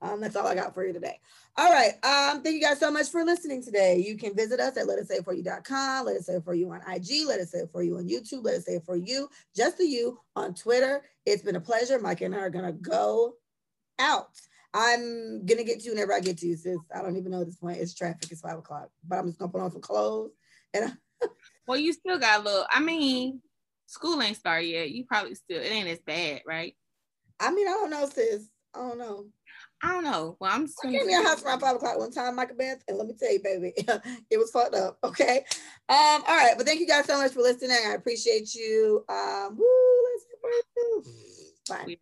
Um, 0.00 0.20
that's 0.20 0.36
all 0.36 0.46
I 0.46 0.54
got 0.54 0.74
for 0.74 0.86
you 0.86 0.92
today. 0.92 1.18
All 1.56 1.72
right. 1.72 1.92
Um, 2.04 2.42
thank 2.42 2.54
you 2.54 2.60
guys 2.60 2.78
so 2.78 2.90
much 2.90 3.08
for 3.08 3.24
listening 3.24 3.64
today. 3.64 3.98
You 3.98 4.16
can 4.16 4.34
visit 4.34 4.60
us 4.60 4.76
at 4.76 4.86
let 4.86 4.98
us 5.00 5.08
say 5.08 5.16
it 5.16 5.24
for 5.24 5.34
you.com. 5.34 6.06
Let 6.06 6.16
us 6.16 6.26
say 6.26 6.34
it 6.34 6.44
for 6.44 6.54
you 6.54 6.70
on 6.70 6.80
IG. 6.88 7.26
Let 7.26 7.40
us 7.40 7.50
say 7.50 7.58
it 7.60 7.70
for 7.72 7.82
you 7.82 7.96
on 7.96 8.08
YouTube. 8.08 8.44
Let 8.44 8.54
us 8.54 8.66
say 8.66 8.74
it 8.74 8.84
for 8.84 8.96
you, 8.96 9.28
just 9.56 9.78
the 9.78 9.86
you 9.86 10.20
on 10.36 10.54
Twitter. 10.54 11.02
It's 11.26 11.42
been 11.42 11.56
a 11.56 11.60
pleasure. 11.60 11.98
Mike 11.98 12.20
and 12.20 12.34
I 12.34 12.38
are 12.38 12.50
gonna 12.50 12.72
go 12.72 13.34
out. 13.98 14.28
I'm 14.74 15.46
gonna 15.46 15.64
get 15.64 15.80
to 15.80 15.84
you 15.86 15.92
whenever 15.92 16.12
I 16.12 16.20
get 16.20 16.38
to 16.38 16.46
you, 16.46 16.56
sis. 16.56 16.78
I 16.94 17.02
don't 17.02 17.16
even 17.16 17.32
know 17.32 17.40
at 17.40 17.46
this 17.46 17.56
point. 17.56 17.78
It's 17.78 17.94
traffic. 17.94 18.30
It's 18.30 18.40
five 18.40 18.58
o'clock, 18.58 18.90
but 19.06 19.16
I'm 19.16 19.26
just 19.26 19.38
gonna 19.38 19.50
put 19.50 19.60
on 19.60 19.72
some 19.72 19.80
clothes. 19.80 20.32
And 20.74 20.96
well, 21.66 21.78
you 21.78 21.92
still 21.92 22.18
got 22.18 22.40
a 22.40 22.42
little. 22.42 22.66
I 22.70 22.80
mean, 22.80 23.40
school 23.86 24.20
ain't 24.22 24.36
started 24.36 24.66
yet. 24.66 24.90
You 24.90 25.04
probably 25.04 25.34
still. 25.34 25.60
It 25.60 25.72
ain't 25.72 25.88
as 25.88 26.00
bad, 26.00 26.42
right? 26.46 26.76
I 27.40 27.50
mean, 27.50 27.66
I 27.66 27.72
don't 27.72 27.90
know, 27.90 28.08
sis. 28.08 28.48
I 28.74 28.78
don't 28.80 28.98
know. 28.98 29.26
I 29.82 29.92
don't 29.92 30.04
know. 30.04 30.36
Well, 30.40 30.50
I'm 30.52 30.66
just 30.66 30.78
I 30.84 30.90
came 30.90 31.00
to 31.00 31.10
your 31.10 31.26
house 31.26 31.42
around 31.44 31.60
five 31.60 31.76
o'clock 31.76 31.98
one 31.98 32.10
time, 32.10 32.36
Michael 32.36 32.56
Beth, 32.56 32.82
and 32.88 32.98
let 32.98 33.06
me 33.06 33.14
tell 33.18 33.32
you, 33.32 33.40
baby, 33.42 33.72
it 34.30 34.36
was 34.36 34.50
fucked 34.50 34.74
up. 34.74 34.98
Okay. 35.04 35.44
Um, 35.88 36.22
all 36.26 36.36
right, 36.36 36.54
but 36.56 36.66
thank 36.66 36.80
you 36.80 36.86
guys 36.86 37.06
so 37.06 37.16
much 37.16 37.32
for 37.32 37.42
listening. 37.42 37.78
I 37.86 37.94
appreciate 37.94 38.54
you. 38.54 39.04
Um, 39.08 39.56
woo, 39.56 39.64
let's 40.12 40.24
get 40.24 40.42
Bye. 41.68 41.96